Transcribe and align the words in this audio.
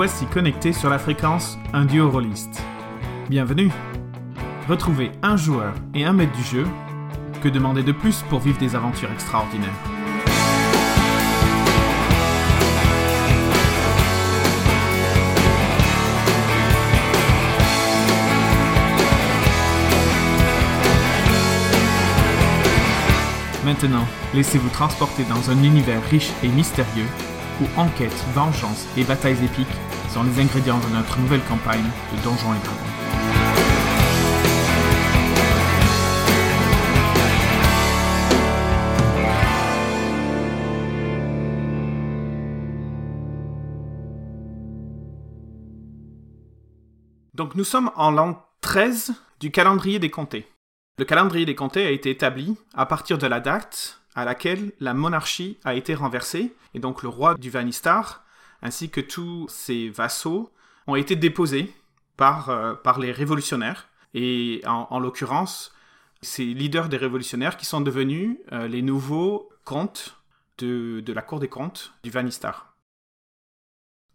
voici 0.00 0.24
connectés 0.24 0.72
sur 0.72 0.88
la 0.88 0.98
fréquence 0.98 1.58
Un 1.74 1.84
duo 1.84 2.08
rôliste. 2.08 2.62
Bienvenue 3.28 3.70
Retrouvez 4.66 5.12
un 5.22 5.36
joueur 5.36 5.74
et 5.94 6.06
un 6.06 6.14
maître 6.14 6.32
du 6.32 6.42
jeu. 6.42 6.66
Que 7.42 7.50
demander 7.50 7.82
de 7.82 7.92
plus 7.92 8.22
pour 8.30 8.38
vivre 8.38 8.58
des 8.58 8.74
aventures 8.74 9.12
extraordinaires? 9.12 9.68
Maintenant, 23.66 24.06
laissez-vous 24.32 24.70
transporter 24.70 25.24
dans 25.24 25.50
un 25.50 25.62
univers 25.62 26.02
riche 26.04 26.30
et 26.42 26.48
mystérieux 26.48 27.04
où 27.60 27.66
enquête, 27.78 28.24
vengeance 28.32 28.86
et 28.96 29.04
batailles 29.04 29.44
épiques 29.44 29.68
sont 30.12 30.24
les 30.24 30.40
ingrédients 30.40 30.78
de 30.78 30.88
notre 30.88 31.18
nouvelle 31.20 31.42
campagne 31.44 31.84
de 31.84 32.22
Donjons 32.24 32.52
et 32.52 32.58
Dragons. 32.64 32.90
Donc 47.34 47.54
nous 47.54 47.64
sommes 47.64 47.92
en 47.94 48.10
l'an 48.10 48.44
13 48.62 49.14
du 49.38 49.52
calendrier 49.52 50.00
des 50.00 50.10
comtés. 50.10 50.46
Le 50.98 51.04
calendrier 51.04 51.46
des 51.46 51.54
comtés 51.54 51.86
a 51.86 51.90
été 51.90 52.10
établi 52.10 52.56
à 52.74 52.84
partir 52.84 53.16
de 53.16 53.26
la 53.28 53.38
date 53.38 54.00
à 54.16 54.24
laquelle 54.24 54.72
la 54.80 54.92
monarchie 54.92 55.58
a 55.64 55.74
été 55.74 55.94
renversée, 55.94 56.52
et 56.74 56.80
donc 56.80 57.02
le 57.04 57.08
roi 57.08 57.36
du 57.36 57.48
Vanistar, 57.48 58.24
ainsi 58.62 58.90
que 58.90 59.00
tous 59.00 59.46
ses 59.48 59.88
vassaux, 59.88 60.50
ont 60.86 60.96
été 60.96 61.16
déposés 61.16 61.72
par, 62.16 62.50
euh, 62.50 62.74
par 62.74 62.98
les 62.98 63.12
révolutionnaires, 63.12 63.88
et 64.14 64.60
en, 64.66 64.98
l'occurrence, 64.98 65.72
ces 66.20 66.44
leaders 66.44 66.88
des 66.88 66.96
révolutionnaires 66.96 67.56
qui 67.56 67.64
sont 67.64 67.80
devenus 67.80 68.38
euh, 68.52 68.66
les 68.66 68.82
nouveaux 68.82 69.48
comtes 69.64 70.16
de, 70.58 71.12
la 71.12 71.22
cour 71.22 71.40
des 71.40 71.48
comptes 71.48 71.92
du 72.02 72.10
Vanistar. 72.10 72.74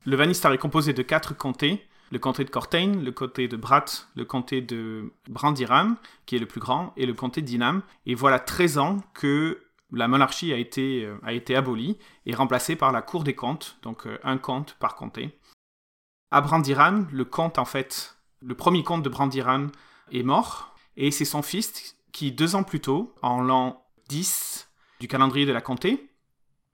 Le 0.05 0.15
Vanistar 0.15 0.53
est 0.53 0.57
composé 0.57 0.93
de 0.93 1.01
quatre 1.01 1.35
comtés, 1.35 1.87
le 2.11 2.19
comté 2.19 2.43
de 2.43 2.49
Cortain, 2.49 2.93
le 3.03 3.11
comté 3.11 3.47
de 3.47 3.57
Brat, 3.57 3.85
le 4.15 4.25
comté 4.25 4.61
de 4.61 5.11
Brandiran, 5.27 5.95
qui 6.27 6.35
est 6.35 6.39
le 6.39 6.45
plus 6.45 6.59
grand, 6.59 6.93
et 6.97 7.07
le 7.07 7.13
comté 7.13 7.41
d'Inam. 7.41 7.81
Et 8.05 8.13
voilà 8.13 8.37
13 8.37 8.77
ans 8.77 8.97
que 9.15 9.64
la 9.95 10.07
monarchie 10.07 10.53
a 10.53 10.57
été, 10.57 11.05
euh, 11.05 11.17
a 11.23 11.33
été 11.33 11.55
abolie 11.55 11.97
et 12.25 12.35
remplacée 12.35 12.75
par 12.75 12.91
la 12.91 13.01
cour 13.01 13.23
des 13.23 13.33
comptes, 13.33 13.77
donc 13.81 14.05
euh, 14.05 14.19
un 14.23 14.37
comte 14.37 14.75
par 14.79 14.95
comté. 14.95 15.39
À 16.31 16.41
Brandiran, 16.41 17.05
le 17.11 17.25
comte, 17.25 17.57
en 17.57 17.65
fait, 17.65 18.17
le 18.41 18.55
premier 18.55 18.83
comte 18.83 19.03
de 19.03 19.09
Brandiran 19.09 19.67
est 20.11 20.23
mort, 20.23 20.75
et 20.97 21.11
c'est 21.11 21.25
son 21.25 21.41
fils 21.41 21.95
qui, 22.11 22.31
deux 22.31 22.55
ans 22.55 22.63
plus 22.63 22.81
tôt, 22.81 23.15
en 23.21 23.41
l'an 23.41 23.85
10 24.09 24.69
du 24.99 25.07
calendrier 25.07 25.45
de 25.45 25.53
la 25.53 25.61
comté, 25.61 26.11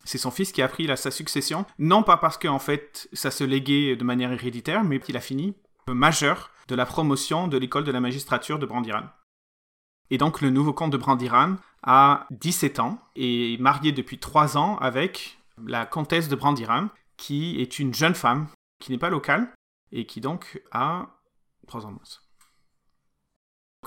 c'est 0.04 0.18
son 0.18 0.32
fils 0.32 0.52
qui 0.52 0.62
a 0.62 0.68
pris 0.68 0.90
sa 0.98 1.12
succession, 1.12 1.66
non 1.78 2.02
pas 2.02 2.18
parce 2.18 2.38
qu'en 2.38 2.60
fait 2.60 3.08
ça 3.14 3.30
se 3.30 3.44
léguait 3.44 3.96
de 3.96 4.04
manière 4.04 4.32
héréditaire, 4.32 4.84
mais 4.84 5.00
qu'il 5.00 5.16
a 5.16 5.22
fini 5.22 5.56
majeur 5.88 6.52
de 6.68 6.76
la 6.76 6.86
promotion 6.86 7.48
de 7.48 7.58
l'école 7.58 7.84
de 7.84 7.92
la 7.92 8.00
magistrature 8.00 8.58
de 8.58 8.66
Brandiran. 8.66 9.04
Et 10.10 10.18
donc 10.18 10.42
le 10.42 10.50
nouveau 10.50 10.74
comte 10.74 10.92
de 10.92 10.98
Brandiran 10.98 11.56
a 11.84 12.28
17 12.32 12.80
ans 12.80 13.00
et 13.16 13.54
est 13.54 13.58
marié 13.58 13.92
depuis 13.92 14.20
3 14.20 14.58
ans 14.58 14.78
avec 14.78 15.40
la 15.66 15.86
comtesse 15.86 16.28
de 16.30 16.36
Brandiran, 16.36 16.90
qui 17.18 17.62
est 17.62 17.80
une 17.80 17.94
jeune 17.94 18.16
femme 18.16 18.48
qui 18.80 18.92
n'est 18.92 18.98
pas 18.98 19.10
locale 19.10 19.52
et 19.92 20.06
qui 20.06 20.22
donc 20.22 20.62
a 20.72 21.08
3 21.68 21.86
ans 21.86 21.92
de 21.92 22.00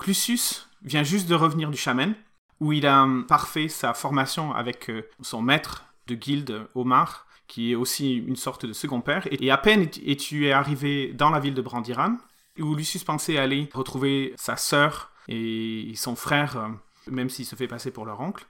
Lucius 0.05 0.69
vient 0.83 1.03
juste 1.03 1.27
de 1.27 1.35
revenir 1.35 1.69
du 1.69 1.77
Chamen, 1.77 2.15
où 2.59 2.73
il 2.73 2.85
a 2.85 3.07
parfait 3.27 3.67
sa 3.67 3.93
formation 3.93 4.53
avec 4.53 4.89
euh, 4.89 5.07
son 5.21 5.41
maître 5.41 5.85
de 6.07 6.15
guilde 6.15 6.67
Omar, 6.75 7.25
qui 7.47 7.71
est 7.71 7.75
aussi 7.75 8.15
une 8.15 8.35
sorte 8.35 8.65
de 8.65 8.73
second 8.73 9.01
père. 9.01 9.27
Et, 9.31 9.51
à 9.51 9.57
peine 9.57 9.87
et 10.03 10.17
tu 10.17 10.51
arrivé 10.51 11.13
dans 11.13 11.29
la 11.29 11.39
ville 11.39 11.53
de 11.53 11.61
Brandiran, 11.61 12.17
où 12.59 12.75
Lucius 12.75 13.03
pensait 13.03 13.37
aller 13.37 13.69
retrouver 13.73 14.33
sa 14.37 14.57
sœur 14.57 15.11
et 15.27 15.93
son 15.95 16.15
frère, 16.15 16.57
euh, 16.57 16.69
même 17.07 17.29
s'il 17.29 17.45
se 17.45 17.55
fait 17.55 17.67
passer 17.67 17.91
pour 17.91 18.05
leur 18.05 18.19
oncle. 18.19 18.45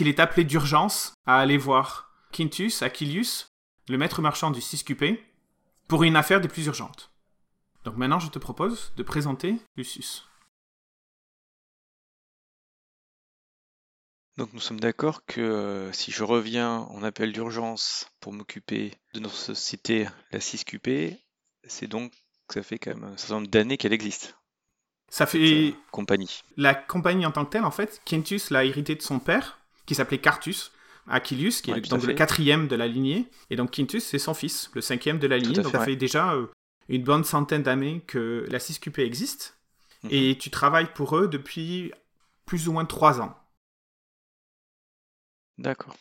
Il 0.00 0.08
est 0.08 0.20
appelé 0.20 0.44
d'urgence 0.44 1.14
à 1.26 1.38
aller 1.38 1.58
voir 1.58 2.12
Quintus 2.32 2.82
Aquilius, 2.82 3.48
le 3.88 3.98
maître 3.98 4.22
marchand 4.22 4.50
du 4.50 4.60
Ciscupé, 4.60 5.24
pour 5.88 6.04
une 6.04 6.16
affaire 6.16 6.40
des 6.40 6.48
plus 6.48 6.66
urgentes. 6.66 7.10
Donc 7.84 7.96
maintenant, 7.96 8.20
je 8.20 8.28
te 8.28 8.38
propose 8.38 8.92
de 8.96 9.02
présenter 9.02 9.56
Lucius. 9.76 10.28
Donc 14.36 14.52
nous 14.52 14.60
sommes 14.60 14.78
d'accord 14.78 15.24
que 15.26 15.40
euh, 15.40 15.92
si 15.92 16.12
je 16.12 16.22
reviens 16.22 16.86
en 16.90 17.02
appel 17.02 17.32
d'urgence 17.32 18.08
pour 18.20 18.32
m'occuper 18.32 18.94
de 19.14 19.18
notre 19.18 19.34
société, 19.34 20.06
la 20.30 20.38
CISQP, 20.38 21.18
c'est 21.64 21.88
donc 21.88 22.12
que 22.46 22.54
ça 22.54 22.62
fait 22.62 22.78
quand 22.78 22.94
même 22.94 23.02
un 23.02 23.16
certain 23.16 23.34
nombre 23.36 23.48
d'années 23.48 23.76
qu'elle 23.76 23.92
existe. 23.92 24.37
Ça 25.08 25.26
fait. 25.26 25.74
compagnie. 25.90 26.42
La 26.56 26.74
compagnie 26.74 27.26
en 27.26 27.30
tant 27.30 27.44
que 27.44 27.50
telle, 27.50 27.64
en 27.64 27.70
fait, 27.70 28.00
Quintus 28.04 28.50
l'a 28.50 28.64
hérité 28.64 28.94
de 28.94 29.02
son 29.02 29.18
père, 29.18 29.58
qui 29.86 29.94
s'appelait 29.94 30.18
Cartus, 30.18 30.72
Achillius, 31.08 31.62
qui 31.62 31.70
est 31.70 31.88
donc 31.88 32.02
le 32.04 32.14
quatrième 32.14 32.68
de 32.68 32.76
la 32.76 32.86
lignée. 32.86 33.28
Et 33.50 33.56
donc 33.56 33.70
Quintus, 33.70 34.04
c'est 34.04 34.18
son 34.18 34.34
fils, 34.34 34.70
le 34.74 34.80
cinquième 34.80 35.18
de 35.18 35.26
la 35.26 35.38
lignée. 35.38 35.54
Donc 35.54 35.72
ça 35.72 35.84
fait 35.84 35.96
déjà 35.96 36.34
euh, 36.34 36.46
une 36.88 37.02
bonne 37.02 37.24
centaine 37.24 37.62
d'années 37.62 38.02
que 38.06 38.46
la 38.50 38.58
CISQP 38.58 38.98
existe. 38.98 39.58
Mhm. 40.04 40.10
Et 40.12 40.38
tu 40.38 40.50
travailles 40.50 40.92
pour 40.94 41.16
eux 41.16 41.28
depuis 41.28 41.92
plus 42.44 42.68
ou 42.68 42.72
moins 42.72 42.84
trois 42.84 43.20
ans. 43.20 43.34
D'accord. 45.56 45.96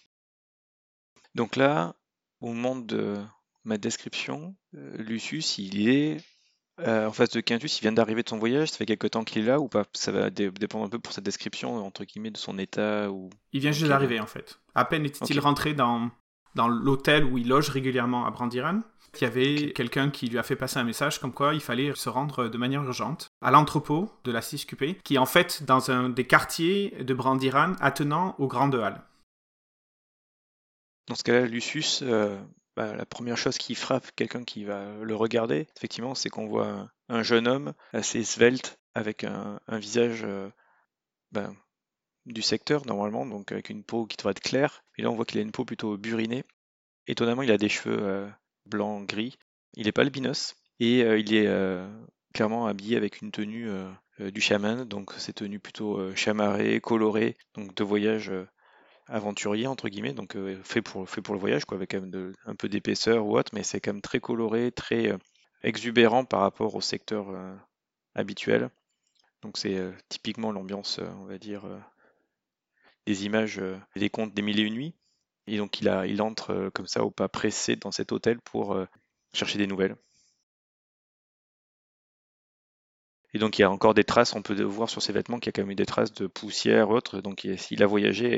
Donc 1.35 1.55
là, 1.55 1.95
au 2.41 2.53
moment 2.53 2.75
de 2.75 3.17
ma 3.63 3.77
description, 3.77 4.55
euh, 4.75 4.97
Lucius, 4.97 5.57
il 5.57 5.87
est 5.87 6.17
euh, 6.79 7.07
en 7.07 7.11
face 7.11 7.29
de 7.29 7.41
Quintus, 7.41 7.79
il 7.79 7.81
vient 7.81 7.91
d'arriver 7.91 8.23
de 8.23 8.29
son 8.29 8.37
voyage, 8.37 8.69
ça 8.69 8.77
fait 8.77 8.85
quelque 8.85 9.07
temps 9.07 9.23
qu'il 9.23 9.43
est 9.43 9.45
là 9.45 9.59
ou 9.59 9.67
pas? 9.67 9.85
Ça 9.93 10.11
va 10.11 10.29
dépendre 10.29 10.85
un 10.85 10.89
peu 10.89 10.99
pour 10.99 11.13
sa 11.13 11.21
description, 11.21 11.85
entre 11.85 12.03
guillemets, 12.03 12.31
de 12.31 12.37
son 12.37 12.57
état 12.57 13.09
ou... 13.09 13.29
Il 13.53 13.61
vient 13.61 13.71
juste 13.71 13.89
d'arriver 13.89 14.19
en 14.19 14.27
fait. 14.27 14.59
À 14.75 14.85
peine 14.85 15.05
était-il 15.05 15.39
rentré 15.39 15.73
dans, 15.73 16.11
dans 16.55 16.67
l'hôtel 16.67 17.25
où 17.25 17.37
il 17.37 17.47
loge 17.47 17.69
régulièrement 17.69 18.25
à 18.25 18.31
Brandiran, 18.31 18.81
il 19.15 19.23
y 19.23 19.25
avait 19.25 19.71
quelqu'un 19.73 20.09
qui 20.09 20.27
lui 20.27 20.37
a 20.37 20.43
fait 20.43 20.55
passer 20.55 20.77
un 20.77 20.83
message 20.83 21.19
comme 21.19 21.33
quoi 21.33 21.53
il 21.53 21.61
fallait 21.61 21.93
se 21.95 22.09
rendre 22.09 22.49
de 22.49 22.57
manière 22.57 22.83
urgente 22.83 23.31
à 23.41 23.51
l'entrepôt 23.51 24.11
de 24.23 24.31
la 24.31 24.41
CISQP, 24.41 25.01
qui 25.03 25.15
est 25.15 25.17
en 25.17 25.25
fait 25.25 25.63
dans 25.63 25.89
un 25.91 26.09
des 26.09 26.25
quartiers 26.25 26.95
de 26.99 27.13
Brandiran 27.13 27.73
attenant 27.79 28.35
au 28.37 28.47
Grand 28.47 28.73
Halles. 28.73 29.01
Dans 31.07 31.15
ce 31.15 31.23
cas-là, 31.23 31.45
Lucius, 31.45 32.01
euh, 32.03 32.37
bah, 32.77 32.95
la 32.95 33.07
première 33.07 33.37
chose 33.37 33.57
qui 33.57 33.73
frappe 33.73 34.11
quelqu'un 34.15 34.43
qui 34.43 34.63
va 34.63 34.93
le 35.01 35.15
regarder, 35.15 35.65
effectivement, 35.75 36.13
c'est 36.13 36.29
qu'on 36.29 36.45
voit 36.45 36.87
un, 37.09 37.23
jeune 37.23 37.47
homme 37.47 37.73
assez 37.91 38.23
svelte, 38.23 38.77
avec 38.93 39.23
un, 39.23 39.59
visage 39.67 40.21
euh, 40.23 40.47
ben, 41.31 41.55
du 42.27 42.43
secteur 42.43 42.85
normalement, 42.85 43.25
donc 43.25 43.51
avec 43.51 43.71
une 43.71 43.83
peau 43.83 44.05
qui 44.05 44.15
devrait 44.15 44.31
être 44.31 44.41
claire. 44.41 44.83
Et 44.95 45.01
là, 45.01 45.09
on 45.09 45.15
voit 45.15 45.25
qu'il 45.25 45.39
a 45.39 45.41
une 45.41 45.51
peau 45.51 45.65
plutôt 45.65 45.97
burinée. 45.97 46.43
Étonnamment, 47.07 47.41
il 47.41 47.49
a 47.49 47.57
des 47.57 47.67
cheveux 47.67 47.97
euh, 47.99 48.29
blancs 48.67 49.07
gris. 49.07 49.39
Il 49.73 49.87
n'est 49.87 49.91
pas 49.91 50.03
albinos 50.03 50.55
et 50.79 50.99
il 50.99 51.33
est 51.33 51.49
clairement 52.35 52.67
habillé 52.67 52.95
avec 52.95 53.23
une 53.23 53.31
tenue 53.31 53.69
du 54.19 54.41
chaman, 54.41 54.85
donc 54.85 55.13
ces 55.17 55.33
tenues 55.33 55.59
plutôt 55.59 56.13
chamarrées, 56.15 56.79
colorées, 56.79 57.35
donc 57.55 57.73
de 57.73 57.83
voyage 57.83 58.31
aventurier 59.07 59.67
entre 59.67 59.89
guillemets, 59.89 60.13
donc 60.13 60.35
euh, 60.35 60.59
fait, 60.63 60.81
pour, 60.81 61.09
fait 61.09 61.21
pour 61.21 61.33
le 61.33 61.39
voyage, 61.39 61.65
quoi, 61.65 61.77
avec 61.77 61.93
un 61.93 62.55
peu 62.57 62.69
d'épaisseur 62.69 63.25
ou 63.25 63.37
autre, 63.37 63.51
mais 63.53 63.63
c'est 63.63 63.79
quand 63.79 63.93
même 63.93 64.01
très 64.01 64.19
coloré, 64.19 64.71
très 64.71 65.11
euh, 65.11 65.17
exubérant 65.63 66.25
par 66.25 66.41
rapport 66.41 66.75
au 66.75 66.81
secteur 66.81 67.29
euh, 67.29 67.55
habituel. 68.15 68.69
Donc 69.41 69.57
c'est 69.57 69.79
typiquement 70.09 70.51
l'ambiance, 70.51 70.99
on 70.99 71.25
va 71.25 71.37
dire, 71.37 71.63
des 73.05 73.25
images 73.25 73.61
des 73.95 74.09
contes 74.09 74.33
des 74.33 74.41
mille 74.41 74.59
et 74.59 74.63
une 74.63 74.73
nuits. 74.73 74.95
Et 75.45 75.57
donc 75.57 75.79
il, 75.79 75.87
a, 75.87 76.07
il 76.07 76.23
entre 76.23 76.71
comme 76.73 76.87
ça 76.87 77.03
au 77.03 77.11
pas 77.11 77.29
pressé 77.29 77.75
dans 77.75 77.91
cet 77.91 78.11
hôtel 78.11 78.39
pour 78.41 78.75
chercher 79.33 79.59
des 79.59 79.67
nouvelles. 79.67 79.95
Et 83.35 83.37
donc 83.37 83.59
il 83.59 83.61
y 83.61 83.65
a 83.65 83.69
encore 83.69 83.93
des 83.93 84.03
traces, 84.03 84.35
on 84.35 84.41
peut 84.41 84.59
voir 84.63 84.89
sur 84.89 85.03
ses 85.03 85.13
vêtements 85.13 85.37
qu'il 85.37 85.49
y 85.49 85.49
a 85.49 85.53
quand 85.53 85.61
même 85.61 85.71
eu 85.71 85.75
des 85.75 85.85
traces 85.85 86.13
de 86.13 86.25
poussière 86.25 86.89
ou 86.89 86.93
autre. 86.95 87.21
Donc 87.21 87.43
il 87.43 87.83
a 87.83 87.85
voyagé 87.85 88.35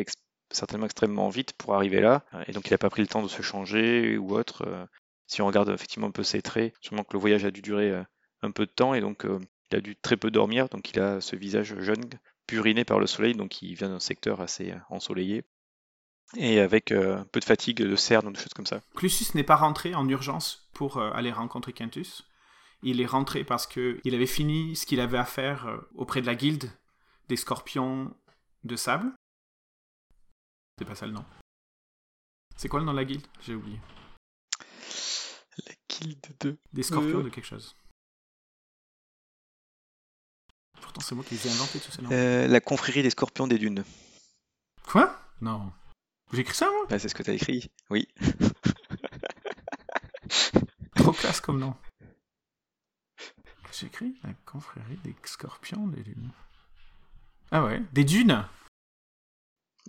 certainement 0.52 0.86
extrêmement 0.86 1.30
vite 1.30 1.54
pour 1.54 1.76
arriver 1.76 2.02
là. 2.02 2.24
Et 2.48 2.52
donc 2.52 2.68
il 2.68 2.74
n'a 2.74 2.78
pas 2.78 2.90
pris 2.90 3.02
le 3.02 3.08
temps 3.08 3.24
de 3.24 3.28
se 3.28 3.42
changer 3.42 4.18
ou 4.18 4.36
autre. 4.36 4.64
Euh, 4.68 4.86
si 5.28 5.42
on 5.42 5.48
regarde 5.48 5.70
effectivement 5.70 6.08
un 6.08 6.12
peu 6.12 6.24
ses 6.24 6.42
traits, 6.42 6.74
sûrement 6.82 7.04
que 7.04 7.14
le 7.14 7.20
voyage 7.20 7.46
a 7.46 7.52
dû 7.52 7.62
durer 7.62 7.92
euh, 7.92 8.04
un 8.42 8.52
peu 8.52 8.66
de 8.66 8.72
temps 8.72 8.94
et 8.94 9.02
donc 9.02 9.26
euh, 9.26 9.40
il 9.72 9.78
a 9.78 9.82
dû 9.82 9.96
très 9.96 10.18
peu 10.18 10.32
dormir. 10.32 10.70
Donc 10.70 10.92
il 10.92 11.00
a 11.00 11.22
ce 11.22 11.36
visage 11.36 11.80
jeune, 11.80 12.10
puriné 12.48 12.84
par 12.84 13.00
le 13.00 13.08
soleil, 13.08 13.36
donc 13.36 13.62
il 13.62 13.76
vient 13.76 13.90
d'un 13.90 14.00
secteur 14.00 14.42
assez 14.42 14.74
ensoleillé. 14.90 15.44
et 16.36 16.60
avec 16.60 16.92
un 16.92 17.26
peu 17.32 17.40
de 17.40 17.46
fatigue, 17.46 17.78
de 17.78 17.96
cerne, 17.96 18.34
des 18.34 18.40
choses 18.40 18.54
comme 18.56 18.66
ça. 18.66 18.82
Clusius 18.96 19.36
n'est 19.36 19.44
pas 19.44 19.56
rentré 19.56 19.94
en 19.94 20.08
urgence 20.10 20.70
pour 20.74 21.00
aller 21.00 21.32
rencontrer 21.32 21.74
Quintus. 21.74 22.24
Il 22.82 23.02
est 23.02 23.06
rentré 23.06 23.44
parce 23.44 23.68
qu'il 23.68 24.16
avait 24.16 24.26
fini 24.26 24.76
ce 24.76 24.88
qu'il 24.88 25.02
avait 25.02 25.20
à 25.20 25.26
faire 25.26 25.80
auprès 25.94 26.22
de 26.22 26.26
la 26.26 26.34
guilde 26.34 26.72
des 27.28 27.36
scorpions 27.36 28.12
de 28.64 28.76
sable. 28.76 29.12
C'est 30.80 30.86
pas 30.86 30.96
ça 30.96 31.06
le 31.06 31.12
nom. 31.12 31.26
C'est 32.56 32.70
quoi 32.70 32.80
le 32.80 32.86
nom 32.86 32.94
de 32.94 32.98
la 32.98 33.04
guilde? 33.04 33.28
J'ai 33.42 33.54
oublié. 33.54 33.78
La 35.68 35.74
guilde 35.90 36.26
de. 36.40 36.58
Des 36.72 36.84
scorpions 36.84 37.20
de 37.20 37.28
quelque 37.28 37.44
chose. 37.44 37.76
Pourtant, 40.80 41.02
c'est 41.02 41.16
moi 41.16 41.26
qui 41.26 41.36
les 41.36 41.48
ai 41.48 41.52
inventés 41.52 41.82
tous 41.82 41.92
ces 41.92 42.02
noms. 42.02 42.10
Euh, 42.14 42.48
la 42.48 42.62
confrérie 42.62 43.04
des 43.04 43.10
scorpions 43.10 43.46
des 43.46 43.58
dunes. 43.58 43.84
Quoi? 44.88 45.20
Non. 45.42 45.74
J'ai 46.32 46.40
écrit 46.40 46.56
ça, 46.56 46.72
moi? 46.72 46.86
Bah, 46.90 46.98
C'est 46.98 47.10
ce 47.10 47.16
que 47.16 47.24
t'as 47.24 47.34
écrit, 47.34 47.70
oui. 47.90 48.08
Trop 50.96 51.12
classe 51.12 51.42
comme 51.42 51.60
nom. 51.60 51.76
J'ai 53.74 53.88
écrit? 53.88 54.16
La 54.24 54.34
confrérie 54.46 54.96
des 55.04 55.14
scorpions 55.26 55.88
des 55.88 56.04
dunes. 56.04 56.32
Ah 57.52 57.66
ouais, 57.66 57.82
des 57.92 58.06
dunes? 58.06 58.48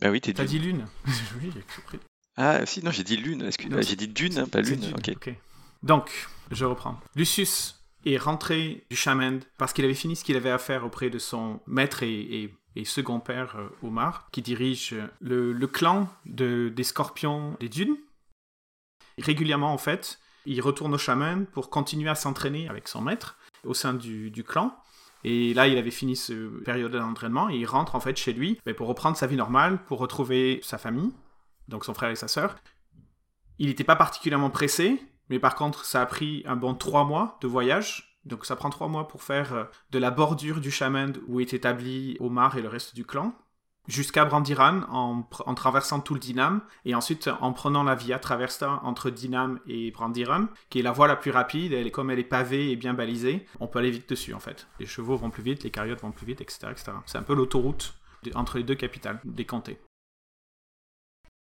Bah 0.00 0.10
oui, 0.10 0.20
t'es 0.20 0.32
T'as 0.32 0.44
dit 0.44 0.58
lune 0.58 0.86
Oui, 1.06 1.50
j'ai 1.54 1.62
compris. 1.76 1.98
Ah 2.36 2.64
si, 2.66 2.82
non, 2.82 2.90
j'ai 2.90 3.04
dit 3.04 3.16
lune, 3.16 3.42
excuse 3.42 3.70
J'ai 3.86 3.96
dit 3.96 4.08
dune, 4.08 4.46
pas 4.46 4.60
lune. 4.60 4.80
dune, 4.80 4.94
Ok. 4.96 5.34
Donc, 5.82 6.28
je 6.50 6.64
reprends. 6.64 6.98
Lucius 7.14 7.76
est 8.06 8.16
rentré 8.16 8.86
du 8.90 8.96
Chamend 8.96 9.40
parce 9.58 9.72
qu'il 9.72 9.84
avait 9.84 9.94
fini 9.94 10.16
ce 10.16 10.24
qu'il 10.24 10.36
avait 10.36 10.50
à 10.50 10.58
faire 10.58 10.84
auprès 10.84 11.10
de 11.10 11.18
son 11.18 11.60
maître 11.66 12.02
et, 12.02 12.20
et- 12.44 12.54
et 12.76 12.84
second 12.84 13.18
père 13.18 13.56
euh, 13.56 13.68
Omar, 13.82 14.28
qui 14.30 14.42
dirige 14.42 14.94
le, 15.20 15.52
le 15.52 15.66
clan 15.66 16.08
de, 16.24 16.68
des 16.74 16.84
scorpions 16.84 17.56
des 17.58 17.68
dunes. 17.68 17.96
Régulièrement, 19.18 19.72
en 19.72 19.78
fait, 19.78 20.18
il 20.46 20.60
retourne 20.60 20.94
au 20.94 20.98
Chamend 20.98 21.44
pour 21.52 21.68
continuer 21.68 22.08
à 22.08 22.14
s'entraîner 22.14 22.68
avec 22.68 22.88
son 22.88 23.02
maître 23.02 23.36
au 23.64 23.74
sein 23.74 23.92
du, 23.92 24.30
du 24.30 24.44
clan. 24.44 24.74
Et 25.24 25.54
là, 25.54 25.68
il 25.68 25.76
avait 25.78 25.90
fini 25.90 26.16
ce 26.16 26.60
période 26.62 26.92
d'entraînement 26.92 27.50
et 27.50 27.56
il 27.56 27.66
rentre 27.66 27.94
en 27.94 28.00
fait 28.00 28.16
chez 28.16 28.32
lui 28.32 28.58
mais 28.66 28.74
pour 28.74 28.88
reprendre 28.88 29.16
sa 29.16 29.26
vie 29.26 29.36
normale, 29.36 29.84
pour 29.84 29.98
retrouver 29.98 30.60
sa 30.62 30.78
famille, 30.78 31.12
donc 31.68 31.84
son 31.84 31.94
frère 31.94 32.10
et 32.10 32.16
sa 32.16 32.28
sœur. 32.28 32.56
Il 33.58 33.68
n'était 33.68 33.84
pas 33.84 33.96
particulièrement 33.96 34.50
pressé, 34.50 35.02
mais 35.28 35.38
par 35.38 35.54
contre, 35.54 35.84
ça 35.84 36.00
a 36.00 36.06
pris 36.06 36.42
un 36.46 36.56
bon 36.56 36.74
trois 36.74 37.04
mois 37.04 37.38
de 37.42 37.46
voyage. 37.46 38.18
Donc 38.24 38.44
ça 38.44 38.56
prend 38.56 38.70
trois 38.70 38.88
mois 38.88 39.08
pour 39.08 39.22
faire 39.22 39.54
euh, 39.54 39.64
de 39.90 39.98
la 39.98 40.10
bordure 40.10 40.60
du 40.60 40.70
Chamend 40.70 41.12
où 41.26 41.40
est 41.40 41.54
établi 41.54 42.16
Omar 42.20 42.56
et 42.58 42.62
le 42.62 42.68
reste 42.68 42.94
du 42.94 43.06
clan, 43.06 43.34
jusqu'à 43.88 44.24
Brandiran 44.24 44.82
en, 44.90 45.24
en 45.46 45.54
traversant 45.54 46.00
tout 46.00 46.14
le 46.14 46.20
Dinam, 46.20 46.60
et 46.84 46.94
ensuite 46.94 47.28
en 47.40 47.52
prenant 47.52 47.82
la 47.82 47.94
Via 47.94 48.18
Traversa 48.18 48.80
entre 48.84 49.10
Dinam 49.10 49.60
et 49.66 49.90
Brandiran, 49.90 50.46
qui 50.68 50.80
est 50.80 50.82
la 50.82 50.92
voie 50.92 51.08
la 51.08 51.16
plus 51.16 51.30
rapide, 51.30 51.72
elle 51.72 51.90
comme 51.90 52.10
elle 52.10 52.18
est 52.18 52.24
pavée 52.24 52.70
et 52.70 52.76
bien 52.76 52.94
balisée, 52.94 53.46
on 53.58 53.66
peut 53.66 53.78
aller 53.78 53.90
vite 53.90 54.08
dessus 54.08 54.34
en 54.34 54.40
fait. 54.40 54.68
Les 54.78 54.86
chevaux 54.86 55.16
vont 55.16 55.30
plus 55.30 55.42
vite, 55.42 55.62
les 55.64 55.70
carriotes 55.70 56.00
vont 56.00 56.12
plus 56.12 56.26
vite, 56.26 56.40
etc. 56.40 56.68
etc. 56.70 56.92
C'est 57.06 57.18
un 57.18 57.22
peu 57.22 57.34
l'autoroute 57.34 57.94
entre 58.34 58.58
les 58.58 58.64
deux 58.64 58.74
capitales 58.74 59.20
des 59.24 59.44
comtés. 59.44 59.78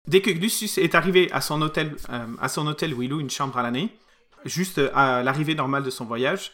Dès 0.07 0.21
que 0.21 0.29
Lucius 0.29 0.77
est 0.77 0.95
arrivé 0.95 1.31
à 1.31 1.41
son 1.41 1.61
hôtel, 1.61 1.95
euh, 2.09 2.27
à 2.41 2.47
son 2.47 2.65
hôtel 2.67 2.93
où 2.93 3.03
il 3.03 3.09
loue 3.09 3.19
une 3.19 3.29
chambre 3.29 3.57
à 3.57 3.63
l'année, 3.63 3.93
juste 4.45 4.81
à 4.93 5.21
l'arrivée 5.23 5.55
normale 5.55 5.83
de 5.83 5.89
son 5.89 6.05
voyage, 6.05 6.53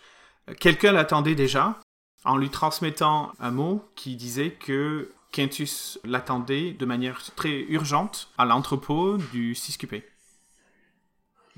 quelqu'un 0.59 0.91
l'attendait 0.91 1.35
déjà 1.35 1.79
en 2.25 2.37
lui 2.37 2.49
transmettant 2.49 3.33
un 3.39 3.51
mot 3.51 3.87
qui 3.95 4.15
disait 4.15 4.51
que 4.51 5.11
Quintus 5.35 5.99
l'attendait 6.05 6.71
de 6.71 6.85
manière 6.85 7.21
très 7.35 7.63
urgente 7.63 8.29
à 8.37 8.45
l'entrepôt 8.45 9.17
du 9.17 9.51
6QP. 9.51 10.01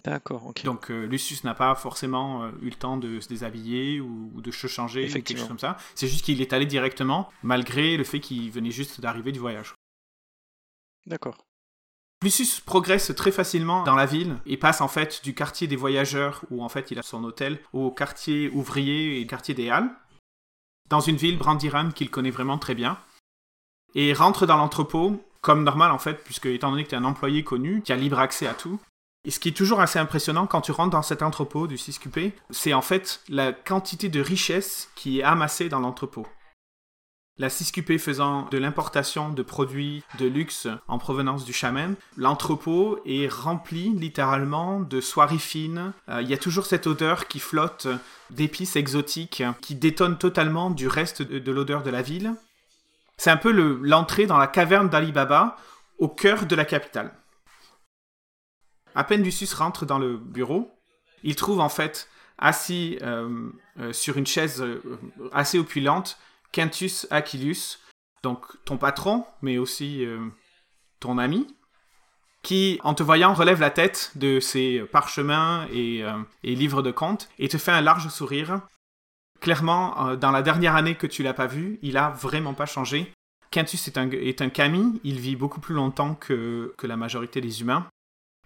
D'accord, 0.04 0.48
ok. 0.48 0.64
Donc 0.64 0.90
euh, 0.90 1.06
Lucius 1.06 1.44
n'a 1.44 1.54
pas 1.54 1.76
forcément 1.76 2.44
euh, 2.44 2.52
eu 2.64 2.70
le 2.70 2.76
temps 2.76 2.98
de 2.98 3.20
se 3.20 3.28
déshabiller 3.28 4.00
ou, 4.00 4.32
ou 4.34 4.42
de 4.42 4.50
se 4.50 4.66
changer 4.66 5.08
ou 5.08 5.14
quelque 5.14 5.38
chose 5.38 5.48
comme 5.48 5.60
ça. 5.60 5.78
C'est 5.94 6.08
juste 6.08 6.26
qu'il 6.26 6.42
est 6.42 6.54
allé 6.54 6.66
directement, 6.66 7.30
malgré 7.44 7.98
le 7.98 8.04
fait 8.04 8.20
qu'il 8.20 8.50
venait 8.50 8.72
juste 8.72 9.00
d'arriver 9.00 9.32
du 9.32 9.40
voyage. 9.40 9.76
D'accord. 11.06 11.46
Lucius 12.24 12.60
progresse 12.60 13.14
très 13.16 13.32
facilement 13.32 13.84
dans 13.84 13.96
la 13.96 14.08
ville 14.08 14.38
et 14.48 14.58
passe 14.58 14.82
en 14.82 14.88
fait 14.88 15.22
du 15.24 15.36
quartier 15.36 15.68
des 15.68 15.76
voyageurs 15.76 16.44
où 16.50 16.64
en 16.64 16.70
fait 16.70 16.90
il 16.90 16.98
a 16.98 17.04
son 17.04 17.24
hôtel 17.24 17.60
au 17.74 17.92
quartier 17.92 18.50
ouvrier 18.50 19.20
et 19.20 19.28
quartier 19.28 19.54
des 19.54 19.70
Halles 19.70 19.92
dans 20.90 21.00
une 21.00 21.18
ville 21.18 21.38
Brandiran 21.38 21.92
qu'il 21.92 22.10
connaît 22.10 22.32
vraiment 22.32 22.58
très 22.58 22.74
bien 22.74 22.98
et 23.98 24.14
rentre 24.14 24.46
dans 24.46 24.56
l'entrepôt 24.56 25.22
comme 25.42 25.66
normal 25.66 25.92
en 25.92 26.00
fait 26.00 26.24
puisque 26.24 26.46
étant 26.46 26.72
donné 26.72 26.86
que 26.86 26.90
tu 26.90 26.96
es 26.96 26.98
un 26.98 27.04
employé 27.04 27.44
connu 27.44 27.82
qui 27.82 27.92
a 27.92 27.98
libre 27.98 28.20
accès 28.20 28.48
à 28.48 28.54
tout 28.54 28.80
et 29.28 29.32
ce 29.32 29.40
qui 29.40 29.50
est 29.50 29.58
toujours 29.58 29.82
assez 29.82 30.00
impressionnant 30.00 30.48
quand 30.48 30.62
tu 30.62 30.72
rentres 30.72 30.92
dans 30.92 31.02
cet 31.02 31.22
entrepôt 31.22 31.68
du 31.68 31.76
6QP, 31.76 32.32
c'est 32.50 32.74
en 32.74 32.82
fait 32.82 33.20
la 33.28 33.52
quantité 33.52 34.08
de 34.08 34.22
richesse 34.22 34.90
qui 34.96 35.20
est 35.20 35.24
amassée 35.24 35.68
dans 35.68 35.82
l'entrepôt. 35.82 36.26
La 37.38 37.50
6QP 37.50 38.00
faisant 38.00 38.48
de 38.50 38.58
l'importation 38.58 39.30
de 39.30 39.44
produits 39.44 40.02
de 40.18 40.28
luxe 40.28 40.68
en 40.88 40.98
provenance 40.98 41.44
du 41.44 41.52
Chaman, 41.52 41.96
l'entrepôt 42.16 43.00
est 43.06 43.28
rempli 43.28 43.90
littéralement 43.90 44.80
de 44.80 45.02
soieries 45.02 45.40
fines. 45.40 45.92
Euh, 46.10 46.22
Il 46.22 46.30
y 46.30 46.34
a 46.34 46.38
toujours 46.38 46.66
cette 46.66 46.88
odeur 46.88 47.28
qui 47.28 47.40
flotte 47.40 47.88
d'épices 48.30 48.78
exotiques 48.78 49.44
qui 49.62 49.76
détonne 49.76 50.18
totalement 50.18 50.72
du 50.72 50.88
reste 50.88 51.22
de, 51.22 51.38
de 51.38 51.52
l'odeur 51.52 51.84
de 51.84 51.90
la 51.90 52.02
ville. 52.02 52.34
C'est 53.18 53.32
un 53.32 53.38
peu 53.38 53.52
le- 53.52 53.80
l'entrée 53.82 54.28
dans 54.28 54.38
la 54.38 54.48
caverne 54.48 54.90
d'Ali 54.90 55.12
Baba 55.12 55.58
au 55.98 56.08
cœur 56.08 56.46
de 56.46 56.56
la 56.56 56.66
capitale. 56.66 57.14
À 58.96 59.04
peine 59.04 59.24
Lucius 59.24 59.54
rentre 59.54 59.86
dans 59.86 60.00
le 60.00 60.18
bureau, 60.18 60.72
il 61.24 61.36
trouve 61.36 61.60
en 61.60 61.70
fait 61.70 62.10
assis 62.38 63.00
euh, 63.02 63.50
euh, 63.80 63.94
sur 63.94 64.18
une 64.18 64.28
chaise 64.28 64.62
euh, 64.62 64.82
assez 65.32 65.58
opulente 65.60 66.18
Quintus 66.52 67.08
Aquilus, 67.10 67.80
donc 68.24 68.46
ton 68.66 68.78
patron, 68.78 69.26
mais 69.42 69.58
aussi 69.58 70.06
ton 71.00 71.18
ami, 71.18 71.56
qui, 72.42 72.80
en 72.84 72.94
te 72.94 73.04
voyant, 73.04 73.34
relève 73.34 73.60
la 73.60 73.70
tête 73.70 74.12
de 74.16 74.40
ses 74.40 74.80
parchemins 74.92 75.68
et, 75.72 76.04
et 76.44 76.56
livres 76.56 76.82
de 76.82 76.92
comptes 76.92 77.30
et 77.38 77.50
te 77.50 77.58
fait 77.58 77.72
un 77.72 77.82
large 77.82 78.08
sourire. 78.08 78.62
Clairement, 79.40 80.08
euh, 80.08 80.16
dans 80.16 80.32
la 80.32 80.42
dernière 80.42 80.76
année 80.76 80.96
que 80.96 81.08
tu 81.08 81.24
l'as 81.24 81.34
pas 81.34 81.48
vu, 81.48 81.80
il 81.82 81.98
a 81.98 82.10
vraiment 82.10 82.54
pas 82.54 82.66
changé. 82.66 83.12
Quintus 83.52 83.88
est 83.88 83.98
un, 83.98 84.10
est 84.12 84.42
il 85.04 85.20
vit 85.20 85.36
beaucoup 85.36 85.60
plus 85.60 85.76
longtemps 85.76 86.16
que, 86.16 86.74
que 86.78 86.88
la 86.88 86.98
majorité 86.98 87.40
des 87.40 87.62
humains, 87.62 87.88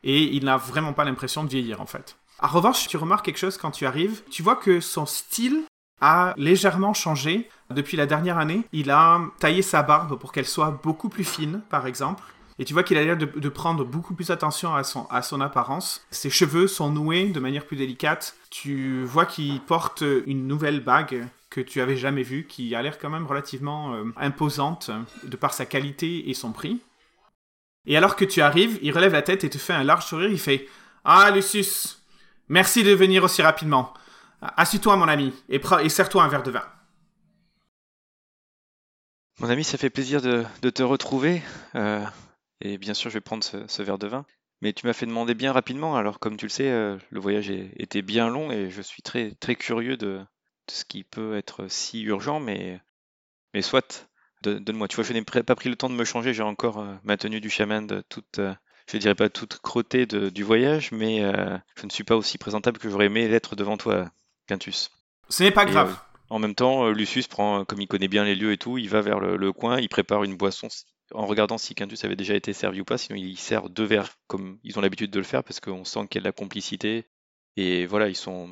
et 0.03 0.23
il 0.35 0.45
n'a 0.45 0.57
vraiment 0.57 0.93
pas 0.93 1.05
l'impression 1.05 1.43
de 1.43 1.49
vieillir 1.49 1.81
en 1.81 1.85
fait. 1.85 2.17
En 2.39 2.47
revanche, 2.47 2.87
tu 2.87 2.97
remarques 2.97 3.25
quelque 3.25 3.37
chose 3.37 3.57
quand 3.57 3.71
tu 3.71 3.85
arrives, 3.85 4.23
tu 4.29 4.43
vois 4.43 4.55
que 4.55 4.79
son 4.79 5.05
style 5.05 5.63
a 6.01 6.33
légèrement 6.37 6.93
changé 6.93 7.47
depuis 7.69 7.95
la 7.95 8.07
dernière 8.07 8.39
année. 8.39 8.63
Il 8.73 8.89
a 8.89 9.21
taillé 9.39 9.61
sa 9.61 9.83
barbe 9.83 10.19
pour 10.19 10.31
qu'elle 10.31 10.47
soit 10.47 10.79
beaucoup 10.83 11.09
plus 11.09 11.23
fine, 11.23 11.61
par 11.69 11.85
exemple. 11.85 12.23
Et 12.59 12.65
tu 12.65 12.73
vois 12.73 12.83
qu'il 12.83 12.97
a 12.97 13.03
l'air 13.03 13.17
de, 13.17 13.49
prendre 13.49 13.83
beaucoup 13.85 14.13
plus 14.13 14.29
attention 14.29 14.75
à 14.75 14.83
son, 14.83 15.05
à 15.09 15.21
son 15.21 15.41
apparence. 15.41 16.05
Ses 16.11 16.29
cheveux 16.29 16.67
sont 16.67 16.91
noués 16.91 17.29
de 17.29 17.39
manière 17.39 17.65
plus 17.65 17.77
délicate. 17.77 18.35
Tu 18.49 19.03
vois 19.03 19.25
qu'il 19.25 19.59
porte 19.61 20.03
une 20.27 20.47
nouvelle 20.47 20.79
bague 20.81 21.27
que 21.49 21.61
tu 21.61 21.81
avais 21.81 21.97
jamais 21.97 22.23
vue, 22.23 22.45
qui 22.47 22.75
a 22.75 22.81
l'air 22.81 22.97
quand 22.99 23.09
même 23.09 23.25
relativement 23.25 23.93
euh, 23.93 24.05
imposante 24.15 24.91
de 25.23 25.35
par 25.35 25.53
sa 25.53 25.65
qualité 25.65 26.29
et 26.29 26.33
son 26.33 26.51
prix. 26.51 26.79
Et 27.85 27.97
alors 27.97 28.15
que 28.15 28.25
tu 28.25 28.41
arrives, 28.41 28.77
il 28.81 28.91
relève 28.93 29.11
la 29.13 29.21
tête 29.21 29.43
et 29.43 29.49
te 29.49 29.57
fait 29.57 29.73
un 29.73 29.83
large 29.83 30.05
sourire. 30.05 30.29
Il 30.29 30.39
fait 30.39 30.67
Ah, 31.03 31.31
Lucius, 31.31 32.01
merci 32.47 32.83
de 32.83 32.91
venir 32.93 33.23
aussi 33.23 33.41
rapidement. 33.41 33.93
Assieds-toi, 34.41 34.95
mon 34.97 35.07
ami, 35.07 35.33
et, 35.49 35.59
et 35.83 35.89
sers-toi 35.89 36.23
un 36.23 36.27
verre 36.27 36.43
de 36.43 36.51
vin. 36.51 36.63
Mon 39.39 39.49
ami, 39.49 39.63
ça 39.63 39.77
fait 39.77 39.89
plaisir 39.89 40.21
de, 40.21 40.45
de 40.61 40.69
te 40.69 40.83
retrouver. 40.83 41.41
euh, 41.75 42.05
et 42.61 42.77
bien 42.77 42.93
sûr, 42.93 43.09
je 43.09 43.15
vais 43.15 43.21
prendre 43.21 43.43
ce, 43.43 43.67
ce 43.67 43.81
verre 43.81 43.97
de 43.97 44.07
vin. 44.07 44.25
Mais 44.61 44.73
tu 44.73 44.85
m'as 44.85 44.93
fait 44.93 45.07
demander 45.07 45.33
bien 45.33 45.53
rapidement. 45.53 45.95
Alors, 45.95 46.19
comme 46.19 46.37
tu 46.37 46.45
le 46.45 46.49
sais, 46.49 46.69
euh, 46.69 46.97
le 47.09 47.19
voyage 47.19 47.49
était 47.49 48.03
bien 48.03 48.29
long 48.29 48.51
et 48.51 48.69
je 48.69 48.81
suis 48.81 49.01
très, 49.01 49.31
très 49.39 49.55
curieux 49.55 49.97
de, 49.97 50.17
de 50.17 50.25
ce 50.71 50.85
qui 50.85 51.03
peut 51.03 51.35
être 51.35 51.67
si 51.67 52.03
urgent. 52.03 52.39
Mais, 52.39 52.79
mais 53.53 53.63
soit, 53.63 54.07
donne-moi. 54.43 54.87
Tu 54.87 54.95
vois, 54.97 55.03
je 55.03 55.13
n'ai 55.13 55.23
pas 55.23 55.55
pris 55.55 55.69
le 55.69 55.75
temps 55.75 55.89
de 55.89 55.95
me 55.95 56.05
changer. 56.05 56.33
J'ai 56.33 56.43
encore 56.43 56.79
euh, 56.79 56.93
ma 57.03 57.17
tenue 57.17 57.41
du 57.41 57.49
chaman 57.49 57.87
de 57.87 58.03
toute, 58.07 58.37
euh, 58.37 58.53
je 58.87 58.97
dirais 58.97 59.15
pas 59.15 59.29
toute 59.29 59.57
crottée 59.59 60.05
de- 60.05 60.29
du 60.29 60.43
voyage, 60.43 60.91
mais 60.91 61.23
euh, 61.23 61.57
je 61.75 61.85
ne 61.85 61.91
suis 61.91 62.03
pas 62.03 62.15
aussi 62.15 62.37
présentable 62.37 62.77
que 62.77 62.89
j'aurais 62.89 63.07
aimé 63.07 63.27
l'être 63.27 63.55
devant 63.55 63.77
toi, 63.77 64.11
Quintus. 64.47 64.91
Ce 65.29 65.41
n'est 65.41 65.51
pas 65.51 65.63
Et, 65.63 65.71
grave. 65.71 65.97
En 66.29 66.37
même 66.39 66.55
temps, 66.55 66.89
Lucius 66.89 67.27
prend, 67.27 67.65
comme 67.65 67.81
il 67.81 67.87
connaît 67.87 68.07
bien 68.07 68.23
les 68.23 68.35
lieux 68.35 68.51
et 68.51 68.57
tout, 68.57 68.77
il 68.77 68.89
va 68.89 69.01
vers 69.01 69.19
le, 69.19 69.37
le 69.37 69.51
coin, 69.51 69.79
il 69.79 69.89
prépare 69.89 70.23
une 70.23 70.37
boisson 70.37 70.69
en 71.13 71.25
regardant 71.25 71.57
si 71.57 71.75
Quintus 71.75 72.03
avait 72.05 72.15
déjà 72.15 72.35
été 72.35 72.53
servi 72.53 72.81
ou 72.81 72.85
pas, 72.85 72.97
sinon 72.97 73.17
il 73.17 73.37
sert 73.37 73.69
deux 73.69 73.83
verres 73.83 74.17
comme 74.27 74.59
ils 74.63 74.77
ont 74.77 74.81
l'habitude 74.81 75.11
de 75.11 75.19
le 75.19 75.25
faire 75.25 75.43
parce 75.43 75.59
qu'on 75.59 75.85
sent 75.85 76.07
qu'il 76.07 76.15
y 76.15 76.19
a 76.19 76.21
de 76.21 76.27
la 76.27 76.31
complicité. 76.31 77.05
Et 77.57 77.85
voilà, 77.85 78.07
ils 78.09 78.15
sont 78.15 78.49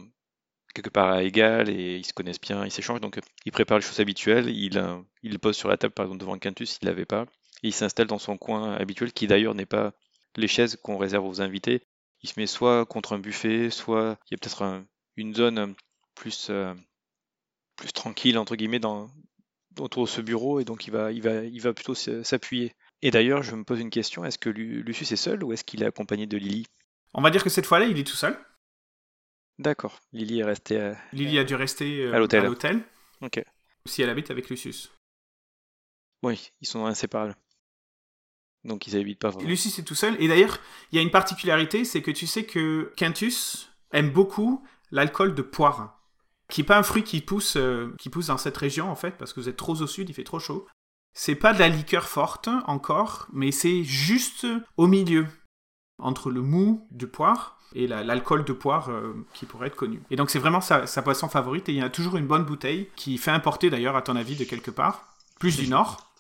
quelque 0.73 0.89
part 0.89 1.09
à 1.09 1.23
égal 1.23 1.69
et 1.69 1.97
ils 1.97 2.05
se 2.05 2.13
connaissent 2.13 2.41
bien, 2.41 2.65
ils 2.65 2.71
s'échangent. 2.71 3.01
Donc 3.01 3.19
il 3.45 3.51
prépare 3.51 3.77
les 3.77 3.83
choses 3.83 3.99
habituelles, 3.99 4.49
il, 4.49 4.77
euh, 4.77 4.99
il 5.23 5.39
pose 5.39 5.57
sur 5.57 5.69
la 5.69 5.77
table 5.77 5.93
par 5.93 6.05
exemple 6.05 6.21
devant 6.21 6.37
Quintus, 6.37 6.79
il 6.81 6.85
l'avait 6.85 7.05
pas. 7.05 7.25
Il 7.63 7.73
s'installe 7.73 8.07
dans 8.07 8.19
son 8.19 8.37
coin 8.37 8.73
habituel, 8.75 9.11
qui 9.11 9.27
d'ailleurs 9.27 9.55
n'est 9.55 9.65
pas 9.65 9.93
les 10.35 10.47
chaises 10.47 10.77
qu'on 10.77 10.97
réserve 10.97 11.25
aux 11.25 11.41
invités. 11.41 11.81
Il 12.21 12.29
se 12.29 12.39
met 12.39 12.47
soit 12.47 12.85
contre 12.85 13.13
un 13.13 13.19
buffet, 13.19 13.69
soit 13.69 14.17
il 14.27 14.33
y 14.33 14.35
a 14.35 14.37
peut-être 14.37 14.83
une 15.17 15.33
zone 15.35 15.75
plus, 16.15 16.47
euh, 16.49 16.73
plus 17.75 17.91
tranquille, 17.91 18.37
entre 18.37 18.55
guillemets, 18.55 18.79
dans, 18.79 19.09
autour 19.77 20.05
de 20.05 20.09
ce 20.09 20.21
bureau, 20.21 20.59
et 20.59 20.65
donc 20.65 20.87
il 20.87 20.91
va, 20.91 21.11
il 21.11 21.21
va, 21.21 21.43
il 21.43 21.61
va 21.61 21.73
plutôt 21.73 21.95
s'appuyer. 21.95 22.73
Et 23.01 23.11
d'ailleurs, 23.11 23.43
je 23.43 23.55
me 23.55 23.63
pose 23.63 23.79
une 23.79 23.89
question, 23.89 24.25
est-ce 24.25 24.37
que 24.37 24.49
Lucius 24.49 25.11
est 25.11 25.15
seul 25.15 25.43
ou 25.43 25.53
est-ce 25.53 25.63
qu'il 25.63 25.83
est 25.83 25.85
accompagné 25.85 26.27
de 26.27 26.37
Lily? 26.37 26.65
On 27.13 27.21
va 27.21 27.29
dire 27.29 27.43
que 27.43 27.49
cette 27.49 27.65
fois-là, 27.65 27.85
il 27.85 27.97
est 27.97 28.03
tout 28.03 28.15
seul. 28.15 28.37
D'accord, 29.57 29.99
Lily 30.13 30.39
est 30.39 30.45
restée 30.45 30.79
à... 30.79 30.97
Lily 31.11 31.37
a 31.37 31.43
dû 31.43 31.55
rester 31.55 32.03
euh, 32.05 32.13
à 32.13 32.19
l'hôtel. 32.19 32.81
Ok. 33.21 33.43
Si 33.85 34.01
elle 34.01 34.09
habite 34.09 34.31
avec 34.31 34.49
Lucius. 34.49 34.91
Oui, 36.23 36.51
ils 36.61 36.67
sont 36.67 36.85
inséparables. 36.85 37.35
Donc 38.63 38.87
ils 38.87 38.97
habitent 38.97 39.19
pas 39.19 39.29
vraiment. 39.29 39.47
Lucius 39.47 39.79
est 39.79 39.83
tout 39.83 39.95
seul. 39.95 40.21
Et 40.21 40.27
d'ailleurs, 40.27 40.59
il 40.91 40.95
y 40.95 40.99
a 40.99 41.01
une 41.01 41.11
particularité, 41.11 41.85
c'est 41.85 42.01
que 42.01 42.11
tu 42.11 42.27
sais 42.27 42.45
que 42.45 42.93
Quintus 42.97 43.71
aime 43.91 44.11
beaucoup 44.11 44.65
l'alcool 44.91 45.35
de 45.35 45.41
poire 45.41 45.98
qui 46.49 46.61
n'est 46.61 46.65
pas 46.65 46.77
un 46.77 46.83
fruit 46.83 47.03
qui 47.03 47.21
pousse, 47.21 47.55
euh, 47.55 47.93
qui 47.97 48.09
pousse 48.09 48.27
dans 48.27 48.37
cette 48.37 48.57
région 48.57 48.91
en 48.91 48.95
fait, 48.95 49.11
parce 49.17 49.33
que 49.33 49.39
vous 49.39 49.49
êtes 49.49 49.57
trop 49.57 49.81
au 49.81 49.87
sud, 49.87 50.09
il 50.09 50.13
fait 50.13 50.23
trop 50.23 50.39
chaud. 50.39 50.67
C'est 51.13 51.35
pas 51.35 51.53
de 51.53 51.59
la 51.59 51.69
liqueur 51.69 52.07
forte 52.07 52.49
encore, 52.65 53.27
mais 53.31 53.51
c'est 53.51 53.83
juste 53.83 54.45
au 54.77 54.87
milieu, 54.87 55.27
entre 55.99 56.31
le 56.31 56.41
mou 56.41 56.87
du 56.91 57.07
poire 57.07 57.57
et 57.75 57.85
l'alcool 57.87 58.45
de 58.45 58.53
poire 58.53 58.89
euh, 58.89 59.13
qui 59.33 59.45
pourrait 59.45 59.67
être 59.67 59.75
connu. 59.75 60.01
Et 60.09 60.15
donc 60.15 60.31
c'est 60.31 60.39
vraiment 60.39 60.61
sa, 60.61 60.87
sa, 60.87 61.01
boisson 61.01 61.29
favorite, 61.29 61.69
et 61.69 61.73
il 61.73 61.77
y 61.77 61.81
a 61.81 61.89
toujours 61.89 62.17
une 62.17 62.25
bonne 62.25 62.43
bouteille 62.43 62.89
qui 62.95 63.17
fait 63.19 63.31
importer 63.31 63.69
d'ailleurs, 63.69 63.95
à 63.95 64.01
ton 64.01 64.15
avis, 64.15 64.35
de 64.35 64.43
quelque 64.43 64.71
part, 64.71 65.07
plus 65.39 65.55
du 65.57 65.67
nord. 65.67 66.11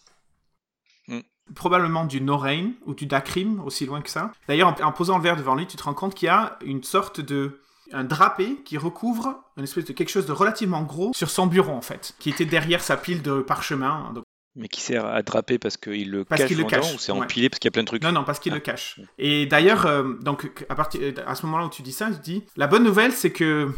Mm. 1.07 1.21
Probablement 1.55 2.05
du 2.05 2.21
Norain 2.21 2.71
ou 2.85 2.93
du 2.93 3.07
Dakrim, 3.07 3.61
aussi 3.61 3.87
loin 3.87 4.01
que 4.01 4.11
ça. 4.11 4.31
D'ailleurs, 4.47 4.75
en 4.83 4.91
posant 4.91 5.17
le 5.17 5.23
verre 5.23 5.37
devant 5.37 5.55
lui, 5.55 5.65
tu 5.65 5.77
te 5.77 5.83
rends 5.83 5.95
compte 5.95 6.13
qu'il 6.13 6.27
y 6.27 6.29
a 6.29 6.59
une 6.63 6.83
sorte 6.83 7.19
de 7.19 7.59
un 7.91 8.03
drapé 8.03 8.61
qui 8.65 8.77
recouvre 8.77 9.43
une 9.57 9.63
espèce 9.63 9.85
de 9.85 9.93
quelque 9.93 10.09
chose 10.09 10.25
de 10.25 10.31
relativement 10.31 10.83
gros 10.83 11.11
sur 11.13 11.29
son 11.29 11.47
bureau 11.47 11.71
en 11.71 11.81
fait, 11.81 12.13
qui 12.19 12.29
était 12.29 12.45
derrière 12.45 12.81
sa 12.81 12.97
pile 12.97 13.21
de 13.21 13.41
parchemin. 13.41 14.13
Mais 14.55 14.67
qui 14.67 14.81
sert 14.81 15.05
à 15.05 15.21
draper 15.21 15.59
parce 15.59 15.77
qu'il 15.77 16.11
le 16.11 16.25
parce 16.25 16.41
cache, 16.41 16.51
le 16.51 16.63
cache. 16.63 16.93
ou 16.93 16.97
c'est 16.97 17.11
empilé 17.11 17.49
parce 17.49 17.59
qu'il 17.59 17.67
y 17.67 17.71
a 17.71 17.73
plein 17.73 17.83
de 17.83 17.87
trucs? 17.87 18.03
Non, 18.03 18.11
non, 18.11 18.23
parce 18.23 18.39
qu'il 18.39 18.51
le 18.51 18.57
ah. 18.57 18.61
cache. 18.61 18.99
Et 19.17 19.45
d'ailleurs, 19.45 19.85
euh, 19.85 20.13
donc 20.21 20.65
à, 20.69 20.75
partir, 20.75 21.01
à 21.25 21.35
ce 21.35 21.45
moment-là 21.45 21.65
où 21.65 21.69
tu 21.69 21.81
dis 21.81 21.93
ça, 21.93 22.11
tu 22.11 22.19
dis 22.19 22.43
la 22.57 22.67
bonne 22.67 22.83
nouvelle, 22.83 23.13
c'est 23.13 23.31
que 23.31 23.71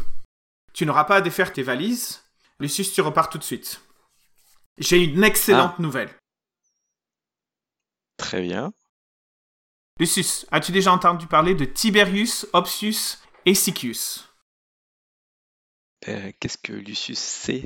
tu 0.72 0.86
n'auras 0.86 1.04
pas 1.04 1.16
à 1.16 1.20
défaire 1.20 1.52
tes 1.52 1.62
valises. 1.62 2.22
Lucius, 2.58 2.92
tu 2.92 3.00
repars 3.00 3.28
tout 3.28 3.38
de 3.38 3.44
suite. 3.44 3.82
J'ai 4.78 5.02
une 5.04 5.22
excellente 5.22 5.74
ah. 5.78 5.82
nouvelle. 5.82 6.10
Très 8.16 8.40
bien. 8.40 8.72
Lucius, 10.00 10.46
as-tu 10.50 10.72
déjà 10.72 10.92
entendu 10.92 11.26
parler 11.26 11.54
de 11.54 11.64
Tiberius 11.64 12.46
Opsius 12.52 13.21
Essicius. 13.44 14.28
Euh, 16.08 16.32
qu'est-ce 16.40 16.58
que 16.58 16.72
Lucius 16.72 17.18
sait? 17.18 17.62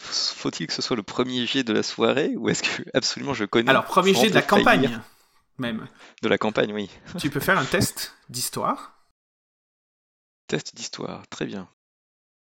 Faut-il 0.00 0.66
que 0.66 0.72
ce 0.72 0.82
soit 0.82 0.96
le 0.96 1.04
premier 1.04 1.46
jet 1.46 1.62
de 1.62 1.72
la 1.72 1.82
soirée 1.82 2.34
ou 2.36 2.48
est-ce 2.48 2.62
que 2.62 2.82
absolument 2.94 3.34
je 3.34 3.44
connais 3.44 3.70
Alors, 3.70 3.84
premier 3.84 4.12
jet 4.12 4.28
de 4.28 4.34
la 4.34 4.42
campagne, 4.42 5.00
même. 5.58 5.88
De 6.22 6.28
la 6.28 6.38
campagne, 6.38 6.72
oui. 6.72 6.90
tu 7.18 7.30
peux 7.30 7.40
faire 7.40 7.58
un 7.58 7.64
test 7.64 8.14
d'histoire? 8.28 9.06
Test 10.48 10.74
d'histoire, 10.74 11.26
très 11.28 11.46
bien. 11.46 11.68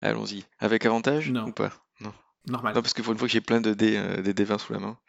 Allons-y. 0.01 0.46
Avec 0.60 0.86
avantage 0.86 1.30
non. 1.30 1.48
ou 1.48 1.51
pas? 1.51 1.72
Non. 2.00 2.13
Normal. 2.48 2.74
Non, 2.74 2.82
parce 2.82 2.94
que 2.94 3.01
pour 3.01 3.13
une 3.13 3.20
fois 3.20 3.28
que 3.28 3.34
j'ai 3.34 3.42
plein 3.42 3.62
de 3.62 3.74
dés, 3.74 3.98
euh, 3.98 4.22
des 4.22 4.34
D20 4.34 4.58
sous 4.58 4.74
la 4.74 4.80
main, 4.80 5.00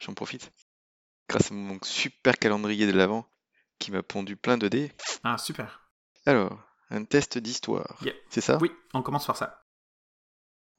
j'en 0.00 0.14
profite. 0.14 0.52
Grâce 1.28 1.50
à 1.50 1.54
mon 1.54 1.78
super 1.82 2.38
calendrier 2.38 2.86
de 2.86 2.92
l'avant 2.92 3.26
qui 3.78 3.90
m'a 3.92 4.02
pondu 4.02 4.36
plein 4.36 4.58
de 4.58 4.68
dés. 4.68 4.92
Ah, 5.22 5.38
super. 5.38 5.90
Alors, 6.26 6.58
un 6.90 7.04
test 7.04 7.38
d'histoire. 7.38 7.98
C'est 8.28 8.40
ça? 8.40 8.58
Oui, 8.60 8.70
on 8.94 9.02
commence 9.02 9.26
par 9.26 9.36
ça. 9.36 9.64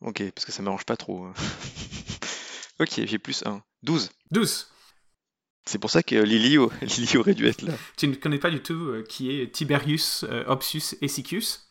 Ok, 0.02 0.24
parce 0.34 0.46
que 0.46 0.52
ça 0.52 0.62
m'arrange 0.62 0.86
pas 0.86 0.98
trop. 0.98 1.24
Hein. 1.24 1.34
ok, 2.80 3.06
j'ai 3.06 3.20
plus 3.20 3.44
1. 3.46 3.62
12. 3.84 4.12
12. 4.32 4.68
C'est 5.66 5.80
pour 5.80 5.92
ça 5.92 6.04
que 6.04 6.16
Lily, 6.24 6.58
aurait 6.58 7.34
dû 7.34 7.48
être 7.48 7.62
là. 7.62 7.74
Tu 7.98 8.08
ne 8.08 8.16
connais 8.16 8.40
pas 8.40 8.50
du 8.50 8.62
tout 8.62 8.90
euh, 8.90 9.04
qui 9.08 9.32
est 9.32 9.54
Tiberius 9.54 10.24
euh, 10.24 10.44
Opsius 10.48 10.96
Essicus? 11.02 11.68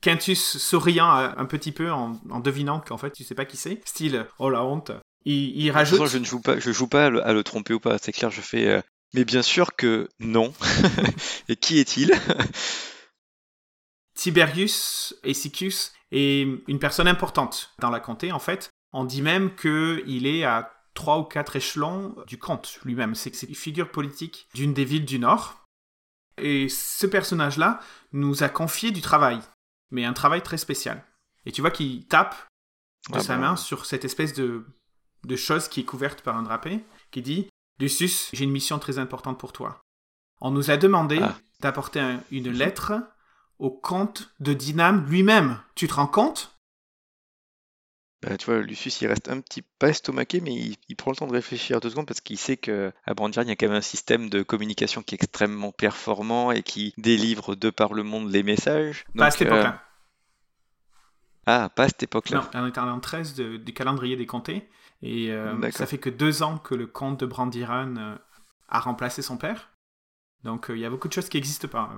Quintus 0.00 0.58
souriant 0.58 1.10
un 1.10 1.44
petit 1.46 1.72
peu 1.72 1.90
en, 1.90 2.10
devinant 2.40 2.80
qu'en 2.80 2.98
fait 2.98 3.10
tu 3.10 3.24
sais 3.24 3.34
pas 3.34 3.44
qui 3.44 3.56
c'est. 3.56 3.80
Style, 3.84 4.26
oh 4.38 4.50
la 4.50 4.62
honte. 4.62 4.92
Il, 5.24 5.68
rajoute. 5.72 6.06
je 6.06 6.18
ne 6.18 6.24
joue 6.24 6.40
pas, 6.40 6.60
je 6.60 6.70
joue 6.70 6.86
pas 6.86 7.06
à 7.06 7.32
le, 7.32 7.42
tromper 7.42 7.74
ou 7.74 7.80
pas. 7.80 7.98
C'est 7.98 8.12
clair, 8.12 8.30
je 8.30 8.40
fais. 8.40 8.68
Euh, 8.68 8.80
mais 9.14 9.24
bien 9.24 9.42
sûr 9.42 9.74
que 9.76 10.08
non. 10.18 10.52
Et 11.48 11.56
qui 11.56 11.78
est-il? 11.78 12.12
Tiberius 14.14 15.14
Essicus 15.22 15.92
est 16.10 16.48
une 16.66 16.78
personne 16.78 17.08
importante 17.08 17.74
dans 17.78 17.90
la 17.90 18.00
comté, 18.00 18.32
en 18.32 18.38
fait. 18.38 18.70
On 18.92 19.04
dit 19.04 19.22
même 19.22 19.54
qu'il 19.54 20.26
est 20.26 20.44
à 20.44 20.72
trois 20.94 21.18
ou 21.18 21.24
quatre 21.24 21.56
échelons 21.56 22.16
du 22.26 22.38
comte 22.38 22.78
lui-même. 22.84 23.14
C'est 23.14 23.42
une 23.42 23.54
figure 23.54 23.90
politique 23.90 24.48
d'une 24.54 24.74
des 24.74 24.84
villes 24.84 25.04
du 25.04 25.18
Nord. 25.18 25.62
Et 26.38 26.68
ce 26.68 27.06
personnage-là 27.06 27.80
nous 28.12 28.42
a 28.42 28.48
confié 28.48 28.90
du 28.90 29.00
travail, 29.00 29.40
mais 29.90 30.04
un 30.04 30.12
travail 30.12 30.42
très 30.42 30.58
spécial. 30.58 31.04
Et 31.44 31.52
tu 31.52 31.60
vois 31.60 31.70
qu'il 31.70 32.06
tape 32.06 32.34
de 33.10 33.16
ah 33.16 33.20
sa 33.20 33.34
bah. 33.34 33.40
main 33.40 33.56
sur 33.56 33.86
cette 33.86 34.04
espèce 34.04 34.34
de, 34.34 34.66
de 35.24 35.36
chose 35.36 35.68
qui 35.68 35.80
est 35.80 35.84
couverte 35.84 36.22
par 36.22 36.36
un 36.36 36.42
drapé, 36.42 36.84
qui 37.10 37.22
dit 37.22 37.48
Lucius, 37.78 38.30
j'ai 38.32 38.44
une 38.44 38.50
mission 38.50 38.78
très 38.78 38.98
importante 38.98 39.38
pour 39.38 39.52
toi. 39.52 39.84
On 40.40 40.50
nous 40.50 40.70
a 40.70 40.76
demandé 40.76 41.18
ah. 41.22 41.36
d'apporter 41.60 42.18
une 42.30 42.50
lettre 42.50 42.94
au 43.58 43.70
comte 43.70 44.30
de 44.40 44.52
Dinam 44.52 45.06
lui-même. 45.08 45.60
Tu 45.74 45.88
te 45.88 45.94
rends 45.94 46.06
compte? 46.06 46.56
Bah, 48.22 48.36
tu 48.36 48.46
vois, 48.46 48.60
Lucius, 48.60 49.00
il 49.02 49.08
reste 49.08 49.28
un 49.28 49.40
petit 49.40 49.62
pas 49.62 49.90
estomaqué, 49.90 50.40
mais 50.40 50.54
il, 50.88 50.96
prend 50.96 51.10
le 51.10 51.16
temps 51.16 51.26
de 51.26 51.32
réfléchir 51.32 51.80
deux 51.80 51.90
secondes 51.90 52.06
parce 52.06 52.20
qu'il 52.20 52.38
sait 52.38 52.56
qu'à 52.56 52.92
Brandir, 53.14 53.42
il 53.42 53.48
y 53.48 53.52
a 53.52 53.56
quand 53.56 53.68
même 53.68 53.76
un 53.76 53.82
système 53.82 54.30
de 54.30 54.42
communication 54.42 55.02
qui 55.02 55.14
est 55.14 55.22
extrêmement 55.22 55.70
performant 55.70 56.50
et 56.50 56.62
qui 56.62 56.94
délivre 56.96 57.54
de 57.54 57.70
par 57.70 57.92
le 57.92 58.02
monde 58.02 58.30
les 58.30 58.42
messages. 58.42 59.04
pas 59.14 59.26
à 59.26 59.30
cette 59.30 59.42
époque-là. 59.42 59.82
Euh, 59.82 59.86
ah, 61.46 61.68
pas 61.68 61.84
à 61.84 61.88
cette 61.88 62.02
époque-là. 62.02 62.50
Non, 62.54 62.62
on 62.62 62.66
est 62.66 62.78
en 62.78 63.00
13 63.00 63.34
du 63.34 63.72
calendrier 63.74 64.16
des 64.16 64.26
comtés. 64.26 64.68
Et 65.06 65.30
euh, 65.30 65.70
ça 65.70 65.86
fait 65.86 65.98
que 65.98 66.10
deux 66.10 66.42
ans 66.42 66.58
que 66.58 66.74
le 66.74 66.86
comte 66.86 67.20
de 67.20 67.26
Brandiran 67.26 67.94
euh, 67.96 68.16
a 68.68 68.80
remplacé 68.80 69.22
son 69.22 69.36
père. 69.36 69.70
Donc 70.42 70.68
euh, 70.68 70.76
il 70.76 70.80
y 70.80 70.84
a 70.84 70.90
beaucoup 70.90 71.06
de 71.06 71.12
choses 71.12 71.28
qui 71.28 71.36
n'existent 71.36 71.68
pas. 71.68 71.90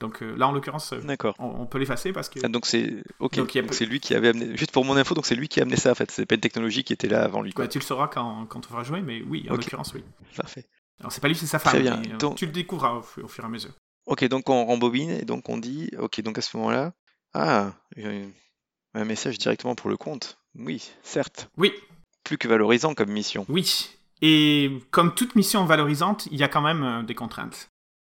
Donc 0.00 0.20
là, 0.20 0.48
en 0.48 0.52
l'occurrence, 0.52 0.94
on, 1.38 1.66
peut 1.66 1.78
l'effacer 1.78 2.12
parce 2.12 2.28
que. 2.28 2.40
Ah, 2.42 2.48
donc 2.48 2.66
c'est 2.66 3.02
ok. 3.18 3.36
Donc, 3.36 3.74
c'est 3.74 3.86
lui 3.86 4.00
qui 4.00 4.14
avait 4.14 4.28
amené. 4.28 4.56
Juste 4.56 4.72
pour 4.72 4.84
mon 4.84 4.96
info, 4.96 5.14
donc 5.14 5.26
c'est 5.26 5.34
lui 5.34 5.48
qui 5.48 5.60
a 5.60 5.62
amené 5.62 5.76
ça 5.76 5.90
en 5.90 5.94
fait. 5.94 6.10
C'est 6.10 6.26
pas 6.26 6.34
une 6.34 6.40
technologie 6.40 6.82
qui 6.82 6.92
était 6.92 7.08
là 7.08 7.24
avant 7.24 7.42
lui. 7.42 7.52
tu 7.52 7.78
le 7.78 7.84
sauras 7.84 8.08
quand, 8.08 8.46
quand 8.46 8.70
on 8.70 8.74
va 8.74 8.82
jouer, 8.82 9.02
mais 9.02 9.22
oui, 9.22 9.46
en 9.50 9.54
l'occurrence, 9.54 9.92
oui. 9.94 10.02
Parfait. 10.36 10.66
Alors 11.00 11.12
c'est 11.12 11.20
pas 11.20 11.28
lui, 11.28 11.34
c'est 11.34 11.46
sa 11.46 11.58
femme. 11.58 11.80
bien. 11.80 12.00
tu 12.36 12.46
le 12.46 12.52
découvriras 12.52 12.94
au, 12.94 13.02
fur 13.02 13.44
et 13.44 13.46
à 13.46 13.50
mesure. 13.50 13.72
Ok, 14.06 14.24
donc 14.28 14.48
on 14.48 14.64
rembobine 14.64 15.10
et 15.10 15.24
donc 15.24 15.48
on 15.48 15.58
dit, 15.58 15.90
ok, 15.98 16.20
donc 16.22 16.38
à 16.38 16.40
ce 16.40 16.56
moment-là, 16.56 16.92
ah, 17.34 17.72
un 18.94 19.04
message 19.04 19.38
directement 19.38 19.74
pour 19.74 19.90
le 19.90 19.96
compte. 19.96 20.38
Oui, 20.54 20.90
certes. 21.02 21.50
Oui, 21.58 21.72
plus 22.26 22.38
que 22.38 22.48
valorisant 22.48 22.94
comme 22.94 23.10
mission. 23.10 23.46
Oui. 23.48 23.88
Et 24.20 24.80
comme 24.90 25.14
toute 25.14 25.36
mission 25.36 25.64
valorisante, 25.64 26.26
il 26.32 26.38
y 26.38 26.42
a 26.42 26.48
quand 26.48 26.60
même 26.60 26.82
euh, 26.82 27.02
des 27.02 27.14
contraintes. 27.14 27.70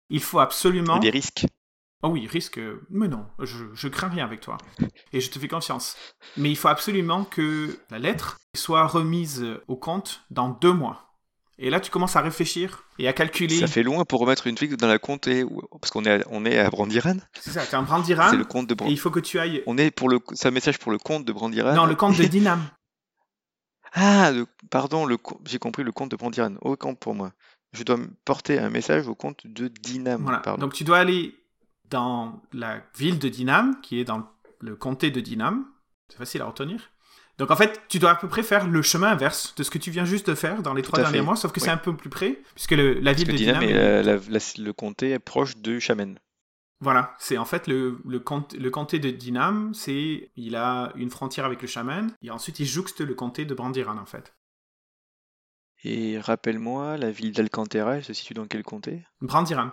Il 0.09 0.21
faut 0.21 0.39
absolument... 0.39 0.97
Des 0.99 1.09
risques. 1.09 1.45
Oh 2.03 2.09
oui, 2.09 2.25
risque. 2.27 2.59
Mais 2.89 3.07
non, 3.07 3.25
je, 3.39 3.65
je 3.73 3.87
crains 3.87 4.07
rien 4.07 4.23
avec 4.23 4.39
toi. 4.39 4.57
Et 5.11 5.19
je 5.19 5.29
te 5.29 5.39
fais 5.39 5.47
confiance. 5.47 5.97
Mais 6.37 6.49
il 6.49 6.55
faut 6.55 6.67
absolument 6.69 7.25
que 7.25 7.77
la 7.89 7.99
lettre 7.99 8.37
soit 8.55 8.87
remise 8.87 9.45
au 9.67 9.75
compte 9.75 10.21
dans 10.29 10.49
deux 10.49 10.73
mois. 10.73 11.07
Et 11.59 11.71
là, 11.71 11.79
tu 11.79 11.89
commences 11.89 12.15
à 12.15 12.21
réfléchir 12.21 12.83
et 12.99 13.07
à 13.07 13.13
calculer. 13.13 13.55
Ça 13.57 13.65
fait 13.65 13.81
loin 13.81 14.05
pour 14.05 14.19
remettre 14.19 14.45
une 14.45 14.57
fixe 14.57 14.77
dans 14.77 14.87
la 14.87 14.99
compte 14.99 15.27
parce 15.81 15.89
qu'on 15.89 16.05
est 16.05 16.21
à, 16.21 16.27
on 16.29 16.45
est 16.45 16.59
à 16.59 16.69
Brandiran. 16.69 17.15
C'est 17.41 17.49
ça, 17.49 17.65
t'es 17.65 17.75
un 17.75 17.81
Brandiran. 17.81 18.29
C'est 18.29 18.37
le 18.37 18.45
compte 18.45 18.67
de 18.67 18.75
Brandiran. 18.75 18.91
Et 18.91 18.93
il 18.93 18.99
faut 18.99 19.09
que 19.09 19.19
tu 19.19 19.39
ailles. 19.39 19.63
On 19.65 19.75
est 19.79 19.89
pour 19.89 20.07
le, 20.07 20.19
c'est 20.33 20.47
un 20.47 20.51
message 20.51 20.77
pour 20.77 20.91
le 20.91 20.99
compte 20.99 21.25
de 21.25 21.33
Brandiran. 21.33 21.73
Non, 21.73 21.87
le 21.87 21.95
compte 21.95 22.15
de 22.15 22.23
Dinam. 22.27 22.61
Ah, 23.99 24.31
pardon, 24.69 25.07
j'ai 25.45 25.57
compris 25.57 25.83
le 25.83 25.91
compte 25.91 26.11
de 26.11 26.15
Brandiran. 26.15 26.53
Aucun 26.61 26.93
pour 26.93 27.15
moi. 27.15 27.31
Je 27.73 27.83
dois 27.83 27.97
porter 28.25 28.59
un 28.59 28.69
message 28.69 29.07
au 29.07 29.15
compte 29.15 29.47
de 29.47 29.67
Dinam. 29.67 30.21
Voilà. 30.21 30.57
Donc 30.57 30.73
tu 30.73 30.83
dois 30.83 30.99
aller 30.99 31.35
dans 31.89 32.41
la 32.53 32.81
ville 32.95 33.17
de 33.17 33.27
Dinam, 33.27 33.79
qui 33.81 33.99
est 33.99 34.03
dans 34.03 34.27
le 34.59 34.75
comté 34.75 35.09
de 35.09 35.19
Dinam. 35.19 35.65
C'est 36.09 36.17
facile 36.17 36.41
à 36.43 36.45
retenir. 36.45 36.91
Donc 37.39 37.49
en 37.49 37.55
fait, 37.55 37.81
tu 37.87 37.97
dois 37.97 38.11
à 38.11 38.15
peu 38.15 38.27
près 38.27 38.43
faire 38.43 38.67
le 38.67 38.81
chemin 38.83 39.09
inverse 39.09 39.55
de 39.55 39.63
ce 39.63 39.71
que 39.71 39.79
tu 39.79 39.89
viens 39.89 40.05
juste 40.05 40.29
de 40.29 40.35
faire 40.35 40.61
dans 40.61 40.73
les 40.73 40.83
trois 40.83 40.99
derniers 40.99 41.21
mois, 41.21 41.35
sauf 41.35 41.51
que 41.51 41.59
c'est 41.59 41.69
un 41.69 41.77
peu 41.77 41.95
plus 41.95 42.09
près, 42.09 42.39
puisque 42.53 42.71
la 42.71 43.13
ville 43.13 43.27
de 43.27 43.37
Dinam, 43.37 43.63
est, 43.63 44.57
le 44.57 44.71
comté 44.73 45.11
est 45.11 45.19
proche 45.19 45.57
de 45.57 45.79
Chamen. 45.79 46.19
Voilà, 46.79 47.15
c'est 47.17 47.37
en 47.37 47.45
fait 47.45 47.67
le, 47.67 47.99
le, 48.05 48.19
comté, 48.19 48.99
de 48.99 49.09
Dinam, 49.09 49.73
c'est 49.73 50.31
il 50.35 50.55
a 50.55 50.91
une 50.95 51.09
frontière 51.09 51.45
avec 51.45 51.61
le 51.61 51.67
chaman, 51.67 52.13
et 52.21 52.29
ensuite 52.29 52.59
il 52.59 52.65
jouxte 52.67 53.01
le 53.01 53.15
comté 53.15 53.45
de 53.45 53.55
Brandiran 53.55 53.97
en 53.97 54.05
fait. 54.05 54.35
Et 55.83 56.19
rappelle-moi, 56.19 56.97
la 56.97 57.11
ville 57.11 57.31
d'Alcantara, 57.31 57.97
elle 57.97 58.03
se 58.03 58.13
situe 58.13 58.33
dans 58.33 58.47
quel 58.47 58.63
comté? 58.63 59.05
Brandiram. 59.21 59.71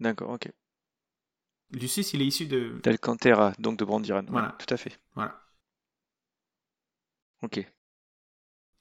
D'accord, 0.00 0.30
ok. 0.30 0.50
Lucius, 1.70 2.12
il 2.12 2.22
est 2.22 2.26
issu 2.26 2.46
de. 2.46 2.78
D'Alcantara, 2.82 3.52
donc 3.58 3.78
de 3.78 3.84
Brandiran. 3.84 4.20
ouais, 4.20 4.30
Voilà. 4.30 4.56
tout 4.58 4.72
à 4.72 4.76
fait. 4.76 4.98
Voilà. 5.14 5.40
Ok. 7.42 7.66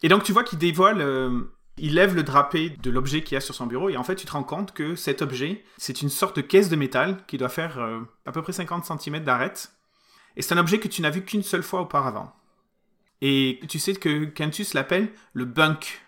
Et 0.04 0.10
donc 0.10 0.24
tu 0.24 0.34
vois 0.34 0.44
qu'il 0.44 0.60
dévoile, 0.60 1.02
euh, 1.02 1.55
il 1.78 1.94
lève 1.96 2.16
le 2.16 2.24
drapé 2.24 2.70
de 2.70 2.90
l'objet 2.90 3.24
qu'il 3.24 3.36
y 3.36 3.38
a 3.38 3.42
sur 3.42 3.54
son 3.56 3.66
bureau 3.68 3.90
et 3.90 3.98
en 3.98 4.04
fait 4.04 4.16
tu 4.16 4.26
te 4.26 4.32
rends 4.32 4.44
compte 4.44 4.74
que 4.74 4.96
cet 4.96 5.22
objet, 5.22 5.64
c'est 5.78 6.02
une 6.02 6.10
sorte 6.10 6.38
de 6.38 6.42
caisse 6.42 6.70
de 6.70 6.76
métal 6.76 7.26
qui 7.28 7.38
doit 7.38 7.50
faire 7.50 7.80
euh, 7.80 8.00
à 8.26 8.32
peu 8.32 8.42
près 8.42 8.54
50 8.54 8.86
cm 9.00 9.24
d'arête. 9.24 9.72
Et 10.38 10.42
c'est 10.42 10.54
un 10.54 10.58
objet 10.58 10.80
que 10.80 10.88
tu 10.88 11.02
n'as 11.02 11.10
vu 11.10 11.24
qu'une 11.24 11.44
seule 11.44 11.64
fois 11.64 11.82
auparavant. 11.82 12.34
Et 13.22 13.60
tu 13.70 13.80
sais 13.80 13.94
que 13.96 14.26
Quintus 14.26 14.74
l'appelle 14.74 15.12
le 15.34 15.46
bunk. 15.46 16.02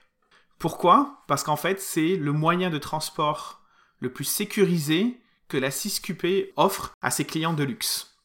Pourquoi? 0.60 1.24
Parce 1.28 1.44
qu'en 1.44 1.56
fait 1.58 1.80
c'est 1.82 2.16
le 2.16 2.32
moyen 2.32 2.70
de 2.70 2.78
transport 2.78 3.62
le 4.00 4.12
plus 4.12 4.26
sécurisé 4.26 5.20
que 5.48 5.58
la 5.58 5.70
6QP 5.70 6.52
offre 6.56 6.92
à 7.02 7.10
ses 7.12 7.26
clients 7.26 7.54
de 7.54 7.64
luxe. 7.64 8.18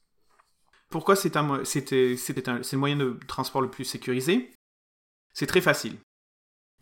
Pourquoi 0.91 1.15
un- 1.15 1.65
c'est 1.65 2.73
le 2.73 2.79
moyen 2.79 2.97
de 2.97 3.19
transport 3.27 3.63
le 3.63 3.71
plus 3.71 3.85
sécurisé? 3.85 4.53
C'est 5.33 5.47
très 5.47 5.61
facile. 5.63 5.97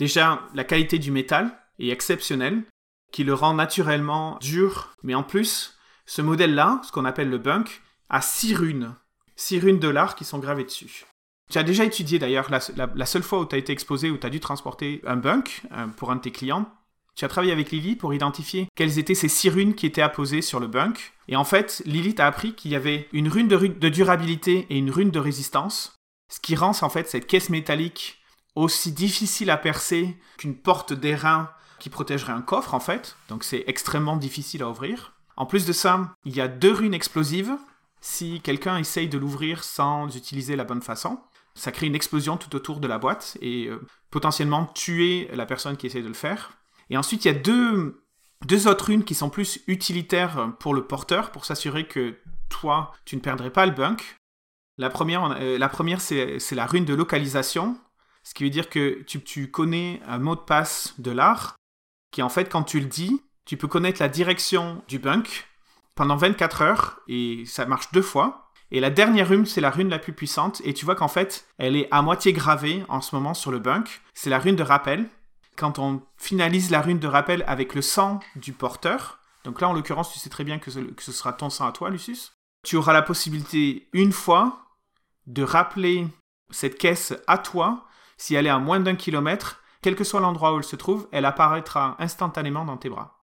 Déjà, 0.01 0.49
la 0.55 0.65
qualité 0.65 0.99
du 0.99 1.11
métal 1.11 1.53
est 1.79 1.91
exceptionnelle, 1.91 2.63
qui 3.13 3.23
le 3.23 3.35
rend 3.35 3.53
naturellement 3.53 4.39
dur, 4.41 4.95
mais 5.03 5.15
en 5.15 5.23
plus, 5.23 5.77
ce 6.07 6.23
modèle-là, 6.23 6.81
ce 6.83 6.91
qu'on 6.91 7.05
appelle 7.05 7.29
le 7.29 7.37
bunk, 7.37 7.83
a 8.09 8.23
six 8.23 8.55
runes. 8.55 8.95
Six 9.37 9.59
runes 9.59 9.79
de 9.79 9.89
l'art 9.89 10.15
qui 10.15 10.25
sont 10.25 10.39
gravées 10.39 10.65
dessus. 10.65 11.05
Tu 11.51 11.59
as 11.59 11.65
déjà 11.65 11.85
étudié 11.85 12.19
d'ailleurs 12.19 12.51
la, 12.51 13.07
seule 13.07 13.23
fois 13.23 13.41
où 13.41 13.45
tu 13.45 13.55
as 13.55 13.59
été 13.59 13.75
exposé, 13.75 14.11
où 14.11 14.17
tu 14.17 14.27
as 14.27 14.31
dû 14.31 14.41
transporter 14.41 15.03
un 15.07 15.17
bunk 15.17 15.65
euh, 15.73 15.87
pour 15.89 16.11
un 16.11 16.17
de 16.17 16.23
tes 16.23 16.31
clients. 16.31 16.73
Tu 17.15 17.27
as 17.27 17.29
travaillé 17.29 17.53
avec 17.53 17.71
Lily 17.71 17.95
pour 17.95 18.15
identifier 18.15 18.69
quelles 18.77 18.99
étaient 18.99 19.15
ces 19.15 19.29
six 19.29 19.51
runes 19.51 19.75
qui 19.75 19.85
étaient 19.85 20.01
apposées 20.01 20.41
sur 20.41 20.61
le 20.61 20.67
bunk. 20.67 21.13
Et 21.29 21.37
en 21.37 21.45
fait, 21.45 21.83
Lily 21.85 22.15
t'a 22.15 22.27
appris 22.27 22.55
qu'il 22.55 22.71
y 22.71 22.77
avait 22.77 23.07
une 23.13 23.29
rune 23.29 23.49
de, 23.49 23.59
de 23.59 23.89
durabilité 23.91 24.67
et 24.71 24.79
une 24.79 24.91
rune 24.91 25.11
de 25.11 25.19
résistance, 25.19 25.95
ce 26.33 26.41
qui 26.41 26.57
rend 26.57 26.73
en 26.81 26.89
fait 26.89 27.07
cette 27.07 27.27
caisse 27.27 27.51
métallique 27.51 28.20
aussi 28.55 28.93
difficile 28.93 29.51
à 29.51 29.57
percer 29.57 30.17
qu'une 30.37 30.57
porte 30.57 30.93
d'airain 30.93 31.51
qui 31.79 31.89
protégerait 31.89 32.33
un 32.33 32.43
coffre 32.43 32.75
en 32.75 32.81
fait, 32.81 33.17
donc 33.29 33.45
c'est 33.45 33.65
extrêmement 33.67 34.17
difficile 34.17 34.63
à 34.63 34.69
ouvrir. 34.69 35.15
En 35.37 35.47
plus 35.47 35.65
de 35.65 35.73
ça, 35.73 36.13
il 36.25 36.37
y 36.37 36.41
a 36.41 36.49
deux 36.49 36.73
runes 36.73 36.95
explosives. 36.95 37.57
Si 38.03 38.41
quelqu'un 38.43 38.77
essaye 38.77 39.09
de 39.09 39.19
l'ouvrir 39.19 39.65
sans 39.65 40.15
utiliser 40.15 40.57
la 40.57 40.65
bonne 40.65 40.83
façon, 40.83 41.19
ça 41.55 41.73
crée 41.73 41.87
une 41.87 41.95
explosion 41.95 42.37
tout 42.37 42.55
autour 42.55 42.81
de 42.81 42.89
la 42.89 42.99
boîte 42.99 43.39
et 43.41 43.67
euh, 43.67 43.81
potentiellement 44.11 44.67
tuer 44.67 45.29
la 45.33 45.47
personne 45.47 45.77
qui 45.77 45.87
essaye 45.87 46.03
de 46.03 46.09
le 46.09 46.15
faire. 46.15 46.53
Et 46.91 46.97
ensuite, 46.97 47.25
il 47.25 47.29
y 47.29 47.31
a 47.31 47.39
deux, 47.39 48.03
deux 48.47 48.69
autres 48.69 48.87
runes 48.87 49.05
qui 49.05 49.15
sont 49.15 49.31
plus 49.31 49.61
utilitaires 49.67 50.53
pour 50.59 50.75
le 50.75 50.87
porteur, 50.87 51.31
pour 51.31 51.45
s'assurer 51.45 51.87
que 51.87 52.19
toi, 52.49 52.93
tu 53.05 53.17
ne 53.17 53.21
perdrais 53.21 53.51
pas 53.51 53.67
le 53.67 53.73
bunk. 53.73 54.17
La 54.77 54.91
première, 54.91 55.37
euh, 55.41 55.59
la 55.59 55.69
première 55.69 56.01
c'est 56.01 56.53
la 56.53 56.67
rune 56.67 56.85
de 56.85 56.95
localisation, 56.95 57.79
ce 58.31 58.35
qui 58.35 58.45
veut 58.45 58.51
dire 58.51 58.71
que 58.71 59.03
tu, 59.03 59.51
connais 59.51 60.01
un 60.07 60.21
mot 60.21 60.37
de 60.37 60.41
passe 60.41 60.95
de 60.99 61.11
l'art, 61.11 61.57
qui 62.13 62.23
en 62.23 62.29
fait, 62.29 62.49
quand 62.49 62.63
tu 62.63 62.79
le 62.79 62.87
dis, 62.87 63.21
tu 63.45 63.57
peux 63.57 63.67
connaître 63.67 64.01
la 64.01 64.09
direction 64.09 64.85
du 64.87 65.01
bunk 65.01 65.49
pendant 65.97 66.15
24 66.15 66.63
heures, 66.63 67.01
et 67.09 67.43
ça 67.45 67.67
marche 67.67 67.91
deux 67.91 68.03
fois. 68.03 68.53
Et 68.71 68.79
la 68.79 68.91
dernière 68.91 69.29
rune, 69.29 69.47
c'est 69.47 69.61
la 69.61 69.71
rune 69.71 69.89
la 69.89 69.99
plus 69.99 70.13
puissante, 70.13 70.63
et 70.65 70.75
tu 70.75 70.85
vois 70.85 70.95
qu'en 70.95 71.09
fait, 71.09 71.49
elle 71.59 71.75
est 71.75 71.89
à 71.91 72.03
moitié 72.03 72.33
gravée 72.33 72.85
en 72.89 73.01
ce 73.01 73.17
moment 73.17 73.35
sur 73.35 73.51
le 73.51 73.59
bunk. 73.59 74.01
C'est 74.15 74.31
la 74.31 74.39
rune 74.39 74.55
de 74.55 74.63
rappel. 74.63 75.09
Quand 75.57 75.81
on 75.81 76.01
finalise 76.17 76.71
la 76.71 76.83
rune 76.83 77.01
de 77.01 77.09
rappel 77.09 77.43
avec 77.49 77.75
le 77.75 77.83
sang 77.83 78.21
du 78.37 78.53
porteur, 78.53 79.19
donc 79.43 79.61
là, 79.61 79.69
en 79.69 79.73
l'occurrence, 79.73 80.13
tu 80.13 80.21
sais 80.21 80.31
très 80.31 80.45
bien 80.45 80.61
que 80.61 80.71
ce 80.71 81.13
sera 81.13 81.33
ton 81.33 81.51
sang 81.51 81.67
à 81.67 81.73
toi, 81.73 81.91
Lucius, 81.91 82.33
tu 82.65 82.77
auras 82.77 82.93
la 82.93 83.03
possibilité, 83.03 83.89
une 83.93 84.13
fois, 84.13 84.67
de 85.27 85.43
rappeler 85.43 86.07
cette 86.53 86.79
caisse 86.79 87.13
à 87.27 87.37
toi 87.37 87.89
si 88.21 88.35
elle 88.35 88.47
est 88.47 88.51
à 88.51 88.59
moins 88.59 88.81
d'un 88.81 88.97
kilomètre, 88.97 89.63
quel 89.81 89.97
que 89.97 90.05
soit 90.05 90.21
l'endroit 90.21 90.53
où 90.53 90.59
elle 90.59 90.65
se 90.65 90.77
trouve, 90.77 91.09
elle 91.11 91.25
apparaîtra 91.25 91.97
instantanément 91.99 92.67
dans 92.67 92.77
tes 92.77 92.91
bras. 92.91 93.25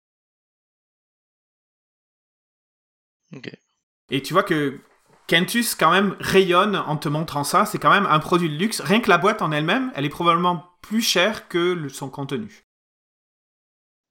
Et 4.10 4.22
tu 4.22 4.34
vois 4.34 4.44
que 4.44 4.82
Kentus, 5.28 5.76
quand 5.76 5.92
même, 5.92 6.18
rayonne 6.20 6.76
en 6.76 6.98
te 6.98 7.08
montrant 7.08 7.46
ça. 7.46 7.66
C'est 7.66 7.80
quand 7.80 7.90
même 7.90 8.06
un 8.06 8.20
produit 8.20 8.50
de 8.50 8.56
luxe. 8.56 8.82
Rien 8.82 9.00
que 9.00 9.08
la 9.08 9.18
boîte 9.18 9.42
en 9.42 9.54
elle-même, 9.54 9.94
elle 9.96 10.04
est 10.04 10.10
probablement 10.10 10.76
plus 10.82 11.02
chère 11.02 11.48
que 11.48 11.88
son 11.88 12.10
contenu. 12.10 12.66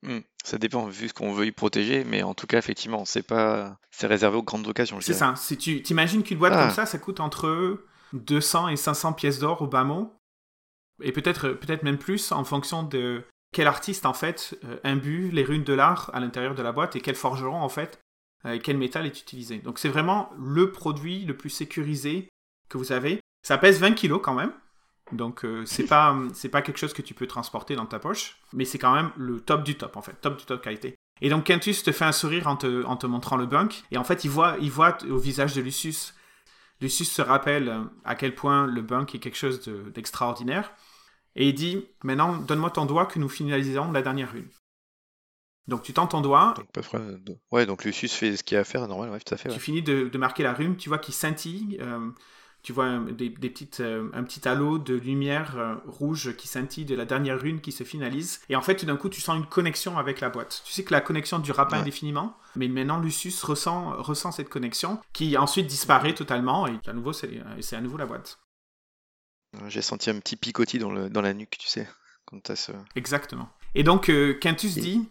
Hmm. 0.02 0.20
Ça 0.42 0.56
dépend 0.56 0.86
vu 0.86 1.08
ce 1.08 1.12
qu'on 1.12 1.34
veut 1.34 1.44
y 1.44 1.52
protéger, 1.52 2.04
mais 2.04 2.22
en 2.22 2.32
tout 2.32 2.46
cas, 2.46 2.56
effectivement, 2.56 3.04
c'est 3.04 3.22
pas, 3.22 3.78
c'est 3.90 4.06
réservé 4.06 4.38
aux 4.38 4.42
grandes 4.42 4.66
occasions. 4.66 4.98
C'est 5.02 5.12
ça. 5.12 5.34
Si 5.36 5.58
tu 5.58 5.82
t'imagines 5.82 6.22
qu'une 6.22 6.38
boîte 6.38 6.54
Ah. 6.56 6.62
comme 6.62 6.74
ça, 6.74 6.86
ça 6.86 6.96
coûte 6.96 7.20
entre 7.20 7.84
200 8.14 8.68
et 8.68 8.76
500 8.76 9.12
pièces 9.12 9.40
d'or 9.40 9.60
au 9.60 9.66
bas 9.66 9.84
mot. 9.84 10.16
Et 11.02 11.12
peut-être 11.12 11.48
peut-être 11.50 11.82
même 11.82 11.98
plus 11.98 12.32
en 12.32 12.44
fonction 12.44 12.82
de 12.82 13.22
quel 13.52 13.66
artiste, 13.66 14.06
en 14.06 14.12
fait, 14.14 14.58
euh, 14.64 14.78
imbue 14.84 15.30
les 15.30 15.42
runes 15.42 15.64
de 15.64 15.72
l'art 15.74 16.10
à 16.14 16.20
l'intérieur 16.20 16.54
de 16.54 16.62
la 16.62 16.72
boîte 16.72 16.94
et 16.96 17.00
quel 17.00 17.16
forgeron, 17.16 17.60
en 17.60 17.68
fait, 17.68 17.98
euh, 18.46 18.58
quel 18.62 18.78
métal 18.78 19.06
est 19.06 19.20
utilisé. 19.20 19.58
Donc 19.58 19.78
c'est 19.78 19.88
vraiment 19.88 20.30
le 20.38 20.70
produit 20.70 21.24
le 21.24 21.36
plus 21.36 21.50
sécurisé 21.50 22.28
que 22.68 22.78
vous 22.78 22.92
avez. 22.92 23.20
Ça 23.42 23.58
pèse 23.58 23.80
20 23.80 23.92
kilos 23.94 24.20
quand 24.22 24.34
même. 24.34 24.52
Donc 25.12 25.44
euh, 25.44 25.64
c'est 25.66 25.86
pas 25.86 26.16
c'est 26.34 26.48
pas 26.48 26.62
quelque 26.62 26.78
chose 26.78 26.92
que 26.92 27.02
tu 27.02 27.14
peux 27.14 27.26
transporter 27.26 27.74
dans 27.74 27.86
ta 27.86 27.98
poche, 27.98 28.36
mais 28.52 28.64
c'est 28.64 28.78
quand 28.78 28.94
même 28.94 29.10
le 29.16 29.40
top 29.40 29.64
du 29.64 29.76
top 29.76 29.96
en 29.96 30.02
fait, 30.02 30.14
top 30.20 30.38
du 30.38 30.44
top 30.44 30.62
qualité. 30.62 30.94
Et 31.20 31.28
donc 31.28 31.44
Quintus 31.44 31.82
te 31.82 31.92
fait 31.92 32.04
un 32.04 32.12
sourire 32.12 32.46
en 32.46 32.56
te, 32.56 32.84
en 32.84 32.96
te 32.96 33.06
montrant 33.06 33.36
le 33.36 33.46
bunk, 33.46 33.82
et 33.90 33.98
en 33.98 34.04
fait 34.04 34.24
il 34.24 34.30
voit 34.30 34.56
il 34.60 34.70
voit 34.70 34.96
au 35.10 35.18
visage 35.18 35.54
de 35.54 35.60
Lucius, 35.60 36.14
Lucius 36.80 37.10
se 37.12 37.20
rappelle 37.20 37.68
euh, 37.68 37.82
à 38.04 38.14
quel 38.14 38.34
point 38.34 38.66
le 38.66 38.80
bunk 38.82 39.14
est 39.14 39.18
quelque 39.18 39.36
chose 39.36 39.60
de- 39.62 39.90
d'extraordinaire, 39.90 40.72
et 41.40 41.48
il 41.48 41.54
dit 41.54 41.84
maintenant 42.04 42.36
donne-moi 42.36 42.70
ton 42.70 42.86
doigt 42.86 43.06
que 43.06 43.18
nous 43.18 43.28
finalisons 43.28 43.90
la 43.90 44.02
dernière 44.02 44.30
rune. 44.32 44.48
Donc 45.66 45.82
tu 45.82 45.92
tends 45.92 46.06
ton 46.06 46.20
doigt, 46.20 46.54
Donc, 46.56 46.70
pas 46.72 46.80
Ouais, 47.52 47.66
donc 47.66 47.84
Lucius 47.84 48.12
fait 48.12 48.36
ce 48.36 48.42
qu'il 48.42 48.56
a 48.56 48.60
à 48.60 48.64
faire, 48.64 48.86
normal, 48.88 49.10
ouais, 49.10 49.20
tout 49.20 49.34
à 49.34 49.36
fait. 49.36 49.48
ouais. 49.48 49.54
tu 49.54 49.60
finis 49.60 49.82
de, 49.82 50.08
de 50.08 50.18
marquer 50.18 50.42
la 50.42 50.52
rune, 50.52 50.76
tu 50.76 50.88
vois 50.88 50.98
qu'il 50.98 51.14
scintille, 51.14 51.78
euh, 51.80 52.10
tu 52.62 52.72
vois 52.72 52.86
un, 52.86 53.02
des, 53.02 53.28
des 53.28 53.50
petites, 53.50 53.78
euh, 53.80 54.08
un 54.12 54.24
petit 54.24 54.46
halo 54.48 54.78
de 54.78 54.94
lumière 54.94 55.56
euh, 55.58 55.76
rouge 55.86 56.34
qui 56.36 56.48
scintille 56.48 56.84
de 56.86 56.96
la 56.96 57.04
dernière 57.04 57.40
rune 57.40 57.60
qui 57.60 57.70
se 57.72 57.84
finalise. 57.84 58.40
Et 58.48 58.56
en 58.56 58.62
fait, 58.62 58.74
tout 58.76 58.86
d'un 58.86 58.96
coup, 58.96 59.08
tu 59.10 59.20
sens 59.20 59.36
une 59.38 59.46
connexion 59.46 59.96
avec 59.96 60.20
la 60.20 60.28
boîte. 60.30 60.62
Tu 60.66 60.72
sais 60.72 60.82
que 60.82 60.92
la 60.92 61.00
connexion 61.00 61.38
ne 61.38 61.44
durera 61.44 61.68
pas 61.68 61.76
Ouais. 61.76 61.82
indéfiniment, 61.82 62.36
mais 62.56 62.66
maintenant, 62.66 62.98
Lucius 62.98 63.40
ressent, 63.44 63.92
ressent 64.02 64.32
cette 64.32 64.48
connexion 64.48 64.98
qui 65.12 65.36
ensuite 65.36 65.68
disparaît 65.68 66.14
totalement 66.14 66.66
et 66.66 66.78
à 66.86 66.92
nouveau, 66.92 67.12
c'est 67.12 67.76
à 67.76 67.80
nouveau 67.80 67.96
la 67.96 68.06
boîte. 68.06 68.40
J'ai 69.68 69.82
senti 69.82 70.10
un 70.10 70.18
petit 70.20 70.36
picotis 70.36 70.78
dans, 70.78 70.90
le, 70.92 71.10
dans 71.10 71.20
la 71.22 71.34
nuque, 71.34 71.56
tu 71.58 71.68
sais, 71.68 71.88
quand 72.24 72.40
t'as 72.42 72.56
ce... 72.56 72.72
Exactement. 72.94 73.48
Et 73.74 73.82
donc, 73.82 74.08
euh, 74.08 74.34
Quintus 74.34 74.76
Et- 74.76 74.80
dit 74.80 75.08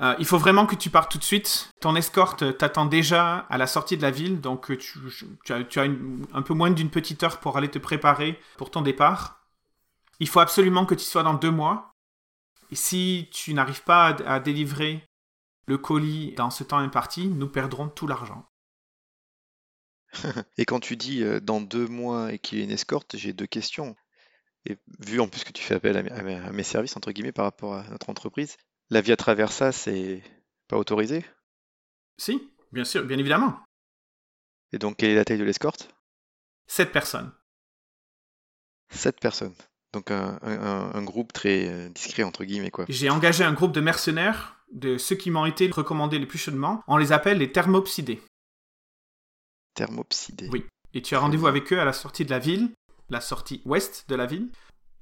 euh, 0.00 0.14
Il 0.18 0.26
faut 0.26 0.38
vraiment 0.38 0.66
que 0.66 0.74
tu 0.74 0.90
partes 0.90 1.10
tout 1.12 1.18
de 1.18 1.24
suite. 1.24 1.70
Ton 1.80 1.94
escorte 1.96 2.56
t'attend 2.58 2.86
déjà 2.86 3.38
à 3.50 3.58
la 3.58 3.66
sortie 3.66 3.96
de 3.96 4.02
la 4.02 4.10
ville, 4.10 4.40
donc 4.40 4.70
euh, 4.70 4.76
tu, 4.78 4.98
tu 5.44 5.52
as, 5.52 5.62
tu 5.64 5.78
as 5.80 5.84
une- 5.84 6.26
un 6.32 6.42
peu 6.42 6.54
moins 6.54 6.70
d'une 6.70 6.90
petite 6.90 7.22
heure 7.22 7.40
pour 7.40 7.56
aller 7.56 7.70
te 7.70 7.78
préparer 7.78 8.38
pour 8.56 8.70
ton 8.70 8.80
départ. 8.82 9.40
Il 10.20 10.28
faut 10.28 10.40
absolument 10.40 10.86
que 10.86 10.94
tu 10.94 11.04
sois 11.04 11.22
dans 11.22 11.34
deux 11.34 11.50
mois. 11.50 11.90
Et 12.70 12.76
si 12.76 13.28
tu 13.32 13.52
n'arrives 13.54 13.82
pas 13.82 14.06
à, 14.08 14.34
à 14.34 14.40
délivrer 14.40 15.04
le 15.66 15.76
colis 15.78 16.32
dans 16.36 16.50
ce 16.50 16.64
temps 16.64 16.78
imparti, 16.78 17.26
nous 17.28 17.48
perdrons 17.48 17.88
tout 17.88 18.06
l'argent. 18.06 18.46
Et 20.58 20.64
quand 20.64 20.80
tu 20.80 20.96
dis 20.96 21.22
euh, 21.22 21.40
dans 21.40 21.60
deux 21.60 21.86
mois 21.86 22.32
et 22.32 22.38
qu'il 22.38 22.58
y 22.58 22.60
a 22.60 22.64
une 22.64 22.70
escorte, 22.70 23.16
j'ai 23.16 23.32
deux 23.32 23.46
questions. 23.46 23.96
Et 24.66 24.78
vu 25.00 25.20
en 25.20 25.28
plus 25.28 25.44
que 25.44 25.52
tu 25.52 25.62
fais 25.62 25.74
appel 25.74 25.96
à 25.96 26.02
mes, 26.02 26.10
à 26.12 26.22
mes- 26.22 26.36
à 26.36 26.52
mes 26.52 26.62
services, 26.62 26.96
entre 26.96 27.12
guillemets, 27.12 27.32
par 27.32 27.44
rapport 27.46 27.74
à 27.74 27.84
notre 27.90 28.10
entreprise, 28.10 28.56
la 28.90 29.00
Via 29.00 29.16
Traversa, 29.16 29.72
c'est 29.72 30.22
pas 30.68 30.78
autorisé? 30.78 31.24
Si, 32.18 32.50
bien 32.72 32.84
sûr, 32.84 33.04
bien 33.04 33.18
évidemment. 33.18 33.58
Et 34.72 34.78
donc, 34.78 34.96
quelle 34.96 35.10
est 35.10 35.14
la 35.16 35.24
taille 35.24 35.38
de 35.38 35.44
l'escorte? 35.44 35.88
Sept 36.66 36.92
personnes. 36.92 37.32
Sept 38.90 39.20
personnes. 39.20 39.54
Donc, 39.92 40.10
un, 40.10 40.38
un- 40.42 40.60
un- 40.60 40.94
un 40.94 41.02
groupe 41.02 41.32
très 41.32 41.68
euh, 41.68 41.88
discret, 41.90 42.22
entre 42.22 42.44
guillemets, 42.44 42.70
quoi. 42.70 42.86
J'ai 42.88 43.10
engagé 43.10 43.44
un 43.44 43.52
groupe 43.52 43.72
de 43.72 43.80
mercenaires, 43.80 44.56
de 44.72 44.98
ceux 44.98 45.16
qui 45.16 45.30
m'ont 45.30 45.46
été 45.46 45.68
recommandés 45.70 46.18
les 46.18 46.26
plus 46.26 46.38
chaudement. 46.38 46.82
On 46.88 46.96
les 46.96 47.12
appelle 47.12 47.38
les 47.38 47.52
thermopsidés. 47.52 48.20
Thermopsidé. 49.74 50.48
Oui. 50.50 50.64
Et 50.94 51.02
tu 51.02 51.14
as 51.14 51.18
rendez-vous 51.18 51.46
avec 51.46 51.72
eux 51.72 51.80
à 51.80 51.84
la 51.84 51.92
sortie 51.92 52.24
de 52.24 52.30
la 52.30 52.38
ville, 52.38 52.70
la 53.10 53.20
sortie 53.20 53.60
ouest 53.64 54.04
de 54.08 54.14
la 54.14 54.26
ville. 54.26 54.50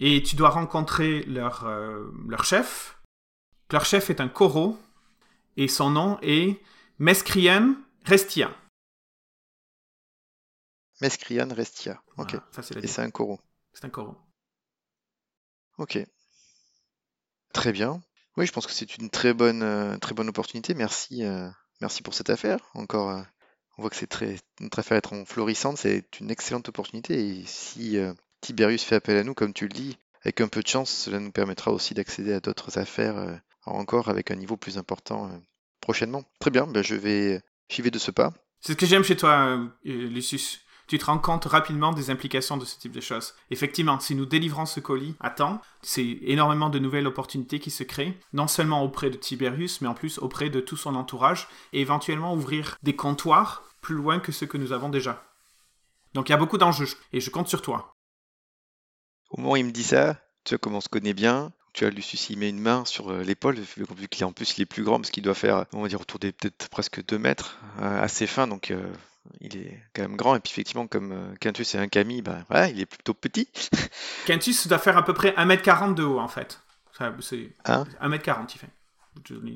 Et 0.00 0.22
tu 0.22 0.36
dois 0.36 0.50
rencontrer 0.50 1.22
leur, 1.24 1.66
euh, 1.66 2.10
leur 2.28 2.44
chef. 2.44 2.98
Leur 3.70 3.84
chef 3.84 4.10
est 4.10 4.20
un 4.20 4.28
Koro. 4.28 4.78
Et 5.56 5.68
son 5.68 5.90
nom 5.90 6.18
est 6.22 6.60
Mescrian 6.98 7.74
Restia. 8.04 8.56
Mescrian 11.00 11.48
Restia. 11.52 12.02
Ok. 12.16 12.36
Voilà, 12.52 12.82
Et 12.82 12.86
c'est 12.86 13.02
un 13.02 13.10
Koro. 13.10 13.38
C'est 13.74 13.84
un 13.84 13.90
Koro. 13.90 14.16
Ok. 15.78 15.98
Très 17.52 17.72
bien. 17.72 18.00
Oui, 18.36 18.46
je 18.46 18.52
pense 18.52 18.66
que 18.66 18.72
c'est 18.72 18.96
une 18.96 19.10
très 19.10 19.34
bonne, 19.34 19.62
euh, 19.62 19.98
très 19.98 20.14
bonne 20.14 20.28
opportunité. 20.28 20.74
Merci, 20.74 21.24
euh, 21.24 21.50
merci 21.82 22.02
pour 22.02 22.14
cette 22.14 22.30
affaire. 22.30 22.58
Encore, 22.74 23.22
on 23.82 23.86
voit 23.86 23.90
que 23.90 23.96
c'est 23.96 24.06
très, 24.06 24.36
est 24.60 25.12
en 25.12 25.24
florissante. 25.24 25.76
C'est 25.76 26.20
une 26.20 26.30
excellente 26.30 26.68
opportunité. 26.68 27.14
Et 27.14 27.42
si 27.46 27.98
euh, 27.98 28.12
Tiberius 28.40 28.84
fait 28.84 28.94
appel 28.94 29.16
à 29.16 29.24
nous, 29.24 29.34
comme 29.34 29.52
tu 29.52 29.64
le 29.64 29.74
dis, 29.74 29.98
avec 30.22 30.40
un 30.40 30.46
peu 30.46 30.62
de 30.62 30.68
chance, 30.68 30.88
cela 30.88 31.18
nous 31.18 31.32
permettra 31.32 31.72
aussi 31.72 31.92
d'accéder 31.92 32.32
à 32.32 32.38
d'autres 32.38 32.78
affaires 32.78 33.18
euh, 33.18 33.34
encore 33.66 34.08
avec 34.08 34.30
un 34.30 34.36
niveau 34.36 34.56
plus 34.56 34.78
important 34.78 35.26
euh, 35.26 35.36
prochainement. 35.80 36.22
Très 36.38 36.52
bien, 36.52 36.68
ben, 36.68 36.84
je 36.84 36.94
vais, 36.94 37.40
j'y 37.68 37.82
vais 37.82 37.90
de 37.90 37.98
ce 37.98 38.12
pas. 38.12 38.32
C'est 38.60 38.74
ce 38.74 38.78
que 38.78 38.86
j'aime 38.86 39.02
chez 39.02 39.16
toi, 39.16 39.30
euh, 39.30 39.66
euh, 39.88 40.08
Lucius. 40.08 40.60
Tu 40.88 40.98
te 40.98 41.04
rends 41.06 41.18
compte 41.18 41.46
rapidement 41.46 41.92
des 41.92 42.10
implications 42.10 42.56
de 42.56 42.64
ce 42.64 42.78
type 42.78 42.92
de 42.92 43.00
choses. 43.00 43.34
Effectivement, 43.50 43.98
si 43.98 44.14
nous 44.14 44.26
délivrons 44.26 44.66
ce 44.66 44.78
colis 44.78 45.14
à 45.20 45.30
temps, 45.30 45.60
c'est 45.80 46.18
énormément 46.22 46.70
de 46.70 46.78
nouvelles 46.78 47.06
opportunités 47.06 47.60
qui 47.60 47.70
se 47.70 47.82
créent, 47.82 48.18
non 48.32 48.46
seulement 48.46 48.84
auprès 48.84 49.08
de 49.08 49.16
Tiberius, 49.16 49.80
mais 49.80 49.88
en 49.88 49.94
plus 49.94 50.18
auprès 50.18 50.50
de 50.50 50.60
tout 50.60 50.76
son 50.76 50.94
entourage, 50.94 51.48
et 51.72 51.80
éventuellement 51.80 52.34
ouvrir 52.34 52.76
des 52.82 52.94
comptoirs 52.94 53.62
plus 53.82 53.94
loin 53.94 54.18
que 54.18 54.32
ceux 54.32 54.46
que 54.46 54.56
nous 54.56 54.72
avons 54.72 54.88
déjà. 54.88 55.22
Donc 56.14 56.28
il 56.28 56.32
y 56.32 56.34
a 56.34 56.38
beaucoup 56.38 56.56
d'enjeux, 56.56 56.88
et 57.12 57.20
je 57.20 57.28
compte 57.28 57.48
sur 57.48 57.60
toi. 57.60 57.94
Au 59.30 59.40
moment 59.40 59.52
où 59.52 59.56
il 59.56 59.66
me 59.66 59.70
dit 59.70 59.84
ça, 59.84 60.16
tu 60.44 60.54
vois 60.54 60.58
comment 60.58 60.78
on 60.78 60.80
se 60.80 60.88
connaît 60.88 61.14
bien. 61.14 61.52
Tu 61.74 61.84
vois, 61.84 61.90
Lucius, 61.90 62.28
il 62.30 62.38
met 62.38 62.50
une 62.50 62.60
main 62.60 62.84
sur 62.84 63.10
euh, 63.10 63.22
l'épaule, 63.22 63.58
vu 63.58 64.08
qu'il 64.08 64.22
est 64.22 64.26
en 64.26 64.32
plus 64.32 64.56
il 64.58 64.62
est 64.62 64.66
plus 64.66 64.84
grand, 64.84 64.98
parce 64.98 65.10
qu'il 65.10 65.22
doit 65.22 65.34
faire, 65.34 65.66
on 65.72 65.82
va 65.82 65.88
dire, 65.88 66.00
autour 66.00 66.18
des 66.18 66.32
peut-être 66.32 66.68
presque 66.68 67.04
2 67.04 67.18
mètres, 67.18 67.58
euh, 67.80 68.02
assez 68.02 68.26
fin, 68.26 68.46
donc 68.46 68.70
euh, 68.70 68.92
il 69.40 69.56
est 69.56 69.82
quand 69.94 70.02
même 70.02 70.16
grand. 70.16 70.36
Et 70.36 70.40
puis 70.40 70.52
effectivement, 70.52 70.86
comme 70.86 71.12
euh, 71.12 71.34
Quintus 71.40 71.74
est 71.74 71.78
un 71.78 71.88
Camille, 71.88 72.22
bah, 72.22 72.44
voilà, 72.48 72.68
il 72.68 72.80
est 72.80 72.86
plutôt 72.86 73.14
petit. 73.14 73.48
Quintus 74.26 74.66
doit 74.66 74.78
faire 74.78 74.96
à 74.96 75.04
peu 75.04 75.14
près 75.14 75.30
1m40 75.32 75.94
de 75.94 76.02
haut, 76.02 76.18
en 76.18 76.28
fait. 76.28 76.60
C'est 77.20 77.54
Hein? 77.64 77.84
1m40, 78.02 78.54
il 78.54 78.58
fait. 78.58 78.70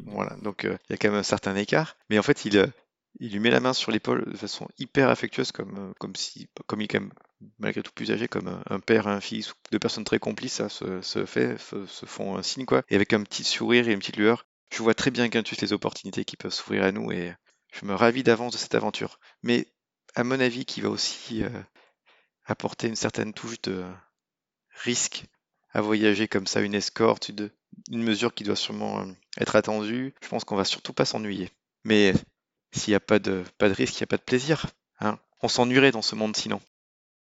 Voilà, 0.06 0.36
donc 0.42 0.64
euh, 0.64 0.76
il 0.88 0.92
y 0.92 0.94
a 0.94 0.96
quand 0.98 1.08
même 1.08 1.18
un 1.18 1.22
certain 1.22 1.54
écart. 1.56 1.96
Mais 2.10 2.18
en 2.18 2.22
fait, 2.22 2.44
il, 2.44 2.72
il 3.20 3.32
lui 3.32 3.40
met 3.40 3.50
la 3.50 3.60
main 3.60 3.72
sur 3.72 3.92
l'épaule 3.92 4.30
de 4.30 4.36
façon 4.36 4.68
hyper 4.78 5.08
affectueuse, 5.08 5.52
comme, 5.52 5.78
euh, 5.78 5.92
comme 5.98 6.14
si, 6.16 6.48
comme 6.66 6.80
il 6.80 6.84
est 6.84 6.88
quand 6.88 7.00
même 7.00 7.12
malgré 7.58 7.82
tout 7.82 7.92
plus 7.94 8.10
âgé, 8.10 8.28
comme 8.28 8.48
un, 8.48 8.62
un 8.68 8.80
père 8.80 9.08
un 9.08 9.20
fils, 9.20 9.54
deux 9.72 9.78
personnes 9.78 10.04
très 10.04 10.18
complices, 10.18 10.54
ça 10.54 10.68
se, 10.68 11.26
fait, 11.26 11.58
se, 11.58 12.06
font 12.06 12.36
un 12.36 12.42
signe, 12.42 12.66
quoi. 12.66 12.82
Et 12.88 12.94
avec 12.94 13.12
un 13.12 13.22
petit 13.22 13.44
sourire 13.44 13.88
et 13.88 13.92
une 13.92 13.98
petite 13.98 14.16
lueur, 14.16 14.46
je 14.72 14.82
vois 14.82 14.94
très 14.94 15.10
bien 15.10 15.28
Quintus 15.28 15.60
les 15.60 15.72
opportunités 15.72 16.24
qui 16.24 16.36
peuvent 16.36 16.52
s'ouvrir 16.52 16.84
à 16.84 16.92
nous 16.92 17.12
et 17.12 17.34
je 17.72 17.84
me 17.84 17.94
ravis 17.94 18.22
d'avance 18.22 18.52
de 18.52 18.58
cette 18.58 18.74
aventure. 18.74 19.18
Mais 19.42 19.66
à 20.14 20.24
mon 20.24 20.40
avis, 20.40 20.64
qui 20.64 20.80
va 20.80 20.88
aussi 20.88 21.44
euh, 21.44 21.62
apporter 22.44 22.88
une 22.88 22.96
certaine 22.96 23.32
touche 23.32 23.60
de 23.62 23.84
risque 24.70 25.24
à 25.70 25.80
voyager 25.82 26.26
comme 26.26 26.46
ça, 26.46 26.60
une 26.62 26.74
escorte, 26.74 27.28
une, 27.28 27.50
une 27.90 28.02
mesure 28.02 28.34
qui 28.34 28.44
doit 28.44 28.56
sûrement 28.56 29.00
euh, 29.00 29.12
être 29.38 29.56
attendue. 29.56 30.14
Je 30.22 30.28
pense 30.28 30.44
qu'on 30.44 30.56
va 30.56 30.64
surtout 30.64 30.94
pas 30.94 31.04
s'ennuyer. 31.04 31.50
Mais 31.84 32.14
s'il 32.76 32.92
n'y 32.92 32.96
a 32.96 33.00
pas 33.00 33.18
de, 33.18 33.44
pas 33.58 33.68
de 33.68 33.74
risque, 33.74 33.98
il 33.98 34.02
n'y 34.02 34.04
a 34.04 34.08
pas 34.08 34.16
de 34.16 34.22
plaisir. 34.22 34.66
Hein. 35.00 35.18
On 35.42 35.48
s'ennuierait 35.48 35.90
dans 35.90 36.02
ce 36.02 36.14
monde 36.14 36.36
sinon. 36.36 36.60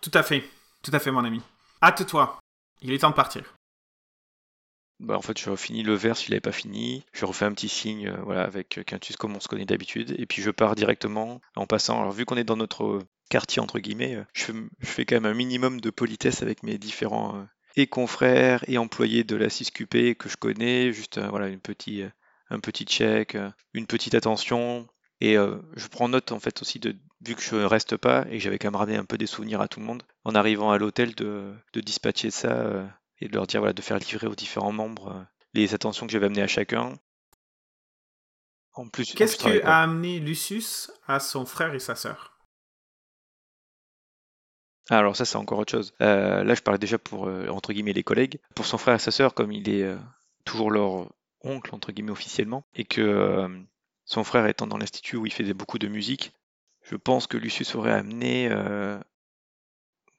Tout 0.02 0.12
à 0.14 0.24
fait, 0.24 0.44
tout 0.82 0.92
à 0.94 1.00
fait, 1.00 1.12
mon 1.12 1.24
ami. 1.24 1.42
Hâte-toi, 1.82 2.40
il 2.82 2.92
est 2.92 3.00
temps 3.00 3.10
de 3.10 3.16
partir. 3.16 3.56
Bah, 5.00 5.18
en 5.18 5.22
fait, 5.22 5.38
je 5.40 5.56
finis 5.56 5.84
le 5.84 5.96
verre 5.96 6.16
s'il 6.16 6.32
n'avait 6.32 6.42
pas 6.42 6.52
fini. 6.52 7.04
Je 7.14 7.26
refais 7.26 7.46
un 7.46 7.52
petit 7.54 7.70
signe 7.70 8.10
euh, 8.10 8.22
voilà, 8.24 8.44
avec 8.44 8.80
Quintus 8.86 9.16
comme 9.18 9.36
on 9.36 9.40
se 9.40 9.48
connaît 9.48 9.66
d'habitude. 9.66 10.16
Et 10.18 10.26
puis 10.26 10.42
je 10.42 10.52
pars 10.52 10.76
directement 10.76 11.42
en 11.56 11.66
passant. 11.66 12.00
Alors, 12.00 12.12
vu 12.12 12.26
qu'on 12.26 12.38
est 12.38 12.44
dans 12.44 12.56
notre 12.56 12.84
euh, 12.84 13.08
quartier, 13.34 13.62
entre 13.62 13.80
guillemets, 13.80 14.16
euh, 14.16 14.24
je 14.34 14.44
fais, 14.44 14.54
je 14.80 14.86
fais 14.86 15.06
quand 15.06 15.16
même 15.16 15.26
un 15.26 15.34
minimum 15.34 15.82
de 15.82 15.90
politesse 15.90 16.44
avec 16.44 16.62
mes 16.62 16.78
différents 16.78 17.36
euh, 17.36 17.44
et 17.76 17.88
confrères 17.88 18.64
et 18.68 18.78
employés 18.78 19.24
de 19.24 19.36
la 19.36 19.48
6QP 19.48 20.16
que 20.16 20.30
je 20.30 20.38
connais. 20.38 20.94
Juste 20.94 21.18
euh, 21.18 21.28
voilà, 21.30 21.48
une 21.48 21.60
petit, 21.60 22.04
un 22.52 22.60
petit 22.60 22.86
check, 22.86 23.36
une 23.74 23.88
petite 23.88 24.14
attention. 24.14 24.88
Et 25.24 25.38
euh, 25.38 25.56
je 25.78 25.88
prends 25.88 26.10
note 26.10 26.34
en 26.34 26.40
fait 26.42 26.62
aussi 26.62 26.80
de 26.80 26.98
vu 27.22 27.36
que 27.36 27.42
je 27.42 27.56
reste 27.56 27.96
pas 27.96 28.26
et 28.30 28.32
que 28.32 28.40
j'avais 28.40 28.60
quand 28.60 28.68
même 28.68 28.76
ramené 28.76 28.98
un 28.98 29.06
peu 29.06 29.18
des 29.18 29.26
souvenirs 29.26 29.62
à 29.62 29.70
tout 29.70 29.80
le 29.80 29.86
monde 29.86 30.04
en 30.26 30.36
arrivant 30.36 30.70
à 30.70 30.78
l'hôtel 30.78 31.16
de, 31.16 31.54
de 31.72 31.80
dispatcher 31.80 32.30
ça 32.30 32.52
euh, 32.52 32.86
et 33.20 33.30
de 33.30 33.34
leur 33.34 33.48
dire 33.48 33.62
voilà 33.62 33.72
de 33.72 33.82
faire 33.82 33.98
livrer 34.00 34.28
aux 34.28 34.36
différents 34.36 34.74
membres 34.74 35.14
euh, 35.16 35.24
les 35.54 35.74
attentions 35.74 36.08
que 36.08 36.12
j'avais 36.12 36.26
amenées 36.26 36.42
à 36.42 36.48
chacun. 36.48 37.00
En 38.74 38.90
plus, 38.90 39.14
Qu'est-ce 39.14 39.38
que 39.38 39.64
a 39.64 39.84
amené 39.84 40.20
Lucius 40.20 40.92
à 41.08 41.22
son 41.22 41.46
frère 41.46 41.74
et 41.74 41.80
sa 41.80 41.96
sœur? 41.96 42.38
Ah, 44.90 44.98
alors 44.98 45.16
ça 45.16 45.24
c'est 45.24 45.38
encore 45.38 45.60
autre 45.60 45.72
chose. 45.72 45.94
Là 46.02 46.54
je 46.54 46.62
parlais 46.62 46.80
déjà 46.80 46.98
pour 46.98 47.30
entre 47.50 47.72
guillemets 47.72 47.94
les 47.94 48.04
collègues. 48.04 48.42
Pour 48.56 48.66
son 48.66 48.78
frère 48.78 48.96
et 48.96 49.00
sa 49.00 49.12
sœur, 49.12 49.34
comme 49.36 49.54
il 49.54 49.70
est 49.70 49.96
toujours 50.44 50.70
leur 50.70 51.14
oncle 51.40 51.74
entre 51.74 51.94
guillemets 51.94 52.12
officiellement, 52.12 52.66
et 52.74 52.84
que 52.84 53.64
son 54.06 54.24
frère 54.24 54.46
étant 54.48 54.68
dans 54.68 54.78
l'institut 54.78 55.16
où 55.18 55.26
il 55.26 55.34
faisait 55.34 55.54
beaucoup 55.54 55.80
de 55.80 55.88
musique, 55.88 56.34
je 56.84 56.96
pense 56.96 57.28
que 57.28 57.38
Lucius 57.38 57.76
aurait 57.76 57.94
amené 57.94 58.50
euh, 58.52 59.00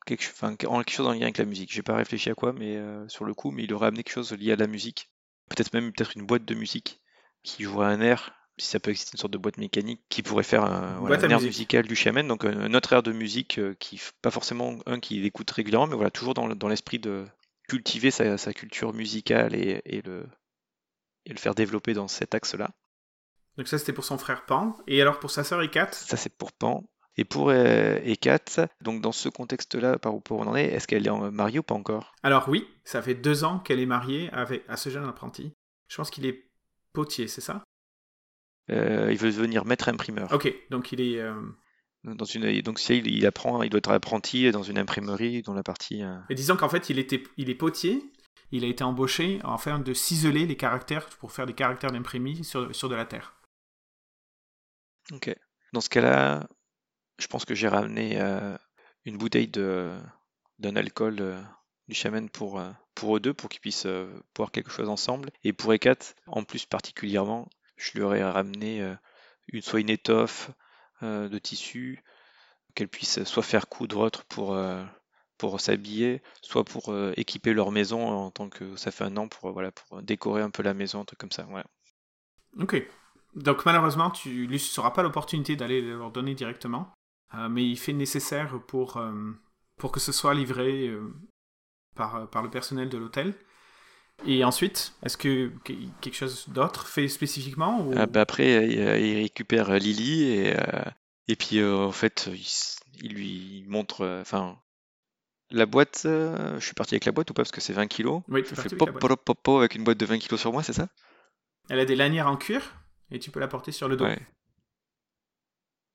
quelque, 0.06 0.24
enfin, 0.30 0.56
chose 0.88 1.06
en 1.06 1.12
lien 1.12 1.22
avec 1.22 1.38
la 1.38 1.44
musique. 1.44 1.72
J'ai 1.72 1.82
pas 1.82 1.96
réfléchi 1.96 2.30
à 2.30 2.34
quoi, 2.34 2.52
mais 2.52 2.76
euh, 2.76 3.06
sur 3.08 3.24
le 3.24 3.34
coup, 3.34 3.50
mais 3.50 3.64
il 3.64 3.72
aurait 3.74 3.88
amené 3.88 4.02
quelque 4.02 4.14
chose 4.14 4.32
lié 4.32 4.52
à 4.52 4.56
la 4.56 4.66
musique. 4.66 5.10
Peut-être 5.50 5.72
même 5.74 5.92
peut-être 5.92 6.16
une 6.16 6.26
boîte 6.26 6.44
de 6.44 6.54
musique 6.54 7.00
qui 7.42 7.62
jouerait 7.64 7.92
un 7.92 8.00
air, 8.00 8.34
si 8.56 8.66
ça 8.68 8.80
peut 8.80 8.90
exister 8.90 9.10
une 9.14 9.18
sorte 9.18 9.32
de 9.32 9.38
boîte 9.38 9.58
mécanique 9.58 10.00
qui 10.08 10.22
pourrait 10.22 10.42
faire 10.44 10.64
un, 10.64 10.98
voilà, 11.00 11.16
air 11.16 11.38
musique. 11.38 11.48
musical 11.48 11.86
du 11.86 11.96
shaman, 11.96 12.26
donc 12.26 12.44
un, 12.44 12.58
un 12.58 12.72
autre 12.74 12.92
air 12.94 13.02
de 13.02 13.12
musique 13.12 13.58
euh, 13.58 13.74
qui, 13.78 14.00
pas 14.22 14.30
forcément 14.30 14.78
un 14.86 15.00
qu'il 15.00 15.24
écoute 15.26 15.50
régulièrement, 15.50 15.86
mais 15.86 15.96
voilà, 15.96 16.10
toujours 16.10 16.32
dans, 16.34 16.46
le- 16.46 16.54
dans 16.54 16.68
l'esprit 16.68 16.98
de 16.98 17.26
cultiver 17.68 18.10
sa, 18.10 18.38
sa 18.38 18.54
culture 18.54 18.94
musicale 18.94 19.54
et, 19.54 19.82
et 19.84 20.00
le, 20.02 20.26
et 21.26 21.32
le 21.32 21.38
faire 21.38 21.54
développer 21.54 21.92
dans 21.92 22.08
cet 22.08 22.34
axe-là. 22.34 22.70
Donc 23.56 23.68
ça, 23.68 23.78
c'était 23.78 23.92
pour 23.92 24.04
son 24.04 24.18
frère 24.18 24.44
Pan. 24.46 24.76
Et 24.86 25.00
alors 25.00 25.20
pour 25.20 25.30
sa 25.30 25.44
sœur 25.44 25.62
Ekat 25.62 25.92
Ça, 25.92 26.16
c'est 26.16 26.34
pour 26.36 26.52
Pan. 26.52 26.84
Et 27.16 27.24
pour 27.24 27.50
euh, 27.50 27.98
Ekat, 28.02 28.66
donc 28.80 29.00
dans 29.00 29.12
ce 29.12 29.28
contexte-là, 29.28 29.98
par 30.00 30.14
où 30.16 30.22
on 30.30 30.46
en 30.48 30.56
est, 30.56 30.64
est-ce 30.66 30.88
qu'elle 30.88 31.06
est 31.06 31.30
mariée 31.30 31.60
ou 31.60 31.62
pas 31.62 31.76
encore? 31.76 32.12
Alors 32.24 32.48
oui, 32.48 32.66
ça 32.82 33.00
fait 33.02 33.14
deux 33.14 33.44
ans 33.44 33.60
qu'elle 33.60 33.78
est 33.78 33.86
mariée 33.86 34.28
avec, 34.32 34.64
à 34.68 34.76
ce 34.76 34.88
jeune 34.90 35.04
apprenti. 35.08 35.52
Je 35.86 35.96
pense 35.96 36.10
qu'il 36.10 36.26
est 36.26 36.50
potier, 36.92 37.28
c'est 37.28 37.40
ça? 37.40 37.62
Euh, 38.70 39.10
Il 39.12 39.18
veut 39.18 39.30
devenir 39.30 39.64
maître 39.64 39.88
imprimeur. 39.88 40.32
Ok, 40.32 40.52
donc 40.70 40.90
il 40.90 41.00
est... 41.00 41.20
euh, 41.20 41.40
Dans 42.02 42.24
une, 42.24 42.60
donc 42.62 42.80
si 42.80 42.98
il, 42.98 43.06
il 43.06 43.26
apprend, 43.26 43.62
il 43.62 43.70
doit 43.70 43.78
être 43.78 43.92
apprenti 43.92 44.50
dans 44.50 44.64
une 44.64 44.78
imprimerie 44.78 45.42
dans 45.42 45.54
la 45.54 45.62
partie. 45.62 46.02
euh, 46.02 46.16
Et 46.30 46.34
disons 46.34 46.56
qu'en 46.56 46.68
fait, 46.68 46.90
il, 46.90 46.98
était, 46.98 47.22
il 47.36 47.48
est 47.48 47.54
potier. 47.54 48.02
Il 48.50 48.64
a 48.64 48.68
été 48.68 48.82
embauché 48.84 49.38
afin 49.44 49.78
de 49.78 49.94
ciseler 49.94 50.46
les 50.46 50.56
caractères 50.56 51.06
pour 51.20 51.30
faire 51.32 51.46
des 51.46 51.54
caractères 51.54 51.92
d'imprimé 51.92 52.42
sur, 52.42 52.74
sur 52.74 52.88
de 52.88 52.94
la 52.94 53.04
terre. 53.04 53.34
Ok. 55.12 55.34
Dans 55.72 55.80
ce 55.80 55.88
cas-là, 55.88 56.48
je 57.18 57.26
pense 57.26 57.44
que 57.44 57.54
j'ai 57.54 57.68
ramené 57.68 58.20
euh, 58.20 58.56
une 59.04 59.18
bouteille 59.18 59.48
d'un 59.48 60.76
alcool 60.76 61.16
euh, 61.20 61.42
du 61.88 61.94
chaman 61.94 62.28
pour 62.30 62.58
euh, 62.58 62.70
pour 62.94 63.16
eux 63.16 63.20
deux, 63.20 63.34
pour 63.34 63.48
qu'ils 63.48 63.60
puissent 63.60 63.88
boire 64.34 64.52
quelque 64.52 64.70
chose 64.70 64.88
ensemble. 64.88 65.30
Et 65.42 65.52
pour 65.52 65.74
Ekat, 65.74 66.14
en 66.28 66.44
plus 66.44 66.64
particulièrement, 66.64 67.48
je 67.76 67.92
lui 67.92 68.02
aurais 68.02 68.22
ramené 68.22 68.94
une 69.48 69.62
soit 69.62 69.80
une 69.80 69.90
étoffe 69.90 70.52
de 71.02 71.38
tissu 71.38 72.04
qu'elle 72.76 72.86
puisse 72.86 73.24
soit 73.24 73.42
faire 73.42 73.68
coudre 73.68 73.98
autre 73.98 74.24
pour 74.26 74.56
pour 75.38 75.60
s'habiller, 75.60 76.22
soit 76.40 76.64
pour 76.64 76.94
équiper 77.16 77.52
leur 77.52 77.72
maison 77.72 78.06
en 78.06 78.30
tant 78.30 78.48
que 78.48 78.76
ça 78.76 78.92
fait 78.92 79.02
un 79.02 79.16
an 79.16 79.26
pour 79.26 79.50
voilà 79.50 79.72
pour 79.72 80.00
décorer 80.00 80.42
un 80.42 80.50
peu 80.50 80.62
la 80.62 80.72
maison, 80.72 81.00
un 81.00 81.04
truc 81.04 81.18
comme 81.18 81.32
ça. 81.32 81.44
Ouais. 81.46 81.64
Ok. 82.60 82.80
Donc 83.34 83.64
malheureusement, 83.66 84.10
tu 84.10 84.46
lui 84.46 84.62
n'auras 84.76 84.90
pas 84.90 85.02
l'opportunité 85.02 85.56
d'aller 85.56 85.80
leur 85.80 86.10
donner 86.10 86.34
directement. 86.34 86.92
Euh, 87.34 87.48
mais 87.48 87.64
il 87.64 87.76
fait 87.76 87.92
nécessaire 87.92 88.60
pour, 88.66 88.96
euh, 88.96 89.32
pour 89.76 89.92
que 89.92 90.00
ce 90.00 90.12
soit 90.12 90.34
livré 90.34 90.88
euh, 90.88 91.12
par, 91.96 92.28
par 92.30 92.42
le 92.42 92.50
personnel 92.50 92.88
de 92.88 92.98
l'hôtel. 92.98 93.34
Et 94.26 94.44
ensuite, 94.44 94.94
est-ce 95.02 95.16
que 95.16 95.50
que- 95.64 95.72
quelque 96.00 96.14
chose 96.14 96.48
d'autre 96.48 96.86
fait 96.86 97.08
spécifiquement 97.08 97.80
ou... 97.80 97.92
Ah, 97.96 98.06
bah, 98.06 98.20
après, 98.20 98.68
il, 98.68 99.14
récupère 99.22 99.72
Lily 99.72 100.22
et, 100.22 100.56
et 101.26 101.34
puis 101.34 101.64
en 101.64 101.90
fait, 101.90 102.30
il, 103.02 103.12
lui 103.12 103.64
montre. 103.66 104.20
Enfin, 104.20 104.56
la 105.50 105.66
boîte, 105.66 106.02
je 106.04 106.60
suis 106.60 106.74
parti 106.74 106.94
avec 106.94 107.06
la 107.06 107.12
boîte 107.12 107.30
ou 107.30 107.34
pas? 107.34 107.42
Parce 107.42 107.50
que 107.50 107.60
c'est 107.60 107.72
20 107.72 107.88
kilos. 107.88 108.22
Oui, 108.28 108.44
Je 108.48 108.54
fais 108.54 108.68
pop, 108.68 108.96
pop, 109.00 109.24
pop 109.24 109.58
avec 109.58 109.74
une 109.74 109.82
boîte 109.82 109.98
de 109.98 110.06
20 110.06 110.18
kilos 110.18 110.40
sur 110.40 110.52
moi, 110.52 110.62
c'est 110.62 110.72
ça? 110.72 110.86
Elle 111.68 111.80
a 111.80 111.84
des 111.84 111.96
lanières 111.96 112.28
en 112.28 112.36
cuir 112.36 112.62
et 113.14 113.18
tu 113.18 113.30
peux 113.30 113.40
la 113.40 113.48
porter 113.48 113.72
sur 113.72 113.88
le 113.88 113.96
dos. 113.96 114.04
Ouais. 114.04 114.18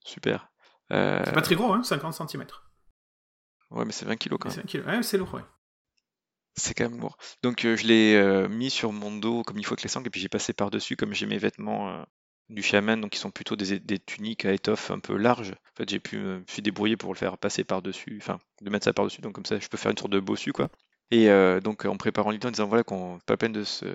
Super. 0.06 0.50
Euh, 0.92 1.22
C'est 1.26 1.34
pas 1.34 1.42
très 1.42 1.56
gros, 1.56 1.74
hein, 1.74 1.84
50 1.84 2.14
cm. 2.30 2.46
ouais, 3.72 3.86
mais 3.86 3.92
c'est 3.92 4.06
20 4.06 4.16
kilos 4.16 4.40
quand 4.42 4.56
même. 4.56 4.86
Ouais, 4.88 5.04
c'est 5.04 5.18
lourd, 5.18 5.34
ouais. 5.34 5.44
C'est 6.56 6.74
quand 6.74 6.90
même 6.90 7.00
lourd. 7.00 7.18
Donc 7.44 7.64
euh, 7.64 7.76
je 7.78 7.86
l'ai 7.86 8.16
euh, 8.16 8.50
mis 8.50 8.70
sur 8.70 8.92
mon 8.92 9.16
dos 9.16 9.44
comme 9.44 9.58
il 9.58 9.66
faut 9.66 9.74
avec 9.74 9.84
les 9.84 9.90
sangles 9.90 10.08
et 10.08 10.10
puis 10.10 10.20
j'ai 10.20 10.30
passé 10.30 10.52
par-dessus 10.54 10.96
comme 10.96 11.14
j'ai 11.14 11.26
mes 11.26 11.38
vêtements 11.38 12.04
du 12.50 12.64
chaman, 12.64 13.00
donc 13.00 13.12
qui 13.12 13.20
sont 13.20 13.30
plutôt 13.32 13.56
des, 13.56 13.80
des 13.80 14.00
tuniques 14.00 14.44
à 14.46 14.52
étoffe 14.52 14.90
un 14.92 15.00
peu 15.00 15.16
larges. 15.16 15.52
En 15.52 15.76
fait, 15.78 15.90
j'ai 15.90 16.00
pu 16.00 16.18
me 16.18 16.44
suis 16.48 16.62
débrouillé 16.64 16.98
pour 16.98 17.14
le 17.14 17.18
faire 17.18 17.38
passer 17.38 17.64
par-dessus, 17.64 18.18
enfin, 18.22 18.40
de 18.62 18.70
mettre 18.70 18.86
ça 18.86 18.94
par-dessus, 18.94 19.22
donc 19.22 19.34
comme 19.36 19.46
ça 19.46 19.60
je 19.60 19.68
peux 19.68 19.78
faire 19.78 19.92
une 19.92 19.98
sorte 19.98 20.12
de 20.12 20.20
bossu 20.20 20.52
quoi. 20.52 20.70
Et 21.12 21.30
euh, 21.30 21.60
donc 21.60 21.86
en 21.86 21.96
préparant 21.98 22.32
Lily 22.32 22.46
en 22.48 22.52
disant 22.52 22.68
voilà 22.68 22.84
qu'on 22.84 23.20
pas 23.26 23.38
peine 23.38 23.52
de 23.54 23.64
se 23.64 23.86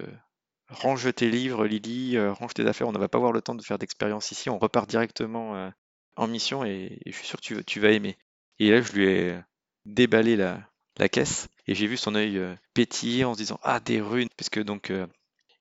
range 0.68 1.12
tes 1.14 1.31
livres, 1.31 1.66
Lily, 1.66 2.16
euh, 2.16 2.33
range 2.33 2.55
tes 2.55 2.66
affaires, 2.66 2.88
on 2.88 2.92
ne 2.92 2.98
va 2.98 3.09
pas 3.09 3.18
avoir 3.18 3.33
le 3.33 3.42
temps 3.42 3.55
de 3.55 3.62
faire 3.62 3.79
d'expérience 3.79 4.31
ici, 4.31 4.50
on 4.50 4.59
repart 4.59 4.88
directement 4.88 5.57
euh, 5.57 5.70
en 6.16 6.27
mission 6.27 6.64
et, 6.64 7.00
je 7.07 7.12
suis 7.12 7.27
sûr 7.27 7.40
que 7.40 7.61
tu, 7.61 7.81
vas 7.81 7.90
aimer. 7.90 8.16
Et 8.59 8.70
là 8.70 8.81
je 8.81 8.92
lui 8.92 9.07
ai 9.07 9.38
déballé 9.85 10.37
la, 10.37 10.68
caisse 11.09 11.48
et 11.66 11.74
j'ai 11.74 11.87
vu 11.87 11.96
son 11.96 12.14
œil 12.14 12.40
pétiller 12.72 13.24
en 13.24 13.35
se 13.35 13.38
disant 13.38 13.59
ah 13.62 13.81
des 13.81 14.00
runes, 14.00 14.29
puisque 14.37 14.62
donc 14.62 14.92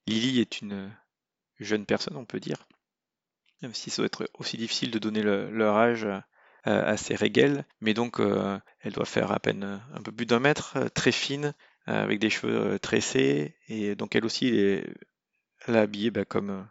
Lily 0.05 0.39
est 0.39 0.61
une 0.61 0.95
jeune 1.59 1.85
personne 1.85 2.15
on 2.17 2.25
peut 2.25 2.39
dire, 2.39 2.67
même 3.61 3.73
si 3.73 3.89
ça 3.89 3.97
doit 3.97 4.05
être 4.05 4.29
aussi 4.35 4.57
difficile 4.57 4.91
de 4.91 4.99
donner 4.99 5.23
leur 5.23 5.75
âge 5.75 6.07
à 6.65 6.97
ses 6.97 7.15
régales, 7.15 7.65
mais 7.81 7.95
donc 7.95 8.19
elle 8.19 8.93
doit 8.93 9.05
faire 9.05 9.31
à 9.31 9.39
peine 9.39 9.81
un 9.91 10.01
peu 10.03 10.11
plus 10.11 10.27
d'un 10.27 10.39
mètre, 10.39 10.77
très 10.93 11.11
fine, 11.11 11.55
avec 11.85 12.19
des 12.19 12.29
cheveux 12.29 12.79
tressés, 12.79 13.55
et 13.67 13.95
donc 13.95 14.15
elle 14.15 14.25
aussi 14.25 14.47
elle 14.47 15.75
est, 15.75 15.77
habillée 15.77 16.11
bah, 16.11 16.25
comme, 16.25 16.67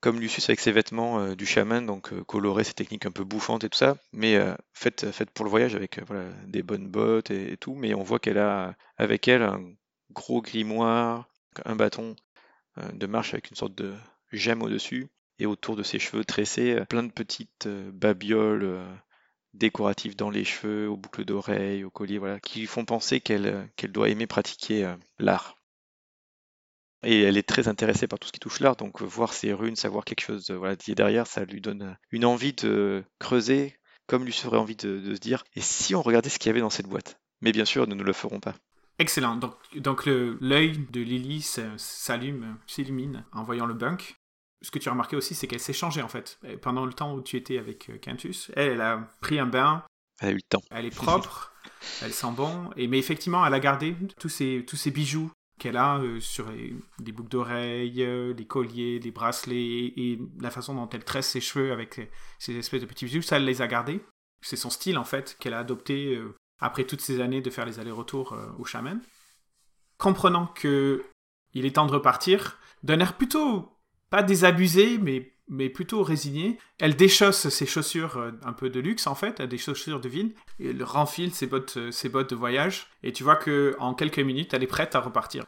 comme 0.00 0.20
Lucius 0.20 0.48
avec 0.48 0.60
ses 0.60 0.72
vêtements 0.72 1.34
du 1.34 1.46
chaman, 1.46 1.84
donc 1.86 2.12
coloré, 2.24 2.64
ses 2.64 2.74
techniques 2.74 3.06
un 3.06 3.10
peu 3.10 3.24
bouffantes 3.24 3.64
et 3.64 3.68
tout 3.68 3.78
ça, 3.78 3.96
mais 4.12 4.38
faites, 4.72 5.06
pour 5.34 5.44
le 5.44 5.50
voyage 5.50 5.74
avec 5.74 6.00
des 6.46 6.62
bonnes 6.62 6.88
bottes 6.88 7.30
et, 7.30 7.56
tout, 7.56 7.74
mais 7.74 7.94
on 7.94 8.02
voit 8.02 8.18
qu'elle 8.18 8.38
a 8.38 8.74
avec 8.96 9.28
elle 9.28 9.42
un 9.42 9.62
gros 10.12 10.42
grimoire, 10.42 11.28
un 11.64 11.76
bâton 11.76 12.16
de 12.92 13.06
marche 13.06 13.34
avec 13.34 13.50
une 13.50 13.56
sorte 13.56 13.74
de 13.74 13.94
gemme 14.32 14.62
au-dessus, 14.62 15.08
et 15.38 15.46
autour 15.46 15.76
de 15.76 15.82
ses 15.82 15.98
cheveux 15.98 16.24
tressés, 16.24 16.80
plein 16.88 17.02
de 17.02 17.12
petites 17.12 17.66
babioles 17.68 18.78
décoratives 19.54 20.16
dans 20.16 20.30
les 20.30 20.44
cheveux, 20.44 20.88
aux 20.88 20.96
boucles 20.96 21.24
d'oreilles, 21.24 21.84
aux 21.84 21.90
colliers, 21.90 22.18
voilà, 22.18 22.40
qui 22.40 22.66
font 22.66 22.84
penser 22.84 23.20
qu'elle 23.20 23.46
euh, 23.46 23.88
doit 23.88 24.08
aimer 24.08 24.26
pratiquer 24.26 24.84
euh, 24.84 24.96
l'art. 25.18 25.56
Et 27.02 27.22
elle 27.22 27.38
est 27.38 27.48
très 27.48 27.66
intéressée 27.66 28.06
par 28.06 28.18
tout 28.18 28.28
ce 28.28 28.32
qui 28.32 28.40
touche 28.40 28.60
l'art, 28.60 28.76
donc 28.76 29.00
euh, 29.00 29.04
voir 29.04 29.32
ces 29.32 29.52
runes, 29.52 29.76
savoir 29.76 30.04
quelque 30.04 30.22
chose 30.22 30.50
voilà, 30.50 30.74
est 30.74 30.94
derrière, 30.94 31.26
ça 31.26 31.44
lui 31.44 31.60
donne 31.60 31.96
une 32.10 32.24
envie 32.24 32.52
de 32.52 33.04
creuser, 33.18 33.76
comme 34.06 34.24
lui 34.24 34.32
serait 34.32 34.58
envie 34.58 34.76
de, 34.76 35.14
se 35.14 35.20
dire, 35.20 35.44
et 35.54 35.60
si 35.60 35.94
on 35.94 36.02
regardait 36.02 36.28
ce 36.28 36.38
qu'il 36.38 36.48
y 36.48 36.50
avait 36.50 36.60
dans 36.60 36.70
cette 36.70 36.88
boîte? 36.88 37.18
Mais 37.40 37.52
bien 37.52 37.64
sûr, 37.64 37.86
nous 37.86 37.96
ne 37.96 38.02
le 38.02 38.12
ferons 38.12 38.40
pas. 38.40 38.54
Excellent. 38.98 39.36
Donc, 39.36 39.54
donc 39.76 40.04
l'œil 40.04 40.86
de 40.90 41.00
Lily 41.00 41.40
s'allume, 41.40 42.58
s'illumine 42.66 43.24
en 43.32 43.44
voyant 43.44 43.64
le 43.64 43.72
bunk 43.72 44.20
ce 44.62 44.70
que 44.70 44.78
tu 44.78 44.88
as 44.88 44.92
remarqué 44.92 45.16
aussi, 45.16 45.34
c'est 45.34 45.46
qu'elle 45.46 45.60
s'est 45.60 45.72
changée 45.72 46.02
en 46.02 46.08
fait. 46.08 46.38
Pendant 46.60 46.84
le 46.84 46.92
temps 46.92 47.14
où 47.14 47.22
tu 47.22 47.36
étais 47.36 47.58
avec 47.58 47.88
euh, 47.90 47.98
Quintus, 47.98 48.50
elle, 48.56 48.72
elle 48.72 48.80
a 48.80 49.08
pris 49.20 49.38
un 49.38 49.46
bain. 49.46 49.84
Elle 50.20 50.28
a 50.28 50.32
eu 50.32 50.36
le 50.36 50.42
temps. 50.42 50.62
Elle 50.70 50.84
est 50.84 50.94
propre, 50.94 51.52
elle 52.02 52.12
sent 52.12 52.32
bon. 52.32 52.70
Et, 52.76 52.86
mais 52.86 52.98
effectivement, 52.98 53.44
elle 53.46 53.54
a 53.54 53.60
gardé 53.60 53.96
tous 54.18 54.28
ces, 54.28 54.64
tous 54.66 54.76
ces 54.76 54.90
bijoux 54.90 55.30
qu'elle 55.58 55.76
a 55.76 55.98
euh, 55.98 56.20
sur 56.20 56.50
les, 56.50 56.74
des 56.98 57.12
boucles 57.12 57.30
d'oreilles, 57.30 58.02
euh, 58.02 58.34
les 58.34 58.46
colliers, 58.46 58.98
les 58.98 59.10
bracelets 59.10 59.92
et, 59.96 60.18
la 60.40 60.50
façon 60.50 60.74
dont 60.74 60.88
elle 60.88 61.04
tresse 61.04 61.28
ses 61.28 61.40
cheveux 61.40 61.72
avec 61.72 62.00
ces 62.38 62.56
espèces 62.56 62.82
de 62.82 62.86
petits 62.86 63.06
bijoux, 63.06 63.22
ça 63.22 63.36
elle 63.36 63.44
les 63.44 63.62
a 63.62 63.66
gardés. 63.66 64.04
C'est 64.42 64.56
son 64.56 64.70
style 64.70 64.98
en 64.98 65.04
fait 65.04 65.36
qu'elle 65.38 65.54
a 65.54 65.58
adopté 65.58 66.18
après 66.60 66.84
toutes 66.84 67.02
ces 67.02 67.20
années 67.20 67.42
de 67.42 67.50
faire 67.50 67.66
les 67.66 67.78
allers-retours 67.78 68.34
au 68.58 68.64
chaman. 68.64 69.02
Comprenant 69.98 70.46
que 70.46 71.04
il 71.52 71.66
est 71.66 71.72
temps 71.72 71.84
de 71.84 71.92
repartir, 71.92 72.58
d'un 72.82 73.00
air 73.00 73.18
plutôt 73.18 73.79
pas 74.10 74.22
désabusée, 74.22 74.98
mais, 74.98 75.68
plutôt 75.70 76.02
résignée. 76.02 76.58
Elle 76.78 76.96
déchausse 76.96 77.48
ses 77.48 77.66
chaussures 77.66 78.18
euh, 78.18 78.32
un 78.44 78.52
peu 78.52 78.70
de 78.70 78.80
luxe, 78.80 79.06
en 79.06 79.14
fait, 79.14 79.40
des 79.42 79.58
chaussures 79.58 80.00
de 80.00 80.08
ville. 80.08 80.34
Elle 80.60 80.82
renfile 80.82 81.34
ses 81.34 81.46
bottes, 81.46 81.76
euh, 81.76 81.90
ses 81.90 82.08
bottes 82.08 82.30
de 82.30 82.36
voyage. 82.36 82.88
Et 83.02 83.12
tu 83.12 83.24
vois 83.24 83.36
que 83.36 83.74
en 83.78 83.94
quelques 83.94 84.18
minutes, 84.20 84.52
elle 84.54 84.62
est 84.62 84.68
prête 84.68 84.94
à 84.94 85.00
repartir. 85.00 85.46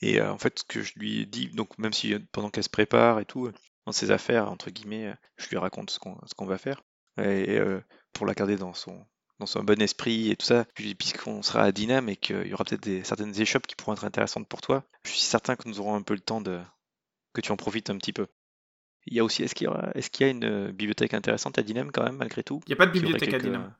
Et 0.00 0.20
euh, 0.20 0.30
en 0.30 0.38
fait, 0.38 0.60
ce 0.60 0.64
que 0.64 0.82
je 0.82 0.92
lui 0.96 1.26
dis, 1.26 1.48
donc 1.48 1.78
même 1.78 1.92
si 1.92 2.14
pendant 2.32 2.50
qu'elle 2.50 2.64
se 2.64 2.68
prépare 2.68 3.18
et 3.20 3.24
tout, 3.24 3.50
dans 3.86 3.92
ses 3.92 4.10
affaires, 4.10 4.50
entre 4.50 4.70
guillemets, 4.70 5.14
je 5.36 5.48
lui 5.48 5.56
raconte 5.56 5.90
ce 5.90 5.98
qu'on 5.98 6.46
va 6.46 6.58
faire. 6.58 6.82
Et 7.20 7.58
pour 8.12 8.26
la 8.26 8.34
garder 8.34 8.56
dans 8.56 8.74
son, 8.74 9.06
bon 9.62 9.82
esprit 9.82 10.30
et 10.30 10.36
tout 10.36 10.46
ça. 10.46 10.66
Puis 10.74 10.94
puisqu'on 10.94 11.42
sera 11.42 11.62
à 11.62 11.72
Dinam 11.72 12.08
et 12.08 12.16
qu'il 12.16 12.46
y 12.46 12.54
aura 12.54 12.64
peut-être 12.64 13.04
certaines 13.06 13.40
échoppes 13.40 13.66
qui 13.66 13.76
pourront 13.76 13.94
être 13.94 14.04
intéressantes 14.04 14.48
pour 14.48 14.60
toi, 14.60 14.84
je 15.08 15.14
suis 15.14 15.20
certain 15.20 15.56
que 15.56 15.68
nous 15.68 15.80
aurons 15.80 15.94
un 15.94 16.02
peu 16.02 16.14
le 16.14 16.20
temps 16.20 16.40
de 16.40 16.60
que 17.32 17.40
tu 17.40 17.52
en 17.52 17.56
profites 17.56 17.90
un 17.90 17.96
petit 17.96 18.12
peu. 18.12 18.26
Il 19.06 19.14
y 19.14 19.20
a 19.20 19.24
aussi, 19.24 19.42
est-ce 19.42 19.54
qu'il 19.54 19.66
y, 19.66 19.68
aura, 19.68 19.90
est-ce 19.94 20.10
qu'il 20.10 20.26
y 20.26 20.28
a 20.28 20.32
une 20.32 20.44
euh, 20.44 20.72
bibliothèque 20.72 21.14
intéressante 21.14 21.58
à 21.58 21.62
Dinam 21.62 21.90
quand 21.90 22.02
même 22.02 22.16
malgré 22.16 22.42
tout? 22.42 22.60
Il 22.66 22.70
n'y 22.70 22.74
a 22.74 22.76
pas 22.76 22.86
de 22.86 22.92
bibliothèque 22.92 23.32
à 23.32 23.38
Dinam. 23.38 23.74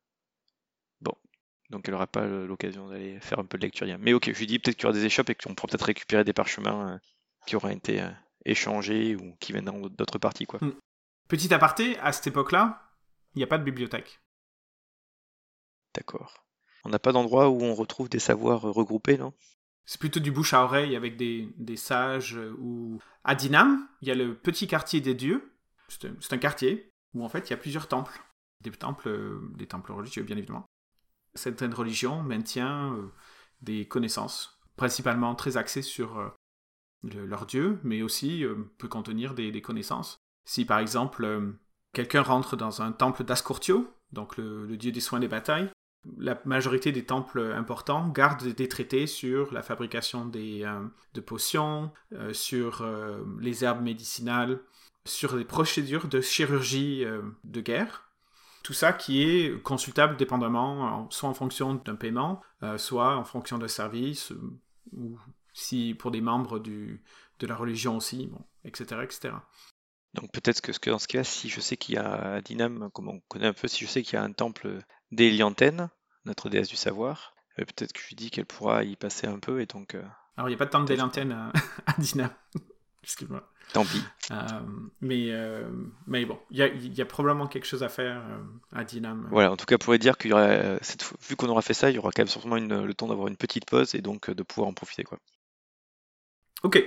Bon, 1.00 1.14
donc 1.70 1.86
elle 1.86 1.92
n'aura 1.92 2.06
pas 2.06 2.26
l'occasion 2.26 2.88
d'aller 2.88 3.20
faire 3.20 3.38
un 3.38 3.44
peu 3.44 3.58
de 3.58 3.62
lecture. 3.62 3.86
Mais 3.98 4.12
ok, 4.14 4.32
je 4.32 4.38
lui 4.38 4.46
dis 4.46 4.58
peut-être 4.58 4.76
qu'il 4.76 4.84
y 4.84 4.86
aura 4.86 4.98
des 4.98 5.04
échoppes 5.04 5.30
et 5.30 5.34
qu'on 5.34 5.54
pourra 5.54 5.68
peut-être 5.68 5.84
récupérer 5.84 6.24
des 6.24 6.32
parchemins 6.32 6.94
euh, 6.94 6.98
qui 7.46 7.56
auront 7.56 7.68
été 7.68 8.00
euh, 8.00 8.10
échangés 8.44 9.16
ou 9.16 9.36
qui 9.40 9.52
viendront 9.52 9.88
d'autres 9.88 10.18
parties. 10.18 10.46
Quoi. 10.46 10.60
Hmm. 10.62 10.72
Petit 11.28 11.52
aparté, 11.52 11.98
à 11.98 12.12
cette 12.12 12.28
époque-là, 12.28 12.90
il 13.34 13.38
n'y 13.38 13.44
a 13.44 13.48
pas 13.48 13.58
de 13.58 13.64
bibliothèque. 13.64 14.20
D'accord. 15.94 16.46
On 16.84 16.90
n'a 16.90 16.98
pas 16.98 17.12
d'endroit 17.12 17.50
où 17.50 17.62
on 17.62 17.74
retrouve 17.74 18.08
des 18.08 18.18
savoirs 18.18 18.66
euh, 18.66 18.70
regroupés, 18.70 19.18
non? 19.18 19.34
C'est 19.88 19.98
plutôt 19.98 20.20
du 20.20 20.31
bouche 20.31 20.53
à 20.53 20.64
oreille 20.64 20.94
avec 20.96 21.16
des, 21.16 21.77
sages 21.77 22.37
euh, 22.37 22.55
ou... 22.61 22.98
À 23.24 23.35
Dinam, 23.35 23.88
il 24.03 24.09
y 24.09 24.11
a 24.11 24.14
le 24.14 24.35
petit 24.35 24.66
quartier 24.66 25.01
des 25.01 25.14
dieux. 25.14 25.51
C'est 25.88 26.35
un, 26.35 26.37
quartier 26.38 26.92
où 27.14 27.24
en 27.24 27.31
fait 27.31 27.48
il 27.48 27.51
y 27.53 27.55
a 27.55 27.57
plusieurs 27.57 27.88
temples. 27.88 28.22
Des 28.61 28.70
temples, 28.70 29.09
euh, 29.09 29.40
des 29.57 29.66
temples 29.66 29.92
religieux, 29.92 30.24
bien 30.24 30.37
évidemment. 30.37 30.66
Certaines 31.35 31.72
religions 31.72 32.22
maintiennent 32.22 33.09
des 33.62 33.88
connaissances, 33.88 34.61
principalement 34.77 35.35
très 35.35 35.57
axées 35.57 35.81
sur 35.81 36.35
leur 37.03 37.46
dieu, 37.46 37.81
mais 37.83 38.03
aussi 38.03 38.44
peut 38.77 38.88
contenir 38.88 39.33
des, 39.33 39.62
connaissances. 39.62 40.18
Si 40.44 40.64
par 40.64 40.81
exemple 40.81 41.55
quelqu'un 41.92 42.22
rentre 42.22 42.57
dans 42.57 42.83
un 42.83 42.92
temple 42.92 43.24
d'Ascortio, 43.24 43.88
donc 44.12 44.37
le, 44.37 44.77
dieu 44.77 44.92
des 44.92 45.01
soins 45.01 45.20
des 45.20 45.29
batailles, 45.29 45.70
la 46.16 46.40
majorité 46.44 46.92
des 46.92 47.04
temples 47.04 47.40
importants 47.56 48.08
gardent 48.08 48.46
des 48.46 48.68
traités 48.68 49.06
sur 49.06 49.52
la 49.52 49.62
fabrication 49.62 50.24
des, 50.24 50.64
euh, 50.64 50.87
de 51.14 51.20
potions, 51.20 51.92
euh, 52.12 52.32
sur 52.32 52.82
euh, 52.82 53.24
les 53.40 53.64
herbes 53.64 53.82
médicinales, 53.82 54.61
sur 55.04 55.37
les 55.37 55.44
procédures 55.44 56.08
de 56.08 56.20
chirurgie 56.20 57.04
de 57.44 57.61
guerre. 57.62 58.11
Tout 58.62 58.74
ça 58.74 58.92
qui 58.92 59.22
est 59.22 59.62
consultable 59.62 60.18
dépendamment, 60.18 61.08
soit 61.11 61.30
en 61.30 61.34
fonction 61.34 61.74
d'un 61.74 61.94
paiement, 61.94 62.42
soit 62.76 63.16
en 63.16 63.24
fonction 63.24 63.56
d'un 63.56 63.68
service, 63.68 64.34
ou 64.92 65.18
si 65.54 65.94
pour 65.94 66.11
des 66.11 66.20
membres 66.20 66.58
du, 66.58 67.02
de 67.38 67.46
la 67.46 67.56
religion 67.56 67.96
aussi, 67.96 68.26
bon, 68.26 68.44
etc., 68.64 69.00
etc. 69.02 69.34
Donc 70.12 70.30
peut-être 70.30 70.61
que, 70.61 70.90
dans 70.90 70.98
ce 70.98 71.08
cas, 71.08 71.24
si 71.24 71.48
je 71.48 71.61
sais 71.61 71.78
qu'il 71.78 71.94
y 71.94 71.98
a 71.98 72.42
Dinam, 72.42 72.90
comme 72.92 73.08
on 73.08 73.20
connaît 73.28 73.46
un 73.46 73.54
peu, 73.54 73.66
si 73.66 73.87
je 73.87 73.90
sais 73.90 74.02
qu'il 74.02 74.14
y 74.14 74.16
a 74.16 74.22
un 74.22 74.32
temple 74.32 74.80
d'Eliantène, 75.12 75.88
notre 76.25 76.49
déesse 76.49 76.68
du 76.68 76.77
savoir. 76.77 77.35
Euh, 77.59 77.64
peut-être 77.64 77.92
que 77.92 78.01
je 78.01 78.09
lui 78.09 78.16
dis 78.16 78.31
qu'elle 78.31 78.47
pourra 78.47 78.85
y 78.85 78.97
passer 78.97 79.27
un 79.27 79.38
peu 79.38 79.61
et 79.61 79.66
donc. 79.66 79.94
Euh, 79.94 80.03
Alors 80.37 80.49
il 80.49 80.53
n'y 80.53 80.55
a 80.55 80.59
pas 80.59 80.66
de 80.66 80.71
temple 80.71 80.87
d'Eliantène 80.87 81.33
à, 81.33 81.53
à 81.87 81.94
Dinam. 81.99 82.31
Excuse-moi. 83.03 83.49
Tant 83.73 83.85
pis. 83.85 84.03
Euh, 84.31 84.37
mais, 85.01 85.31
mais 86.07 86.25
bon, 86.25 86.38
il 86.51 86.59
y, 86.59 87.03
a, 87.03 87.07
probablement 87.07 87.47
quelque 87.47 87.66
chose 87.66 87.83
à 87.83 87.88
faire 87.90 88.23
à 88.73 88.83
Dinam. 88.85 89.29
Voilà, 89.31 89.53
en 89.53 89.57
tout 89.57 89.66
cas, 89.66 89.75
on 89.75 89.79
pourrait 89.79 89.99
dire 89.99 90.16
qu'il 90.16 90.31
y 90.31 90.79
cette, 90.83 91.05
vu 91.29 91.37
qu'on 91.37 91.49
aura 91.49 91.61
fait 91.61 91.75
ça, 91.75 91.90
il 91.90 91.97
y 91.97 91.99
aura 91.99 92.11
quand 92.11 92.23
même 92.23 92.29
sûrement 92.29 92.57
le 92.57 92.94
temps 92.94 93.09
d'avoir 93.09 93.29
une 93.29 93.37
petite 93.37 93.66
pause 93.66 93.94
et 93.94 94.01
donc 94.01 94.31
de 94.31 94.42
pouvoir 94.42 94.68
en 94.68 94.75
profiter. 94.75 95.05
quoi. 95.05 95.18
Ok. 96.62 96.83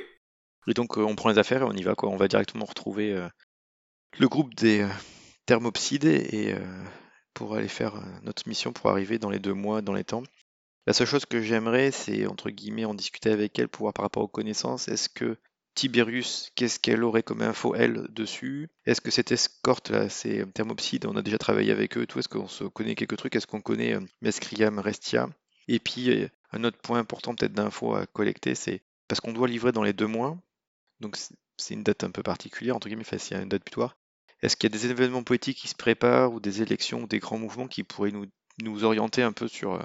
Et 0.67 0.73
donc, 0.73 0.97
on 0.97 1.15
prend 1.15 1.29
les 1.29 1.37
affaires 1.37 1.61
et 1.61 1.65
on 1.65 1.73
y 1.73 1.83
va. 1.83 1.93
quoi. 1.95 2.09
On 2.09 2.17
va 2.17 2.27
directement 2.27 2.65
retrouver 2.65 3.27
le 4.17 4.27
groupe 4.27 4.53
des 4.55 4.87
thermopsides 5.45 6.05
et 6.05 6.55
pour 7.33 7.55
aller 7.55 7.67
faire 7.67 7.95
euh, 7.95 8.19
notre 8.23 8.47
mission 8.47 8.73
pour 8.73 8.89
arriver 8.89 9.19
dans 9.19 9.29
les 9.29 9.39
deux 9.39 9.53
mois, 9.53 9.81
dans 9.81 9.93
les 9.93 10.03
temps. 10.03 10.23
La 10.87 10.93
seule 10.93 11.07
chose 11.07 11.25
que 11.25 11.41
j'aimerais, 11.41 11.91
c'est 11.91 12.25
entre 12.25 12.49
guillemets 12.49 12.85
en 12.85 12.93
discuter 12.93 13.31
avec 13.31 13.57
elle 13.59 13.69
pour 13.69 13.83
voir 13.83 13.93
par 13.93 14.03
rapport 14.03 14.23
aux 14.23 14.27
connaissances. 14.27 14.87
Est-ce 14.87 15.09
que 15.09 15.37
Tiberius, 15.75 16.51
qu'est-ce 16.55 16.79
qu'elle 16.79 17.03
aurait 17.03 17.23
comme 17.23 17.41
info 17.41 17.75
elle 17.75 18.07
dessus? 18.09 18.69
Est-ce 18.85 18.99
que 18.99 19.11
cette 19.11 19.31
escorte 19.31 19.89
là, 19.89 20.09
c'est 20.09 20.45
Thermopside 20.53 21.05
On 21.05 21.15
a 21.15 21.21
déjà 21.21 21.37
travaillé 21.37 21.71
avec 21.71 21.97
eux, 21.97 22.05
tout? 22.05 22.19
Est-ce 22.19 22.29
qu'on 22.29 22.47
se 22.47 22.63
connaît 22.65 22.95
quelques 22.95 23.17
trucs? 23.17 23.35
Est-ce 23.35 23.47
qu'on 23.47 23.61
connaît 23.61 23.93
euh, 23.95 24.01
Mescriam, 24.21 24.79
Restia? 24.79 25.29
Et 25.67 25.79
puis 25.79 26.09
euh, 26.09 26.27
un 26.51 26.63
autre 26.63 26.79
point 26.79 26.99
important 26.99 27.35
peut-être 27.35 27.53
d'infos 27.53 27.95
à 27.95 28.05
collecter, 28.07 28.55
c'est 28.55 28.81
parce 29.07 29.21
qu'on 29.21 29.33
doit 29.33 29.47
livrer 29.47 29.71
dans 29.71 29.83
les 29.83 29.93
deux 29.93 30.07
mois. 30.07 30.37
Donc 30.99 31.17
c'est 31.57 31.73
une 31.73 31.83
date 31.83 32.03
un 32.03 32.11
peu 32.11 32.23
particulière 32.23 32.75
entre 32.75 32.87
guillemets, 32.87 33.05
enfin 33.05 33.17
c'est 33.17 33.35
une 33.35 33.49
date 33.49 33.65
butoir. 33.65 33.95
Est-ce 34.41 34.55
qu'il 34.57 34.71
y 34.71 34.75
a 34.75 34.77
des 34.77 34.87
événements 34.89 35.23
politiques 35.23 35.57
qui 35.57 35.67
se 35.67 35.75
préparent 35.75 36.33
ou 36.33 36.39
des 36.39 36.61
élections 36.61 37.03
ou 37.03 37.07
des 37.07 37.19
grands 37.19 37.37
mouvements 37.37 37.67
qui 37.67 37.83
pourraient 37.83 38.11
nous, 38.11 38.25
nous 38.61 38.83
orienter 38.83 39.21
un 39.23 39.31
peu 39.31 39.47
sur, 39.47 39.73
euh, 39.75 39.79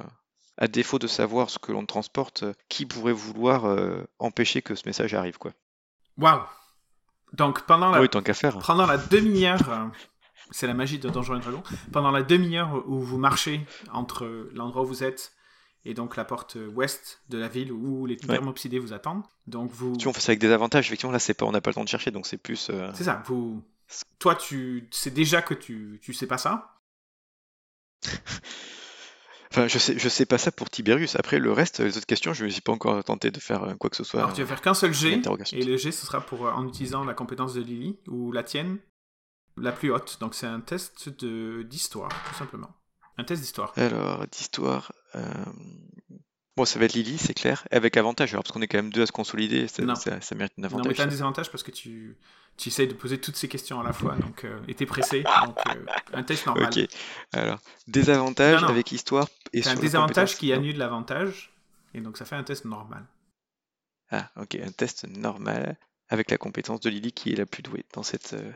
à 0.59 0.69
défaut 0.69 0.99
de 0.99 1.07
savoir 1.07 1.51
ce 1.51 1.59
que 1.59 1.73
l'on 1.73 1.85
transporte, 1.87 2.43
euh, 2.45 2.53
qui 2.69 2.87
pourrait 2.87 3.13
vouloir 3.13 3.67
euh, 3.67 4.05
empêcher 4.19 4.63
que 4.63 4.75
ce 4.75 4.83
message 4.87 5.15
arrive 5.15 5.39
quoi? 5.39 5.53
Waouh 6.19 6.41
Donc 7.35 7.63
pendant 7.67 7.91
la, 7.91 8.01
oui, 8.01 8.09
tant 8.09 8.23
faire. 8.33 8.59
Pendant 8.61 8.87
la 8.87 8.97
demi-heure, 8.97 9.91
c'est 10.51 10.67
la 10.67 10.75
magie 10.75 10.99
de 10.99 11.09
Donjons 11.11 11.37
et 11.37 11.41
Dragons, 11.41 11.63
pendant 11.93 12.11
la 12.11 12.23
demi-heure 12.23 12.85
où 12.89 13.01
vous 13.01 13.19
marchez 13.19 13.67
entre 13.93 14.49
l'endroit 14.55 14.83
où 14.83 14.87
vous 14.87 15.05
êtes 15.05 15.33
et 15.85 15.95
donc 15.95 16.17
la 16.17 16.25
porte 16.25 16.57
ouest 16.75 17.21
de 17.29 17.39
la 17.39 17.49
ville 17.49 17.71
où 17.73 18.07
les 18.07 18.17
thermopsidés 18.17 18.79
vous 18.79 18.93
attendent. 18.93 19.23
Donc 19.47 19.71
vous. 19.71 19.97
Tu 19.97 20.09
on 20.09 20.13
fait 20.13 20.21
ça 20.21 20.31
avec 20.31 20.41
des 20.41 20.51
avantages. 20.51 20.87
Effectivement, 20.87 21.13
là, 21.13 21.19
c'est 21.21 21.35
pas, 21.35 21.47
on 21.47 21.53
n'a 21.53 21.61
pas 21.61 21.71
le 21.71 21.75
temps 21.75 21.85
de 21.85 21.89
chercher, 21.89 22.11
donc 22.11 22.27
c'est 22.27 22.39
plus. 22.39 22.71
euh, 22.71 22.91
C'est 22.95 23.05
ça. 23.05 23.23
Vous. 23.27 23.63
Toi, 24.19 24.35
tu 24.35 24.89
sais 24.91 25.11
déjà 25.11 25.43
que 25.43 25.55
tu 25.55 26.01
tu 26.03 26.13
sais 26.13 26.27
pas 26.27 26.39
ça? 26.39 26.81
Enfin, 29.53 29.69
je 29.69 29.79
sais, 29.79 29.99
je 29.99 30.09
sais 30.09 30.27
pas 30.27 30.39
ça 30.39 30.53
pour 30.53 30.69
Tiberius. 30.69 31.17
Après, 31.17 31.39
le 31.39 31.51
reste, 31.53 31.81
les 31.81 31.97
autres 31.97 32.07
questions, 32.07 32.35
je 32.35 32.45
ne 32.45 32.51
suis 32.51 32.61
pas 32.61 32.73
encore 32.73 33.03
tenté 33.05 33.31
de 33.31 33.39
faire 33.41 33.63
euh, 33.63 33.75
quoi 33.75 33.89
que 33.89 33.97
ce 33.97 34.05
soit. 34.05 34.21
Alors 34.21 34.33
tu 34.35 34.43
vas 34.43 34.47
faire 34.49 34.61
qu'un 34.61 34.75
seul 34.75 34.93
interrogation. 35.15 35.57
et 35.57 35.63
le 35.63 35.77
jet 35.79 35.93
ce 35.93 36.05
sera 36.05 36.21
pour 36.21 36.47
euh, 36.47 36.53
en 36.53 36.67
utilisant 36.69 37.05
la 37.05 37.15
compétence 37.15 37.55
de 37.55 37.63
Lily 37.63 37.99
ou 38.09 38.33
la 38.33 38.43
tienne 38.43 38.79
la 39.57 39.73
plus 39.73 39.91
haute. 39.91 40.19
Donc 40.21 40.35
c'est 40.35 40.47
un 40.47 40.61
test 40.61 41.09
d'histoire 41.09 42.11
tout 42.29 42.35
simplement. 42.35 42.71
Un 43.17 43.25
test 43.25 43.41
d'histoire. 43.41 43.73
Alors, 43.77 44.27
d'histoire. 44.27 44.93
euh, 45.15 45.23
Bon, 46.57 46.65
ça 46.65 46.79
va 46.79 46.87
être 46.87 46.95
Lily, 46.95 47.19
c'est 47.19 47.35
clair. 47.35 47.67
Avec 47.71 47.97
avantage, 47.99 48.33
alors, 48.33 48.43
parce 48.43 48.53
qu'on 48.53 48.63
est 48.63 48.67
quand 48.69 48.79
même 48.79 48.93
deux 48.93 49.03
à 49.03 49.07
se 49.07 49.13
consolider, 49.13 49.69
ça, 49.69 49.83
Non. 49.83 49.95
ça- 49.95 50.21
ça 50.23 50.35
mérite 50.35 50.55
un 50.59 50.63
Non 50.63 50.69
mais 50.69 50.75
avantage. 50.77 50.97
t'as 50.97 51.03
un 51.05 51.07
désavantage 51.09 51.51
parce 51.51 51.63
que 51.63 51.71
tu 51.71 52.17
tu 52.57 52.71
essayes 52.71 52.89
de 52.89 52.95
poser 52.95 53.21
toutes 53.21 53.37
ces 53.37 53.49
questions 53.49 53.79
à 53.81 53.85
la 53.85 53.93
fois 53.93 54.15
donc 54.17 54.45
euh, 54.47 54.59
et 54.67 54.75
t'es 54.75 54.87
pressé 54.87 55.23
donc 55.45 55.59
euh, 55.69 55.85
un 56.15 56.23
test 56.23 56.47
normal. 56.47 56.71
Ok. 56.75 56.89
Alors, 57.35 57.59
désavantage 57.87 58.63
Non, 58.63 58.69
non. 58.69 58.73
avec 58.73 58.91
histoire 58.93 59.29
et 59.53 59.59
un 59.59 59.63
sur 59.63 59.75
la 59.75 59.81
désavantage 59.81 60.37
qui 60.39 60.51
annule 60.55 60.79
l'avantage 60.79 61.53
et 61.93 62.01
donc 62.01 62.17
ça 62.17 62.25
fait 62.25 62.35
un 62.37 62.45
test 62.45 62.65
normal. 62.65 63.05
Ah, 64.11 64.31
ok, 64.37 64.55
un 64.55 64.71
test 64.73 65.07
normal 65.07 65.77
avec 66.09 66.31
la 66.31 66.39
compétence 66.39 66.81
de 66.81 66.89
Lily 66.89 67.13
qui 67.13 67.33
est 67.33 67.37
la 67.37 67.45
plus 67.45 67.63
douée 67.63 67.85
dans 67.93 68.03
cette. 68.03 68.33
euh, 68.33 68.53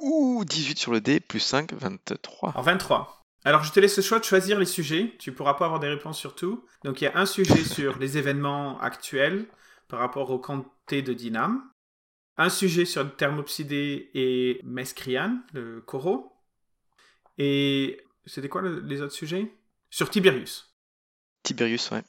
Ouh, 0.00 0.44
18 0.44 0.78
sur 0.78 0.92
le 0.92 1.00
dé, 1.00 1.18
plus 1.18 1.40
5, 1.40 1.72
23. 1.72 2.50
Alors 2.50 2.62
23. 2.64 3.21
Alors 3.44 3.64
je 3.64 3.72
te 3.72 3.80
laisse 3.80 3.96
le 3.96 4.02
choix 4.02 4.18
de 4.18 4.24
choisir 4.24 4.58
les 4.58 4.66
sujets. 4.66 5.14
Tu 5.18 5.32
pourras 5.32 5.54
pas 5.54 5.64
avoir 5.64 5.80
des 5.80 5.88
réponses 5.88 6.18
sur 6.18 6.34
tout. 6.34 6.64
Donc 6.84 7.00
il 7.00 7.04
y 7.04 7.06
a 7.08 7.18
un 7.18 7.26
sujet 7.26 7.64
sur 7.64 7.98
les 8.00 8.18
événements 8.18 8.80
actuels 8.80 9.46
par 9.88 9.98
rapport 9.98 10.30
au 10.30 10.38
comté 10.38 11.02
de 11.02 11.12
Dinam. 11.12 11.62
Un 12.38 12.48
sujet 12.48 12.84
sur 12.84 13.04
le 13.04 13.10
Thermopsidé 13.10 14.10
et 14.14 14.60
Mescrian, 14.64 15.40
le 15.52 15.80
Coro. 15.82 16.32
Et 17.38 18.00
c'était 18.26 18.48
quoi 18.48 18.62
le- 18.62 18.80
les 18.80 19.02
autres 19.02 19.12
sujets? 19.12 19.52
Sur 19.90 20.08
Tiberius. 20.08 20.74
Tiberius, 21.42 21.90
ouais. 21.90 22.02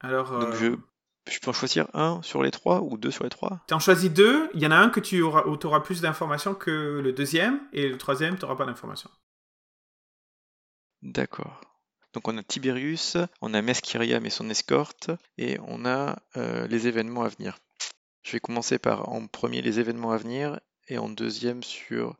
Alors 0.00 0.30
Donc 0.38 0.54
euh, 0.54 0.80
je, 1.26 1.32
je 1.32 1.38
peux 1.40 1.50
en 1.50 1.52
choisir 1.52 1.86
un 1.94 2.20
sur 2.22 2.42
les 2.42 2.50
trois 2.50 2.80
ou 2.82 2.96
deux 2.96 3.10
sur 3.10 3.24
les 3.24 3.30
trois? 3.30 3.60
tu 3.68 3.74
en 3.74 3.78
choisis 3.78 4.10
deux. 4.10 4.48
Il 4.54 4.60
y 4.62 4.66
en 4.66 4.70
a 4.70 4.76
un 4.76 4.88
que 4.88 5.00
tu 5.00 5.20
auras, 5.22 5.44
où 5.46 5.56
tu 5.56 5.66
auras 5.66 5.80
plus 5.80 6.00
d'informations 6.00 6.54
que 6.54 7.00
le 7.02 7.12
deuxième. 7.12 7.60
Et 7.72 7.88
le 7.88 7.98
troisième, 7.98 8.36
tu 8.36 8.42
n'auras 8.42 8.56
pas 8.56 8.66
d'informations. 8.66 9.10
D'accord. 11.02 11.60
Donc 12.12 12.26
on 12.26 12.38
a 12.38 12.42
Tiberius, 12.42 13.16
on 13.40 13.54
a 13.54 13.62
Meskyriam 13.62 14.24
et 14.24 14.30
son 14.30 14.48
escorte, 14.50 15.10
et 15.36 15.58
on 15.60 15.84
a 15.84 16.18
euh, 16.36 16.66
les 16.66 16.88
événements 16.88 17.22
à 17.22 17.28
venir. 17.28 17.58
Je 18.22 18.32
vais 18.32 18.40
commencer 18.40 18.78
par 18.78 19.08
en 19.08 19.26
premier 19.26 19.62
les 19.62 19.78
événements 19.78 20.12
à 20.12 20.16
venir, 20.16 20.58
et 20.88 20.98
en 20.98 21.08
deuxième 21.08 21.62
sur 21.62 22.16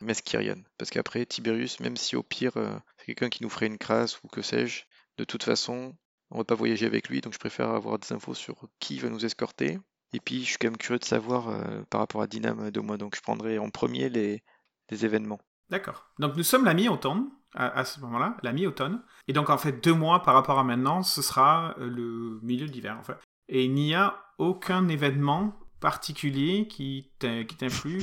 Meskyrian. 0.00 0.62
Parce 0.76 0.90
qu'après, 0.90 1.24
Tiberius, 1.26 1.80
même 1.80 1.96
si 1.96 2.16
au 2.16 2.22
pire 2.22 2.56
euh, 2.56 2.78
c'est 2.98 3.06
quelqu'un 3.06 3.28
qui 3.28 3.42
nous 3.42 3.50
ferait 3.50 3.66
une 3.66 3.78
crasse 3.78 4.22
ou 4.22 4.28
que 4.28 4.42
sais-je, 4.42 4.84
de 5.16 5.24
toute 5.24 5.42
façon, 5.42 5.96
on 6.30 6.38
va 6.38 6.44
pas 6.44 6.54
voyager 6.54 6.86
avec 6.86 7.08
lui, 7.08 7.20
donc 7.20 7.32
je 7.32 7.38
préfère 7.38 7.70
avoir 7.70 7.98
des 7.98 8.12
infos 8.12 8.34
sur 8.34 8.68
qui 8.78 8.98
va 8.98 9.08
nous 9.08 9.24
escorter. 9.24 9.78
Et 10.12 10.20
puis 10.20 10.40
je 10.40 10.50
suis 10.50 10.58
quand 10.58 10.68
même 10.68 10.76
curieux 10.76 10.98
de 10.98 11.04
savoir 11.04 11.48
euh, 11.48 11.82
par 11.90 12.00
rapport 12.00 12.22
à 12.22 12.26
Dynam 12.26 12.70
de 12.70 12.80
moi, 12.80 12.96
donc 12.96 13.16
je 13.16 13.20
prendrai 13.20 13.58
en 13.58 13.70
premier 13.70 14.08
les, 14.08 14.42
les 14.90 15.04
événements. 15.04 15.40
D'accord. 15.68 16.10
Donc 16.18 16.36
nous 16.36 16.42
sommes 16.42 16.64
la 16.64 16.74
mi-automne, 16.74 17.28
à, 17.54 17.68
à 17.78 17.84
ce 17.84 18.00
moment-là, 18.00 18.36
la 18.42 18.52
mi-automne. 18.52 19.02
Et 19.26 19.32
donc 19.32 19.50
en 19.50 19.58
fait, 19.58 19.82
deux 19.84 19.94
mois 19.94 20.22
par 20.22 20.34
rapport 20.34 20.58
à 20.58 20.64
maintenant, 20.64 21.02
ce 21.02 21.22
sera 21.22 21.74
euh, 21.78 21.88
le 21.88 22.40
milieu 22.42 22.66
d'hiver, 22.66 22.96
en 22.98 23.02
fait. 23.02 23.18
Et 23.48 23.64
il 23.64 23.72
n'y 23.74 23.94
a 23.94 24.22
aucun 24.38 24.88
événement 24.88 25.58
particulier 25.80 26.68
qui 26.68 27.10
t'in- 27.18 27.44
qui 27.44 27.56
t'influe 27.56 28.02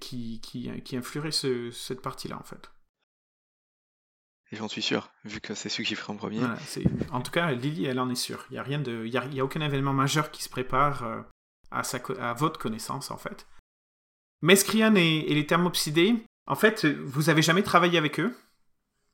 qui, 0.00 0.40
qui, 0.40 0.70
qui 0.82 0.96
influerait 0.96 1.30
ce- 1.30 1.70
cette 1.70 2.00
partie-là, 2.00 2.38
en 2.38 2.42
fait. 2.42 2.70
Et 4.50 4.56
j'en 4.56 4.68
suis 4.68 4.82
sûr, 4.82 5.10
vu 5.24 5.40
que 5.40 5.54
c'est 5.54 5.68
celui 5.68 5.84
que 5.84 5.90
j'ai 5.90 5.96
fait 5.96 6.10
en 6.10 6.16
premier. 6.16 6.38
Voilà, 6.38 6.56
en 7.10 7.20
tout 7.20 7.30
cas, 7.32 7.50
Lily, 7.52 7.86
elle 7.86 7.98
en 7.98 8.08
est 8.08 8.14
sûre. 8.14 8.46
Il 8.50 8.54
n'y 8.54 8.58
a, 8.58 8.62
rien 8.62 8.78
de... 8.78 9.06
y 9.06 9.16
a, 9.18 9.24
il 9.26 9.34
y 9.34 9.40
a 9.40 9.44
aucun 9.44 9.60
événement 9.60 9.92
majeur 9.92 10.30
qui 10.30 10.42
se 10.42 10.48
prépare 10.48 11.02
euh, 11.02 11.22
à, 11.70 11.82
sa 11.82 11.98
co- 11.98 12.16
à 12.18 12.32
votre 12.34 12.58
connaissance, 12.60 13.10
en 13.10 13.16
fait. 13.16 13.46
Mescrian 14.42 14.94
et, 14.96 15.00
et 15.28 15.34
les 15.34 15.46
Thermopsidés, 15.46 16.24
en 16.46 16.54
fait, 16.54 16.84
vous 16.84 17.30
avez 17.30 17.42
jamais 17.42 17.62
travaillé 17.62 17.98
avec 17.98 18.20
eux, 18.20 18.34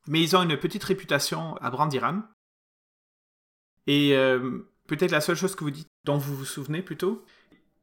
mais 0.07 0.23
ils 0.23 0.37
ont 0.37 0.43
une 0.43 0.57
petite 0.57 0.85
réputation 0.85 1.57
à 1.57 1.71
Brandiran. 1.71 2.23
Et 3.87 4.17
euh, 4.17 4.61
peut-être 4.87 5.13
la 5.13 5.21
seule 5.21 5.37
chose 5.37 5.55
que 5.55 5.65
vous 5.65 5.71
dites, 5.71 5.89
dont 6.05 6.19
vous 6.19 6.37
vous 6.37 6.45
souvenez 6.45 6.83
plutôt, 6.83 7.25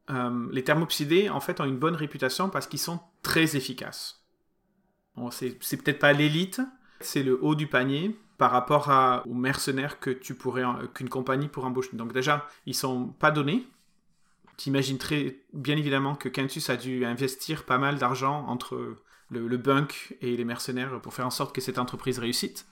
euh, 0.10 0.48
les 0.52 0.64
Thermopsidés, 0.64 1.30
en 1.30 1.40
fait, 1.40 1.62
ont 1.62 1.66
une 1.66 1.78
bonne 1.78 1.96
réputation 1.96 2.50
parce 2.50 2.68
qu'ils 2.68 2.80
sont 2.80 3.00
très 3.22 3.56
efficaces. 3.56 4.26
Bon, 5.16 5.32
c'est 5.32 5.58
c'est 5.62 5.78
peut-être 5.78 6.00
pas 6.00 6.14
l'élite, 6.14 6.62
c'est 7.00 7.24
le 7.24 7.44
haut 7.44 7.56
du 7.56 7.68
panier 7.68 8.16
par 8.38 8.52
rapport 8.52 9.24
aux 9.26 9.34
mercenaires 9.34 10.00
que 10.00 10.12
tu 10.12 10.36
pourrais 10.36 10.64
qu'une 10.94 11.10
compagnie 11.10 11.48
pourrait 11.48 11.68
embaucher. 11.68 11.98
Donc 11.98 12.14
déjà, 12.14 12.48
ils 12.68 12.76
sont 12.76 13.08
pas 13.08 13.32
donnés. 13.32 13.68
T'imagines 14.58 15.00
très 15.00 15.40
bien 15.54 15.76
évidemment 15.76 16.16
que 16.16 16.30
Quintus 16.30 16.70
a 16.70 16.78
dû 16.78 17.04
investir 17.04 17.64
pas 17.64 17.80
mal 17.80 17.98
d'argent 17.98 18.46
entre 18.48 18.96
le, 19.30 19.48
le 19.48 19.58
bunk 19.58 20.16
et 20.22 20.36
les 20.38 20.46
mercenaires 20.46 21.02
pour 21.02 21.14
faire 21.14 21.26
en 21.28 21.32
sorte 21.32 21.54
que 21.54 21.62
cette 21.62 21.80
entreprise 21.80 22.20
réussite. 22.20 22.66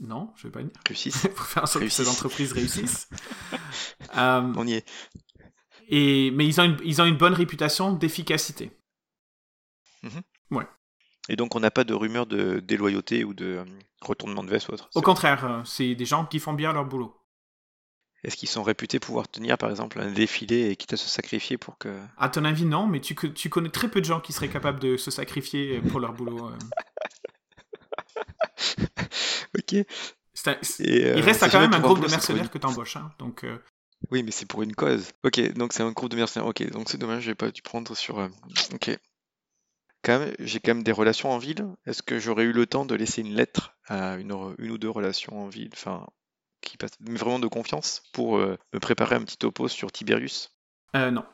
Non, 0.00 0.32
je 0.36 0.46
vais 0.46 0.52
pas 0.52 0.62
dire. 0.62 0.72
Réussissent. 0.86 1.28
pour 1.36 1.46
faire 1.46 1.64
en 1.64 1.66
sorte 1.66 1.74
que 1.74 1.80
Réussisse. 1.80 1.96
cette 1.96 2.08
entreprise 2.08 2.52
réussisse. 2.52 3.08
Euh, 4.16 4.52
On 4.56 4.66
y 4.66 4.72
est. 4.72 4.88
et, 5.88 6.32
mais 6.32 6.44
ils 6.46 6.60
ont, 6.60 6.64
une, 6.64 6.78
ils 6.84 7.00
ont 7.00 7.04
une 7.04 7.16
bonne 7.16 7.34
réputation 7.34 7.92
d'efficacité. 7.92 8.72
Et 11.28 11.36
donc 11.36 11.54
on 11.54 11.60
n'a 11.60 11.70
pas 11.70 11.84
de 11.84 11.94
rumeur 11.94 12.26
de 12.26 12.58
déloyauté 12.58 13.22
ou 13.22 13.34
de 13.34 13.44
euh, 13.44 13.64
retournement 14.00 14.42
de 14.42 14.50
veste 14.50 14.68
ou 14.68 14.72
autre. 14.72 14.88
Au 14.94 15.02
contraire, 15.02 15.44
euh, 15.44 15.60
c'est 15.64 15.94
des 15.94 16.04
gens 16.06 16.26
qui 16.26 16.40
font 16.40 16.54
bien 16.54 16.72
leur 16.72 16.86
boulot. 16.86 17.14
Est-ce 18.24 18.36
qu'ils 18.36 18.48
sont 18.48 18.62
réputés 18.62 19.00
pouvoir 19.00 19.28
tenir 19.28 19.56
par 19.58 19.70
exemple 19.70 19.98
un 20.00 20.10
défilé 20.12 20.70
et 20.70 20.76
quitte 20.76 20.92
à 20.92 20.96
se 20.96 21.08
sacrifier 21.08 21.56
pour 21.58 21.78
que... 21.78 21.98
À 22.18 22.28
ton 22.28 22.44
avis, 22.44 22.64
non, 22.66 22.86
mais 22.86 23.00
tu, 23.00 23.14
co- 23.14 23.28
tu 23.28 23.48
connais 23.48 23.70
très 23.70 23.88
peu 23.88 24.00
de 24.00 24.04
gens 24.06 24.20
qui 24.20 24.32
seraient 24.32 24.48
capables 24.50 24.78
de 24.78 24.96
se 24.98 25.10
sacrifier 25.10 25.80
pour 25.80 26.00
leur 26.00 26.12
boulot. 26.12 26.48
euh. 26.50 26.58
Ok. 29.58 29.74
Un- 30.46 30.52
euh, 30.52 31.14
il 31.16 31.22
reste 31.22 31.50
quand 31.50 31.60
même 31.60 31.74
un 31.74 31.80
groupe 31.80 31.98
de 32.00 32.04
une- 32.04 32.10
mercenaires 32.10 32.50
que 32.50 32.58
t'embauches. 32.58 32.96
Hein, 32.96 33.10
donc, 33.18 33.44
euh, 33.44 33.58
Oui, 34.10 34.22
mais 34.22 34.30
c'est 34.30 34.46
pour 34.46 34.62
une 34.62 34.74
cause. 34.74 35.10
Ok, 35.24 35.40
donc 35.54 35.72
c'est 35.72 35.82
un 35.82 35.92
groupe 35.92 36.10
de 36.10 36.16
mercenaires. 36.16 36.46
Ok, 36.48 36.62
donc 36.70 36.88
c'est 36.88 36.98
dommage, 36.98 37.24
j'ai 37.24 37.34
pas 37.34 37.50
dû 37.50 37.62
prendre 37.62 37.94
sur... 37.96 38.18
euh, 38.20 38.28
Ok. 38.72 38.96
Quand 40.02 40.18
même, 40.18 40.34
j'ai 40.38 40.60
quand 40.60 40.72
même 40.74 40.82
des 40.82 40.92
relations 40.92 41.30
en 41.30 41.36
ville. 41.38 41.66
Est-ce 41.84 42.02
que 42.02 42.18
j'aurais 42.18 42.44
eu 42.44 42.52
le 42.52 42.64
temps 42.66 42.86
de 42.86 42.94
laisser 42.94 43.20
une 43.20 43.34
lettre 43.34 43.76
à 43.86 44.14
une, 44.16 44.32
une 44.58 44.70
ou 44.70 44.78
deux 44.78 44.88
relations 44.88 45.44
en 45.44 45.48
ville, 45.48 45.68
enfin, 45.74 46.06
qui 46.60 46.76
mais 47.00 47.18
vraiment 47.18 47.38
de 47.38 47.46
confiance, 47.46 48.02
pour 48.12 48.38
euh, 48.38 48.56
me 48.72 48.78
préparer 48.80 49.16
un 49.16 49.24
petit 49.24 49.36
topo 49.36 49.68
sur 49.68 49.90
Tiberius? 49.92 50.50
Euh, 50.96 51.10
non. 51.10 51.24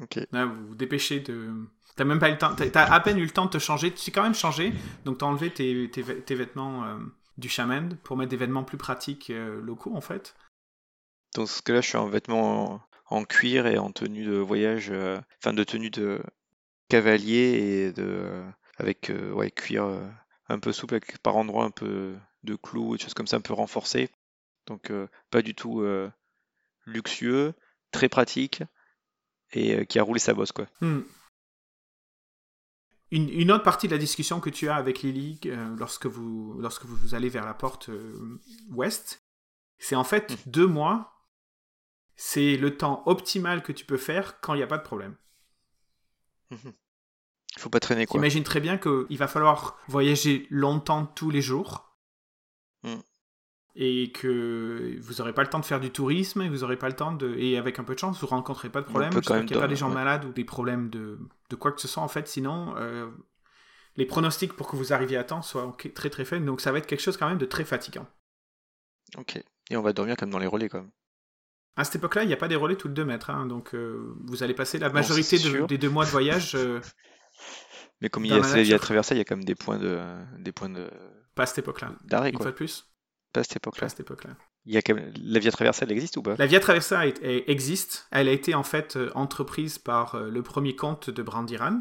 Ok. 0.00 0.18
Là, 0.32 0.46
vous 0.46 0.68
vous 0.68 0.74
dépêchez 0.74 1.20
de. 1.20 1.52
T'as 1.96 2.04
même 2.04 2.18
pas 2.18 2.30
eu 2.30 2.32
le 2.32 2.38
temps. 2.38 2.54
T'as 2.54 2.90
à 2.90 3.00
peine 3.00 3.18
eu 3.18 3.24
le 3.24 3.30
temps 3.30 3.44
de 3.44 3.50
te 3.50 3.58
changer. 3.58 3.92
Tu 3.92 4.04
t'es 4.04 4.10
quand 4.10 4.22
même 4.22 4.34
changé. 4.34 4.72
Donc 5.04 5.18
t'as 5.18 5.26
enlevé 5.26 5.52
tes, 5.52 5.90
tes, 5.90 6.02
tes 6.02 6.34
vêtements 6.34 6.84
euh, 6.84 6.98
du 7.36 7.48
shaman 7.48 7.96
pour 8.02 8.16
mettre 8.16 8.30
des 8.30 8.36
vêtements 8.36 8.64
plus 8.64 8.78
pratiques 8.78 9.28
euh, 9.30 9.60
locaux 9.60 9.94
en 9.94 10.00
fait. 10.00 10.34
Donc 11.34 11.48
ce 11.48 11.60
que 11.60 11.72
là, 11.72 11.82
je 11.82 11.88
suis 11.88 11.98
en 11.98 12.08
vêtements 12.08 12.74
en, 13.10 13.16
en 13.18 13.24
cuir 13.24 13.66
et 13.66 13.76
en 13.76 13.92
tenue 13.92 14.24
de 14.24 14.36
voyage, 14.36 14.88
euh, 14.90 15.20
enfin 15.42 15.52
de 15.52 15.64
tenue 15.64 15.90
de 15.90 16.22
cavalier 16.88 17.88
et 17.88 17.92
de 17.92 18.42
avec 18.78 19.10
euh, 19.10 19.32
ouais 19.32 19.50
cuir 19.50 19.86
un 20.48 20.58
peu 20.58 20.72
souple, 20.72 20.94
avec 20.94 21.18
par 21.18 21.36
endroits 21.36 21.64
un 21.66 21.70
peu 21.70 22.14
de 22.44 22.56
clous 22.56 22.94
et 22.94 22.98
des 22.98 23.04
choses 23.04 23.14
comme 23.14 23.26
ça, 23.26 23.36
un 23.36 23.40
peu 23.40 23.52
renforcé. 23.54 24.10
Donc 24.66 24.90
euh, 24.90 25.08
pas 25.30 25.42
du 25.42 25.54
tout 25.54 25.80
euh, 25.80 26.10
luxueux, 26.86 27.54
très 27.90 28.08
pratique 28.08 28.62
et 29.52 29.76
euh, 29.76 29.84
qui 29.84 29.98
a 29.98 30.02
roulé 30.02 30.20
sa 30.20 30.34
bosse 30.34 30.52
quoi. 30.52 30.66
Hmm. 30.80 31.00
Une, 33.10 33.28
une 33.28 33.52
autre 33.52 33.64
partie 33.64 33.88
de 33.88 33.92
la 33.92 33.98
discussion 33.98 34.40
que 34.40 34.48
tu 34.48 34.68
as 34.68 34.76
avec 34.76 35.02
Lily 35.02 35.38
lorsque, 35.76 36.06
vous, 36.06 36.56
lorsque 36.60 36.86
vous 36.86 37.14
allez 37.14 37.28
vers 37.28 37.44
la 37.44 37.52
porte 37.52 37.90
ouest, 38.70 39.22
c'est 39.78 39.96
en 39.96 40.04
fait 40.04 40.30
Mhm. 40.30 40.36
deux 40.46 40.66
mois. 40.66 41.08
C'est 42.16 42.56
le 42.56 42.76
temps 42.76 43.02
optimal 43.06 43.62
que 43.62 43.72
tu 43.72 43.84
peux 43.84 43.96
faire 43.98 44.40
quand 44.40 44.54
il 44.54 44.58
n'y 44.58 44.62
a 44.62 44.66
pas 44.66 44.78
de 44.78 44.82
problème. 44.82 45.16
Il 46.50 46.58
faut 47.58 47.68
pas 47.70 47.80
traîner 47.80 48.06
quoi. 48.06 48.18
T'imagines 48.18 48.44
très 48.44 48.60
bien 48.60 48.78
qu'il 48.78 49.18
va 49.18 49.28
falloir 49.28 49.78
voyager 49.88 50.46
longtemps 50.50 51.04
tous 51.04 51.30
les 51.30 51.42
jours. 51.42 51.91
Mm. 52.82 53.00
Et 53.74 54.12
que 54.12 54.98
vous 55.00 55.14
n'aurez 55.14 55.32
pas 55.32 55.42
le 55.42 55.48
temps 55.48 55.60
de 55.60 55.64
faire 55.64 55.80
du 55.80 55.90
tourisme, 55.90 56.42
et 56.42 56.48
vous 56.48 56.58
n'aurez 56.58 56.76
pas 56.76 56.88
le 56.88 56.96
temps 56.96 57.12
de. 57.12 57.34
Et 57.36 57.56
avec 57.56 57.78
un 57.78 57.84
peu 57.84 57.94
de 57.94 57.98
chance, 57.98 58.20
vous 58.20 58.26
rencontrez 58.26 58.68
pas 58.68 58.80
de 58.80 58.86
problème. 58.86 59.12
même 59.12 59.22
qu'il 59.22 59.46
n'y 59.46 59.54
a 59.54 59.60
pas 59.60 59.68
des 59.68 59.76
gens 59.76 59.88
ouais. 59.88 59.94
malades 59.94 60.24
ou 60.26 60.32
des 60.32 60.44
problèmes 60.44 60.90
de, 60.90 61.18
de 61.48 61.56
quoi 61.56 61.72
que 61.72 61.80
ce 61.80 61.88
soit, 61.88 62.02
en 62.02 62.08
fait. 62.08 62.28
Sinon, 62.28 62.74
euh, 62.76 63.10
les 63.96 64.04
pronostics 64.04 64.52
pour 64.52 64.68
que 64.68 64.76
vous 64.76 64.92
arriviez 64.92 65.16
à 65.16 65.24
temps 65.24 65.42
soient 65.42 65.74
très 65.94 66.10
très 66.10 66.24
faibles, 66.24 66.44
donc 66.44 66.60
ça 66.60 66.70
va 66.70 66.78
être 66.78 66.86
quelque 66.86 67.00
chose 67.00 67.16
quand 67.16 67.28
même 67.28 67.38
de 67.38 67.46
très 67.46 67.64
fatigant. 67.64 68.06
Ok. 69.16 69.42
Et 69.70 69.76
on 69.76 69.82
va 69.82 69.92
dormir 69.92 70.16
comme 70.16 70.30
dans 70.30 70.38
les 70.38 70.46
relais 70.46 70.68
quand 70.68 70.80
même. 70.80 70.90
À 71.76 71.84
cette 71.84 71.96
époque-là, 71.96 72.24
il 72.24 72.26
n'y 72.26 72.34
a 72.34 72.38
pas 72.38 72.48
des 72.48 72.56
relais 72.56 72.76
toutes 72.76 72.92
deux 72.92 73.04
mètres, 73.04 73.30
hein, 73.30 73.46
donc 73.46 73.74
euh, 73.74 74.14
vous 74.24 74.42
allez 74.42 74.52
passer 74.52 74.78
la 74.78 74.90
majorité 74.90 75.38
des 75.66 75.78
deux 75.78 75.88
mois 75.88 76.04
de 76.04 76.10
voyage. 76.10 76.54
Euh, 76.54 76.80
Mais 78.02 78.10
comme 78.10 78.24
il 78.24 78.32
y 78.32 78.74
a 78.74 78.78
traversée, 78.78 79.14
il 79.14 79.18
y 79.18 79.20
a 79.20 79.24
quand 79.24 79.36
même 79.36 79.44
des 79.44 79.54
points 79.54 79.78
de, 79.78 79.98
des 80.38 80.52
points 80.52 80.68
de. 80.68 80.90
Pas 81.34 81.44
à 81.44 81.46
cette 81.46 81.58
époque-là. 81.58 81.92
D'arrêt 82.04 82.30
Une 82.30 82.38
fois 82.38 82.46
de 82.46 82.56
plus. 82.56 82.92
Pas 83.32 83.40
à 83.40 83.44
cette 83.44 83.56
époque-là. 83.56 83.80
Pas 83.80 83.86
à 83.86 83.88
cette 83.88 84.00
époque-là. 84.00 84.36
Il 84.64 84.74
y 84.74 84.76
a 84.76 84.82
quand 84.82 84.94
même... 84.94 85.12
La 85.22 85.40
via 85.40 85.50
traversée, 85.50 85.84
elle 85.84 85.92
existe 85.92 86.16
ou 86.16 86.22
pas? 86.22 86.36
La 86.36 86.46
via 86.46 86.60
traversée 86.60 87.14
existe. 87.46 88.06
Elle 88.10 88.28
a 88.28 88.32
été 88.32 88.54
en 88.54 88.62
fait 88.62 88.96
euh, 88.96 89.10
entreprise 89.14 89.78
par 89.78 90.20
le 90.20 90.42
premier 90.42 90.76
comte 90.76 91.10
de 91.10 91.22
Brandiran, 91.22 91.80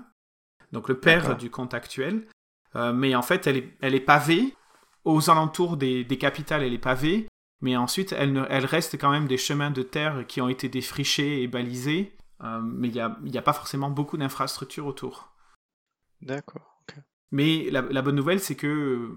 donc 0.71 0.87
le 0.89 0.99
père 0.99 1.37
du 1.37 1.49
comte 1.49 1.73
actuel. 1.73 2.27
mais 2.75 3.13
en 3.13 3.21
fait, 3.21 3.45
elle 3.47 3.57
est, 3.57 3.77
elle 3.81 3.95
est 3.95 3.99
pavée. 3.99 4.55
Aux 5.03 5.31
alentours 5.31 5.77
des, 5.77 6.03
des 6.03 6.17
capitales, 6.19 6.61
elle 6.61 6.73
est 6.73 6.77
pavée 6.77 7.27
mais 7.61 7.77
ensuite, 7.77 8.11
elle, 8.11 8.65
reste 8.65 8.97
quand 8.99 9.11
même 9.11 9.27
des 9.27 9.37
chemins 9.37 9.69
de 9.69 9.83
terre 9.83 10.25
qui 10.27 10.41
ont 10.41 10.49
été 10.49 10.67
défrichés 10.67 11.43
et 11.43 11.47
balisés, 11.47 12.17
euh, 12.43 12.59
mais 12.61 12.89
il 12.89 12.93
n'y 13.23 13.37
a, 13.37 13.41
pas 13.41 13.53
forcément 13.53 13.91
beaucoup 13.91 14.17
d'infrastructures 14.17 14.87
autour. 14.87 15.31
D'accord. 16.21 16.83
Mais 17.29 17.69
la, 17.69 18.01
bonne 18.01 18.15
nouvelle, 18.15 18.39
c'est 18.39 18.55
que 18.55 19.15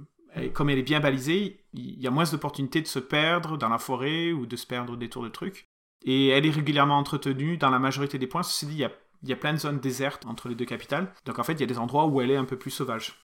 comme 0.52 0.70
elle 0.70 0.78
est 0.78 0.82
bien 0.82 1.00
balisée, 1.00 1.64
il 1.72 2.00
y 2.00 2.06
a 2.06 2.10
moins 2.10 2.24
d'opportunités 2.24 2.80
de 2.80 2.86
se 2.86 2.98
perdre 2.98 3.56
dans 3.56 3.68
la 3.68 3.78
forêt 3.78 4.32
ou 4.32 4.46
de 4.46 4.56
se 4.56 4.66
perdre 4.66 4.96
des 4.96 5.08
tours 5.08 5.22
de 5.22 5.28
trucs. 5.28 5.68
Et 6.04 6.28
elle 6.28 6.44
est 6.44 6.50
régulièrement 6.50 6.98
entretenue 6.98 7.56
dans 7.56 7.70
la 7.70 7.78
majorité 7.78 8.18
des 8.18 8.26
points. 8.26 8.42
Ceci 8.42 8.66
dit, 8.66 8.74
il 8.74 8.78
y 8.78 8.84
a, 8.84 8.92
il 9.22 9.28
y 9.28 9.32
a 9.32 9.36
plein 9.36 9.52
de 9.52 9.58
zones 9.58 9.80
désertes 9.80 10.26
entre 10.26 10.48
les 10.48 10.54
deux 10.54 10.66
capitales. 10.66 11.12
Donc 11.24 11.38
en 11.38 11.44
fait, 11.44 11.54
il 11.54 11.60
y 11.60 11.64
a 11.64 11.66
des 11.66 11.78
endroits 11.78 12.06
où 12.06 12.20
elle 12.20 12.30
est 12.30 12.36
un 12.36 12.44
peu 12.44 12.58
plus 12.58 12.70
sauvage. 12.70 13.24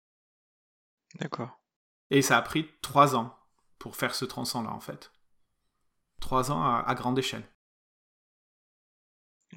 D'accord. 1.16 1.60
Et 2.10 2.22
ça 2.22 2.38
a 2.38 2.41
pris 2.41 2.70
trois 2.82 3.16
ans 3.16 3.38
pour 3.78 3.95
faire 3.95 4.14
ce 4.14 4.26
tronçon-là, 4.26 4.72
en 4.72 4.80
fait. 4.80 5.12
Trois 6.20 6.51
ans 6.51 6.64
à, 6.64 6.95
grande 6.95 7.18
échelle. 7.18 7.47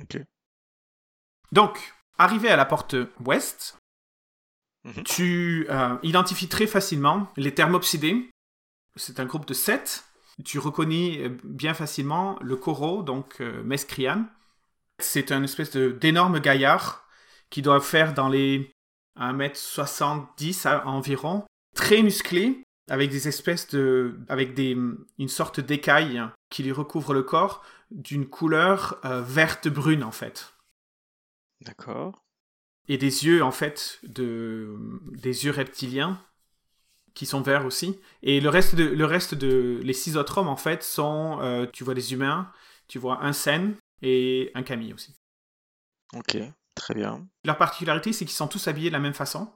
Ok. 0.01 0.19
Donc, 1.51 1.93
arrivé 2.19 2.49
à 2.49 2.57
la 2.57 2.65
porte 2.65 2.97
ouest, 3.21 3.79
mhm. 4.85 5.05
tu 5.05 5.67
euh, 5.71 5.97
identifies 6.03 6.49
très 6.49 6.67
facilement 6.67 7.29
les 7.37 7.55
thermopsidés. 7.55 8.31
C'est 8.97 9.21
un 9.21 9.27
groupe 9.27 9.47
de 9.47 9.55
sept. 9.55 10.05
Tu 10.45 10.59
reconnais 10.59 11.19
euh, 11.21 11.39
bien 11.45 11.75
facilement 11.75 12.39
le 12.41 12.57
Koro, 12.57 13.03
donc 13.03 13.41
euh, 13.41 13.63
Mescrian. 13.63 14.27
C'est 14.99 15.33
un 15.33 15.43
espèce 15.43 15.77
d'énorme 15.77 16.41
gaillard 16.41 17.07
qui 17.51 17.63
doit 17.63 17.81
faire 17.81 18.15
dans 18.15 18.29
les 18.29 18.73
1m70 19.19 20.85
environ, 20.85 21.45
très 21.75 22.03
musclé, 22.03 22.63
avec 22.91 23.11
des 23.11 23.29
espèces 23.29 23.69
de, 23.69 24.19
avec 24.29 24.55
des, 24.55 24.77
une 25.19 25.29
sorte 25.29 25.61
d'écaille 25.61 26.23
qui 26.51 26.63
lui 26.63 26.73
recouvre 26.73 27.15
le 27.15 27.23
corps 27.23 27.63
d'une 27.91 28.27
couleur 28.27 29.01
euh, 29.05 29.21
verte 29.21 29.69
brune 29.69 30.03
en 30.03 30.13
fait. 30.13 30.55
D'accord. 31.61 32.22
Et 32.89 32.99
des 32.99 33.25
yeux 33.27 33.43
en 33.43 33.53
fait 33.53 34.01
de, 34.03 34.77
des 35.13 35.45
yeux 35.45 35.53
reptiliens 35.53 36.21
qui 37.15 37.27
sont 37.27 37.43
verts 37.43 37.67
aussi. 37.67 38.01
Et 38.23 38.41
le 38.41 38.49
reste 38.49 38.75
de, 38.75 38.85
le 38.85 39.05
reste 39.05 39.35
de, 39.35 39.81
les 39.83 39.93
six 39.93 40.17
autres 40.17 40.39
hommes 40.39 40.49
en 40.49 40.57
fait 40.57 40.83
sont, 40.83 41.39
euh, 41.41 41.67
tu 41.73 41.85
vois 41.85 41.95
des 41.95 42.13
humains, 42.13 42.51
tu 42.89 42.99
vois 42.99 43.23
un 43.23 43.33
Sen 43.33 43.77
et 44.01 44.51
un 44.55 44.63
Camille 44.63 44.95
aussi. 44.95 45.15
Ok, 46.15 46.37
très 46.75 46.95
bien. 46.95 47.27
Leur 47.45 47.57
particularité 47.57 48.13
c'est 48.13 48.25
qu'ils 48.25 48.35
sont 48.35 48.49
tous 48.49 48.67
habillés 48.69 48.91
de 48.91 48.95
la 48.95 49.01
même 49.01 49.15
façon 49.15 49.53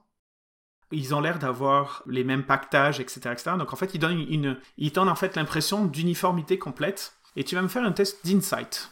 ils 0.93 1.15
ont 1.15 1.21
l'air 1.21 1.39
d'avoir 1.39 2.03
les 2.07 2.25
mêmes 2.25 2.45
pactages, 2.45 3.01
etc., 3.01 3.21
etc. 3.33 3.53
Donc 3.59 3.73
en 3.73 3.77
fait, 3.77 3.95
ils 3.95 3.99
donnent, 3.99 4.21
une, 4.21 4.59
ils 4.77 4.97
en 4.99 5.15
fait 5.15 5.37
l'impression 5.37 5.85
d'uniformité 5.85 6.59
complète. 6.59 7.17
Et 7.35 7.45
tu 7.45 7.55
vas 7.55 7.63
me 7.63 7.69
faire 7.69 7.85
un 7.85 7.93
test 7.93 8.25
d'insight. 8.27 8.91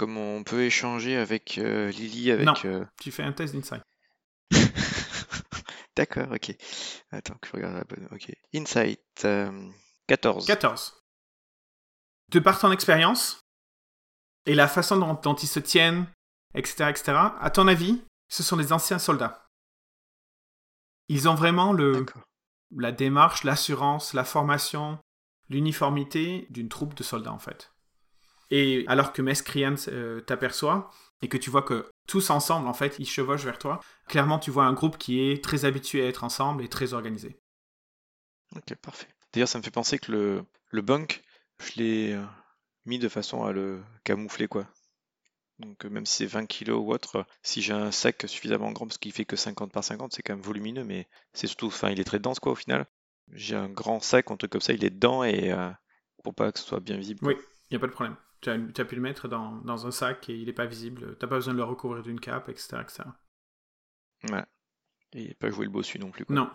Comme 0.00 0.16
on 0.16 0.42
peut 0.44 0.64
échanger 0.64 1.18
avec 1.18 1.58
euh, 1.58 1.90
Lily 1.90 2.30
avec. 2.30 2.46
Non, 2.46 2.54
euh, 2.64 2.86
tu 2.98 3.12
fais 3.12 3.22
un 3.22 3.32
test 3.32 3.54
d'insight. 3.54 3.82
D'accord, 5.94 6.32
ok. 6.32 6.56
Attends 7.10 7.34
que 7.34 7.48
je 7.48 7.52
regarde 7.52 7.74
la 7.74 7.84
bonne. 7.84 8.08
Ok. 8.10 8.32
Insight 8.54 9.26
14. 10.06 10.46
14. 10.46 11.02
De 12.30 12.38
par 12.38 12.58
ton 12.58 12.72
expérience 12.72 13.40
et 14.46 14.54
la 14.54 14.68
façon 14.68 14.96
dont, 14.96 15.12
dont 15.22 15.34
ils 15.34 15.46
se 15.46 15.60
tiennent, 15.60 16.06
etc., 16.54 16.88
etc., 16.88 17.18
à 17.38 17.50
ton 17.50 17.68
avis, 17.68 18.02
ce 18.28 18.42
sont 18.42 18.56
des 18.56 18.72
anciens 18.72 18.98
soldats. 18.98 19.48
Ils 21.08 21.28
ont 21.28 21.34
vraiment 21.34 21.74
le, 21.74 22.06
la 22.74 22.92
démarche, 22.92 23.44
l'assurance, 23.44 24.14
la 24.14 24.24
formation, 24.24 24.98
l'uniformité 25.50 26.46
d'une 26.48 26.70
troupe 26.70 26.94
de 26.94 27.02
soldats 27.02 27.34
en 27.34 27.38
fait. 27.38 27.69
Et 28.50 28.84
alors 28.88 29.12
que 29.12 29.22
Mescrian 29.22 29.76
euh, 29.88 30.20
t'aperçoit 30.20 30.90
et 31.22 31.28
que 31.28 31.36
tu 31.36 31.50
vois 31.50 31.62
que 31.62 31.86
tous 32.06 32.30
ensemble 32.30 32.66
en 32.66 32.74
fait 32.74 32.96
ils 32.98 33.06
chevauchent 33.06 33.44
vers 33.44 33.58
toi, 33.58 33.80
clairement 34.08 34.38
tu 34.38 34.50
vois 34.50 34.64
un 34.64 34.72
groupe 34.72 34.98
qui 34.98 35.20
est 35.20 35.42
très 35.44 35.64
habitué 35.64 36.04
à 36.04 36.08
être 36.08 36.24
ensemble 36.24 36.64
et 36.64 36.68
très 36.68 36.92
organisé. 36.92 37.38
Ok, 38.56 38.74
parfait. 38.76 39.06
D'ailleurs, 39.32 39.48
ça 39.48 39.58
me 39.58 39.62
fait 39.62 39.70
penser 39.70 39.98
que 39.98 40.10
le, 40.10 40.44
le 40.70 40.82
bunk, 40.82 41.22
je 41.62 41.80
l'ai 41.80 42.12
euh, 42.14 42.24
mis 42.84 42.98
de 42.98 43.08
façon 43.08 43.44
à 43.44 43.52
le 43.52 43.80
camoufler 44.04 44.48
quoi. 44.48 44.66
Donc 45.60 45.84
euh, 45.84 45.90
même 45.90 46.06
si 46.06 46.16
c'est 46.16 46.26
20 46.26 46.46
kg 46.46 46.70
ou 46.70 46.92
autre, 46.92 47.24
si 47.42 47.62
j'ai 47.62 47.72
un 47.72 47.92
sac 47.92 48.24
suffisamment 48.26 48.72
grand, 48.72 48.86
parce 48.86 48.98
qu'il 48.98 49.12
fait 49.12 49.24
que 49.24 49.36
50 49.36 49.70
par 49.72 49.84
50, 49.84 50.12
c'est 50.12 50.22
quand 50.22 50.34
même 50.34 50.42
volumineux, 50.42 50.84
mais 50.84 51.06
c'est 51.32 51.46
surtout, 51.46 51.66
enfin 51.66 51.90
il 51.90 52.00
est 52.00 52.04
très 52.04 52.18
dense 52.18 52.40
quoi 52.40 52.52
au 52.52 52.56
final. 52.56 52.86
J'ai 53.32 53.54
un 53.54 53.68
grand 53.68 54.00
sac, 54.00 54.30
un 54.30 54.36
truc 54.36 54.50
comme 54.50 54.60
ça, 54.60 54.72
il 54.72 54.84
est 54.84 54.90
dedans 54.90 55.22
et 55.22 55.52
euh, 55.52 55.70
pour 56.24 56.34
pas 56.34 56.50
que 56.50 56.58
ce 56.58 56.64
soit 56.64 56.80
bien 56.80 56.96
visible. 56.96 57.20
Oui, 57.22 57.36
il 57.70 57.74
n'y 57.74 57.76
a 57.76 57.80
pas 57.80 57.86
de 57.86 57.92
problème. 57.92 58.16
Tu 58.40 58.50
as, 58.50 58.84
pu 58.84 58.94
le 58.94 59.02
mettre 59.02 59.28
dans, 59.28 59.86
un 59.86 59.90
sac 59.90 60.28
et 60.28 60.34
il 60.34 60.46
n'est 60.46 60.52
pas 60.52 60.66
visible. 60.66 61.00
Tu 61.00 61.24
n'as 61.24 61.28
pas 61.28 61.36
besoin 61.36 61.52
de 61.52 61.58
le 61.58 61.64
recouvrir 61.64 62.02
d'une 62.02 62.20
cape, 62.20 62.48
etc., 62.48 62.78
etc. 62.80 63.02
Ouais. 64.30 64.44
Et 65.12 65.34
pas 65.34 65.50
jouer 65.50 65.66
le 65.66 65.70
bossu 65.70 65.98
non 65.98 66.10
plus. 66.10 66.24
Quoi. 66.24 66.36
Non. 66.36 66.50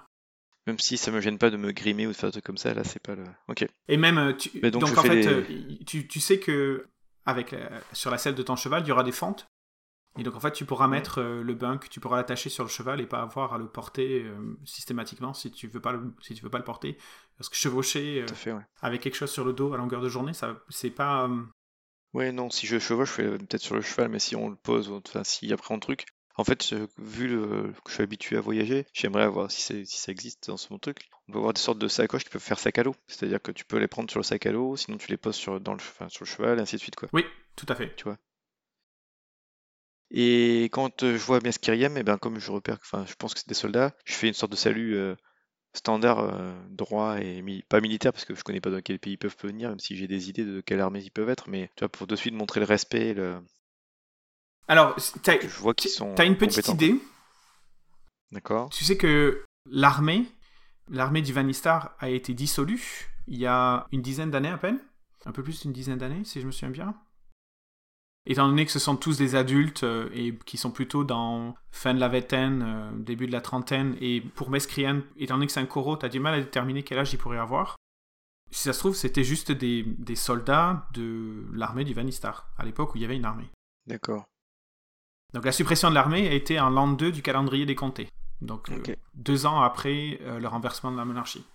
Même 0.67 0.79
si 0.79 0.97
ça 0.97 1.11
me 1.11 1.21
gêne 1.21 1.37
pas 1.37 1.51
de 1.51 1.57
me 1.57 1.71
grimer 1.71 2.07
ou 2.07 2.11
de 2.11 2.15
faire 2.15 2.29
des 2.29 2.33
trucs 2.33 2.45
comme 2.45 2.57
ça, 2.57 2.73
là 2.73 2.83
c'est 2.83 3.01
pas 3.01 3.15
le. 3.15 3.23
Ok. 3.47 3.67
Et 3.87 3.97
même, 3.97 4.17
euh, 4.17 4.33
tu... 4.33 4.59
donc, 4.71 4.97
en 4.97 5.03
fait, 5.03 5.45
tu, 5.85 6.07
tu, 6.07 6.19
sais 6.19 6.39
que 6.39 6.87
avec 7.25 7.55
sur 7.93 8.09
la 8.09 8.17
selle 8.17 8.33
de 8.35 8.41
ton 8.41 8.55
cheval, 8.55 8.83
il 8.83 8.87
y 8.87 8.91
aura 8.91 9.03
des 9.03 9.11
fentes. 9.11 9.47
Et 10.17 10.23
donc 10.23 10.35
en 10.35 10.39
fait, 10.39 10.53
tu 10.53 10.65
pourras 10.65 10.87
mettre 10.87 11.19
euh, 11.19 11.43
le 11.43 11.53
bunk, 11.53 11.89
tu 11.89 11.99
pourras 11.99 12.15
l'attacher 12.15 12.49
sur 12.49 12.63
le 12.63 12.69
cheval 12.69 13.01
et 13.01 13.05
pas 13.05 13.21
avoir 13.21 13.53
à 13.53 13.57
le 13.57 13.67
porter 13.67 14.23
euh, 14.23 14.57
systématiquement 14.63 15.33
si 15.33 15.51
tu 15.51 15.67
veux 15.67 15.81
pas 15.81 15.91
le, 15.91 16.13
si 16.21 16.33
tu 16.33 16.43
veux 16.43 16.49
pas 16.49 16.57
le 16.57 16.63
porter. 16.63 16.97
Parce 17.37 17.49
que 17.49 17.55
chevaucher 17.55 18.23
euh, 18.47 18.59
avec 18.81 19.01
quelque 19.01 19.15
chose 19.15 19.31
sur 19.31 19.43
le 19.43 19.51
dos 19.51 19.73
à 19.73 19.77
longueur 19.77 20.01
de 20.01 20.07
journée, 20.07 20.33
ça 20.33 20.55
c'est 20.69 20.89
pas. 20.89 21.29
Ouais, 22.15 22.31
non, 22.31 22.49
si 22.49 22.65
je 22.65 22.79
chevauche, 22.79 23.09
je 23.09 23.13
fais 23.13 23.37
peut-être 23.37 23.61
sur 23.61 23.75
le 23.75 23.81
cheval, 23.81 24.07
mais 24.07 24.19
si 24.19 24.37
on 24.37 24.47
le 24.47 24.55
pose, 24.55 24.89
enfin 24.89 25.25
si 25.25 25.51
après 25.51 25.73
on 25.73 25.79
truc, 25.79 26.05
en 26.37 26.45
fait, 26.45 26.73
vu 26.97 27.27
que 27.27 27.89
je 27.89 27.93
suis 27.93 28.03
habitué 28.03 28.37
à 28.37 28.41
voyager, 28.41 28.85
j'aimerais 28.93 29.27
voir 29.27 29.51
si, 29.51 29.85
si 29.85 29.97
ça 29.97 30.13
existe 30.13 30.47
dans 30.47 30.55
ce 30.55 30.73
truc. 30.75 31.09
On 31.27 31.33
peut 31.33 31.39
avoir 31.39 31.51
des 31.51 31.59
sortes 31.59 31.77
de 31.77 31.89
sacoches 31.89 32.23
qui 32.23 32.29
peuvent 32.29 32.41
faire 32.41 32.57
sac 32.57 32.79
à 32.79 32.83
dos. 32.83 32.95
C'est-à-dire 33.07 33.41
que 33.41 33.51
tu 33.51 33.65
peux 33.65 33.79
les 33.79 33.89
prendre 33.89 34.09
sur 34.09 34.19
le 34.19 34.23
sac 34.23 34.45
à 34.45 34.53
dos, 34.53 34.77
sinon 34.77 34.97
tu 34.97 35.09
les 35.09 35.17
poses 35.17 35.35
sur, 35.35 35.59
dans 35.59 35.73
le, 35.73 35.79
sur 36.07 36.23
le 36.23 36.25
cheval, 36.25 36.57
et 36.57 36.61
ainsi 36.61 36.77
de 36.77 36.81
suite. 36.81 36.95
Quoi. 36.95 37.09
Oui, 37.11 37.25
tout 37.57 37.65
à 37.67 37.75
fait. 37.75 37.93
Tu 37.97 38.05
vois. 38.05 38.17
Et 40.09 40.69
quand 40.71 41.03
euh, 41.03 41.17
je 41.17 41.25
vois 41.25 41.41
Mesquiriem, 41.41 41.97
et 41.97 41.99
eh 41.99 42.03
ben 42.03 42.17
comme 42.17 42.39
je 42.39 42.49
repère, 42.49 42.77
enfin, 42.81 43.05
je 43.05 43.15
pense 43.15 43.33
que 43.33 43.41
c'est 43.41 43.49
des 43.49 43.55
soldats, 43.55 43.93
je 44.05 44.13
fais 44.13 44.29
une 44.29 44.33
sorte 44.33 44.53
de 44.53 44.57
salut 44.57 44.95
euh, 44.95 45.15
standard, 45.75 46.19
euh, 46.19 46.53
droit 46.69 47.19
et 47.19 47.43
pas 47.69 47.81
militaire, 47.81 48.13
parce 48.13 48.25
que 48.25 48.35
je 48.35 48.43
connais 48.43 48.61
pas 48.61 48.71
dans 48.71 48.81
quel 48.81 48.99
pays 48.99 49.13
ils 49.13 49.17
peuvent 49.17 49.35
venir, 49.41 49.69
même 49.69 49.79
si 49.79 49.95
j'ai 49.95 50.07
des 50.07 50.29
idées 50.29 50.45
de 50.45 50.61
quelle 50.61 50.79
armée 50.79 51.01
ils 51.01 51.11
peuvent 51.11 51.29
être, 51.29 51.49
mais 51.49 51.69
tu 51.75 51.81
vois, 51.81 51.89
pour 51.89 52.07
de 52.07 52.15
suite 52.15 52.33
montrer 52.33 52.59
le 52.59 52.65
respect, 52.65 53.13
le, 53.13 53.39
alors, 54.67 54.95
tu 54.95 55.29
as, 55.29 56.25
une 56.25 56.37
petite 56.37 56.67
idée. 56.69 56.95
D'accord. 58.31 58.69
Tu 58.69 58.83
sais 58.83 58.97
que 58.97 59.43
l'armée, 59.69 60.25
l'armée 60.89 61.21
du 61.21 61.33
Vanistar 61.33 61.95
a 61.99 62.09
été 62.09 62.33
dissolue 62.33 63.11
il 63.27 63.37
y 63.37 63.45
a 63.45 63.87
une 63.91 64.01
dizaine 64.01 64.31
d'années 64.31 64.49
à 64.49 64.57
peine. 64.57 64.79
Un 65.25 65.31
peu 65.31 65.43
plus 65.43 65.61
d'une 65.61 65.73
dizaine 65.73 65.97
d'années, 65.97 66.23
si 66.23 66.41
je 66.41 66.45
me 66.45 66.51
souviens 66.51 66.69
bien. 66.69 66.95
Étant 68.27 68.47
donné 68.47 68.65
que 68.65 68.71
ce 68.71 68.79
sont 68.79 68.95
tous 68.95 69.17
des 69.17 69.35
adultes 69.35 69.83
euh, 69.83 70.09
et 70.13 70.35
qui 70.45 70.57
sont 70.57 70.71
plutôt 70.71 71.03
dans 71.03 71.55
fin 71.71 71.93
de 71.93 71.99
la 71.99 72.07
vingtaine, 72.07 72.63
euh, 72.65 72.91
début 72.97 73.27
de 73.27 73.31
la 73.31 73.41
trentaine, 73.41 73.95
et 74.01 74.21
pour 74.21 74.49
Mescrian, 74.49 75.01
étant 75.17 75.35
donné 75.35 75.45
que 75.45 75.51
c'est 75.51 75.59
un 75.59 75.67
coro, 75.67 75.95
tu 75.95 76.05
as 76.05 76.09
du 76.09 76.19
mal 76.19 76.33
à 76.33 76.39
déterminer 76.39 76.81
quel 76.81 76.97
âge 76.97 77.13
il 77.13 77.17
pourrait 77.17 77.37
avoir. 77.37 77.75
Si 78.49 78.63
ça 78.63 78.73
se 78.73 78.79
trouve, 78.79 78.95
c'était 78.95 79.23
juste 79.23 79.51
des, 79.51 79.83
des 79.83 80.15
soldats 80.15 80.87
de 80.93 81.45
l'armée 81.53 81.83
du 81.83 81.93
Vanistar, 81.93 82.49
à 82.57 82.65
l'époque 82.65 82.95
où 82.95 82.97
il 82.97 83.01
y 83.01 83.05
avait 83.05 83.15
une 83.15 83.25
armée. 83.25 83.49
D'accord. 83.85 84.25
Donc 85.33 85.45
la 85.45 85.51
suppression 85.51 85.89
de 85.89 85.95
l'armée 85.95 86.27
a 86.27 86.33
été 86.33 86.59
en 86.59 86.69
l'an 86.69 86.87
2 86.87 87.11
du 87.11 87.21
calendrier 87.21 87.65
des 87.65 87.75
comtés. 87.75 88.09
Donc 88.41 88.69
euh, 88.69 88.95
deux 89.13 89.45
ans 89.45 89.61
après 89.61 90.19
le 90.23 90.47
renversement 90.47 90.91
de 90.91 90.97
la 90.97 91.05
monarchie. 91.05 91.45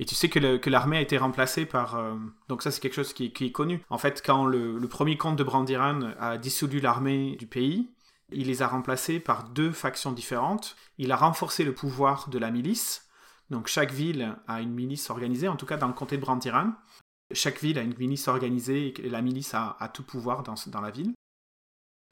Et 0.00 0.06
tu 0.06 0.14
sais 0.14 0.30
que 0.30 0.70
l'armée 0.70 0.96
a 0.96 1.02
été 1.02 1.18
remplacée 1.18 1.66
par... 1.66 1.96
Euh, 1.96 2.14
donc 2.48 2.62
ça 2.62 2.70
c'est 2.70 2.80
quelque 2.80 2.94
chose 2.94 3.12
qui, 3.12 3.26
est 3.26 3.52
connu. 3.52 3.84
En 3.90 3.98
fait, 3.98 4.22
quand 4.24 4.46
le, 4.46 4.80
premier 4.88 5.18
comte 5.18 5.36
de 5.36 5.44
Brandiran 5.44 6.12
a 6.18 6.38
dissolu 6.38 6.80
l'armée 6.80 7.36
du 7.36 7.46
pays, 7.46 7.90
il 8.32 8.46
les 8.46 8.62
a 8.62 8.66
remplacés 8.66 9.20
par 9.20 9.44
deux 9.50 9.72
factions 9.72 10.12
différentes. 10.12 10.74
Il 10.96 11.12
a 11.12 11.16
renforcé 11.16 11.64
le 11.64 11.74
pouvoir 11.74 12.30
de 12.30 12.38
la 12.38 12.50
milice. 12.50 13.10
Donc 13.50 13.66
chaque 13.66 13.92
ville 13.92 14.38
a 14.48 14.62
une 14.62 14.72
milice 14.72 15.10
organisée, 15.10 15.48
en 15.48 15.56
tout 15.56 15.66
cas 15.66 15.76
dans 15.76 15.88
le 15.88 15.92
comté 15.92 16.16
de 16.16 16.22
Brandiran. 16.22 16.72
Chaque 17.32 17.60
ville 17.60 17.78
a 17.78 17.82
une 17.82 17.94
milice 17.98 18.26
organisée 18.26 18.94
et 19.04 19.10
la 19.10 19.20
milice 19.20 19.52
a, 19.52 19.76
tout 19.92 20.02
pouvoir 20.02 20.42
dans, 20.44 20.54
dans 20.68 20.80
la 20.80 20.90
ville. 20.90 21.12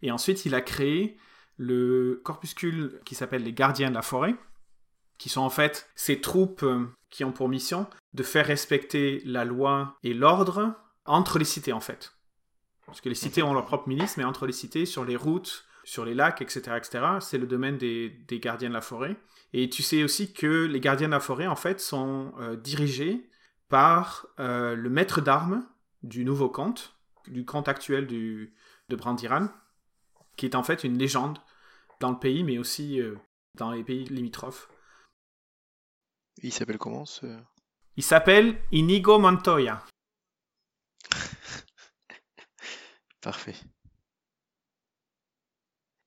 Et 0.03 0.11
ensuite, 0.11 0.45
il 0.45 0.55
a 0.55 0.61
créé 0.61 1.17
le 1.57 2.21
corpuscule 2.23 3.01
qui 3.07 3.15
s'appelle 3.15 3.45
les 3.45 3.55
gardiens 3.55 3.89
de 3.89 3.95
la 3.95 4.03
forêt, 4.03 4.37
qui 5.19 5.29
sont 5.29 5.41
en 5.41 5.51
fait 5.51 5.91
ces 5.95 6.21
troupes 6.21 6.63
euh, 6.63 6.87
qui 7.11 7.25
ont 7.25 7.33
pour 7.33 7.49
mission 7.49 7.87
de 8.15 8.23
faire 8.23 8.47
respecter 8.47 9.21
la 9.25 9.45
loi 9.45 9.97
et 10.03 10.15
l'ordre 10.15 10.75
entre 11.05 11.39
les 11.39 11.45
cités 11.45 11.73
en 11.73 11.81
fait. 11.81 12.15
Parce 12.87 13.01
que 13.01 13.09
les 13.09 13.15
cités 13.15 13.43
ont 13.43 13.53
leur 13.53 13.67
propre 13.67 13.89
milice, 13.89 14.17
mais 14.17 14.25
entre 14.25 14.47
les 14.47 14.53
cités, 14.53 14.87
sur 14.87 15.05
les 15.05 15.17
routes, 15.17 15.67
sur 15.85 16.07
les 16.07 16.15
lacs, 16.15 16.41
etc., 16.41 16.81
c'est 17.21 17.37
le 17.37 17.47
domaine 17.47 17.77
des, 17.77 18.25
gardiens 18.31 18.71
de 18.71 18.75
la 18.75 18.81
forêt. 18.81 19.17
Et 19.53 19.69
tu 19.69 19.83
sais 19.83 20.03
aussi 20.03 20.33
que 20.33 20.65
les 20.65 20.81
gardiens 20.81 21.09
de 21.09 21.13
la 21.13 21.21
forêt, 21.21 21.47
en 21.47 21.57
fait, 21.57 21.81
sont 21.81 22.33
euh, 22.41 22.57
dirigés 22.57 23.29
par 23.69 24.27
euh, 24.41 24.75
le 24.75 24.89
maître 24.89 25.21
d'armes 25.21 25.67
du 26.03 26.25
nouveau 26.25 26.49
comte, 26.49 26.95
du 27.27 27.45
comte 27.45 27.69
actuel 27.69 28.07
de 28.07 28.97
Brandiran, 28.97 29.49
qui 30.37 30.47
est 30.47 30.55
en 30.55 30.63
fait 30.63 30.83
une 30.83 30.97
légende 30.97 31.39
dans 32.01 32.11
le 32.11 32.19
pays, 32.19 32.43
mais 32.43 32.57
aussi 32.57 33.03
dans 33.55 33.73
les 33.73 33.85
pays 33.85 34.05
limitrophes. 34.05 34.71
Il 36.43 36.53
s'appelle 36.53 36.79
comment 36.79 37.05
ce... 37.05 37.27
Il 37.97 38.03
s'appelle 38.03 38.61
Inigo 38.71 39.19
Montoya. 39.19 39.85
Parfait. 43.21 43.55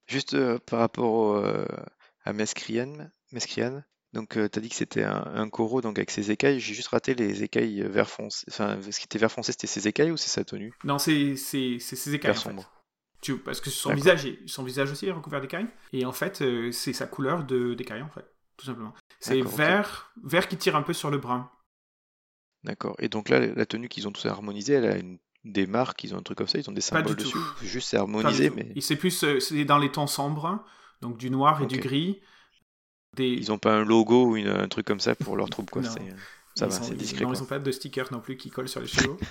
Juste 0.07 0.33
euh, 0.33 0.57
par 0.59 0.79
rapport 0.79 1.35
euh, 1.35 1.65
à 2.23 2.33
Mescrian, 2.33 3.11
donc 4.13 4.29
tu 4.29 4.39
as 4.39 4.61
dit 4.61 4.69
que 4.69 4.75
c'était 4.75 5.03
un, 5.03 5.23
un, 5.35 5.49
coraux 5.49 5.81
donc 5.81 5.97
avec 5.97 6.11
ses 6.11 6.31
écailles. 6.31 6.59
J'ai 6.59 6.73
juste 6.73 6.89
raté 6.89 7.13
les 7.13 7.43
écailles 7.43 7.81
vert 7.83 8.09
foncé. 8.09 8.45
Enfin, 8.49 8.79
ce 8.81 8.99
qui 8.99 9.05
était 9.05 9.19
vert 9.19 9.31
foncé, 9.31 9.53
c'était 9.53 9.67
ses 9.67 9.87
écailles 9.87 10.11
ou 10.11 10.17
c'est 10.17 10.29
sa 10.29 10.43
tenue? 10.43 10.73
Non, 10.83 10.97
c'est 10.97 11.35
ses 11.35 11.77
écailles. 12.13 12.31
Vert 12.31 12.37
sombre. 12.37 12.71
Tu, 13.21 13.37
parce 13.37 13.61
que 13.61 13.69
son 13.69 13.93
visage, 13.93 14.27
son 14.47 14.63
visage 14.63 14.91
aussi 14.91 15.05
est 15.05 15.11
recouvert 15.11 15.41
d'écailles. 15.41 15.67
Et 15.93 16.05
en 16.05 16.11
fait, 16.11 16.41
euh, 16.41 16.71
c'est 16.71 16.91
sa 16.91 17.05
couleur 17.05 17.43
d'écailles, 17.43 18.01
en 18.01 18.09
fait, 18.09 18.25
tout 18.57 18.65
simplement. 18.65 18.93
C'est 19.21 19.41
vert, 19.41 20.11
vert 20.23 20.47
qui 20.47 20.57
tire 20.57 20.75
un 20.75 20.81
peu 20.81 20.93
sur 20.93 21.09
le 21.09 21.17
brun. 21.17 21.49
D'accord. 22.63 22.95
Et 22.99 23.07
donc 23.07 23.29
là, 23.29 23.39
la 23.39 23.65
tenue 23.65 23.87
qu'ils 23.87 24.07
ont 24.07 24.11
tous 24.11 24.25
harmonisée, 24.25 24.73
elle 24.73 24.85
a 24.85 24.97
une, 24.97 25.19
des 25.43 25.65
marques, 25.67 26.03
ils 26.03 26.13
ont 26.13 26.17
un 26.17 26.23
truc 26.23 26.37
comme 26.37 26.47
ça, 26.47 26.59
ils 26.59 26.69
ont 26.69 26.73
des 26.73 26.81
symboles 26.81 27.15
dessus. 27.15 27.37
Juste 27.61 27.89
c'est 27.89 27.97
harmonisé, 27.97 28.49
mais. 28.49 28.73
C'est 28.81 28.95
plus, 28.95 29.23
euh, 29.23 29.39
c'est 29.39 29.63
dans 29.65 29.77
les 29.77 29.91
tons 29.91 30.07
sombres, 30.07 30.63
donc 31.01 31.17
du 31.17 31.29
noir 31.29 31.61
et 31.61 31.67
du 31.67 31.79
gris. 31.79 32.19
Des... 33.15 33.27
Ils 33.27 33.51
ont 33.51 33.57
pas 33.57 33.73
un 33.73 33.83
logo 33.83 34.31
ou 34.31 34.35
un 34.35 34.67
truc 34.67 34.85
comme 34.85 34.99
ça 34.99 35.15
pour 35.15 35.35
leur 35.35 35.49
troupe, 35.49 35.69
quoi. 35.69 35.83
ça 35.83 35.99
va, 36.59 36.71
c'est 36.71 36.95
discret. 36.95 37.25
Non, 37.25 37.33
ils 37.33 37.41
ont 37.41 37.45
pas 37.45 37.59
de 37.59 37.71
stickers 37.71 38.11
non 38.11 38.21
plus 38.21 38.37
qui 38.37 38.49
collent 38.49 38.69
sur 38.69 38.81
les 38.81 38.87
cheveux. 38.87 39.17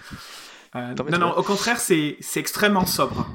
Euh, 0.76 0.94
non, 0.94 1.18
non, 1.18 1.36
au 1.36 1.42
contraire, 1.42 1.80
c'est 1.80 2.16
extrêmement 2.36 2.86
sobre. 2.86 3.26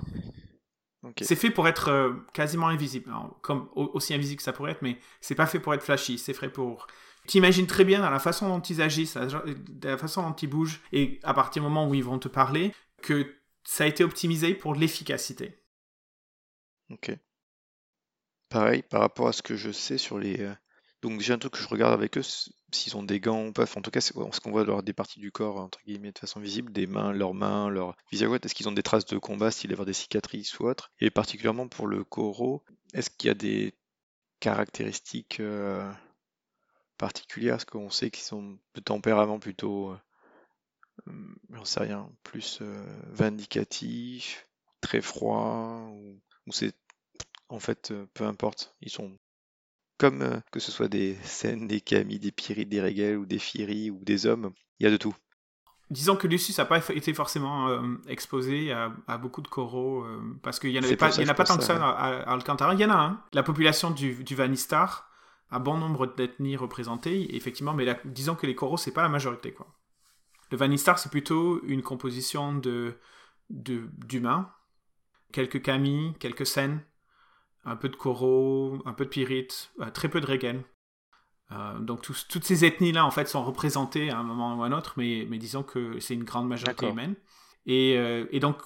C'est 1.22 1.36
fait 1.36 1.52
pour 1.52 1.68
être 1.68 1.90
euh, 1.90 2.14
quasiment 2.34 2.68
invisible, 2.68 3.12
comme 3.42 3.70
aussi 3.76 4.14
invisible 4.14 4.38
que 4.38 4.44
ça 4.44 4.54
pourrait 4.54 4.72
être, 4.72 4.82
mais 4.82 4.98
c'est 5.22 5.36
pas 5.36 5.46
fait 5.46 5.60
pour 5.60 5.74
être 5.74 5.84
flashy, 5.84 6.18
c'est 6.18 6.34
fait 6.34 6.50
pour. 6.50 6.88
T'imagines 7.28 7.66
très 7.66 7.86
bien 7.86 8.02
dans 8.02 8.10
la 8.12 8.20
façon 8.20 8.50
dont 8.50 8.62
ils 8.62 8.82
agissent, 8.82 9.18
la 9.84 9.98
façon 9.98 10.22
dont 10.22 10.36
ils 10.36 10.50
bougent, 10.50 10.82
et 10.92 11.20
à 11.24 11.34
partir 11.34 11.64
du 11.64 11.68
moment 11.68 11.88
où 11.88 11.96
ils 11.96 12.04
vont 12.04 12.20
te 12.20 12.28
parler, 12.28 12.72
que 13.02 13.36
ça 13.64 13.84
a 13.84 13.88
été 13.88 14.04
optimisé 14.04 14.54
pour 14.54 14.76
l'efficacité. 14.76 15.60
Ok. 16.92 17.18
Pareil, 18.50 18.84
par 18.84 19.02
rapport 19.02 19.28
à 19.28 19.34
ce 19.34 19.42
que 19.42 19.56
je 19.56 19.72
sais 19.72 19.98
sur 19.98 20.20
les, 20.20 20.40
euh, 20.42 20.54
donc 21.06 21.22
j'ai 21.22 21.34
un 21.34 21.38
truc 21.38 21.54
que 21.54 21.60
je 21.60 21.68
regarde 21.68 21.94
avec 21.94 22.18
eux, 22.18 22.24
s'ils 22.72 22.98
ont 22.98 23.04
des 23.04 23.20
gants 23.20 23.46
ou 23.46 23.54
pas. 23.54 23.66
en 23.76 23.82
tout 23.82 23.92
cas, 23.92 24.02
ce 24.02 24.12
qu'on 24.12 24.52
voit 24.52 24.82
des 24.82 24.94
parties 24.94 25.20
du 25.20 25.32
corps, 25.32 25.58
entre 25.58 25.80
guillemets, 25.86 26.12
de 26.12 26.18
façon 26.18 26.40
visible, 26.40 26.72
des 26.72 26.88
mains, 26.88 27.14
leurs 27.14 27.36
mains, 27.36 27.70
leur 27.70 27.96
visage. 28.12 28.32
Est-ce 28.44 28.56
qu'ils 28.56 28.68
ont 28.68 28.72
des 28.72 28.82
traces 28.82 29.06
de 29.06 29.20
combat, 29.20 29.52
s'il 29.52 29.72
avoir 29.72 29.86
des 29.86 29.94
cicatrices 29.94 30.58
ou 30.60 30.66
autre 30.66 30.92
Et 31.00 31.12
particulièrement 31.12 31.68
pour 31.68 31.86
le 31.86 32.04
Koro, 32.04 32.64
est-ce 32.96 33.12
qu'il 33.12 33.28
y 33.28 33.30
a 33.30 33.36
des 33.36 33.76
caractéristiques 34.40 35.42
euh, 35.42 35.88
particulières? 36.98 37.58
Est-ce 37.58 37.68
qu'on 37.68 37.92
sait 37.92 38.10
qu'ils 38.10 38.24
sont 38.24 38.58
de 38.74 38.82
tempérament 38.82 39.38
plutôt, 39.38 39.92
euh, 39.92 41.12
j'en 41.52 41.66
sais 41.66 41.82
rien, 41.82 42.10
plus 42.24 42.58
euh, 42.64 42.84
vindicatif, 43.12 44.48
très 44.82 45.02
froid, 45.02 45.88
ou, 45.92 46.20
ou 46.48 46.52
c'est 46.52 46.74
en 47.50 47.60
fait, 47.60 47.94
peu 48.16 48.24
importe, 48.24 48.76
ils 48.82 48.90
sont 48.90 49.20
comme 49.98 50.22
euh, 50.22 50.40
que 50.52 50.60
ce 50.60 50.72
soit 50.72 50.88
des 50.88 51.16
scènes, 51.24 51.68
des 51.68 51.82
Camille, 51.82 52.20
des 52.20 52.32
Pyrites, 52.32 52.70
des 52.70 52.82
Régel 52.82 53.18
ou 53.18 53.26
des 53.26 53.40
Fieri 53.40 53.90
ou 53.90 54.04
des 54.04 54.26
hommes, 54.26 54.52
il 54.80 54.86
y 54.86 54.88
a 54.88 54.92
de 54.92 54.98
tout. 54.98 55.16
Disons 55.92 56.16
que 56.16 56.28
Lucius 56.28 56.58
n'a 56.58 56.66
pas 56.66 56.80
été 56.90 57.14
forcément 57.14 57.68
euh, 57.70 57.82
exposé 58.08 58.72
à, 58.72 59.18
beaucoup 59.18 59.42
de 59.42 59.48
coraux, 59.48 60.04
euh, 60.04 60.20
parce 60.42 60.60
qu'il 60.60 60.72
n'y 60.72 60.80
en, 60.80 60.84
avait 60.84 60.98
pas, 60.98 61.20
en 61.20 61.28
a 61.28 61.34
pas 61.36 61.44
tant 61.44 61.58
que 61.58 61.64
ça 61.64 61.76
à, 61.76 62.32
Alcantara. 62.32 62.74
Il 62.74 62.80
y 62.80 62.86
en 62.86 62.90
a 62.90 62.96
un. 62.96 63.22
La 63.34 63.44
population 63.44 63.92
du, 63.92 64.24
du 64.24 64.34
Vanistar 64.34 65.10
a 65.52 65.60
bon 65.60 65.78
nombre 65.78 66.08
d'ethnies 66.08 66.58
représentées, 66.58 67.36
effectivement, 67.36 67.74
mais 67.74 67.86
disons 68.04 68.34
que 68.34 68.48
les 68.48 68.56
coraux, 68.56 68.78
c'est 68.78 68.92
pas 68.92 69.04
la 69.04 69.10
majorité. 69.10 69.54
Quoi. 69.54 69.68
Le 70.52 70.58
Vanistar, 70.58 70.98
c'est 70.98 71.10
plutôt 71.10 71.64
une 71.66 71.84
composition 71.84 72.54
de 72.54 72.98
d'humains, 73.52 74.52
quelques 75.32 75.62
Camille, 75.62 76.16
quelques 76.20 76.48
scènes, 76.48 76.82
un 77.66 77.76
peu 77.76 77.90
de 77.90 77.96
Koro, 77.96 78.80
un 78.86 78.94
peu 78.94 79.06
de 79.06 79.10
Pyrite, 79.10 79.72
euh, 79.82 79.90
très 79.90 80.08
peu 80.08 80.22
de 80.22 80.26
Regen. 80.26 80.64
Euh, 81.52 81.80
donc 81.80 82.02
toutes 82.02 82.44
ces 82.44 82.66
ethnies-là, 82.66 83.06
en 83.06 83.12
fait, 83.12 83.28
sont 83.28 83.44
représentées 83.44 84.10
à 84.10 84.18
un 84.18 84.24
moment 84.24 84.56
ou 84.56 84.64
à 84.64 84.68
un 84.68 84.72
autre, 84.72 84.94
mais, 84.98 85.28
mais 85.30 85.38
disons 85.38 85.64
que 85.64 86.00
c'est 86.00 86.14
une 86.14 86.24
grande 86.24 86.48
majorité 86.48 86.88
humaine. 86.88 87.16
Et, 87.66 87.98
euh, 87.98 88.26
et 88.32 88.40
donc, 88.40 88.58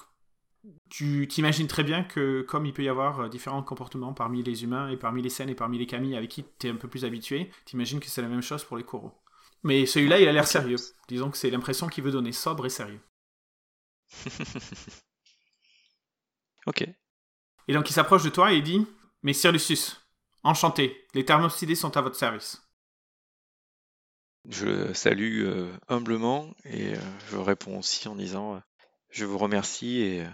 tu 0.90 1.26
t'imagines 1.26 1.66
très 1.66 1.84
bien 1.84 2.04
que 2.04 2.42
comme 2.42 2.66
il 2.66 2.74
peut 2.74 2.82
y 2.82 2.88
avoir 2.88 3.30
différents 3.30 3.62
comportements 3.62 4.12
parmi 4.12 4.42
les 4.42 4.62
humains 4.62 4.90
et 4.90 4.98
parmi 4.98 5.22
les 5.22 5.30
scènes 5.30 5.48
et 5.48 5.54
parmi 5.54 5.78
les 5.78 5.86
camis 5.86 6.14
avec 6.14 6.30
qui 6.30 6.44
tu 6.58 6.66
es 6.66 6.70
un 6.70 6.76
peu 6.76 6.88
plus 6.88 7.06
habitué, 7.06 7.50
t'imagines 7.64 8.00
que 8.00 8.08
c'est 8.08 8.20
la 8.20 8.28
même 8.28 8.42
chose 8.42 8.64
pour 8.64 8.76
les 8.76 8.84
coraux. 8.84 9.14
Mais 9.62 9.86
celui-là, 9.86 10.20
il 10.20 10.28
a 10.28 10.32
l'air 10.32 10.46
sérieux. 10.46 10.76
Disons 11.08 11.30
que 11.30 11.38
c'est 11.38 11.50
l'impression 11.50 11.88
qu'il 11.88 12.04
veut 12.04 12.10
donner 12.10 12.32
sobre 12.32 12.66
et 12.66 12.70
sérieux. 12.70 13.00
ok. 16.66 16.86
Et 17.70 17.72
donc 17.72 17.88
il 17.88 17.92
s'approche 17.92 18.24
de 18.24 18.30
toi 18.30 18.52
et 18.52 18.56
il 18.56 18.64
dit 18.64 18.84
Messire 19.22 19.52
Lucius, 19.52 20.04
enchanté, 20.42 21.06
les 21.14 21.24
thermopsidés 21.24 21.76
sont 21.76 21.96
à 21.96 22.00
votre 22.00 22.16
service. 22.16 22.60
Je 24.48 24.66
le 24.66 24.92
salue 24.92 25.44
euh, 25.44 25.70
humblement 25.86 26.52
et 26.64 26.96
euh, 26.96 27.00
je 27.30 27.36
réponds 27.36 27.78
aussi 27.78 28.08
en 28.08 28.16
disant 28.16 28.56
euh, 28.56 28.58
Je 29.10 29.24
vous 29.24 29.38
remercie 29.38 30.00
et 30.00 30.26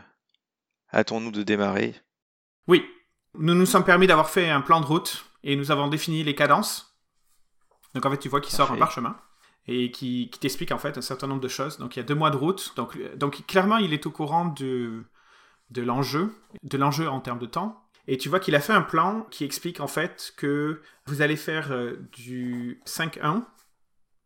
hâtons-nous 0.95 1.31
de 1.31 1.43
démarrer. 1.43 1.95
Oui, 2.69 2.83
nous 3.35 3.55
nous 3.55 3.67
sommes 3.67 3.85
permis 3.85 4.07
d'avoir 4.07 4.31
fait 4.31 4.49
un 4.49 4.63
plan 4.63 4.81
de 4.81 4.87
route 4.87 5.27
et 5.43 5.57
nous 5.57 5.71
avons 5.71 5.89
défini 5.89 6.25
les 6.25 6.35
cadences. 6.35 6.97
Donc 7.93 8.07
en 8.07 8.11
fait, 8.11 8.19
tu 8.19 8.31
vois 8.31 8.41
qu'il 8.41 8.55
sort 8.55 8.73
un 8.73 8.79
parchemin 8.79 9.15
et 9.67 9.91
qui, 9.91 10.31
t'explique 10.41 10.73
en 10.73 10.79
fait 10.79 10.97
un 10.97 11.03
certain 11.03 11.27
nombre 11.27 11.43
de 11.43 11.49
choses. 11.49 11.77
Donc 11.77 11.97
il 11.97 11.99
y 11.99 12.03
a 12.03 12.07
deux 12.07 12.15
mois 12.15 12.31
de 12.31 12.39
route. 12.39 12.73
Donc, 12.77 12.99
donc 13.17 13.45
clairement, 13.47 13.77
il 13.77 13.93
est 13.93 14.07
au 14.07 14.11
courant 14.11 14.47
de, 14.47 15.05
de 15.71 15.83
l'enjeu, 15.83 16.33
de 16.63 16.79
l'enjeu 16.79 17.09
en 17.09 17.21
termes 17.21 17.39
de 17.39 17.47
temps. 17.47 17.83
Et 18.09 18.19
tu 18.19 18.29
vois 18.29 18.41
qu'il 18.41 18.55
a 18.55 18.61
fait 18.61 18.73
un 18.73 18.83
plan 18.83 19.27
qui 19.31 19.45
explique 19.45 19.81
en 19.81 19.89
fait 19.89 20.33
que 20.37 20.81
vous 21.07 21.23
allez 21.23 21.37
faire 21.37 21.73
euh, 21.73 21.97
du 22.13 22.81
5-1, 22.87 23.45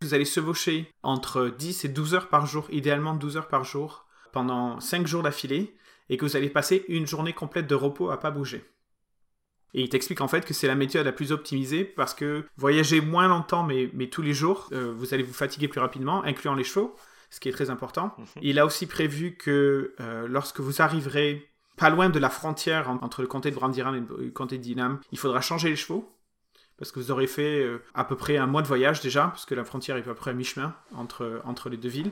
vous 0.03 0.14
allez 0.14 0.24
chevaucher 0.24 0.91
entre 1.03 1.49
10 1.49 1.84
et 1.84 1.88
12 1.88 2.14
heures 2.14 2.28
par 2.28 2.47
jour, 2.47 2.66
idéalement 2.70 3.14
12 3.14 3.38
heures 3.38 3.49
par 3.49 3.64
jour, 3.64 4.07
pendant 4.32 4.80
5 4.80 5.07
jours 5.07 5.22
d'affilée, 5.22 5.74
et 6.09 6.16
que 6.16 6.24
vous 6.24 6.36
allez 6.36 6.51
passer 6.51 6.84
une 6.88 7.07
journée 7.07 7.32
complète 7.32 7.66
de 7.66 7.74
repos 7.74 8.11
à 8.11 8.18
pas 8.18 8.30
bouger. 8.30 8.64
Et 9.72 9.82
il 9.82 9.88
t'explique 9.88 10.20
en 10.20 10.28
fait 10.28 10.45
que 10.45 10.53
c'est 10.53 10.66
la 10.66 10.74
méthode 10.74 11.07
la 11.07 11.12
plus 11.12 11.32
optimisée 11.32 11.84
parce 11.84 12.12
que 12.12 12.45
voyager 12.57 13.01
moins 13.01 13.28
longtemps 13.28 13.62
mais, 13.62 13.88
mais 13.95 14.09
tous 14.09 14.22
les 14.22 14.34
jours, 14.34 14.68
euh, 14.72 14.93
vous 14.97 15.14
allez 15.14 15.22
vous 15.22 15.32
fatiguer 15.32 15.68
plus 15.68 15.80
rapidement, 15.80 16.24
incluant 16.24 16.55
les 16.55 16.64
chevaux, 16.64 16.97
ce 17.31 17.41
qui 17.41 17.49
est 17.49 17.53
très 17.53 17.70
important. 17.70 18.14
Mhm. 18.18 18.26
Il 18.43 18.59
a 18.59 18.66
aussi 18.66 18.87
prévu 18.87 19.37
que 19.37 19.95
euh, 20.01 20.26
lorsque 20.28 20.61
vous 20.61 20.83
arriverez 20.83 21.49
pas 21.76 21.89
loin 21.89 22.11
de 22.11 22.18
la 22.18 22.28
frontière 22.28 22.91
entre 22.91 23.22
le 23.22 23.26
comté 23.26 23.51
de 23.51 23.55
Brandiran 23.57 23.95
et 23.95 24.01
le 24.01 24.31
comté 24.31 24.59
de 24.59 24.62
Dinam, 24.62 25.01
il 25.12 25.18
faudra 25.18 25.41
changer 25.41 25.70
les 25.70 25.76
chevaux. 25.76 26.14
Parce 26.76 26.93
que 26.93 26.99
vous 26.99 27.11
aurez 27.11 27.26
fait 27.26 27.62
euh, 27.62 27.83
à 27.95 28.05
peu 28.05 28.16
près 28.16 28.39
un 28.39 28.47
mois 28.47 28.62
de 28.62 28.66
voyage 28.66 29.01
déjà, 29.01 29.28
parce 29.28 29.45
que 29.45 29.55
la 29.55 29.64
frontière 29.64 29.97
est 29.97 30.01
à 30.01 30.05
peu 30.05 30.14
près 30.14 30.31
à 30.31 30.35
mi-chemin 30.35 30.74
entre, 30.95 31.43
entre 31.45 31.68
les 31.68 31.76
deux 31.76 31.89
villes. 31.89 32.11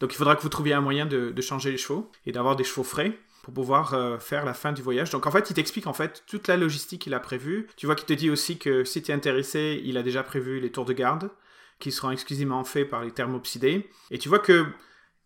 Donc 0.00 0.12
il 0.12 0.16
faudra 0.16 0.36
que 0.36 0.42
vous 0.42 0.48
trouviez 0.48 0.74
un 0.74 0.80
moyen 0.80 1.06
de, 1.06 1.40
changer 1.40 1.70
les 1.70 1.78
chevaux 1.78 2.10
et 2.26 2.32
d'avoir 2.32 2.56
des 2.56 2.64
chevaux 2.64 2.84
frais 2.84 3.18
pour 3.42 3.54
pouvoir 3.54 3.94
euh, 3.94 4.18
faire 4.18 4.44
la 4.44 4.54
fin 4.54 4.72
du 4.72 4.82
voyage. 4.82 5.10
Donc 5.10 5.26
en 5.26 5.30
fait, 5.30 5.50
il 5.50 5.54
t'explique 5.54 5.86
en 5.86 5.92
fait 5.92 6.24
toute 6.26 6.48
la 6.48 6.56
logistique 6.56 7.02
qu'il 7.02 7.14
a 7.14 7.20
prévue. 7.20 7.68
Tu 7.76 7.86
vois 7.86 7.94
qu'il 7.94 8.06
te 8.06 8.12
dit 8.12 8.28
aussi 8.28 8.58
que 8.58 8.84
si 8.84 9.02
tu 9.02 9.12
es 9.12 9.14
intéressé, 9.14 9.80
il 9.84 9.96
a 9.96 10.02
déjà 10.02 10.22
prévu 10.22 10.60
les 10.60 10.70
tours 10.70 10.84
de 10.84 10.92
garde 10.92 11.30
qui 11.78 11.92
seront 11.92 12.10
exclusivement 12.10 12.64
faits 12.64 12.88
par 12.88 13.04
les 13.04 13.12
thermopsidés. 13.12 13.90
Et 14.10 14.18
tu 14.18 14.28
vois 14.28 14.38
que 14.38 14.66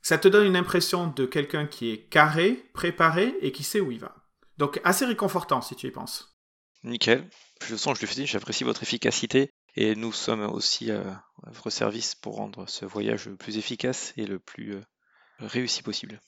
ça 0.03 0.19
te 0.19 0.29
donne 0.29 0.47
une 0.47 0.57
impression 0.57 1.09
de 1.09 1.27
quelqu'un 1.27 1.67
qui 1.67 1.91
est 1.91 2.09
carré, 2.09 2.71
préparé 2.73 3.35
et 3.41 3.53
qui 3.53 3.63
sait 3.63 3.81
où 3.81 3.91
il 3.91 4.01
va. 4.01 4.15
Donc 4.59 4.81
assez 4.85 5.05
réconfortant 5.05 5.61
si 5.61 5.77
tu 5.77 5.87
y 5.87 5.91
penses. 5.91 6.37
Nickel. 6.83 7.29
Je 7.67 7.77
sens, 7.77 7.99
je 7.99 8.03
le 8.03 8.07
fais, 8.07 8.27
j'apprécie 8.27 8.65
votre 8.65 8.83
efficacité 8.83 9.51
et 9.77 9.95
nous 9.95 10.13
sommes 10.13 10.43
aussi 10.43 10.91
à 10.91 11.25
votre 11.47 11.71
service 11.71 12.15
pour 12.15 12.37
rendre 12.37 12.67
ce 12.69 12.87
voyage 12.87 13.27
le 13.27 13.37
plus 13.37 13.59
efficace 13.59 14.15
et 14.17 14.27
le 14.27 14.39
plus 14.39 14.77
euh, 14.77 14.83
réussi 15.39 15.83
possible. 15.83 16.21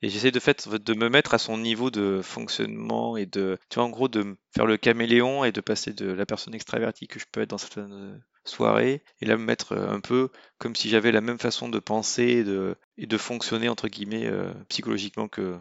Et 0.00 0.08
j'essaie 0.08 0.32
de 0.32 0.40
fait 0.40 0.68
de 0.68 0.94
me 0.94 1.08
mettre 1.08 1.32
à 1.34 1.38
son 1.38 1.56
niveau 1.58 1.90
de 1.90 2.22
fonctionnement 2.22 3.16
et 3.16 3.26
de, 3.26 3.56
tu 3.70 3.76
vois, 3.76 3.84
en 3.84 3.90
gros, 3.90 4.08
de 4.08 4.36
faire 4.52 4.66
le 4.66 4.76
caméléon 4.76 5.44
et 5.44 5.52
de 5.52 5.60
passer 5.60 5.92
de 5.92 6.10
la 6.10 6.26
personne 6.26 6.54
extravertie 6.54 7.06
que 7.06 7.20
je 7.20 7.26
peux 7.30 7.42
être 7.42 7.50
dans 7.50 7.58
certaines 7.58 8.20
euh, 8.46 8.50
soirées 8.50 9.02
et 9.20 9.26
là 9.26 9.36
me 9.36 9.44
mettre 9.44 9.72
euh, 9.72 9.90
un 9.90 10.00
peu 10.00 10.30
comme 10.58 10.74
si 10.76 10.88
j'avais 10.88 11.12
la 11.12 11.20
même 11.20 11.38
façon 11.38 11.68
de 11.68 11.78
penser 11.78 12.24
et 12.24 12.44
de, 12.44 12.76
et 12.96 13.06
de 13.06 13.18
fonctionner 13.18 13.68
entre 13.68 13.88
guillemets 13.88 14.30
psychologiquement 14.68 15.28
que 15.28 15.58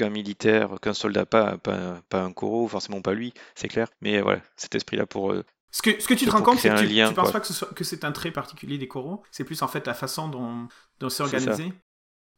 qu'un 0.00 0.10
militaire, 0.10 0.80
qu'un 0.80 0.94
soldat, 0.94 1.26
pas, 1.26 1.58
pas, 1.58 2.00
pas 2.08 2.22
un 2.22 2.32
coraux, 2.32 2.68
forcément 2.68 3.02
pas 3.02 3.12
lui, 3.12 3.34
c'est 3.54 3.68
clair. 3.68 3.88
Mais 4.00 4.20
voilà, 4.20 4.40
cet 4.56 4.74
esprit-là 4.74 5.06
pour. 5.06 5.32
Euh, 5.32 5.44
ce 5.72 5.82
que, 5.82 6.00
ce 6.00 6.08
que 6.08 6.14
tu 6.14 6.24
te 6.24 6.30
rends 6.30 6.42
compte, 6.42 6.58
c'est 6.58 6.70
que 6.70 6.80
tu, 6.80 6.94
ne 6.94 7.12
penses 7.12 7.32
pas 7.32 7.40
que, 7.40 7.74
que 7.74 7.84
c'est 7.84 8.04
un 8.04 8.12
trait 8.12 8.32
particulier 8.32 8.78
des 8.78 8.88
coraux, 8.88 9.22
c'est 9.30 9.44
plus 9.44 9.62
en 9.62 9.68
fait 9.68 9.86
la 9.86 9.94
façon 9.94 10.28
dont, 10.28 10.66
dont 10.98 11.08
c'est 11.08 11.22
organisé. 11.22 11.72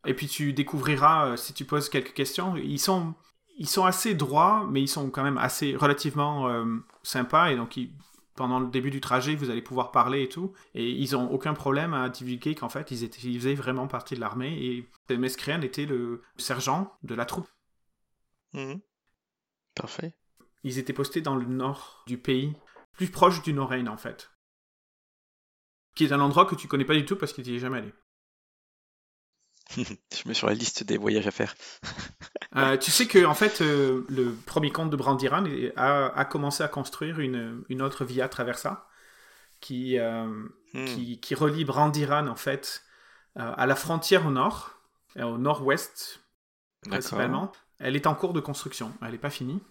Et 0.05 0.14
puis 0.14 0.26
tu 0.26 0.53
découvriras, 0.53 1.28
euh, 1.28 1.36
si 1.36 1.55
tu 1.55 1.64
poses 1.64 1.88
quelques 1.88 2.12
questions, 2.12 2.57
ils 2.57 2.80
sont, 2.80 3.14
ils 3.57 3.68
sont 3.68 3.84
assez 3.84 4.14
droits, 4.14 4.66
mais 4.68 4.82
ils 4.82 4.88
sont 4.88 5.09
quand 5.11 5.22
même 5.22 5.38
assez 5.38 5.76
relativement 5.76 6.49
euh, 6.49 6.64
sympas, 7.05 7.53
et 7.53 7.57
donc 7.57 7.76
ils, 7.76 7.93
pendant 8.35 8.61
le 8.61 8.68
début 8.68 8.91
du 8.91 9.01
trajet, 9.01 9.35
vous 9.35 9.51
allez 9.51 9.62
pouvoir 9.62 9.91
parler 9.91 10.22
et 10.22 10.28
tout. 10.28 10.53
Et 10.74 10.91
ils 10.91 11.12
n'ont 11.12 11.30
aucun 11.30 11.55
problème 11.55 11.95
à 11.95 12.09
divulguer 12.09 12.55
qu'en 12.55 12.68
fait, 12.68 12.91
ils, 12.91 13.05
étaient, 13.05 13.20
ils 13.22 13.39
faisaient 13.39 13.55
vraiment 13.55 13.87
partie 13.87 14.14
de 14.14 14.20
l'armée. 14.20 14.87
Et 15.09 15.16
Mescrien 15.16 15.61
était 15.61 15.87
le 15.87 16.22
sergent 16.37 16.93
de 17.03 17.14
la 17.14 17.24
troupe. 17.24 17.49
Mhm. 18.55 18.80
Parfait. 19.74 20.14
Ils 20.64 20.78
étaient 20.78 20.93
postés 20.93 21.20
dans 21.20 21.37
le 21.37 21.47
nord 21.47 22.05
du 22.07 22.18
pays, 22.18 22.55
plus 22.93 23.09
proche 23.09 23.43
du 23.43 23.53
Nord-Rhin 23.53 23.87
en 23.87 23.97
fait. 23.97 24.30
Qui 25.95 26.05
est 26.05 26.12
un 26.12 26.20
endroit 26.20 26.47
que 26.47 26.55
tu 26.55 26.68
connais 26.68 26.85
pas 26.85 26.95
du 26.95 27.05
tout 27.05 27.16
parce 27.16 27.33
que 27.33 27.43
tu 27.43 27.51
n'y 27.51 27.57
es 27.57 27.61
jamais 27.61 27.78
allé. 27.78 27.93
je 29.76 30.28
mets 30.28 30.34
sur 30.34 30.46
la 30.46 30.54
liste 30.54 30.84
des 30.84 30.98
voyages 30.98 31.26
à 31.26 31.30
faire. 31.30 31.54
Euh, 32.56 32.76
tu 32.76 32.90
sais 32.90 33.06
que 33.06 33.24
en 33.24 33.34
fait, 33.34 33.62
euh, 33.62 34.04
le 34.08 34.34
premier 34.46 34.70
comte 34.70 34.90
de 34.90 34.96
Brandiran 34.96 35.44
a, 35.76 36.24
commencé 36.26 36.62
à 36.62 36.68
construire 36.68 37.20
une, 37.20 37.82
autre 37.82 38.04
via 38.04 38.28
traversa 38.28 38.86
qui, 39.60 39.98
euh, 39.98 40.26
hmm. 40.74 40.84
qui, 40.84 41.20
qui, 41.20 41.34
relie 41.34 41.64
Brandiran 41.64 42.26
en 42.26 42.36
fait 42.36 42.82
à 43.36 43.64
la 43.64 43.74
frontière 43.74 44.26
au 44.26 44.30
nord, 44.30 44.74
au 45.16 45.38
nord-ouest 45.38 46.20
principalement. 46.82 47.50
Elle 47.78 47.96
est 47.96 48.06
en 48.06 48.14
cours 48.14 48.34
de 48.34 48.40
construction, 48.40 48.92
elle 49.00 49.12
n'est 49.12 49.18
pas 49.18 49.30
finie. 49.30 49.62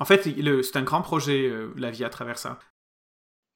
En 0.00 0.04
fait, 0.04 0.24
c'est 0.24 0.76
un 0.76 0.82
grand 0.82 1.02
projet, 1.02 1.52
la 1.76 1.90
Via 1.92 2.08
Traversa. 2.08 2.58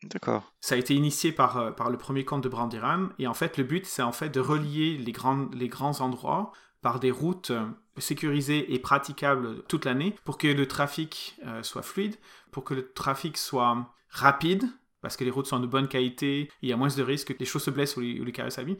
D'accord. 0.04 0.52
Ça 0.60 0.74
a 0.74 0.78
été 0.78 0.94
initié 0.94 1.32
par, 1.32 1.56
euh, 1.58 1.70
par 1.70 1.90
le 1.90 1.98
premier 1.98 2.24
comte 2.24 2.42
de 2.42 2.48
Brandiran, 2.48 3.08
et 3.18 3.26
en 3.26 3.34
fait, 3.34 3.56
le 3.56 3.64
but, 3.64 3.86
c'est 3.86 4.02
en 4.02 4.12
fait 4.12 4.30
de 4.30 4.40
relier 4.40 4.96
les 4.98 5.12
grands, 5.12 5.48
les 5.52 5.68
grands 5.68 6.00
endroits 6.00 6.52
par 6.80 6.98
des 6.98 7.10
routes 7.10 7.50
euh, 7.50 7.66
sécurisées 7.98 8.74
et 8.74 8.78
praticables 8.78 9.62
toute 9.64 9.84
l'année 9.84 10.16
pour 10.24 10.38
que 10.38 10.48
le 10.48 10.66
trafic 10.66 11.36
euh, 11.46 11.62
soit 11.62 11.82
fluide, 11.82 12.16
pour 12.50 12.64
que 12.64 12.74
le 12.74 12.92
trafic 12.92 13.38
soit 13.38 13.86
rapide, 14.08 14.64
parce 15.00 15.16
que 15.16 15.24
les 15.24 15.30
routes 15.30 15.46
sont 15.46 15.60
de 15.60 15.66
bonne 15.66 15.88
qualité, 15.88 16.50
il 16.62 16.68
y 16.68 16.72
a 16.72 16.76
moins 16.76 16.88
de 16.88 17.02
risques 17.02 17.34
que 17.34 17.38
les 17.38 17.46
choses 17.46 17.62
se 17.62 17.70
blessent 17.70 17.96
ou 17.96 18.00
les, 18.00 18.20
ou 18.20 18.24
les 18.24 18.50
s'abîment. 18.50 18.78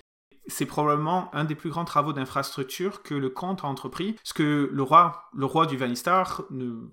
C'est 0.49 0.67
probablement 0.67 1.33
un 1.35 1.45
des 1.45 1.55
plus 1.55 1.71
grands 1.71 1.85
travaux 1.85 2.13
d'infrastructure 2.13 3.03
que 3.03 3.15
le 3.15 3.31
comte 3.31 3.63
a 3.63 3.69
entrepris, 3.69 4.17
ce 4.25 4.35
que 4.35 4.69
le 4.73 4.83
roi, 4.83 5.31
le 5.35 5.47
roi 5.47 5.67
du 5.67 5.77
Vanistar, 5.77 6.43
ne... 6.51 6.89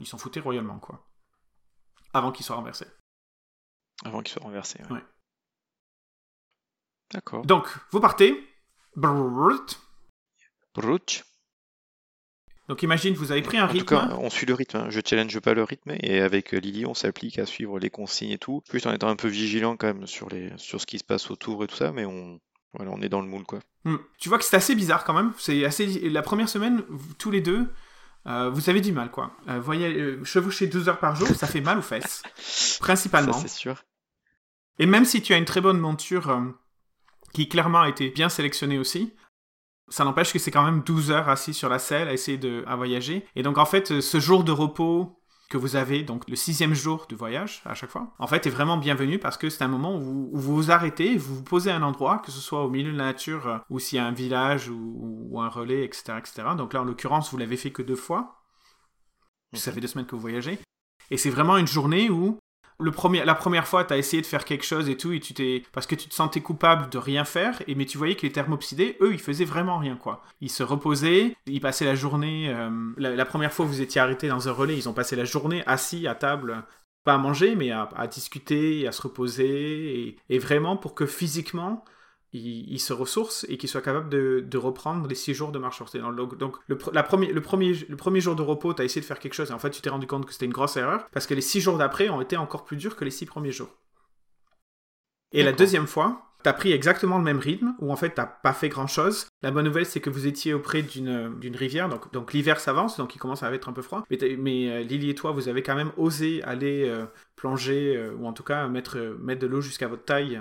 il 0.00 0.06
s'en 0.06 0.18
foutait 0.18 0.40
royalement, 0.40 0.78
quoi. 0.78 1.04
Avant 2.14 2.30
qu'il 2.30 2.44
soit 2.44 2.56
renversé. 2.56 2.86
Avant 4.04 4.22
qu'il 4.22 4.32
soit 4.32 4.42
renversé. 4.42 4.78
Ouais. 4.90 5.02
D'accord. 7.12 7.44
Donc, 7.44 7.68
vous 7.90 8.00
partez. 8.00 8.42
Brut. 8.96 9.80
Brut. 10.74 11.24
Donc 12.68 12.82
imagine, 12.82 13.14
vous 13.14 13.32
avez 13.32 13.42
pris 13.42 13.58
un 13.58 13.66
rythme. 13.66 13.94
En 13.94 14.00
tout 14.00 14.08
cas, 14.08 14.16
on 14.18 14.30
suit 14.30 14.46
le 14.46 14.54
rythme. 14.54 14.78
Hein. 14.78 14.86
Je 14.88 15.00
challenge 15.04 15.38
pas 15.40 15.52
le 15.52 15.64
rythme 15.64 15.92
et 16.00 16.20
avec 16.20 16.52
Lily, 16.52 16.86
on 16.86 16.94
s'applique 16.94 17.38
à 17.38 17.46
suivre 17.46 17.78
les 17.78 17.90
consignes 17.90 18.30
et 18.30 18.38
tout. 18.38 18.62
Juste 18.72 18.86
en 18.86 18.92
étant 18.92 19.08
un 19.08 19.16
peu 19.16 19.28
vigilant 19.28 19.76
quand 19.76 19.88
même 19.88 20.06
sur, 20.06 20.28
les, 20.28 20.52
sur 20.56 20.80
ce 20.80 20.86
qui 20.86 20.98
se 20.98 21.04
passe 21.04 21.30
autour 21.30 21.64
et 21.64 21.66
tout 21.66 21.74
ça, 21.74 21.92
mais 21.92 22.04
on, 22.04 22.40
voilà, 22.74 22.92
on 22.92 23.02
est 23.02 23.08
dans 23.08 23.20
le 23.20 23.26
moule 23.26 23.44
quoi. 23.44 23.58
Hmm. 23.84 23.96
Tu 24.18 24.28
vois 24.28 24.38
que 24.38 24.44
c'est 24.44 24.56
assez 24.56 24.74
bizarre 24.74 25.04
quand 25.04 25.12
même. 25.12 25.32
C'est 25.38 25.64
assez. 25.64 25.86
La 26.08 26.22
première 26.22 26.48
semaine, 26.48 26.82
tous 27.18 27.30
les 27.30 27.40
deux, 27.40 27.68
euh, 28.26 28.48
vous 28.50 28.70
avez 28.70 28.80
du 28.80 28.92
mal 28.92 29.10
quoi. 29.10 29.32
Euh, 29.48 29.60
voyez, 29.60 29.88
euh, 29.88 30.24
chevaucher 30.24 30.66
deux 30.66 30.88
heures 30.88 31.00
par 31.00 31.16
jour, 31.16 31.28
ça 31.28 31.46
fait 31.46 31.60
mal 31.60 31.78
aux 31.78 31.82
fesses, 31.82 32.22
principalement. 32.80 33.32
c'est 33.34 33.48
sûr. 33.48 33.82
Et 34.78 34.86
même 34.86 35.04
si 35.04 35.22
tu 35.22 35.34
as 35.34 35.38
une 35.38 35.44
très 35.44 35.60
bonne 35.60 35.78
monture 35.78 36.30
euh, 36.30 36.40
qui 37.32 37.48
clairement 37.48 37.82
a 37.82 37.88
été 37.88 38.10
bien 38.10 38.28
sélectionnée 38.28 38.78
aussi, 38.78 39.14
ça 39.88 40.04
n'empêche 40.04 40.32
que 40.32 40.38
c'est 40.38 40.50
quand 40.50 40.64
même 40.64 40.82
12 40.82 41.10
heures 41.10 41.28
assis 41.28 41.54
sur 41.54 41.68
la 41.68 41.78
selle 41.78 42.08
à 42.08 42.12
essayer 42.12 42.38
de 42.38 42.64
à 42.66 42.76
voyager. 42.76 43.26
Et 43.36 43.42
donc 43.42 43.58
en 43.58 43.66
fait, 43.66 43.92
euh, 43.92 44.00
ce 44.00 44.20
jour 44.20 44.44
de 44.44 44.52
repos 44.52 45.18
que 45.50 45.58
vous 45.58 45.76
avez, 45.76 46.02
donc 46.02 46.26
le 46.30 46.36
sixième 46.36 46.72
jour 46.72 47.06
de 47.10 47.14
voyage 47.14 47.60
à 47.66 47.74
chaque 47.74 47.90
fois, 47.90 48.14
en 48.18 48.26
fait 48.26 48.46
est 48.46 48.50
vraiment 48.50 48.78
bienvenu 48.78 49.18
parce 49.18 49.36
que 49.36 49.50
c'est 49.50 49.62
un 49.62 49.68
moment 49.68 49.94
où, 49.94 50.30
vous 50.32 50.56
vous 50.56 50.70
arrêtez, 50.70 51.18
vous 51.18 51.36
vous 51.36 51.42
posez 51.42 51.70
à 51.70 51.76
un 51.76 51.82
endroit, 51.82 52.20
que 52.24 52.30
ce 52.30 52.40
soit 52.40 52.64
au 52.64 52.70
milieu 52.70 52.90
de 52.90 52.96
la 52.96 53.04
nature 53.04 53.46
euh, 53.46 53.58
ou 53.68 53.78
s'il 53.78 53.96
y 53.96 54.00
a 54.00 54.06
un 54.06 54.12
village 54.12 54.70
ou, 54.70 55.38
un 55.40 55.48
relais, 55.48 55.84
etc., 55.84 56.14
etc. 56.18 56.42
Donc 56.56 56.72
là, 56.72 56.80
en 56.80 56.84
l'occurrence, 56.84 57.30
vous 57.30 57.36
l'avez 57.36 57.56
fait 57.56 57.70
que 57.70 57.82
deux 57.82 57.96
fois. 57.96 58.42
Ça 59.54 59.70
fait 59.70 59.80
deux 59.80 59.88
semaines 59.88 60.06
que 60.06 60.14
vous 60.14 60.20
voyagez. 60.22 60.58
Et 61.10 61.18
c'est 61.18 61.28
vraiment 61.28 61.58
une 61.58 61.66
journée 61.66 62.08
où 62.08 62.38
le 62.82 62.90
premier, 62.90 63.24
la 63.24 63.34
première 63.34 63.66
fois, 63.66 63.84
tu 63.84 63.94
as 63.94 63.98
essayé 63.98 64.20
de 64.20 64.26
faire 64.26 64.44
quelque 64.44 64.64
chose 64.64 64.88
et 64.88 64.96
tout, 64.96 65.12
et 65.12 65.20
tu 65.20 65.34
t'es, 65.34 65.62
parce 65.72 65.86
que 65.86 65.94
tu 65.94 66.08
te 66.08 66.14
sentais 66.14 66.40
coupable 66.40 66.90
de 66.90 66.98
rien 66.98 67.24
faire, 67.24 67.62
et 67.66 67.74
mais 67.74 67.86
tu 67.86 67.98
voyais 67.98 68.16
que 68.16 68.22
les 68.22 68.32
thermopsidés, 68.32 68.96
eux, 69.00 69.12
ils 69.12 69.20
faisaient 69.20 69.44
vraiment 69.44 69.78
rien, 69.78 69.96
quoi. 69.96 70.22
Ils 70.40 70.50
se 70.50 70.62
reposaient, 70.62 71.36
ils 71.46 71.60
passaient 71.60 71.84
la 71.84 71.94
journée, 71.94 72.52
euh, 72.54 72.70
la, 72.96 73.24
première 73.24 73.52
fois 73.52 73.66
vous 73.66 73.80
étiez 73.80 74.00
arrêté 74.00 74.28
dans 74.28 74.48
un 74.48 74.52
relais, 74.52 74.76
ils 74.76 74.88
ont 74.88 74.92
passé 74.92 75.16
la 75.16 75.24
journée 75.24 75.62
assis 75.66 76.06
à 76.06 76.14
table, 76.14 76.64
pas 77.04 77.14
à 77.14 77.18
manger, 77.18 77.56
mais 77.56 77.70
à, 77.70 78.06
discuter, 78.06 78.86
à 78.86 78.92
se 78.92 79.02
reposer, 79.02 80.16
et, 80.28 80.38
vraiment 80.38 80.76
pour 80.76 80.94
que 80.94 81.06
physiquement, 81.06 81.84
il, 82.32 82.78
se 82.78 82.92
ressource 82.92 83.44
et 83.48 83.58
qu'il 83.58 83.68
soit 83.68 83.82
capable 83.82 84.08
de, 84.08 84.58
reprendre 84.58 85.06
les 85.06 85.14
six 85.14 85.34
jours 85.34 85.52
de 85.52 85.58
marche 85.58 85.78
forcée. 85.78 85.98
Donc, 85.98 86.38
donc 86.38 86.56
le, 86.66 86.78
la 86.92 87.02
premier, 87.02 87.32
le, 87.32 87.40
premier, 87.40 87.74
le 87.88 87.96
premier 87.96 88.20
jour 88.20 88.36
de 88.36 88.42
repos, 88.42 88.74
tu 88.74 88.82
as 88.82 88.84
essayé 88.84 89.00
de 89.00 89.06
faire 89.06 89.18
quelque 89.18 89.34
chose 89.34 89.50
et 89.50 89.54
en 89.54 89.58
fait, 89.58 89.70
tu 89.70 89.82
t'es 89.82 89.90
rendu 89.90 90.06
compte 90.06 90.26
que 90.26 90.32
c'était 90.32 90.46
une 90.46 90.52
grosse 90.52 90.76
erreur 90.76 91.08
parce 91.12 91.26
que 91.26 91.34
les 91.34 91.40
six 91.40 91.60
jours 91.60 91.78
d'après 91.78 92.08
ont 92.08 92.20
été 92.20 92.36
encore 92.36 92.64
plus 92.64 92.76
durs 92.76 92.96
que 92.96 93.04
les 93.04 93.10
six 93.10 93.26
premiers 93.26 93.52
jours. 93.52 93.76
Et 95.32 95.42
la 95.42 95.52
deuxième 95.52 95.86
fois, 95.86 96.32
tu 96.42 96.48
as 96.48 96.52
pris 96.52 96.72
exactement 96.72 97.18
le 97.18 97.24
même 97.24 97.38
rythme 97.38 97.74
où 97.78 97.92
en 97.92 97.96
fait, 97.96 98.14
tu 98.14 98.22
pas 98.42 98.52
fait 98.52 98.68
grand 98.68 98.86
chose. 98.86 99.26
La 99.42 99.50
bonne 99.50 99.64
nouvelle, 99.64 99.86
c'est 99.86 100.00
que 100.00 100.10
vous 100.10 100.26
étiez 100.26 100.54
auprès 100.54 100.82
d'une 100.82 101.56
rivière, 101.56 101.88
donc, 101.88 102.12
donc 102.12 102.32
l'hiver 102.32 102.60
s'avance, 102.60 102.96
donc 102.96 103.14
il 103.14 103.18
commence 103.18 103.42
à 103.42 103.52
être 103.52 103.68
un 103.68 103.72
peu 103.72 103.82
froid. 103.82 104.04
Mais, 104.10 104.18
mais 104.38 104.70
euh, 104.70 104.82
Lily 104.82 105.10
et 105.10 105.14
toi, 105.14 105.30
vous 105.30 105.48
avez 105.48 105.62
quand 105.62 105.74
même 105.74 105.92
osé 105.96 106.42
aller 106.42 106.88
euh, 106.88 107.06
plonger 107.36 107.96
euh, 107.96 108.14
ou 108.14 108.26
en 108.26 108.32
tout 108.32 108.42
cas 108.42 108.68
mettre, 108.68 108.98
mettre 109.20 109.40
de 109.40 109.46
l'eau 109.46 109.60
jusqu'à 109.60 109.88
votre 109.88 110.04
taille 110.04 110.40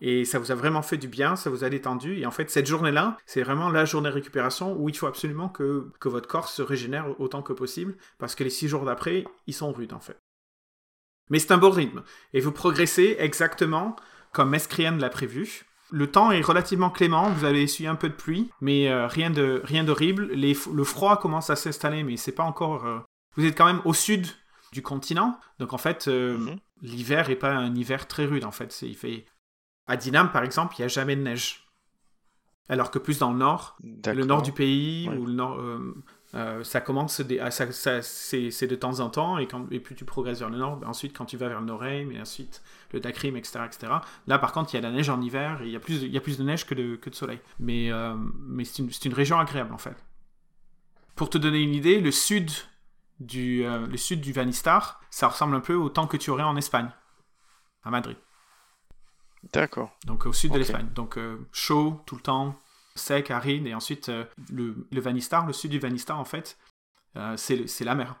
et 0.00 0.24
ça 0.24 0.38
vous 0.38 0.50
a 0.50 0.54
vraiment 0.54 0.82
fait 0.82 0.96
du 0.96 1.08
bien, 1.08 1.36
ça 1.36 1.50
vous 1.50 1.64
a 1.64 1.70
détendu. 1.70 2.18
Et 2.18 2.26
en 2.26 2.30
fait, 2.30 2.50
cette 2.50 2.66
journée-là, 2.66 3.16
c'est 3.26 3.42
vraiment 3.42 3.70
la 3.70 3.84
journée 3.84 4.08
de 4.08 4.14
récupération 4.14 4.76
où 4.76 4.88
il 4.88 4.96
faut 4.96 5.06
absolument 5.06 5.48
que, 5.48 5.90
que 6.00 6.08
votre 6.08 6.28
corps 6.28 6.48
se 6.48 6.62
régénère 6.62 7.18
autant 7.20 7.42
que 7.42 7.52
possible, 7.52 7.96
parce 8.18 8.34
que 8.34 8.44
les 8.44 8.50
six 8.50 8.68
jours 8.68 8.84
d'après, 8.84 9.24
ils 9.46 9.54
sont 9.54 9.72
rudes 9.72 9.92
en 9.92 10.00
fait. 10.00 10.18
Mais 11.30 11.38
c'est 11.38 11.52
un 11.52 11.58
bon 11.58 11.70
rythme, 11.70 12.02
et 12.32 12.40
vous 12.40 12.52
progressez 12.52 13.16
exactement 13.18 13.96
comme 14.32 14.50
Mescrian 14.50 14.96
l'a 14.96 15.08
prévu. 15.08 15.64
Le 15.90 16.10
temps 16.10 16.30
est 16.30 16.40
relativement 16.40 16.90
clément, 16.90 17.30
vous 17.30 17.44
allez 17.44 17.62
essuyer 17.62 17.88
un 17.88 17.94
peu 17.94 18.08
de 18.08 18.14
pluie, 18.14 18.50
mais 18.60 18.88
euh, 18.88 19.06
rien 19.06 19.30
de 19.30 19.62
rien 19.64 19.84
d'horrible. 19.84 20.30
Le 20.34 20.84
froid 20.84 21.18
commence 21.18 21.48
à 21.48 21.56
s'installer, 21.56 22.02
mais 22.02 22.16
c'est 22.16 22.32
pas 22.32 22.42
encore. 22.42 22.84
Euh, 22.86 22.98
vous 23.36 23.44
êtes 23.44 23.56
quand 23.56 23.66
même 23.66 23.82
au 23.84 23.94
sud 23.94 24.26
du 24.72 24.82
continent, 24.82 25.38
donc 25.58 25.72
en 25.72 25.78
fait, 25.78 26.08
euh, 26.08 26.36
mhm. 26.36 26.56
l'hiver 26.82 27.30
est 27.30 27.36
pas 27.36 27.52
un 27.52 27.74
hiver 27.74 28.08
très 28.08 28.26
rude 28.26 28.44
en 28.44 28.50
fait. 28.50 28.76
Il 28.82 28.96
fait 28.96 29.24
à 29.86 29.96
Dinam, 29.96 30.32
par 30.32 30.42
exemple, 30.42 30.74
il 30.78 30.82
n'y 30.82 30.86
a 30.86 30.88
jamais 30.88 31.16
de 31.16 31.22
neige. 31.22 31.66
Alors 32.68 32.90
que 32.90 32.98
plus 32.98 33.20
dans 33.20 33.32
le 33.32 33.38
nord, 33.38 33.76
le 33.82 34.24
nord 34.24 34.42
du 34.42 34.50
pays, 34.50 35.08
ou 35.08 35.26
le 35.26 35.32
nord, 35.32 35.60
euh, 35.60 35.94
euh, 36.34 36.64
ça 36.64 36.80
commence, 36.80 37.22
ah, 37.40 37.50
c'est 37.50 38.66
de 38.66 38.74
temps 38.74 38.98
en 38.98 39.08
temps, 39.08 39.38
et, 39.38 39.46
quand, 39.46 39.70
et 39.70 39.78
plus 39.78 39.94
tu 39.94 40.04
progresses 40.04 40.40
vers 40.40 40.50
le 40.50 40.58
nord, 40.58 40.76
ben 40.78 40.88
ensuite 40.88 41.16
quand 41.16 41.26
tu 41.26 41.36
vas 41.36 41.48
vers 41.48 41.60
le 41.60 41.66
nord 41.66 41.82
mais 41.82 42.20
ensuite 42.20 42.62
le 42.92 42.98
Dakrim, 42.98 43.36
etc., 43.36 43.60
etc. 43.66 43.92
Là, 44.26 44.38
par 44.40 44.50
contre, 44.50 44.74
il 44.74 44.76
y 44.76 44.78
a 44.78 44.80
de 44.80 44.86
la 44.86 44.92
neige 44.92 45.08
en 45.08 45.20
hiver, 45.20 45.62
et 45.62 45.66
il 45.66 45.70
y 45.70 45.76
a 45.76 45.80
plus, 45.80 46.02
il 46.02 46.10
y 46.10 46.16
a 46.16 46.20
plus 46.20 46.38
de 46.38 46.42
neige 46.42 46.66
que 46.66 46.74
de, 46.74 46.96
que 46.96 47.08
de 47.08 47.14
soleil. 47.14 47.38
Mais, 47.60 47.92
euh, 47.92 48.16
mais 48.40 48.64
c'est 48.64 48.82
une, 48.82 48.90
une, 49.04 49.14
région 49.14 49.38
agréable, 49.38 49.72
en 49.72 49.78
fait. 49.78 50.04
Pour 51.14 51.30
te 51.30 51.38
donner 51.38 51.60
une 51.60 51.74
idée, 51.74 52.00
le 52.00 52.10
sud 52.10 52.50
du, 53.20 53.64
le 53.64 53.96
sud 53.96 54.20
du 54.20 54.32
Vanistar, 54.32 55.00
ça 55.08 55.28
ressemble 55.28 55.54
un 55.54 55.60
peu 55.60 55.74
au 55.74 55.88
temps 55.88 56.06
que 56.06 56.18
tu 56.18 56.30
aurais 56.30 56.42
en 56.42 56.56
Espagne, 56.56 56.90
à 57.84 57.90
Madrid. 57.90 58.16
D'accord. 59.52 59.96
Donc 60.06 60.26
au 60.26 60.32
sud 60.32 60.52
de 60.52 60.58
l'Espagne. 60.58 60.88
Donc 60.94 61.18
euh, 61.18 61.46
chaud 61.52 62.02
tout 62.06 62.16
le 62.16 62.22
temps, 62.22 62.60
sec, 62.94 63.30
aride, 63.30 63.66
et 63.66 63.74
ensuite 63.74 64.08
euh, 64.08 64.24
le, 64.50 64.88
le 64.90 65.00
Vanistar, 65.00 65.46
le 65.46 65.52
sud 65.52 65.70
du 65.70 65.78
Vanistar 65.78 66.18
en 66.18 66.24
fait, 66.24 66.58
euh, 67.16 67.36
c'est 67.36 67.84
la 67.84 67.94
mer. 67.94 68.16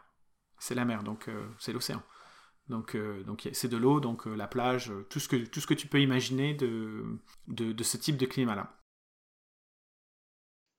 C'est 0.58 0.74
la 0.74 0.84
mer, 0.84 1.02
donc 1.02 1.28
c'est 1.58 1.72
l'océan. 1.72 2.02
Donc 2.68 2.96
euh, 2.96 3.22
donc 3.22 3.48
c'est 3.52 3.68
de 3.68 3.76
l'eau, 3.76 4.00
donc 4.00 4.26
euh, 4.26 4.34
la 4.34 4.48
plage, 4.48 4.90
euh, 4.90 5.06
tout 5.08 5.20
ce 5.20 5.28
que 5.28 5.36
tout 5.36 5.60
ce 5.60 5.66
que 5.66 5.74
tu 5.74 5.86
peux 5.86 6.00
imaginer 6.00 6.54
de 6.54 7.04
de, 7.46 7.72
de 7.72 7.82
ce 7.84 7.96
type 7.96 8.16
de 8.16 8.26
climat-là. 8.26 8.76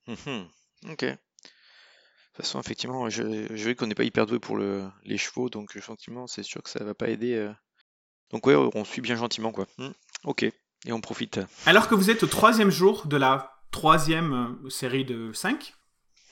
Mhm. 0.07 0.49
Ok. 0.89 1.03
De 1.03 1.11
toute 1.11 2.45
façon, 2.45 2.59
effectivement, 2.59 3.09
je, 3.09 3.55
je 3.55 3.71
qu'on 3.71 3.87
n'est 3.87 3.95
pas 3.95 4.03
hyper 4.03 4.25
doué 4.25 4.39
pour 4.39 4.57
le, 4.57 4.89
les 5.03 5.17
chevaux, 5.17 5.49
donc 5.49 5.75
effectivement, 5.75 6.27
c'est 6.27 6.43
sûr 6.43 6.61
que 6.61 6.69
ça 6.69 6.83
va 6.83 6.93
pas 6.93 7.09
aider. 7.09 7.51
Donc 8.31 8.45
ouais, 8.45 8.55
on 8.55 8.83
suit 8.83 9.01
bien 9.01 9.15
gentiment, 9.15 9.51
quoi. 9.51 9.65
Hmm. 9.77 9.91
Ok. 10.23 10.43
Et 10.43 10.91
on 10.91 11.01
profite. 11.01 11.39
Alors 11.65 11.87
que 11.87 11.95
vous 11.95 12.09
êtes 12.09 12.23
au 12.23 12.27
troisième 12.27 12.69
jour 12.69 13.07
de 13.07 13.17
la 13.17 13.53
troisième 13.71 14.33
euh, 14.65 14.69
série 14.69 15.05
de 15.05 15.31
5, 15.33 15.73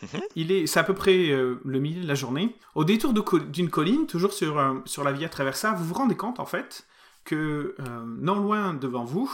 Mhm. 0.02 0.22
il 0.36 0.52
est, 0.52 0.68
c'est 0.68 0.80
à 0.80 0.84
peu 0.84 0.94
près 0.94 1.30
euh, 1.30 1.62
le 1.64 1.80
milieu 1.80 2.02
de 2.04 2.08
la 2.08 2.16
journée. 2.16 2.54
Au 2.76 2.84
détour 2.84 3.14
d'une 3.14 3.70
colline, 3.70 4.06
toujours 4.08 4.34
sur, 4.34 4.60
euh, 4.60 4.76
sur 4.86 5.06
la 5.06 5.14
Via 5.14 5.30
Traversa, 5.30 5.72
vous 5.72 5.86
vous 5.86 5.94
rendez 5.94 6.16
compte 6.18 6.40
en 6.42 6.46
fait 6.46 6.86
que 7.24 7.76
euh, 7.80 8.04
non 8.06 8.36
loin 8.36 8.74
devant 8.74 9.06
vous, 9.06 9.32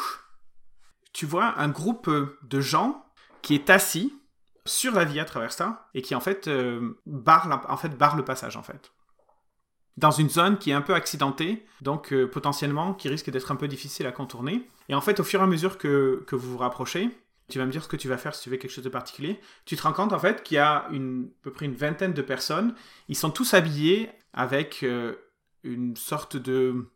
tu 1.13 1.25
vois 1.25 1.59
un 1.59 1.67
groupe 1.67 2.09
de 2.43 2.61
gens 2.61 3.03
qui 3.41 3.55
est 3.55 3.71
assis 3.71 4.13
sur 4.65 4.93
la 4.93 5.03
Via 5.03 5.25
Traversa 5.25 5.89
et 5.95 6.03
qui 6.03 6.13
en 6.13 6.19
fait, 6.21 6.47
barre, 7.07 7.49
la- 7.49 7.63
en 7.69 7.75
fait 7.77 7.97
barre 7.97 8.15
le 8.15 8.23
passage 8.23 8.55
en 8.55 8.63
fait. 8.63 8.91
Dans 9.97 10.11
une 10.11 10.29
zone 10.29 10.57
qui 10.57 10.71
est 10.71 10.73
un 10.73 10.81
peu 10.81 10.93
accidentée, 10.93 11.65
donc 11.81 12.13
euh, 12.13 12.27
potentiellement 12.27 12.93
qui 12.93 13.09
risque 13.09 13.29
d'être 13.29 13.51
un 13.51 13.55
peu 13.55 13.67
difficile 13.67 14.07
à 14.07 14.11
contourner. 14.11 14.67
Et 14.89 14.95
en 14.95 15.01
fait, 15.01 15.19
au 15.19 15.23
fur 15.23 15.41
et 15.41 15.43
à 15.43 15.47
mesure 15.47 15.77
que, 15.77 16.23
que 16.27 16.35
vous 16.35 16.53
vous 16.53 16.57
rapprochez, 16.57 17.09
tu 17.49 17.59
vas 17.59 17.65
me 17.65 17.71
dire 17.71 17.83
ce 17.83 17.89
que 17.89 17.97
tu 17.97 18.07
vas 18.07 18.17
faire 18.17 18.33
si 18.33 18.43
tu 18.43 18.49
fais 18.49 18.57
quelque 18.57 18.71
chose 18.71 18.83
de 18.83 18.89
particulier. 18.89 19.39
Tu 19.65 19.75
te 19.75 19.83
rends 19.83 19.93
compte 19.93 20.13
en 20.13 20.19
fait 20.19 20.43
qu'il 20.43 20.55
y 20.55 20.59
a 20.59 20.85
à 20.85 20.89
peu 21.41 21.51
près 21.51 21.65
une 21.65 21.75
vingtaine 21.75 22.13
de 22.13 22.21
personnes. 22.21 22.73
Ils 23.09 23.17
sont 23.17 23.31
tous 23.31 23.53
habillés 23.53 24.09
avec 24.33 24.83
euh, 24.83 25.15
une 25.63 25.97
sorte 25.97 26.37
de, 26.37 26.89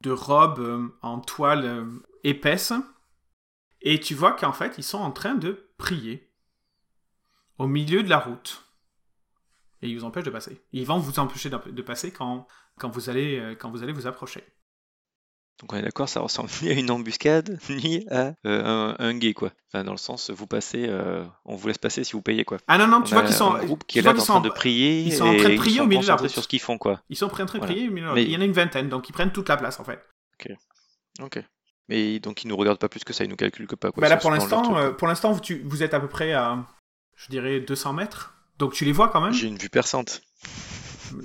de 0.00 0.10
robe 0.12 0.60
euh, 0.60 0.88
en 1.02 1.18
toile 1.18 1.86
épaisse. 2.22 2.72
Et 3.80 3.98
tu 3.98 4.14
vois 4.14 4.32
qu'en 4.32 4.52
fait, 4.52 4.78
ils 4.78 4.84
sont 4.84 4.98
en 4.98 5.10
train 5.10 5.34
de 5.34 5.68
prier 5.76 6.32
au 7.58 7.66
milieu 7.66 8.02
de 8.02 8.08
la 8.08 8.18
route. 8.18 8.61
Et 9.82 9.88
ils 9.88 9.98
vous 9.98 10.04
empêchent 10.04 10.24
de 10.24 10.30
passer. 10.30 10.62
Ils 10.72 10.86
vont 10.86 10.98
vous 10.98 11.18
empêcher 11.18 11.50
de, 11.50 11.58
de 11.70 11.82
passer 11.82 12.12
quand, 12.12 12.46
quand, 12.78 12.88
vous 12.88 13.10
allez, 13.10 13.38
euh, 13.38 13.54
quand 13.54 13.70
vous 13.70 13.82
allez 13.82 13.92
vous 13.92 14.06
approcher. 14.06 14.44
Donc 15.60 15.72
on 15.74 15.76
est 15.76 15.82
d'accord, 15.82 16.08
ça 16.08 16.20
ressemble 16.20 16.48
ni 16.62 16.70
à 16.70 16.72
une 16.72 16.90
embuscade, 16.90 17.58
ni 17.68 18.06
à 18.10 18.32
euh, 18.46 18.64
un, 18.64 18.96
un 18.98 19.14
guet, 19.14 19.34
quoi. 19.34 19.52
Enfin, 19.68 19.84
dans 19.84 19.92
le 19.92 19.98
sens, 19.98 20.30
vous 20.30 20.46
passez, 20.46 20.86
euh, 20.88 21.24
on 21.44 21.54
vous 21.56 21.68
laisse 21.68 21.78
passer 21.78 22.04
si 22.04 22.12
vous 22.12 22.22
payez, 22.22 22.44
quoi. 22.44 22.58
Ah 22.68 22.78
non, 22.78 22.86
non, 22.88 22.98
On 22.98 23.02
tu 23.02 23.14
vois 23.14 23.22
qu'ils 23.22 23.34
sont. 23.34 23.54
un 23.54 23.64
groupe 23.64 23.84
qui 23.86 23.98
est 23.98 24.02
là 24.02 24.12
en 24.12 24.14
train 24.14 24.40
de 24.40 24.48
prier 24.48 25.02
ils 25.02 25.12
sont 25.12 25.24
en 25.24 25.36
train 25.36 25.50
de 25.50 25.56
prier 25.56 25.80
au 25.80 25.86
milieu 25.86 26.00
de 26.00 26.06
la 26.06 26.12
concentrés 26.14 26.26
route. 26.26 26.32
sur 26.32 26.42
ce 26.42 26.48
qu'ils 26.48 26.60
font, 26.60 26.78
quoi. 26.78 27.02
Ils 27.10 27.16
sont 27.16 27.26
en 27.26 27.28
train 27.28 27.44
de 27.44 27.48
prier, 27.64 27.90
mais 27.90 28.00
Mais- 28.14 28.24
il 28.24 28.30
y 28.30 28.36
en 28.36 28.40
a 28.40 28.44
une 28.44 28.52
vingtaine, 28.52 28.88
donc 28.88 29.08
ils 29.08 29.12
prennent 29.12 29.32
toute 29.32 29.48
la 29.48 29.56
place 29.56 29.78
en 29.78 29.84
fait. 29.84 30.00
Ok. 31.20 31.38
Mais 31.88 32.18
donc 32.20 32.42
ils 32.44 32.48
nous 32.48 32.56
regardent 32.56 32.78
pas 32.78 32.88
plus 32.88 33.04
que 33.04 33.12
ça, 33.12 33.22
ils 33.24 33.30
nous 33.30 33.36
calculent 33.36 33.66
que 33.66 33.74
pas, 33.74 33.90
quoi. 33.92 34.00
Bah 34.00 34.08
là, 34.08 34.16
pour 34.16 34.30
l'instant, 34.30 35.32
vous, 35.32 35.40
vous 35.64 35.82
êtes 35.82 35.94
à 35.94 36.00
peu 36.00 36.08
près 36.08 36.32
à, 36.32 36.64
je 37.16 37.28
dirais, 37.28 37.60
200 37.60 37.92
mètres. 37.92 38.34
Donc 38.62 38.74
tu 38.74 38.84
les 38.84 38.92
vois 38.92 39.08
quand 39.08 39.20
même. 39.20 39.32
J'ai 39.32 39.48
une 39.48 39.58
vue 39.58 39.68
perçante. 39.68 40.22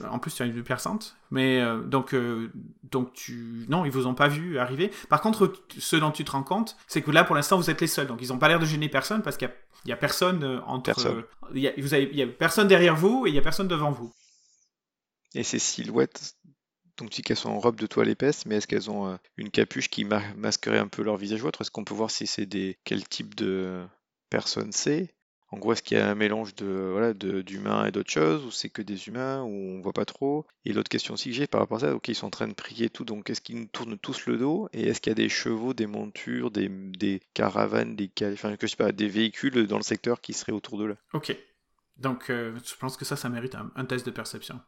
En 0.10 0.18
plus, 0.18 0.34
tu 0.34 0.42
as 0.42 0.48
une 0.48 0.54
vue 0.54 0.64
perçante. 0.64 1.16
Mais 1.30 1.62
euh, 1.62 1.84
donc, 1.84 2.16
euh, 2.16 2.52
donc 2.82 3.14
tu, 3.14 3.64
non, 3.70 3.86
ils 3.86 3.92
vous 3.92 4.08
ont 4.08 4.16
pas 4.16 4.28
vu 4.28 4.58
arriver. 4.58 4.90
Par 5.08 5.22
contre, 5.22 5.54
ce 5.78 5.96
dont 5.98 6.10
tu 6.10 6.26
te 6.26 6.32
rends 6.32 6.42
compte, 6.42 6.76
c'est 6.88 7.04
que 7.04 7.12
là, 7.12 7.24
pour 7.24 7.36
l'instant, 7.36 7.58
vous 7.58 7.70
êtes 7.70 7.80
les 7.80 7.86
seuls. 7.86 8.08
Donc, 8.08 8.24
ils 8.24 8.34
ont 8.34 8.40
pas 8.40 8.48
l'air 8.48 8.58
de 8.58 8.66
gêner 8.66 8.90
personne 8.90 9.22
parce 9.22 9.38
qu'il 9.38 9.52
y 9.86 9.92
a, 9.92 9.96
personne 9.96 10.44
euh, 10.44 10.62
entre. 10.62 10.86
Personne. 10.86 11.24
il 11.54 11.62
y 11.62 11.68
a, 11.68 11.74
vous 11.78 11.94
avez, 11.94 12.10
il 12.12 12.18
y 12.18 12.24
a 12.24 12.28
personne 12.28 12.68
derrière 12.68 12.96
vous 12.96 13.28
et 13.28 13.30
il 13.30 13.36
y 13.36 13.40
a 13.40 13.44
personne 13.44 13.68
devant 13.68 13.92
vous. 13.92 14.12
Et 15.36 15.44
ces 15.44 15.60
silhouettes, 15.60 16.34
donc 16.98 17.12
tu 17.12 17.18
dis 17.18 17.22
qu'elles 17.22 17.38
sont 17.38 17.52
en 17.52 17.60
robe 17.60 17.80
de 17.80 17.86
toile 17.86 18.10
épaisse, 18.10 18.48
mais 18.48 18.56
est-ce 18.56 18.66
qu'elles 18.66 18.90
ont 18.90 19.20
une 19.36 19.52
capuche 19.52 19.90
qui 19.92 20.06
ma- 20.06 20.34
masquerait 20.34 20.80
un 20.80 20.88
peu 20.88 21.04
leur 21.04 21.18
visage 21.18 21.44
ou 21.44 21.48
autre? 21.48 21.62
Est-ce 21.62 21.70
qu'on 21.70 21.84
peut 21.84 21.94
voir 21.94 22.10
si 22.10 22.26
c'est 22.26 22.48
des 22.48 22.80
quel 22.84 23.08
type 23.08 23.36
de 23.36 23.86
personne 24.32 24.72
c'est? 24.72 25.14
En 25.50 25.60
gros, 25.60 25.72
est-ce 25.72 25.82
qu'il 25.82 25.98
y 25.98 26.02
a 26.02 26.10
un 26.10 26.16
mélange 26.16 26.56
de 26.56 26.90
voilà 26.92 27.14
de 27.14 27.42
d'humains 27.42 27.86
et 27.86 27.92
d'autres 27.92 28.12
choses, 28.12 28.44
ou 28.46 28.52
c'est 28.52 28.70
que 28.70 28.82
des 28.82 29.08
humains, 29.08 29.44
ou 29.44 29.50
on 29.50 29.82
voit 29.82 29.94
pas 29.94 30.04
trop? 30.06 30.46
Et 30.66 30.74
l'autre 30.74 30.90
question 30.90 31.14
aussi 31.14 31.30
que 31.30 31.36
j'ai 31.36 31.48
par 31.48 31.62
rapport 31.62 31.78
à 31.78 31.82
ça, 31.82 31.96
ok, 31.96 32.08
ils 32.10 32.16
sont 32.16 32.28
en 32.28 32.32
train 32.32 32.50
de 32.50 32.54
prier 32.54 32.88
et 32.88 32.90
tout, 32.90 33.06
donc 33.06 33.30
est-ce 33.30 33.40
qu'ils 33.40 33.58
nous 33.60 33.66
tournent 33.68 33.98
tous 33.98 34.26
le 34.26 34.38
dos? 34.38 34.68
Et 34.74 34.88
est-ce 34.88 35.00
qu'il 35.00 35.12
y 35.12 35.12
a 35.12 35.16
des 35.16 35.30
chevaux, 35.30 35.74
des 35.74 35.88
montures, 35.88 36.52
des, 36.52 36.68
des 36.68 37.22
caravanes, 37.34 37.96
des 37.96 38.12
enfin, 38.34 38.58
que 38.58 38.68
je 38.68 38.72
sais 38.72 38.78
pas, 38.78 38.92
des 38.92 39.08
véhicules 39.08 39.68
dans 39.68 39.78
le 39.78 39.84
secteur 39.84 40.20
qui 40.20 40.34
seraient 40.34 40.52
autour 40.52 40.78
d'eux 40.78 40.88
là? 40.88 40.96
Ok. 41.14 41.34
Donc, 41.96 42.30
euh, 42.30 42.54
je 42.64 42.76
pense 42.76 42.98
que 42.98 43.06
ça, 43.06 43.16
ça 43.16 43.30
mérite 43.30 43.56
un, 43.56 43.72
un 43.76 43.86
test 43.86 44.06
de 44.06 44.12
perception. 44.12 44.60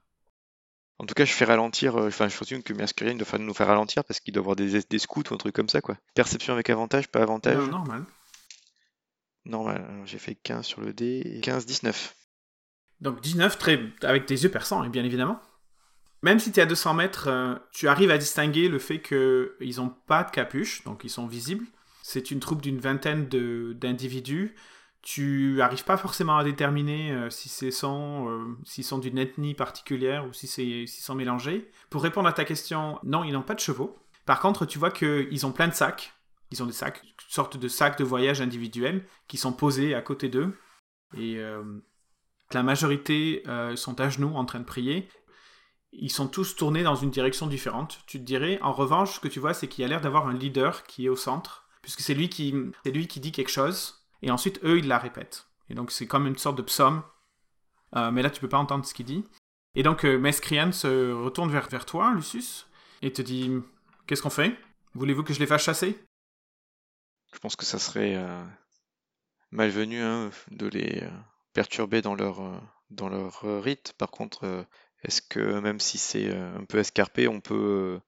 En 0.98 1.06
tout 1.06 1.14
cas, 1.14 1.26
je 1.26 1.34
fais 1.34 1.46
ralentir, 1.46 1.96
euh, 1.98 2.08
enfin, 2.08 2.28
je 2.28 2.36
présume 2.36 2.64
que 2.64 2.74
Mercurian 2.74 3.16
doit 3.16 3.38
nous 3.38 3.54
faire 3.54 3.68
ralentir 3.68 4.04
parce 4.04 4.20
qu'il 4.20 4.34
doit 4.34 4.42
avoir 4.42 4.56
des, 4.56 4.80
des 4.82 5.00
scouts 5.00 5.24
ou 5.30 5.34
un 5.34 5.38
truc 5.38 5.56
comme 5.56 5.70
ça, 5.70 5.82
quoi. 5.82 5.98
Perception 6.16 6.54
avec 6.54 6.70
avantage, 6.70 7.08
pas 7.10 7.22
avantage? 7.22 7.58
Non, 7.58 7.68
normal. 7.68 8.06
Normal. 9.46 9.86
Alors, 9.90 10.06
j'ai 10.06 10.20
fait 10.20 10.36
15 10.36 10.66
sur 10.66 10.82
le 10.82 10.94
dé. 10.94 11.22
et 11.26 11.42
15, 11.42 11.66
19. 11.66 12.16
Donc 13.02 13.22
19, 13.22 13.58
très, 13.58 13.80
avec 14.04 14.26
tes 14.26 14.36
yeux 14.36 14.52
perçants, 14.52 14.84
et 14.84 14.90
bien 14.90 15.04
évidemment. 15.04 15.40
Même 16.22 16.40
si 16.40 16.52
tu 16.52 16.60
es 16.60 16.64
à 16.64 16.66
200 16.66 16.96
mètres, 16.96 17.28
euh, 17.30 17.56
tu 17.72 17.88
arrives 17.88 18.12
à 18.12 18.18
distinguer 18.18 18.68
le 18.68 18.80
fait 18.80 19.02
qu'ils 19.02 19.78
n'ont 19.78 19.94
pas 20.08 20.24
de 20.24 20.32
capuche, 20.32 20.84
donc 20.84 21.04
ils 21.04 21.10
sont 21.10 21.28
visibles. 21.28 21.66
C'est 22.04 22.32
une 22.32 22.40
troupe 22.40 22.62
d'une 22.62 22.80
vingtaine 22.80 23.28
d'individus. 23.28 24.56
Tu 25.02 25.54
n'arrives 25.58 25.86
pas 25.86 25.96
forcément 25.96 26.38
à 26.38 26.44
déterminer 26.44 27.12
euh, 27.12 27.30
si 27.30 27.48
c'est 27.48 27.70
euh, 27.84 28.46
s'ils 28.66 28.84
sont 28.84 28.98
d'une 28.98 29.18
ethnie 29.18 29.54
particulière 29.54 30.28
ou 30.28 30.34
si 30.34 30.48
c'est 30.48 30.86
s'ils 30.88 31.04
sont 31.04 31.16
mélangés. 31.16 31.72
Pour 31.90 32.04
répondre 32.04 32.28
à 32.28 32.34
ta 32.34 32.44
question, 32.44 33.00
non, 33.04 33.24
ils 33.24 33.32
n'ont 33.32 33.42
pas 33.42 33.56
de 33.56 33.62
chevaux. 33.62 33.98
Par 34.26 34.42
contre, 34.42 34.66
tu 34.66 34.78
vois 34.78 34.92
qu'ils 34.92 35.46
ont 35.46 35.54
plein 35.54 35.70
de 35.70 35.74
sacs. 35.74 36.14
Ils 36.52 36.64
ont 36.64 36.66
des 36.66 36.74
sacs, 36.74 37.02
une 37.04 37.12
sorte 37.30 37.58
de 37.58 37.68
sacs 37.68 37.98
de 37.98 38.04
voyage 38.04 38.42
individuels 38.42 39.06
qui 39.28 39.38
sont 39.38 39.54
posés 39.54 39.94
à 39.96 40.02
côté 40.02 40.30
d'eux. 40.30 40.58
Et 41.16 41.38
euh, 41.38 41.64
la 42.52 42.64
majorité 42.64 43.44
euh, 43.48 43.76
sont 43.76 44.00
à 44.00 44.10
genoux 44.10 44.36
en 44.36 44.46
train 44.46 44.60
de 44.60 44.66
prier. 44.66 45.08
Ils 45.92 46.12
sont 46.12 46.28
tous 46.28 46.56
tournés 46.56 46.84
dans 46.84 46.96
une 46.96 47.12
direction 47.12 47.48
différente. 47.48 48.00
Tu 48.06 48.20
te 48.20 48.24
dirais, 48.24 48.60
en 48.62 48.74
revanche, 48.74 49.16
ce 49.16 49.20
que 49.20 49.28
tu 49.28 49.40
vois, 49.40 49.54
c'est 49.54 49.68
qu'il 49.68 49.82
y 49.82 49.86
a 49.86 49.88
l'air 49.88 50.02
d'avoir 50.02 50.28
un 50.28 50.34
leader 50.34 50.84
qui 50.84 51.06
est 51.06 51.10
au 51.10 51.16
centre, 51.16 51.68
puisque 51.82 52.02
c'est 52.02 52.14
lui 52.14 52.30
qui, 52.30 52.54
lui 52.86 53.08
qui 53.08 53.20
dit 53.20 53.32
quelque 53.32 53.52
chose, 53.52 54.06
et 54.22 54.30
ensuite 54.32 54.60
eux, 54.64 54.78
ils 54.78 54.88
la 54.88 55.00
répètent. 55.00 55.48
Et 55.70 55.74
donc 55.76 55.92
c'est 55.92 56.08
comme 56.08 56.28
une 56.28 56.38
sorte 56.38 56.58
de 56.58 56.64
psaume, 56.64 57.02
Euh, 57.96 58.12
mais 58.12 58.22
là 58.22 58.30
tu 58.30 58.40
peux 58.40 58.50
pas 58.50 58.60
entendre 58.60 58.86
ce 58.86 58.94
qu'il 58.94 59.06
dit. 59.06 59.24
Et 59.76 59.84
donc 59.84 60.04
Mescrian 60.04 60.72
se 60.72 61.12
retourne 61.12 61.50
vers, 61.50 61.68
vers 61.70 61.86
toi, 61.86 62.14
Lucius, 62.14 62.68
et 63.02 63.12
te 63.12 63.22
dit, 63.22 63.52
qu'est-ce 64.06 64.22
qu'on 64.22 64.30
fait? 64.30 64.56
Voulez-vous 64.94 65.24
que 65.24 65.34
je 65.34 65.40
les 65.40 65.48
fasse 65.48 65.64
chasser? 65.64 65.98
Je 67.34 67.40
pense 67.40 67.56
que 67.56 67.66
ça 67.66 67.80
serait 67.80 68.16
euh, 68.16 68.44
malvenu 69.52 70.02
hein, 70.02 70.32
de 70.52 70.68
les 70.68 71.04
euh, 71.04 71.10
perturber 71.54 72.02
dans 72.02 72.16
leur, 72.16 72.42
euh, 72.42 72.58
dans 72.90 73.10
leur 73.10 73.42
rite. 73.64 73.94
Par 73.98 74.10
contre, 74.10 74.66
est-ce 75.04 75.22
que 75.22 75.60
même 75.60 75.80
si 75.80 75.98
c'est 75.98 76.34
un 76.34 76.66
peu 76.66 76.80
escarpé, 76.80 77.28
on 77.28 77.42
peut 77.42 78.00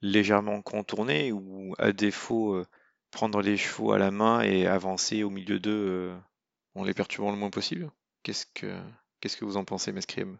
légèrement 0.00 0.62
contourner 0.62 1.32
ou 1.32 1.74
à 1.78 1.92
défaut 1.92 2.62
prendre 3.10 3.42
les 3.42 3.56
chevaux 3.56 3.92
à 3.92 3.98
la 3.98 4.10
main 4.10 4.40
et 4.42 4.66
avancer 4.66 5.22
au 5.22 5.30
milieu 5.30 5.58
d'eux 5.58 6.14
en 6.74 6.84
les 6.84 6.94
perturbant 6.94 7.32
le 7.32 7.36
moins 7.36 7.50
possible? 7.50 7.90
Qu'est-ce 8.22 8.46
que 8.46 8.80
qu'est-ce 9.20 9.36
que 9.36 9.44
vous 9.44 9.56
en 9.56 9.64
pensez, 9.64 9.92
Mescriem 9.92 10.38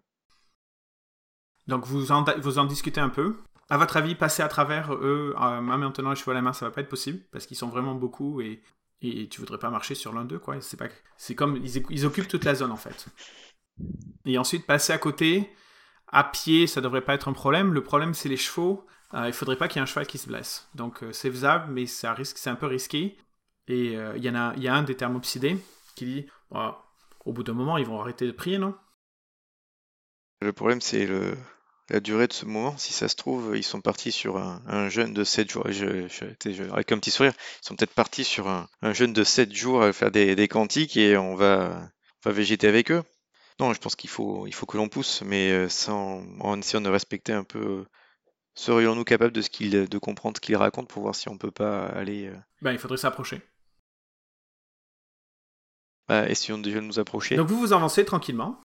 Donc 1.67 1.87
vous 1.87 2.13
en, 2.13 2.25
vous 2.41 2.59
en 2.59 2.65
discutez 2.65 3.01
un 3.01 3.09
peu? 3.09 3.37
À 3.71 3.79
votre 3.79 3.97
avis, 3.97 4.15
passer 4.15 4.43
à 4.43 4.49
travers 4.49 4.93
eux, 4.95 5.35
euh, 5.39 5.61
les 5.61 6.17
chevaux 6.17 6.31
à 6.31 6.35
la 6.35 6.43
main, 6.43 6.53
ça 6.53 6.67
va 6.67 6.71
pas 6.71 6.83
être 6.83 6.89
possible, 6.89 7.21
parce 7.33 7.47
qu'ils 7.47 7.57
sont 7.57 7.69
vraiment 7.69 7.95
beaucoup 7.95 8.41
et, 8.41 8.61
et 9.05 9.29
tu 9.29 9.41
voudrais 9.41 9.59
pas 9.59 9.71
marcher 9.71 9.95
sur 9.95 10.13
l'un 10.13 10.25
d'eux, 10.25 10.39
quoi. 10.39 10.61
C'est 10.61 10.77
pas, 10.77 10.87
c'est 11.17 11.35
comme 11.35 11.57
ils, 11.57 12.07
occupent 12.07 12.29
toute 12.29 12.45
la 12.45 12.55
zone 12.55 12.73
en 12.73 12.77
fait. 12.77 13.07
Et 14.25 14.39
ensuite 14.39 14.67
passer 14.67 14.93
à 14.93 14.99
côté, 14.99 15.51
à 16.09 16.25
pied, 16.25 16.67
ça 16.67 16.81
devrait 16.81 17.03
pas 17.03 17.15
être 17.15 17.29
un 17.29 17.33
problème. 17.33 17.75
Le 17.75 17.83
problème, 17.83 18.15
c'est 18.15 18.29
les 18.29 18.37
chevaux. 18.37 18.87
Euh, 19.15 19.27
il 19.27 19.33
faudrait 19.33 19.57
pas 19.57 19.69
qu'il 19.69 19.77
y 19.77 19.81
ait 19.81 19.83
un 19.83 19.87
cheval 19.87 20.07
qui 20.07 20.19
se 20.19 20.27
blesse. 20.27 20.69
Donc 20.75 21.03
euh, 21.03 21.13
c'est 21.13 21.31
faisable, 21.31 21.73
mais 21.73 21.87
ça 21.87 22.15
risque, 22.15 22.39
c'est 22.39 22.51
un 22.51 22.55
peu 22.55 22.67
risqué. 22.67 23.17
Et 23.69 23.97
euh, 23.97 24.17
il 24.17 24.25
y 24.25 24.31
en 24.31 24.35
a, 24.35 24.55
il 24.57 24.63
y 24.63 24.69
a 24.69 24.75
un 24.75 24.83
des 24.83 24.97
thermopsidés 24.97 25.59
qui 25.95 26.05
dit, 26.05 26.27
Bon, 26.51 26.75
au 27.25 27.33
bout 27.33 27.43
d'un 27.43 27.53
moment, 27.53 27.79
ils 27.79 27.87
vont 27.87 28.01
arrêter 28.01 28.27
de 28.27 28.33
prier, 28.33 28.59
non? 28.59 28.75
Le 30.41 30.53
problème, 30.53 30.81
c'est 30.81 31.07
le, 31.07 31.37
la 31.91 32.01
durée 32.01 32.27
de 32.27 32.33
ce 32.33 32.47
moment. 32.47 32.77
Si 32.79 32.93
ça 32.93 33.09
se 33.09 33.17
trouve, 33.17 33.57
ils 33.57 33.63
sont 33.63 33.81
partis 33.81 34.13
sur 34.13 34.37
un, 34.39 34.63
un 34.67 34.89
jeûne 34.89 35.13
de 35.13 35.25
7 35.25 35.51
jours. 35.51 35.65
Je, 35.71 36.09
avec 36.73 36.93
un 36.93 36.99
petit 36.99 37.11
sourire, 37.11 37.33
ils 37.63 37.67
sont 37.67 37.77
peut-être 37.77 37.95
partis 37.95 38.25
sur 38.25 38.49
un, 38.49 38.69
un 38.83 38.93
jeûne 38.93 39.13
de 39.13 39.25
7 39.25 39.53
jours 39.55 39.83
à 39.83 39.93
faire 39.93 40.11
des, 40.11 40.35
des 40.35 40.49
cantiques 40.49 40.97
et 40.97 41.17
on 41.17 41.35
va, 41.35 41.91
on 42.25 42.29
va 42.31 42.35
végéter 42.35 42.67
avec 42.69 42.91
eux. 42.91 43.03
Non, 43.61 43.73
je 43.73 43.79
pense 43.79 43.95
qu'il 43.95 44.11
faut, 44.11 44.47
il 44.47 44.55
faut 44.55 44.67
que 44.67 44.77
l'on 44.77 44.89
pousse, 44.89 45.23
mais 45.23 45.53
euh, 45.53 45.69
sans, 45.69 46.25
en 46.41 46.59
essayant 46.59 46.81
de 46.81 46.89
respecter 46.91 47.33
un 47.33 47.45
peu. 47.45 47.85
Serions-nous 48.57 49.05
capables 49.05 49.33
de, 49.33 49.43
ce 49.43 49.51
qu'il, 49.51 49.89
de 49.89 49.99
comprendre 49.99 50.37
ce 50.37 50.41
qu'ils 50.41 50.57
racontent 50.57 50.87
pour 50.87 51.03
voir 51.03 51.15
si 51.15 51.29
on 51.29 51.39
peut 51.39 51.51
pas 51.51 51.87
aller. 51.87 52.27
euh, 52.29 52.37
Ben, 52.63 52.73
il 52.73 52.79
faudrait 52.79 52.99
s'approcher. 52.99 53.43
Bah, 56.09 56.29
essayons 56.29 56.59
déjà 56.59 56.81
de 56.81 56.85
nous 56.85 56.99
approcher. 56.99 57.37
Donc 57.37 57.49
vous 57.49 57.59
vous 57.59 57.73
avancez 57.73 58.05
tranquillement. 58.05 58.61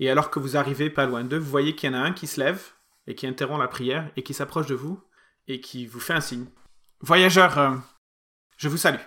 Et 0.00 0.10
alors 0.10 0.30
que 0.30 0.38
vous 0.38 0.56
arrivez 0.56 0.90
pas 0.90 1.06
loin 1.06 1.24
d'eux, 1.24 1.38
vous 1.38 1.50
voyez 1.50 1.74
qu'il 1.74 1.90
y 1.90 1.94
en 1.94 1.98
a 1.98 2.02
un 2.02 2.12
qui 2.12 2.26
se 2.26 2.40
lève 2.40 2.72
et 3.06 3.14
qui 3.14 3.26
interrompt 3.26 3.60
la 3.60 3.68
prière 3.68 4.10
et 4.16 4.22
qui 4.22 4.34
s'approche 4.34 4.66
de 4.66 4.74
vous 4.74 5.02
et 5.48 5.60
qui 5.60 5.86
vous 5.86 6.00
fait 6.00 6.12
un 6.12 6.20
signe. 6.20 6.46
Voyageur, 7.00 7.58
euh, 7.58 7.76
je 8.56 8.68
vous 8.68 8.76
salue. 8.76 9.00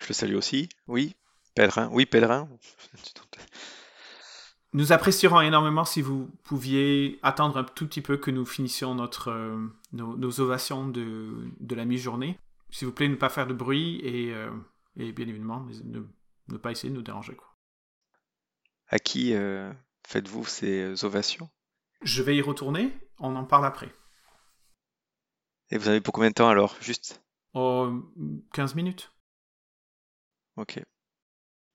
Je 0.00 0.08
le 0.08 0.14
salue 0.14 0.34
aussi. 0.34 0.68
Oui, 0.86 1.14
pèlerin. 1.54 1.88
Oui, 1.92 2.06
pèlerin. 2.06 2.48
Nous 4.72 4.92
apprécierons 4.92 5.40
énormément 5.40 5.84
si 5.84 6.02
vous 6.02 6.28
pouviez 6.42 7.20
attendre 7.22 7.58
un 7.58 7.64
tout 7.64 7.86
petit 7.86 8.00
peu 8.00 8.16
que 8.16 8.32
nous 8.32 8.44
finissions 8.44 8.94
notre, 8.96 9.30
euh, 9.30 9.68
nos, 9.92 10.16
nos 10.16 10.40
ovations 10.40 10.88
de, 10.88 11.48
de 11.60 11.74
la 11.76 11.84
mi-journée. 11.84 12.40
S'il 12.70 12.88
vous 12.88 12.92
plaît, 12.92 13.08
ne 13.08 13.14
pas 13.14 13.28
faire 13.28 13.46
de 13.46 13.54
bruit 13.54 14.00
et, 14.02 14.34
euh, 14.34 14.50
et 14.96 15.12
bien 15.12 15.28
évidemment, 15.28 15.64
ne, 15.84 16.00
ne 16.48 16.56
pas 16.56 16.72
essayer 16.72 16.90
de 16.90 16.96
nous 16.96 17.02
déranger. 17.02 17.36
Quoi. 17.36 17.53
À 18.88 18.98
qui 18.98 19.34
euh, 19.34 19.72
faites-vous 20.06 20.44
ces 20.46 21.04
ovations? 21.04 21.50
Je 22.02 22.22
vais 22.22 22.36
y 22.36 22.42
retourner, 22.42 22.92
on 23.18 23.34
en 23.36 23.44
parle 23.44 23.66
après. 23.66 23.92
Et 25.70 25.78
vous 25.78 25.88
avez 25.88 26.00
pour 26.00 26.12
combien 26.14 26.30
de 26.30 26.34
temps 26.34 26.48
alors? 26.48 26.76
Juste? 26.80 27.22
Oh, 27.54 27.92
15 28.52 28.74
minutes. 28.74 29.10
Ok. 30.56 30.80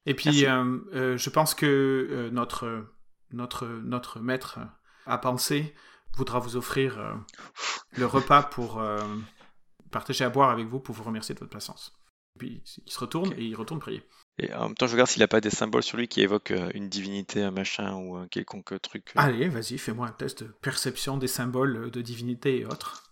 Et 0.05 0.13
puis, 0.13 0.45
euh, 0.45 0.79
euh, 0.93 1.17
je 1.17 1.29
pense 1.29 1.53
que 1.53 1.65
euh, 1.65 2.29
notre, 2.31 2.93
notre, 3.31 3.65
notre 3.67 4.19
maître 4.19 4.59
à 5.05 5.17
penser 5.17 5.75
voudra 6.13 6.39
vous 6.39 6.55
offrir 6.55 6.99
euh, 6.99 7.13
le 7.97 8.05
repas 8.05 8.43
pour 8.43 8.79
euh, 8.79 8.99
partager 9.91 10.23
à 10.23 10.29
boire 10.29 10.49
avec 10.49 10.67
vous 10.67 10.79
pour 10.79 10.95
vous 10.95 11.03
remercier 11.03 11.35
de 11.35 11.39
votre 11.39 11.51
patience. 11.51 11.93
Puis 12.37 12.63
il 12.85 12.91
se 12.91 12.99
retourne 12.99 13.29
Ok. 13.29 13.37
et 13.37 13.43
il 13.45 13.55
retourne 13.55 13.79
prier. 13.79 14.03
Et 14.39 14.53
en 14.53 14.67
même 14.67 14.75
temps, 14.75 14.87
je 14.87 14.93
regarde 14.93 15.09
s'il 15.09 15.19
n'a 15.21 15.27
pas 15.27 15.41
des 15.41 15.49
symboles 15.49 15.83
sur 15.83 15.97
lui 15.97 16.07
qui 16.07 16.21
évoquent 16.21 16.51
euh, 16.51 16.69
une 16.73 16.87
divinité, 16.89 17.43
un 17.43 17.51
machin 17.51 17.93
ou 17.95 18.15
un 18.15 18.27
quelconque 18.27 18.81
truc. 18.81 19.11
euh. 19.15 19.19
Allez, 19.21 19.49
vas-y, 19.49 19.77
fais-moi 19.77 20.07
un 20.07 20.11
test 20.11 20.43
de 20.43 20.47
perception 20.61 21.17
des 21.17 21.27
symboles 21.27 21.91
de 21.91 22.01
divinité 22.01 22.59
et 22.59 22.65
autres. 22.65 23.11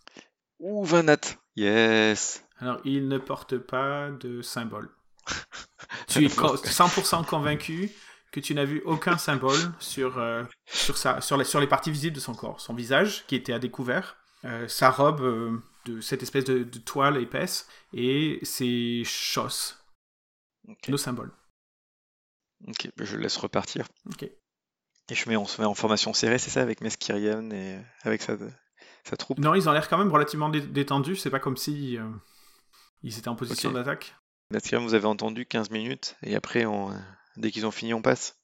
Ouh, 0.60 0.84
20 0.86 1.04
nat 1.04 1.18
Yes 1.56 2.44
Alors, 2.60 2.80
il 2.86 3.08
ne 3.08 3.18
porte 3.18 3.58
pas 3.58 4.10
de 4.12 4.42
symbole. 4.42 4.90
tu 6.08 6.26
es 6.26 6.30
co- 6.30 6.56
100% 6.56 7.26
convaincu 7.26 7.92
que 8.32 8.40
tu 8.40 8.54
n'as 8.56 8.66
vu 8.66 8.82
aucun 8.86 9.18
symbole 9.18 9.60
sur, 9.80 10.18
euh, 10.20 10.44
sur, 10.66 10.98
sa, 10.98 11.22
sur, 11.22 11.38
les, 11.38 11.46
sur 11.46 11.60
les 11.60 11.68
parties 11.68 11.92
visibles 11.92 12.16
de 12.16 12.22
son 12.22 12.34
corps. 12.34 12.60
Son 12.62 12.74
visage, 12.74 13.26
qui 13.28 13.36
était 13.36 13.54
à 13.54 13.60
découvert, 13.60 14.18
euh, 14.46 14.68
sa 14.68 14.92
robe 14.92 15.22
euh, 15.22 15.58
de 15.86 16.02
cette 16.02 16.24
espèce 16.24 16.44
de, 16.46 16.64
de 16.64 16.80
toile 16.80 17.18
épaisse, 17.22 17.68
et 17.94 18.40
ses 18.44 19.04
chausses. 19.06 19.77
Nos 20.89 20.97
symboles. 20.97 21.32
ok, 22.68 22.89
bah, 22.97 23.05
je 23.05 23.15
le 23.15 23.22
laisse 23.24 23.38
repartir. 23.38 23.88
Ok. 24.11 24.24
Et 25.09 25.15
je 25.15 25.30
mets, 25.30 25.38
on 25.38 25.45
se 25.45 25.61
met 25.61 25.68
en 25.68 25.74
formation 25.74 26.13
serrée, 26.13 26.38
c'est 26.39 26.49
ça, 26.49 26.61
avec 26.61 26.82
Meskirian 26.82 27.49
et 27.51 27.80
avec 28.03 28.22
sa, 28.22 28.36
sa 29.05 29.15
troupe? 29.15 29.39
Non, 29.39 29.55
ils 29.55 29.70
ont 29.70 29.72
l'air 29.72 29.88
quand 29.88 29.97
même 29.97 30.11
relativement 30.11 30.49
dé- 30.49 30.59
détendus. 30.59 31.15
C'est 31.15 31.30
pas 31.30 31.39
comme 31.39 31.55
si 31.55 31.97
euh, 31.97 32.09
ils 33.03 33.18
étaient 33.18 33.30
en 33.30 33.36
position 33.38 33.72
d'attaque. 33.72 34.15
Meskirian, 34.51 34.84
vous 34.84 34.93
avez 34.95 35.05
entendu 35.05 35.45
15 35.45 35.70
minutes, 35.72 36.15
et 36.24 36.36
après, 36.36 36.65
on, 36.65 36.93
dès 37.38 37.51
qu'ils 37.51 37.65
ont 37.65 37.72
fini, 37.72 37.93
on 37.93 38.01
passe? 38.01 38.38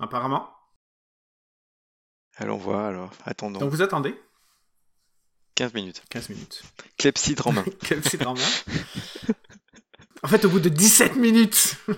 Apparemment. 0.00 0.48
Allons 2.36 2.56
voir, 2.58 2.84
alors, 2.86 3.12
attendons. 3.24 3.58
Donc 3.60 3.70
vous 3.70 3.82
attendez? 3.82 4.20
15 5.56 5.74
minutes. 5.74 6.02
15 6.10 6.28
minutes. 6.28 6.62
Clepsydre 6.98 7.48
en 7.48 7.52
main. 7.52 7.64
C'est 8.04 8.16
grand 8.18 8.34
bien. 8.34 8.46
En 10.22 10.28
fait, 10.28 10.44
au 10.44 10.50
bout 10.50 10.60
de 10.60 10.68
17 10.68 11.16
minutes, 11.16 11.76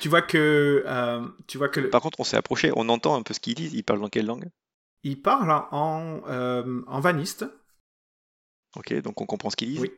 tu 0.00 0.08
vois 0.08 0.22
que, 0.22 0.82
euh, 0.86 1.26
tu 1.46 1.58
vois 1.58 1.68
que 1.68 1.80
le- 1.80 1.90
Par 1.90 2.02
contre, 2.02 2.20
on 2.20 2.24
s'est 2.24 2.36
approché, 2.36 2.70
on 2.76 2.88
entend 2.88 3.14
un 3.14 3.22
peu 3.22 3.34
ce 3.34 3.40
qu'ils 3.40 3.54
disent, 3.54 3.74
ils 3.74 3.82
parlent 3.82 4.00
dans 4.00 4.08
quelle 4.08 4.26
langue? 4.26 4.48
Il 5.02 5.20
parle 5.20 5.50
en, 5.70 6.20
euh, 6.28 6.82
en 6.86 7.00
vaniste. 7.00 7.44
Ok, 8.76 8.94
donc 9.02 9.20
on 9.20 9.26
comprend 9.26 9.50
ce 9.50 9.56
qu'ils 9.56 9.68
disent. 9.68 9.80
Oui. 9.80 9.92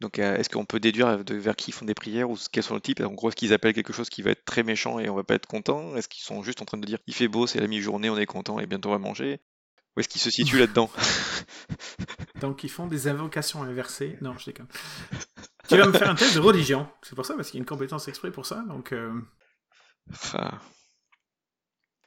Donc 0.00 0.18
euh, 0.18 0.36
est-ce 0.36 0.48
qu'on 0.48 0.64
peut 0.64 0.80
déduire 0.80 1.24
de 1.24 1.34
vers 1.36 1.54
qui 1.54 1.70
ils 1.70 1.74
font 1.74 1.84
des 1.84 1.94
prières 1.94 2.28
ou 2.28 2.36
quels 2.50 2.64
sont 2.64 2.74
le 2.74 2.80
type? 2.80 3.00
En 3.00 3.12
gros, 3.12 3.28
est-ce 3.28 3.36
qu'ils 3.36 3.52
appellent 3.52 3.74
quelque 3.74 3.92
chose 3.92 4.10
qui 4.10 4.22
va 4.22 4.30
être 4.30 4.44
très 4.44 4.64
méchant 4.64 4.98
et 4.98 5.08
on 5.08 5.14
va 5.14 5.22
pas 5.22 5.34
être 5.34 5.46
content? 5.46 5.94
Est-ce 5.94 6.08
qu'ils 6.08 6.24
sont 6.24 6.42
juste 6.42 6.60
en 6.60 6.64
train 6.64 6.78
de 6.78 6.86
dire 6.86 6.98
il 7.06 7.14
fait 7.14 7.28
beau, 7.28 7.46
c'est 7.46 7.60
la 7.60 7.68
mi-journée, 7.68 8.10
on 8.10 8.16
est 8.16 8.26
content 8.26 8.58
et 8.58 8.66
bientôt 8.66 8.88
on 8.88 8.92
va 8.92 8.98
manger? 8.98 9.40
Où 9.96 10.00
est-ce 10.00 10.08
qu'ils 10.08 10.20
se 10.20 10.30
situent 10.30 10.58
là-dedans? 10.58 10.90
Donc 12.42 12.64
ils 12.64 12.68
font 12.68 12.88
des 12.88 13.06
invocations 13.06 13.62
inversées. 13.62 14.18
Non, 14.20 14.36
je 14.36 14.46
déconne. 14.46 14.66
tu 15.68 15.76
vas 15.76 15.86
me 15.86 15.92
faire 15.92 16.10
un 16.10 16.16
test 16.16 16.34
de 16.34 16.40
religion. 16.40 16.88
C'est 17.02 17.14
pour 17.14 17.24
ça, 17.24 17.34
parce 17.34 17.50
qu'il 17.50 17.58
y 17.58 17.60
a 17.60 17.62
une 17.62 17.66
compétence 17.66 18.08
exprès 18.08 18.32
pour 18.32 18.46
ça. 18.46 18.64
Donc, 18.66 18.92
euh. 18.92 19.12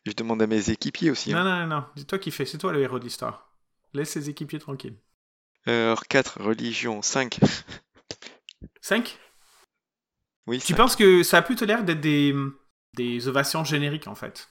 Je 0.06 0.12
demande 0.12 0.42
à 0.42 0.48
mes 0.48 0.70
équipiers 0.70 1.10
aussi. 1.10 1.32
non, 1.32 1.38
hein. 1.38 1.44
non, 1.44 1.68
non, 1.68 1.76
non. 1.78 1.86
C'est 1.96 2.06
toi 2.06 2.20
qui 2.20 2.32
fais. 2.32 2.46
C'est 2.46 2.58
toi 2.58 2.74
le 2.74 2.82
héros 2.82 3.00
de 3.00 3.06
l'histoire. 3.06 3.56
Laisse 3.94 4.14
les 4.16 4.30
équipiers 4.30 4.60
tranquilles. 4.60 4.98
Alors 5.66 6.06
4, 6.06 6.42
religion, 6.42 7.02
5. 7.02 7.40
5 8.82 9.18
Oui, 10.48 10.60
Tu 10.60 10.76
penses 10.76 10.98
que 10.98 11.24
ça 11.24 11.38
a 11.38 11.42
plutôt 11.42 11.66
l'air 11.66 11.86
d'être 11.86 12.02
des, 12.02 12.36
des 12.94 13.28
ovations 13.30 13.64
génériques 13.64 14.08
en 14.08 14.16
fait? 14.16 14.50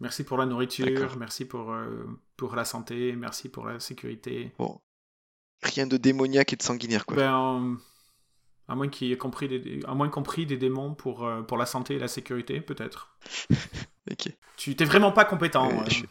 Merci 0.00 0.24
pour 0.24 0.38
la 0.38 0.46
nourriture, 0.46 1.16
merci 1.18 1.44
pour, 1.44 1.72
euh, 1.72 2.06
pour 2.36 2.56
la 2.56 2.64
santé, 2.64 3.14
merci 3.16 3.50
pour 3.50 3.66
la 3.66 3.78
sécurité. 3.80 4.52
Bon. 4.58 4.80
Rien 5.62 5.86
de 5.86 5.98
démoniaque 5.98 6.54
et 6.54 6.56
de 6.56 6.62
sanguinaire, 6.62 7.04
quoi. 7.04 7.16
Ben, 7.16 7.34
euh, 7.34 7.76
à 8.66 8.74
moins 8.74 8.88
qu'il 8.88 9.12
ait 9.12 9.18
compris 9.18 9.46
des, 9.46 9.80
à 9.86 9.94
moins 9.94 10.08
compris 10.08 10.46
des 10.46 10.56
démons 10.56 10.94
pour, 10.94 11.26
euh, 11.26 11.42
pour 11.42 11.58
la 11.58 11.66
santé 11.66 11.96
et 11.96 11.98
la 11.98 12.08
sécurité, 12.08 12.60
peut-être. 12.60 13.16
Ok. 14.10 14.34
Tu 14.56 14.74
t'es 14.74 14.86
vraiment 14.86 15.12
pas 15.12 15.26
compétent. 15.26 15.84
Je... 15.86 16.04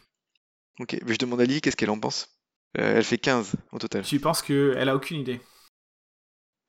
Ok, 0.79 0.95
mais 1.05 1.13
je 1.13 1.17
demande 1.17 1.41
à 1.41 1.43
Lily 1.43 1.59
qu'est-ce 1.59 1.75
qu'elle 1.75 1.89
en 1.89 1.99
pense? 1.99 2.39
Elle 2.75 3.03
fait 3.03 3.17
15 3.17 3.55
au 3.71 3.79
total. 3.79 4.03
Tu 4.03 4.19
penses 4.19 4.43
qu'elle 4.43 4.87
a 4.87 4.95
aucune 4.95 5.19
idée. 5.19 5.41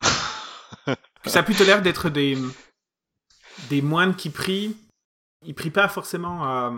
Ça 1.27 1.41
a 1.41 1.43
plutôt 1.43 1.63
l'air 1.65 1.83
d'être 1.83 2.09
des, 2.09 2.37
des 3.69 3.83
moines 3.83 4.17
qui 4.17 4.31
prient. 4.31 4.77
Ils 5.45 5.55
prient 5.55 5.71
pas 5.71 5.89
forcément 5.89 6.43
à, 6.43 6.73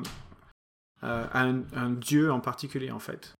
à- 1.02 1.24
à 1.24 1.44
un, 1.44 1.62
un 1.74 1.90
dieu 1.90 2.32
en 2.32 2.40
particulier, 2.40 2.90
en 2.90 2.98
fait. 2.98 3.34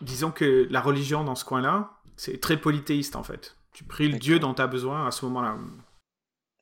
Disons 0.00 0.30
que 0.30 0.66
la 0.70 0.80
religion 0.80 1.24
dans 1.24 1.34
ce 1.34 1.44
coin-là, 1.44 1.90
c'est 2.16 2.40
très 2.40 2.56
polythéiste, 2.56 3.16
en 3.16 3.22
fait. 3.22 3.56
Tu 3.72 3.84
pries 3.84 4.08
le 4.08 4.18
dieu 4.18 4.38
dont 4.38 4.54
tu 4.54 4.62
as 4.62 4.66
besoin 4.66 5.06
à 5.06 5.10
ce 5.10 5.24
moment-là. 5.26 5.56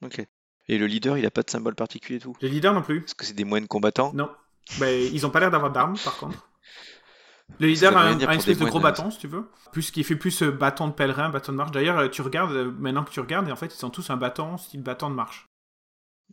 Ok. 0.03 0.26
Et 0.68 0.78
le 0.78 0.86
leader, 0.86 1.18
il 1.18 1.26
a 1.26 1.30
pas 1.30 1.43
de 1.43 1.51
symbole 1.51 1.74
particulier 1.74 2.18
et 2.18 2.22
tout? 2.22 2.34
Les 2.40 2.49
leaders 2.49 2.72
non 2.72 2.82
plus. 2.82 3.05
Est-ce 3.05 3.14
que 3.14 3.24
c'est 3.24 3.34
des 3.34 3.45
moines 3.45 3.66
combattants? 3.66 4.12
Non. 4.14 4.30
Ben, 4.78 5.09
ils 5.12 5.26
ont 5.26 5.30
pas 5.30 5.40
l'air 5.40 5.51
d'avoir 5.51 5.72
d'armes, 5.72 5.97
par 6.05 6.16
contre. 6.16 6.49
Le 7.59 7.66
leader 7.66 7.95
a, 7.97 8.05
un, 8.05 8.18
espèce 8.18 8.59
de 8.59 8.64
gros 8.64 8.80
moines, 8.80 8.95
bâton, 8.95 9.11
si 9.11 9.18
tu 9.18 9.26
veux. 9.26 9.51
Plus 9.72 9.90
qui 9.90 10.05
fait 10.05 10.16
plus 10.16 10.43
euh, 10.43 10.51
bâton 10.51 10.88
de 10.88 10.93
pèlerin, 10.93 11.28
bâton 11.28 11.53
de 11.53 11.59
marche. 11.59 11.72
D'ailleurs, 11.72 11.99
euh, 11.99 12.09
tu 12.09 12.22
regardes, 12.22 12.53
euh, 12.53 12.72
maintenant 12.78 13.05
que 13.05 13.11
tu 13.11 13.20
regardes, 13.20 13.49
et 13.49 13.53
en 13.53 13.57
fait, 13.57 13.76
ils 13.78 13.84
ont 13.84 13.90
tous 13.90 14.09
un 14.09 14.16
bâton, 14.16 14.57
style 14.57 14.82
bâton 14.82 15.11
de 15.11 15.14
marche. 15.14 15.49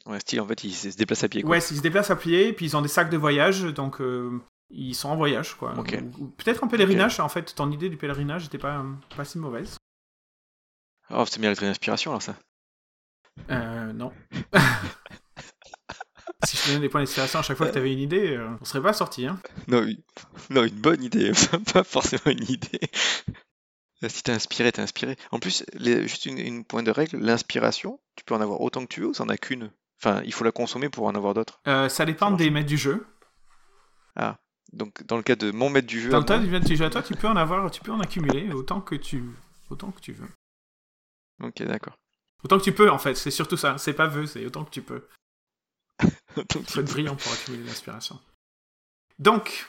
Ouais, 0.05 0.19
style, 0.19 0.41
en 0.41 0.47
fait, 0.47 0.63
il 0.63 0.73
se 0.73 0.95
déplace 0.97 1.23
à 1.23 1.29
pied, 1.29 1.41
quoi. 1.41 1.51
Ouais, 1.51 1.59
ils 1.59 1.77
se 1.77 1.81
déplacent 1.81 2.11
à 2.11 2.15
pied, 2.15 2.53
puis 2.53 2.65
ils 2.67 2.77
ont 2.77 2.81
des 2.81 2.87
sacs 2.87 3.09
de 3.09 3.17
voyage, 3.17 3.63
donc 3.63 4.01
euh, 4.01 4.39
ils 4.69 4.95
sont 4.95 5.09
en 5.09 5.15
voyage, 5.17 5.55
quoi. 5.55 5.77
Ok. 5.77 5.97
Ou- 6.19 6.23
ou 6.23 6.27
Peut-être 6.29 6.63
en 6.63 6.67
pèlerinage, 6.67 7.19
en 7.19 7.29
fait, 7.29 7.53
ton 7.55 7.71
idée 7.71 7.89
du 7.89 7.97
pèlerinage 7.97 8.43
n'était 8.43 8.57
pas, 8.57 8.85
pas 9.15 9.25
si 9.25 9.37
mauvaise. 9.39 9.77
Oh, 11.09 11.25
c'est 11.29 11.39
mériterait 11.39 11.65
une 11.65 11.71
inspiration, 11.71 12.11
alors, 12.11 12.21
ça. 12.21 12.35
Euh, 13.49 13.93
non. 13.93 14.11
si 16.45 16.57
je 16.57 16.61
te 16.63 16.67
donnais 16.69 16.79
des 16.81 16.89
points 16.89 17.01
d'inspiration 17.01 17.39
à 17.39 17.41
chaque 17.41 17.57
fois 17.57 17.67
que 17.67 17.73
tu 17.73 17.77
avais 17.77 17.91
une 17.93 17.99
idée, 17.99 18.35
euh, 18.37 18.47
on 18.61 18.65
serait 18.65 18.81
pas 18.81 18.93
sorti, 18.93 19.25
hein. 19.25 19.39
Non, 19.67 19.83
une... 19.83 20.01
non, 20.49 20.63
une 20.63 20.79
bonne 20.79 21.03
idée, 21.03 21.31
pas 21.73 21.83
forcément 21.83 22.27
une 22.27 22.49
idée. 22.49 22.79
Euh, 24.03 24.09
Si 24.09 24.23
t'es 24.23 24.31
inspiré, 24.31 24.71
t'es 24.71 24.81
inspiré. 24.81 25.17
En 25.31 25.39
plus, 25.39 25.65
les- 25.73 26.07
juste 26.07 26.25
une, 26.25 26.37
une 26.37 26.63
point 26.63 26.83
de 26.83 26.91
règle, 26.91 27.17
l'inspiration, 27.17 27.99
tu 28.15 28.23
peux 28.23 28.35
en 28.35 28.41
avoir 28.41 28.61
autant 28.61 28.81
que 28.85 28.93
tu 28.93 29.01
veux 29.01 29.07
ou 29.07 29.13
t'en 29.13 29.29
as 29.29 29.37
qu'une? 29.37 29.71
Enfin, 30.01 30.21
il 30.25 30.33
faut 30.33 30.43
la 30.43 30.51
consommer 30.51 30.89
pour 30.89 31.05
en 31.05 31.15
avoir 31.15 31.33
d'autres. 31.33 31.59
Euh, 31.67 31.89
ça 31.89 32.05
dépend 32.05 32.31
des 32.31 32.49
maîtres 32.49 32.67
du 32.69 32.77
jeu. 32.77 33.05
Donc, 34.71 35.01
dans 35.05 35.17
le 35.17 35.23
cas 35.23 35.35
de 35.35 35.49
mon 35.49 35.71
maître 35.71 35.87
du 35.87 35.99
jeu, 35.99 36.09
Dans 36.11 36.19
le 36.19 36.25
moi- 36.27 36.37
du 36.37 36.47
maître 36.47 36.67
du 36.67 36.75
jeu 36.75 36.85
à 36.85 36.91
toi, 36.91 37.01
tu 37.01 37.15
peux 37.15 37.27
en 37.27 37.35
avoir, 37.35 37.71
tu 37.71 37.81
peux 37.81 37.91
en 37.91 37.99
accumuler 37.99 38.51
autant 38.53 38.81
que 38.81 38.93
tu, 38.93 39.23
autant 39.71 39.89
que 39.91 39.99
tu 39.99 40.13
veux. 40.13 40.27
ok, 41.41 41.63
d'accord. 41.63 41.95
Autant 42.43 42.59
que 42.59 42.63
tu 42.63 42.71
peux, 42.71 42.91
en 42.91 42.99
fait, 42.99 43.15
c'est 43.15 43.31
surtout 43.31 43.57
ça. 43.57 43.79
C'est 43.79 43.93
pas 43.95 44.05
veux, 44.05 44.27
c'est 44.27 44.45
autant 44.45 44.63
que 44.63 44.69
tu 44.69 44.83
peux. 44.83 45.07
Donc, 46.35 46.45
Il 46.55 46.65
faut 46.69 46.79
être 46.81 46.91
brillant 46.91 47.15
pour 47.15 47.31
accumuler 47.33 47.63
l'inspiration. 47.63 48.19
Donc, 49.17 49.67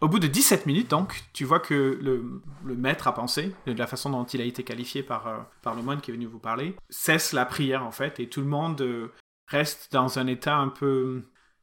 au 0.00 0.08
bout 0.08 0.18
de 0.18 0.26
17 0.26 0.66
minutes, 0.66 0.88
donc, 0.90 1.22
tu 1.32 1.44
vois 1.44 1.60
que 1.60 1.96
le, 2.02 2.42
le 2.64 2.74
maître 2.74 3.06
à 3.06 3.14
penser, 3.14 3.54
de 3.66 3.72
la 3.72 3.86
façon 3.86 4.10
dont 4.10 4.24
il 4.24 4.40
a 4.40 4.44
été 4.44 4.64
qualifié 4.64 5.04
par, 5.04 5.26
euh, 5.28 5.38
par 5.62 5.76
le 5.76 5.82
moine 5.82 6.00
qui 6.00 6.10
est 6.10 6.14
venu 6.14 6.26
vous 6.26 6.40
parler, 6.40 6.74
cesse 6.88 7.32
la 7.32 7.46
prière, 7.46 7.86
en 7.86 7.92
fait, 7.92 8.18
et 8.18 8.28
tout 8.28 8.40
le 8.40 8.46
monde 8.48 8.80
euh, 8.80 9.12
reste 9.50 9.92
dans 9.92 10.18
un 10.18 10.26
état 10.26 10.56
un 10.56 10.68
peu 10.68 11.22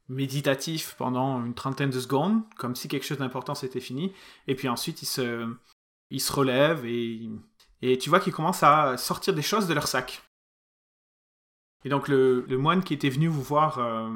méditatif 0.10 0.96
pendant 0.98 1.44
une 1.46 1.54
trentaine 1.54 1.90
de 1.90 2.00
secondes, 2.00 2.42
comme 2.56 2.76
si 2.76 2.88
quelque 2.88 3.06
chose 3.06 3.18
d'important 3.18 3.56
s'était 3.56 3.82
fini, 3.82 4.14
et 4.48 4.56
puis 4.56 4.70
ensuite 4.70 5.02
il 5.02 5.06
se, 5.06 5.48
il 6.10 6.22
se 6.22 6.32
relève 6.32 6.86
et 6.86 7.30
Et 7.82 7.98
tu 7.98 8.10
vois 8.10 8.20
qu'ils 8.20 8.34
commencent 8.34 8.64
à 8.64 8.98
sortir 8.98 9.34
des 9.34 9.42
choses 9.44 9.68
de 9.68 9.74
leur 9.74 9.88
sac. 9.88 10.24
Et 11.86 11.90
donc 11.90 12.08
le, 12.08 12.46
le 12.48 12.58
moine 12.58 12.84
qui 12.84 12.94
était 12.94 13.10
venu 13.10 13.28
vous 13.28 13.44
voir 13.44 13.80
euh, 13.80 14.10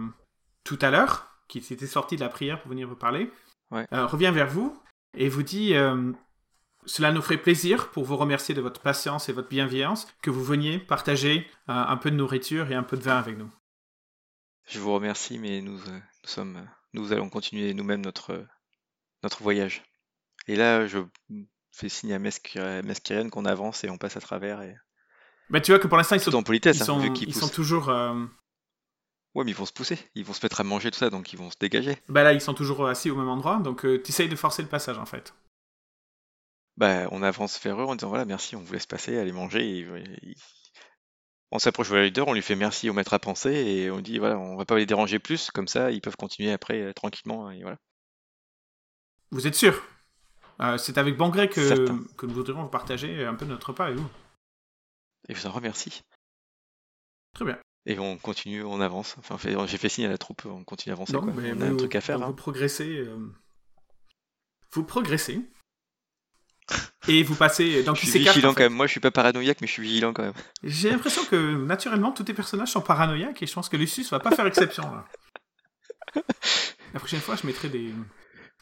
tout 0.63 0.79
à 0.81 0.89
l'heure, 0.89 1.27
qui 1.47 1.61
s'était 1.61 1.87
sorti 1.87 2.15
de 2.15 2.21
la 2.21 2.29
prière 2.29 2.59
pour 2.61 2.69
venir 2.69 2.87
vous 2.87 2.95
parler, 2.95 3.31
Ouais. 3.71 3.87
euh, 3.93 4.05
revient 4.05 4.31
vers 4.33 4.47
vous 4.49 4.77
et 5.17 5.29
vous 5.29 5.43
dit 5.43 5.75
euh, 5.75 6.11
Cela 6.85 7.11
nous 7.11 7.21
ferait 7.21 7.37
plaisir 7.37 7.89
pour 7.91 8.03
vous 8.03 8.17
remercier 8.17 8.55
de 8.55 8.61
votre 8.61 8.81
patience 8.81 9.29
et 9.29 9.33
votre 9.33 9.47
bienveillance 9.49 10.07
que 10.21 10.29
vous 10.31 10.43
veniez 10.43 10.79
partager 10.79 11.47
un 11.67 11.97
peu 11.97 12.11
de 12.11 12.15
nourriture 12.17 12.69
et 12.71 12.75
un 12.75 12.83
peu 12.83 12.97
de 12.97 13.03
vin 13.03 13.17
avec 13.17 13.37
nous. 13.37 13.49
Je 14.65 14.79
vous 14.79 14.93
remercie, 14.93 15.37
mais 15.39 15.61
nous, 15.61 15.79
euh, 15.79 15.99
nous 16.23 16.29
sommes, 16.29 16.57
euh, 16.57 16.65
nous 16.93 17.11
allons 17.13 17.29
continuer 17.29 17.73
nous-mêmes 17.73 18.01
notre, 18.01 18.31
euh, 18.33 18.47
notre 19.23 19.41
voyage. 19.43 19.83
Et 20.47 20.55
là, 20.55 20.87
je 20.87 20.99
fais 21.71 21.89
signe 21.89 22.13
à 22.13 22.19
Mesquirène 22.19 23.29
qu'on 23.29 23.45
avance 23.45 23.83
et 23.83 23.89
on 23.89 23.97
passe 23.97 24.17
à 24.17 24.21
travers. 24.21 24.61
Et... 24.61 24.75
Bah, 25.49 25.61
tu 25.61 25.71
vois 25.71 25.79
que 25.79 25.87
pour 25.87 25.97
l'instant, 25.97 26.15
ils 26.15 26.21
sont, 26.21 26.33
en 26.35 26.43
politesse, 26.43 26.77
ils 26.77 26.81
hein, 26.83 26.85
sont, 26.85 27.13
ils 27.13 27.35
sont 27.35 27.49
toujours. 27.49 27.89
euh, 27.89 28.25
Ouais, 29.33 29.45
mais 29.45 29.51
ils 29.51 29.57
vont 29.57 29.65
se 29.65 29.71
pousser, 29.71 29.97
ils 30.15 30.25
vont 30.25 30.33
se 30.33 30.45
mettre 30.45 30.59
à 30.59 30.63
manger 30.65 30.91
tout 30.91 30.97
ça, 30.97 31.09
donc 31.09 31.31
ils 31.31 31.39
vont 31.39 31.49
se 31.49 31.57
dégager. 31.57 31.97
bah 32.09 32.23
là, 32.23 32.33
ils 32.33 32.41
sont 32.41 32.53
toujours 32.53 32.87
assis 32.87 33.09
au 33.09 33.15
même 33.15 33.29
endroit, 33.29 33.59
donc 33.59 33.81
tu 33.81 34.09
essayes 34.09 34.27
de 34.27 34.35
forcer 34.35 34.61
le 34.61 34.67
passage 34.67 34.97
en 34.97 35.05
fait. 35.05 35.33
Bah, 36.75 37.07
on 37.11 37.21
avance 37.23 37.61
vers 37.63 37.79
eux 37.79 37.85
en 37.85 37.95
disant 37.95 38.09
voilà, 38.09 38.25
merci, 38.25 38.55
on 38.57 38.61
vous 38.61 38.73
laisse 38.73 38.87
passer, 38.87 39.17
allez 39.17 39.31
manger. 39.31 39.79
Et, 39.79 40.31
et- 40.31 40.35
On 41.51 41.59
s'approche 41.59 41.89
du 41.89 42.01
leader, 42.01 42.27
on 42.27 42.33
lui 42.33 42.41
fait 42.41 42.55
merci 42.55 42.89
au 42.89 42.93
maître 42.93 43.13
à 43.13 43.19
penser 43.19 43.51
et 43.51 43.91
on 43.91 43.99
dit 43.99 44.19
voilà, 44.19 44.37
on 44.39 44.55
va 44.55 44.65
pas 44.65 44.77
les 44.77 44.85
déranger 44.85 45.19
plus, 45.19 45.51
comme 45.51 45.67
ça 45.67 45.91
ils 45.91 45.99
peuvent 46.01 46.15
continuer 46.15 46.51
après 46.51 46.81
euh, 46.81 46.93
tranquillement. 46.93 47.51
Et 47.51 47.61
voilà. 47.61 47.77
Vous 49.31 49.47
êtes 49.47 49.55
sûr? 49.55 49.81
Euh, 50.61 50.77
C'est 50.77 50.97
avec 50.97 51.17
bon 51.17 51.29
gré 51.29 51.49
que, 51.49 51.87
que 52.15 52.25
nous 52.25 52.33
voudrions 52.33 52.67
partager 52.67 53.25
un 53.25 53.35
peu 53.35 53.45
notre 53.45 53.69
repas 53.69 53.85
avec 53.87 53.97
vous? 53.97 54.09
Et 55.27 55.35
je 55.35 55.39
vous 55.41 55.47
en 55.47 55.51
remercie. 55.51 56.03
Très 57.33 57.45
bien. 57.45 57.57
Et 57.85 57.97
on 57.99 58.17
continue, 58.17 58.63
on 58.63 58.79
avance. 58.79 59.15
Enfin, 59.17 59.37
j'ai 59.65 59.77
fait 59.77 59.89
signe 59.89 60.05
à 60.05 60.09
la 60.09 60.17
troupe, 60.17 60.45
on 60.45 60.63
continue 60.63 60.91
à 60.91 60.95
avancer. 60.95 61.13
Donc, 61.13 61.23
quoi. 61.25 61.33
mais 61.35 61.51
On 61.53 61.61
a 61.61 61.65
un 61.65 61.71
vous- 61.71 61.77
truc 61.77 61.95
à 61.95 62.01
faire. 62.01 62.17
donc 62.17 62.25
hein. 62.25 62.29
Vous 62.29 62.35
progressez. 62.35 62.97
euh, 62.99 63.17
Vous 64.71 64.83
progressez. 64.83 65.41
Et 67.07 67.23
vous 67.23 67.35
passez. 67.35 67.83
Donc, 67.83 67.97
Je 67.97 68.03
ils 68.05 68.09
suis 68.09 68.19
vigilant 68.19 68.49
en 68.49 68.53
fait. 68.53 68.57
quand 68.57 68.63
même. 68.63 68.73
Moi, 68.73 68.85
je 68.87 68.91
suis 68.91 68.99
pas 68.99 69.11
paranoïaque, 69.11 69.57
mais 69.61 69.67
je 69.67 69.73
suis 69.73 69.81
vigilant 69.83 70.13
quand 70.13 70.23
même. 70.23 70.33
J'ai 70.63 70.89
l'impression 70.91 71.23
que 71.25 71.65
naturellement, 71.65 72.11
tous 72.11 72.23
tes 72.23 72.33
personnages 72.33 72.69
sont 72.69 72.81
paranoïaques 72.81 73.41
et 73.41 73.47
je 73.47 73.53
pense 73.53 73.69
que 73.69 73.77
Lucius 73.77 74.09
va 74.11 74.19
pas 74.19 74.31
faire 74.31 74.45
exception 74.45 74.83
là. 74.83 75.05
La 76.93 76.99
prochaine 76.99 77.19
fois, 77.21 77.35
je 77.35 77.47
mettrai 77.47 77.69
des. 77.69 77.93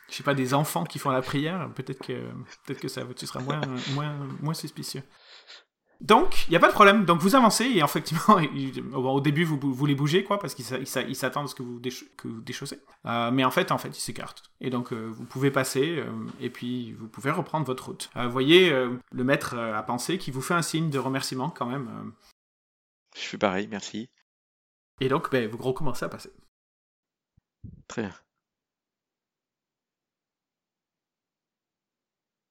Je 0.10 0.16
sais 0.16 0.24
pas, 0.24 0.34
des 0.34 0.54
enfants 0.56 0.86
qui 0.86 0.98
font 0.98 1.12
la 1.12 1.22
prière. 1.22 1.70
Peut-être 1.76 2.00
que, 2.06 2.14
peut-être 2.66 2.80
que 2.80 2.88
ça, 2.88 3.04
tu 3.16 3.28
seras 3.28 3.42
moins, 3.42 3.62
moins, 3.94 4.16
moins 4.42 4.54
suspicieux. 4.56 5.04
Donc, 6.02 6.46
il 6.48 6.52
n'y 6.52 6.56
a 6.56 6.60
pas 6.62 6.70
de 6.70 6.74
problème. 6.74 7.04
Donc, 7.04 7.20
vous 7.20 7.36
avancez 7.36 7.66
et 7.66 7.80
effectivement, 7.80 8.38
au 8.94 9.20
début, 9.20 9.44
vous, 9.44 9.60
vous 9.62 9.86
les 9.86 9.96
bougez, 9.96 10.24
quoi, 10.24 10.40
parce 10.40 10.56
qu'ils 10.56 10.64
s'a- 10.64 10.78
ils 10.78 10.88
s'a- 10.88 11.02
ils 11.02 11.16
s'attendent 11.16 11.46
à 11.46 11.48
ce 11.50 11.56
que 11.56 11.64
vous, 11.64 11.80
déch- 11.82 12.06
que 12.16 12.30
vous 12.30 12.40
déchaussez. 12.40 12.80
Euh, 13.06 13.32
mais 13.32 13.44
en 13.44 13.52
fait, 13.52 13.72
en 13.74 13.78
fait, 13.78 13.90
ils 13.90 13.94
s'écartent. 14.02 14.44
Et 14.62 14.70
donc, 14.70 14.94
euh, 14.94 15.08
vous 15.12 15.26
pouvez 15.26 15.52
passer 15.52 15.98
euh, 16.00 16.12
et 16.40 16.50
puis 16.50 16.94
vous 16.94 17.10
pouvez 17.10 17.32
reprendre 17.32 17.66
votre 17.66 17.86
route. 17.88 18.10
Vous 18.16 18.32
voyez 18.32 18.70
le 18.70 19.24
maître 19.26 19.58
à 19.58 19.84
penser 19.84 20.18
qui 20.18 20.32
vous 20.32 20.42
fait 20.42 20.54
un 20.54 20.62
signe 20.62 20.90
de 20.90 21.00
remerciement 21.00 21.50
quand 21.50 21.66
même. 21.66 22.14
Je 23.16 23.22
fais 23.22 23.38
pareil, 23.38 23.68
merci. 23.68 24.10
et 25.02 25.10
donc, 25.10 25.30
ben, 25.32 25.50
vous 25.50 25.58
recommencez 25.58 26.06
à 26.06 26.10
passer. 26.10 26.32
Très 27.90 28.04
bien. 28.04 28.14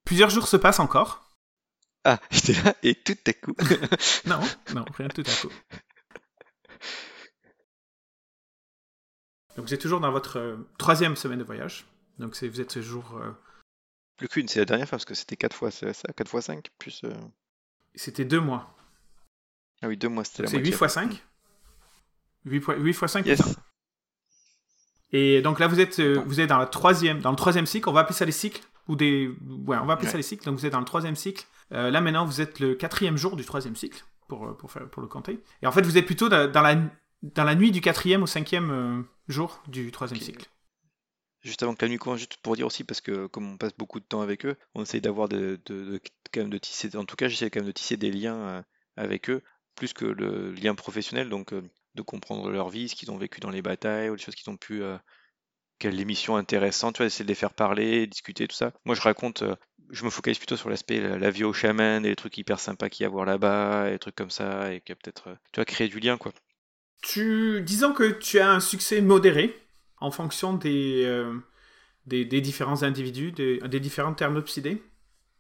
Plusieurs 0.05 0.31
jours 0.31 0.49
se 0.49 0.57
passent 0.57 0.81
encore. 0.81 1.28
Ah, 2.05 2.21
j'étais 2.31 2.61
là 2.63 2.75
et 2.83 2.95
tout 2.95 3.17
à 3.27 3.33
coup. 3.33 3.55
Non, 4.27 4.41
non, 4.75 4.85
rien 4.97 5.09
tout 5.09 5.25
à 5.27 5.35
coup. 5.41 5.53
Donc 9.57 9.67
vous 9.67 9.75
êtes 9.75 9.81
toujours 9.81 10.01
dans 10.01 10.13
votre 10.13 10.39
euh, 10.39 10.57
troisième 10.79 11.17
semaine 11.17 11.39
de 11.39 11.45
voyage. 11.45 11.85
Donc 12.19 12.37
c'est- 12.37 12.49
vous 12.49 12.61
êtes 12.61 12.71
toujours... 12.71 13.17
euh, 13.17 13.31
Plus 14.17 14.29
qu'une, 14.29 14.49
c'est 14.49 14.61
la 14.61 14.65
dernière 14.65 14.87
fois 14.89 14.99
parce 14.99 15.05
que 15.05 15.15
c'était 15.15 15.37
4 15.37 15.55
fois 15.55 15.71
ça, 15.71 15.93
4 15.93 16.29
fois 16.29 16.43
5 16.43 16.69
plus. 16.79 17.03
euh, 17.05 17.13
C'était 17.95 18.25
deux 18.25 18.41
mois. 18.41 18.77
Ah 19.83 19.89
oui, 19.89 19.97
2 19.97 20.09
mois, 20.09 20.25
c'était 20.25 20.43
la 20.45 20.49
c'est 20.49 20.57
8 20.57 20.61
moitié. 20.63 20.77
fois 20.77 20.89
5. 20.89 21.25
8 22.45 22.61
fois, 22.61 22.77
8 22.77 22.93
fois 22.93 23.09
5, 23.09 23.27
Yes. 23.27 23.41
Et 25.11 25.41
donc 25.41 25.59
là 25.59 25.69
vous 25.69 25.81
êtes, 25.81 26.01
euh, 26.01 26.21
vous 26.27 26.39
êtes 26.41 26.49
dans, 26.51 26.59
la 26.59 26.67
troisième, 26.67 27.21
dans 27.21 27.31
le 27.31 27.37
troisième 27.37 27.67
cycle. 27.67 27.89
On 27.89 27.93
va 27.93 28.01
appeler 28.01 28.15
ça 28.17 28.25
les 28.27 28.33
cycles. 28.33 28.63
Ou 28.89 28.97
des... 28.97 29.29
Ouais, 29.67 29.77
on 29.79 29.87
va 29.87 29.95
appeler 29.95 30.07
ça 30.09 30.13
Ouais. 30.15 30.19
les 30.19 30.23
cycles. 30.23 30.45
Donc 30.45 30.59
vous 30.59 30.67
êtes 30.67 30.73
dans 30.73 30.81
le 30.81 30.85
troisième 30.85 31.17
cycle. 31.17 31.47
Euh, 31.73 31.91
là 31.91 32.01
maintenant 32.01 32.25
vous 32.25 32.41
êtes 32.41 32.61
le 32.61 32.75
quatrième 32.75 33.17
jour 33.17 33.37
du 33.37 33.45
troisième 33.45 33.77
cycle. 33.77 34.05
Pour, 34.29 34.47
euh, 34.47 34.53
pour, 34.53 34.71
faire, 34.71 34.89
pour 34.91 35.01
le 35.01 35.09
compter. 35.09 35.41
Et 35.63 35.67
en 35.67 35.73
fait 35.73 35.83
vous 35.83 35.97
êtes 35.97 36.05
plutôt 36.05 36.29
dans, 36.29 36.51
dans 36.51 36.61
la, 36.61 36.77
dans 37.23 37.45
la 37.45 37.55
nuit 37.55 37.71
du 37.71 37.81
quatrième 37.81 38.23
au 38.23 38.27
cinquième 38.27 38.71
euh, 38.71 39.03
jour 39.29 39.63
du 39.69 39.91
troisième 39.91 40.21
cycle. 40.21 40.47
Juste 41.41 41.63
avant 41.63 41.75
que 41.75 41.85
la 41.85 41.89
nuit 41.89 41.99
commence, 41.99 42.19
juste 42.19 42.37
pour 42.43 42.57
dire 42.57 42.67
aussi, 42.67 42.85
parce 42.85 43.01
que 43.01 43.27
comme 43.29 43.53
on 43.53 43.57
passe 43.57 43.73
beaucoup 43.79 44.01
de 44.01 44.05
temps 44.05 44.21
avec 44.21 44.45
eux, 44.45 44.57
on 44.75 44.83
essaye 44.83 45.01
d'avoir 45.01 45.29
de, 45.29 45.59
de- 45.67 45.85
de- 45.85 46.01
quand 46.33 46.41
même 46.41 46.51
de 46.51 46.59
tisser, 46.59 46.95
en 46.97 47.05
tout 47.05 47.17
cas 47.17 47.29
j'essaie 47.29 47.49
quand 47.49 47.61
même 47.61 47.69
de 47.69 47.73
tisser 47.73 47.97
des 47.97 48.11
liens 48.11 48.65
avec 48.97 49.31
eux, 49.31 49.43
plus 49.77 49.93
que 49.93 50.05
le 50.05 50.53
lien 50.53 50.75
professionnel, 50.75 51.31
donc 51.31 51.55
de 51.55 52.03
comprendre 52.03 52.51
leur 52.51 52.69
vie, 52.69 52.89
ce 52.89 52.97
qu'ils 52.97 53.11
ont 53.13 53.17
vécu 53.19 53.41
dans 53.41 53.51
les 53.51 53.63
batailles, 53.63 54.11
ou 54.11 54.15
les 54.17 54.21
choses 54.23 54.35
qu'ils 54.35 54.51
ont 54.51 54.57
pu, 54.57 54.83
quelle 55.79 56.01
émission 56.01 56.37
intéressante, 56.37 56.95
tu 56.95 56.99
vois, 56.99 57.07
essayer 57.07 57.25
de 57.25 57.29
les 57.29 57.35
faire 57.35 57.53
parler, 57.53 58.07
discuter, 58.07 58.47
tout 58.49 58.57
ça. 58.57 58.73
Moi 58.85 58.95
je 58.95 59.01
raconte, 59.01 59.43
euh, 59.43 59.55
je 59.91 60.05
me 60.05 60.11
focalise 60.11 60.39
plutôt 60.39 60.57
sur 60.57 60.69
l'aspect 60.69 61.01
la, 61.01 61.31
vie 61.31 61.45
au 61.45 61.53
chaman, 61.53 62.05
et 62.05 62.11
les 62.11 62.17
trucs 62.17 62.37
hyper 62.39 62.61
sympas 62.61 62.89
qu'il 62.89 63.05
y 63.05 63.07
a 63.07 63.09
à 63.09 63.11
voir 63.11 63.25
là-bas, 63.25 63.89
et 63.89 63.93
des 63.93 63.99
trucs 63.99 64.17
comme 64.17 64.31
ça, 64.31 64.73
et 64.73 64.81
qui 64.81 64.95
peut-être, 64.95 65.29
euh, 65.29 65.35
tu 65.53 65.59
vois, 65.59 65.65
créer 65.65 65.89
du 65.89 66.01
lien, 66.01 66.17
quoi. 66.17 66.33
Tu, 67.03 67.63
disons 67.63 67.93
que 67.93 68.11
tu 68.11 68.41
as 68.41 68.51
un 68.51 68.61
succès 68.61 69.01
modéré 69.01 69.57
en 69.99 70.11
fonction 70.11 70.53
des, 70.53 71.05
euh, 71.05 71.33
des, 72.07 72.25
différents 72.41 72.83
individus, 72.83 73.33
des, 73.33 73.59
des 73.59 73.81
différents 73.81 74.15
termes 74.15 74.37
obsédés. 74.37 74.83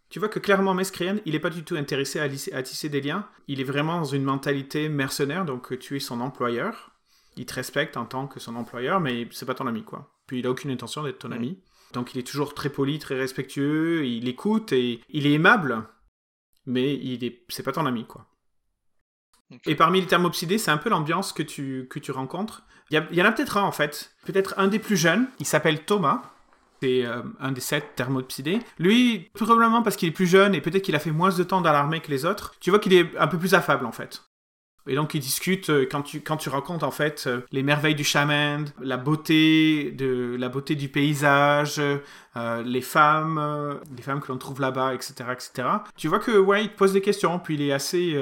Tu 0.08 0.20
vois 0.20 0.28
que 0.28 0.38
clairement, 0.38 0.72
Mescrien, 0.72 1.16
il 1.26 1.32
n'est 1.32 1.40
pas 1.40 1.50
du 1.50 1.64
tout 1.64 1.76
intéressé 1.76 2.20
à, 2.20 2.24
à 2.56 2.62
tisser 2.62 2.88
des 2.88 3.00
liens. 3.00 3.28
Il 3.46 3.60
est 3.60 3.64
vraiment 3.64 3.98
dans 3.98 4.04
une 4.04 4.22
mentalité 4.22 4.88
mercenaire, 4.88 5.44
donc 5.44 5.78
tu 5.78 5.96
es 5.96 6.00
son 6.00 6.20
employeur. 6.20 6.97
Il 7.38 7.46
te 7.46 7.54
respecte 7.54 7.96
en 7.96 8.04
tant 8.04 8.26
que 8.26 8.40
son 8.40 8.56
employeur, 8.56 9.00
mais 9.00 9.28
c'est 9.30 9.46
pas 9.46 9.54
ton 9.54 9.66
ami, 9.66 9.84
quoi. 9.84 10.12
Puis 10.26 10.40
il 10.40 10.46
a 10.46 10.50
aucune 10.50 10.70
intention 10.70 11.02
d'être 11.02 11.20
ton 11.20 11.28
Mhm. 11.28 11.34
ami. 11.36 11.62
Donc 11.94 12.14
il 12.14 12.18
est 12.18 12.26
toujours 12.26 12.52
très 12.52 12.68
poli, 12.68 12.98
très 12.98 13.16
respectueux, 13.16 14.04
il 14.06 14.28
écoute 14.28 14.72
et 14.72 15.00
il 15.08 15.26
est 15.26 15.32
aimable, 15.32 15.88
mais 16.66 16.94
il 16.96 17.24
est, 17.24 17.44
c'est 17.48 17.62
pas 17.62 17.72
ton 17.72 17.86
ami, 17.86 18.04
quoi. 18.06 18.26
Et 19.64 19.74
parmi 19.74 20.00
les 20.00 20.06
termes 20.06 20.26
obsédés, 20.26 20.58
c'est 20.58 20.70
un 20.70 20.76
peu 20.76 20.90
l'ambiance 20.90 21.32
que 21.32 21.42
tu, 21.42 21.86
que 21.88 21.98
tu 21.98 22.10
rencontres. 22.10 22.64
Il 22.90 23.02
y, 23.12 23.22
en 23.22 23.24
a 23.24 23.32
peut-être 23.32 23.56
un 23.56 23.62
en 23.62 23.72
fait, 23.72 24.14
peut-être 24.26 24.54
un 24.58 24.68
des 24.68 24.78
plus 24.78 24.96
jeunes, 24.96 25.28
il 25.38 25.46
s'appelle 25.46 25.84
Thomas. 25.84 26.22
C'est 26.82 27.04
euh, 27.04 27.22
un 27.40 27.50
des 27.50 27.60
sept 27.60 27.96
termes 27.96 28.16
obsédés. 28.16 28.60
Lui, 28.78 29.30
probablement 29.34 29.82
parce 29.82 29.96
qu'il 29.96 30.08
est 30.08 30.12
plus 30.12 30.26
jeune 30.28 30.54
et 30.54 30.60
peut-être 30.60 30.84
qu'il 30.84 30.94
a 30.94 31.00
fait 31.00 31.10
moins 31.10 31.34
de 31.34 31.42
temps 31.42 31.60
dans 31.60 31.72
l'armée 31.72 32.00
que 32.00 32.10
les 32.10 32.24
autres, 32.24 32.54
tu 32.60 32.70
vois 32.70 32.78
qu'il 32.78 32.92
est 32.92 33.16
un 33.18 33.26
peu 33.26 33.36
plus 33.38 33.54
affable 33.54 33.84
en 33.84 33.90
fait. 33.92 34.22
Et 34.88 34.94
donc 34.94 35.14
il 35.14 35.20
discute 35.20 35.68
euh, 35.70 35.86
quand 35.88 36.02
tu, 36.02 36.20
quand 36.20 36.38
tu 36.38 36.48
racontes 36.48 36.82
en 36.82 36.90
fait 36.90 37.24
euh, 37.26 37.42
les 37.52 37.62
merveilles 37.62 37.94
du 37.94 38.04
chaman, 38.04 38.64
la 38.80 38.96
beauté, 38.96 39.92
de, 39.92 40.34
la 40.38 40.48
beauté 40.48 40.74
du 40.74 40.88
paysage, 40.88 41.78
euh, 41.78 42.62
les 42.64 42.80
femmes, 42.80 43.80
les 43.96 44.02
femmes 44.02 44.20
que 44.20 44.32
l'on 44.32 44.38
trouve 44.38 44.60
là-bas, 44.60 44.94
etc., 44.94 45.14
etc. 45.32 45.68
Tu 45.96 46.08
vois 46.08 46.18
que 46.18 46.38
ouais, 46.38 46.64
il 46.64 46.70
te 46.70 46.76
pose 46.76 46.94
des 46.94 47.02
questions, 47.02 47.38
puis 47.38 47.54
il 47.54 47.62
est 47.62 47.72
assez, 47.72 48.16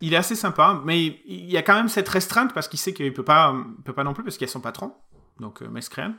il 0.00 0.14
est 0.14 0.16
assez 0.16 0.34
sympa, 0.34 0.80
mais 0.84 1.20
il 1.26 1.50
y 1.50 1.56
a 1.56 1.62
quand 1.62 1.74
même 1.74 1.88
cette 1.88 2.08
restreinte 2.08 2.54
parce 2.54 2.68
qu'il 2.68 2.78
sait 2.78 2.92
qu'il 2.92 3.12
peut 3.12 3.24
pas, 3.24 3.54
peut 3.84 3.92
pas 3.92 4.04
non 4.04 4.14
plus 4.14 4.24
parce 4.24 4.36
qu'il 4.36 4.46
y 4.46 4.50
a 4.50 4.52
son 4.52 4.60
patron, 4.60 4.94
donc 5.38 5.60
Mescrean, 5.60 6.14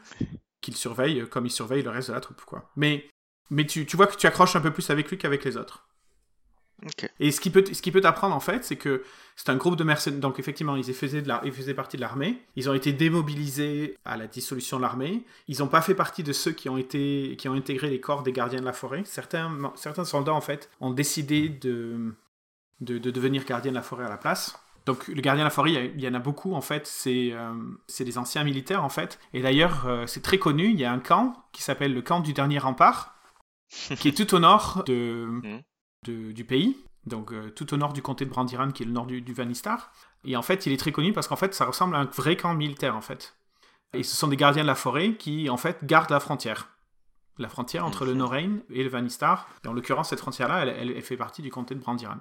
qu'il 0.61 0.75
surveille 0.75 1.27
comme 1.29 1.47
il 1.47 1.51
surveille 1.51 1.81
le 1.83 1.89
reste 1.89 2.09
de 2.09 2.13
la 2.13 2.21
troupe, 2.21 2.41
quoi. 2.45 2.69
Mais, 2.75 3.09
mais 3.49 3.65
tu, 3.65 3.85
tu 3.85 3.97
vois 3.97 4.07
que 4.07 4.15
tu 4.15 4.27
accroches 4.27 4.55
un 4.55 4.61
peu 4.61 4.71
plus 4.71 4.89
avec 4.91 5.09
lui 5.09 5.17
qu'avec 5.17 5.43
les 5.43 5.57
autres. 5.57 5.88
Et 7.19 7.31
ce 7.31 7.41
qui 7.41 7.49
peut, 7.49 7.63
ce 7.71 7.81
qui 7.81 7.91
peut 7.91 8.01
t'apprendre 8.01 8.35
en 8.35 8.39
fait, 8.39 8.63
c'est 8.63 8.75
que 8.75 9.03
c'est 9.35 9.49
un 9.49 9.55
groupe 9.55 9.75
de 9.75 9.83
mercenaires. 9.83 10.19
Donc 10.19 10.39
effectivement, 10.39 10.75
ils 10.75 10.83
faisaient, 10.93 11.21
de 11.21 11.27
la, 11.27 11.41
ils 11.43 11.51
faisaient 11.51 11.73
partie 11.73 11.97
de 11.97 12.01
l'armée. 12.01 12.41
Ils 12.55 12.69
ont 12.69 12.73
été 12.73 12.93
démobilisés 12.93 13.97
à 14.05 14.17
la 14.17 14.27
dissolution 14.27 14.77
de 14.77 14.81
l'armée. 14.83 15.25
Ils 15.47 15.59
n'ont 15.59 15.67
pas 15.67 15.81
fait 15.81 15.95
partie 15.95 16.23
de 16.23 16.33
ceux 16.33 16.51
qui 16.51 16.69
ont 16.69 16.77
été, 16.77 17.35
qui 17.37 17.47
ont 17.49 17.53
intégré 17.53 17.89
les 17.89 17.99
corps 17.99 18.23
des 18.23 18.31
gardiens 18.31 18.59
de 18.59 18.65
la 18.65 18.73
forêt. 18.73 19.03
Certains, 19.05 19.71
certains 19.75 20.05
soldats 20.05 20.33
en 20.33 20.41
fait 20.41 20.69
ont 20.79 20.91
décidé 20.91 21.49
de, 21.49 22.15
de, 22.81 22.97
de 22.97 23.11
devenir 23.11 23.45
gardiens 23.45 23.71
de 23.71 23.77
la 23.77 23.83
forêt 23.83 24.05
à 24.05 24.09
la 24.09 24.17
place. 24.17 24.57
Donc 24.85 25.07
le 25.07 25.21
gardien 25.21 25.43
de 25.43 25.47
la 25.47 25.51
forêt, 25.51 25.91
il 25.93 26.01
y 26.01 26.07
en 26.07 26.13
a 26.13 26.19
beaucoup 26.19 26.53
en 26.53 26.61
fait. 26.61 26.87
C'est 26.87 27.31
euh, 27.33 27.53
c'est 27.87 28.05
des 28.05 28.17
anciens 28.17 28.43
militaires 28.43 28.83
en 28.83 28.89
fait. 28.89 29.19
Et 29.33 29.41
d'ailleurs, 29.41 29.85
euh, 29.87 30.07
c'est 30.07 30.21
très 30.21 30.39
connu. 30.39 30.69
Il 30.71 30.79
y 30.79 30.85
a 30.85 30.91
un 30.91 30.99
camp 30.99 31.35
qui 31.51 31.61
s'appelle 31.61 31.93
le 31.93 32.01
camp 32.01 32.21
du 32.21 32.33
dernier 32.33 32.57
rempart, 32.57 33.15
qui 33.99 34.07
est 34.07 34.17
tout 34.17 34.33
au 34.33 34.39
nord 34.39 34.83
de, 34.87 35.27
Mhm. 35.43 35.61
De- 36.05 36.31
du 36.31 36.45
pays, 36.45 36.77
donc 37.05 37.31
euh, 37.31 37.49
tout 37.51 37.73
au 37.73 37.77
nord 37.77 37.93
du 37.93 38.01
comté 38.01 38.25
de 38.25 38.29
Brandiran, 38.29 38.71
qui 38.71 38.83
est 38.83 38.85
le 38.85 38.91
nord 38.91 39.05
du, 39.05 39.21
du 39.21 39.33
Vanistar. 39.33 39.91
Et 40.25 40.35
en 40.35 40.41
fait, 40.41 40.65
il 40.65 40.71
est 40.73 40.77
très 40.77 40.91
connu 40.91 41.13
parce 41.13 41.27
qu'en 41.27 41.35
fait, 41.35 41.53
ça 41.53 41.65
ressemble 41.65 41.95
à 41.95 41.99
un 41.99 42.05
vrai 42.05 42.35
camp 42.37 42.53
militaire, 42.53 42.95
en 42.95 43.01
fait. 43.01 43.35
Et 43.93 44.03
ce 44.03 44.15
sont 44.15 44.27
des 44.27 44.37
gardiens 44.37 44.63
de 44.63 44.67
la 44.67 44.75
forêt 44.75 45.15
qui, 45.15 45.49
en 45.49 45.57
fait, 45.57 45.83
gardent 45.83 46.11
la 46.11 46.19
frontière. 46.19 46.69
la 47.37 47.47
frontière 47.47 47.85
entre 47.85 48.03
le. 48.05 48.13
Norrain 48.13 48.57
et 48.69 48.83
le 48.83 48.89
Vanistar. 48.89 49.47
Et 49.63 49.67
en 49.69 49.73
l'occurrence, 49.73 50.09
cette 50.09 50.19
frontière-là, 50.19 50.63
elle, 50.63 50.69
elle- 50.77 50.91
elle 50.91 51.01
fait 51.01 51.15
partie 51.15 51.41
du 51.41 51.49
comté 51.49 51.73
de 51.73 51.79
Brandiran. 51.79 52.17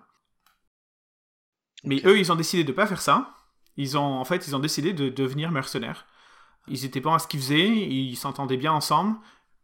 Mais 1.85 2.01
eux, 2.05 2.19
ils 2.19 2.31
ont 2.31 2.37
décidé 2.37 2.63
de 2.65 2.71
pas 2.73 2.87
faire 2.87 3.01
ça. 3.01 3.35
Ils 3.77 3.97
ont, 3.99 4.01
en 4.21 4.25
fait, 4.25 4.47
ils 4.47 4.55
ont 4.55 4.61
décidé 4.61 4.93
de 4.93 5.09
devenir 5.09 5.51
mercenaires. 5.51 6.07
Ils 6.69 6.85
étaient 6.85 7.01
bons 7.01 7.15
à 7.15 7.19
ce 7.19 7.27
qu'ils 7.27 7.41
faisaient, 7.41 7.69
ils 7.69 8.17
s'entendaient 8.17 8.57
bien 8.57 8.73
ensemble. 8.73 9.17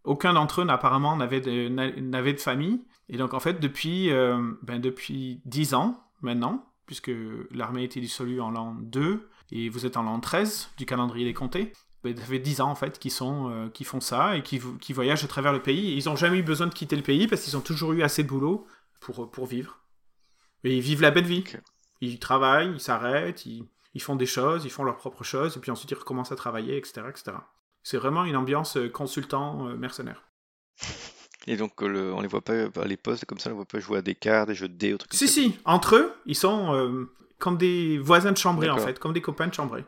Aucun 0.05 0.33
d'entre 0.33 0.61
eux, 0.63 0.67
apparemment, 0.69 1.17
n'avait 1.17 1.41
de, 1.41 1.69
de 1.69 2.37
famille. 2.41 2.85
Et 3.09 3.17
donc, 3.17 3.35
en 3.35 3.41
fait, 3.41 3.61
depuis, 3.61 4.11
euh, 4.11 4.53
ben, 4.63 4.81
depuis 4.81 5.41
10 5.45 5.75
ans, 5.75 6.03
maintenant, 6.23 6.73
puisque 6.87 7.11
l'armée 7.51 7.83
a 7.83 7.85
été 7.85 8.01
dissolue 8.01 8.41
en 8.41 8.51
l'an 8.51 8.75
2, 8.75 9.29
et 9.53 9.69
vous 9.69 9.87
êtes 9.87 9.97
en 9.97 10.03
l'an 10.03 10.21
13 10.21 10.71
du 10.77 10.87
calendrier 10.87 11.25
des 11.25 11.35
comtés, 11.35 11.73
ben, 12.03 12.17
ça 12.17 12.25
fait 12.25 12.39
10 12.39 12.61
ans, 12.61 12.71
en 12.71 12.75
fait, 12.75 12.99
qu'ils 12.99 13.11
sont, 13.11 13.51
euh, 13.51 13.69
qu'ils 13.69 13.87
font 13.87 14.01
ça 14.01 14.37
et 14.37 14.43
qui, 14.43 14.61
qui 14.81 14.93
voyagent 14.93 15.25
à 15.25 15.29
travers 15.29 15.53
le 15.53 15.63
pays. 15.63 15.93
Et 15.93 15.97
ils 15.97 16.05
n'ont 16.07 16.17
jamais 16.17 16.39
eu 16.39 16.43
besoin 16.43 16.67
de 16.67 16.75
quitter 16.75 16.97
le 16.97 17.03
pays 17.03 17.27
parce 17.27 17.43
qu'ils 17.43 17.57
ont 17.57 17.63
toujours 17.63 17.93
eu 17.93 18.03
assez 18.03 18.23
de 18.23 18.29
boulot 18.29 18.67
pour, 19.01 19.31
pour 19.31 19.47
vivre. 19.47 19.79
Et 20.65 20.77
ils 20.77 20.83
vivent 20.83 21.03
la 21.03 21.11
belle 21.11 21.27
vie. 21.27 21.45
Ils 22.01 22.19
travaillent, 22.19 22.73
ils 22.73 22.81
s'arrêtent, 22.81 23.47
ils, 23.47 23.67
ils 23.95 24.03
font 24.03 24.17
des 24.17 24.27
choses, 24.27 24.65
ils 24.65 24.71
font 24.71 24.85
leurs 24.85 24.97
propres 24.97 25.25
choses, 25.25 25.57
et 25.57 25.61
puis 25.61 25.71
ensuite 25.71 25.91
ils 25.91 25.99
recommencent 25.99 26.33
à 26.33 26.37
travailler, 26.37 26.77
etc. 26.77 27.03
etc. 27.09 27.33
C'est 27.83 27.97
vraiment 27.97 28.25
une 28.25 28.37
ambiance 28.37 28.77
euh, 28.77 28.89
consultant 28.89 29.69
euh, 29.69 29.77
mercenaire. 29.77 30.25
Et 31.47 31.57
donc, 31.57 31.83
euh, 31.83 31.87
le- 31.89 32.15
on 32.15 32.21
les 32.21 32.29
voit 32.29 32.41
pas 32.41 32.55
à 32.81 32.85
les 32.87 32.97
postes 32.97 33.25
comme 33.27 33.39
ça, 33.39 33.51
on 33.51 33.53
les 33.53 33.57
voit 33.57 33.65
pas 33.67 33.79
jouer 33.81 33.99
à 33.99 34.03
des 34.03 34.15
cartes, 34.15 34.49
des 34.49 34.55
jeux 34.55 34.69
de 34.69 34.75
dés, 34.75 34.91
comme 34.93 35.01
Si, 35.11 35.27
ça. 35.29 35.35
si, 35.35 35.55
entre 35.65 35.97
eux, 35.97 36.13
ils 36.27 36.35
sont 36.37 36.73
euh, 36.75 37.05
comme 37.39 37.59
des 37.59 37.99
voisins 37.99 38.33
de 38.33 38.39
chambrée, 38.39 38.71
en 38.71 38.79
fait, 38.79 38.99
comme 38.99 39.13
des 39.13 39.21
copains 39.21 39.47
de 39.49 39.55
chambrée. 39.55 39.85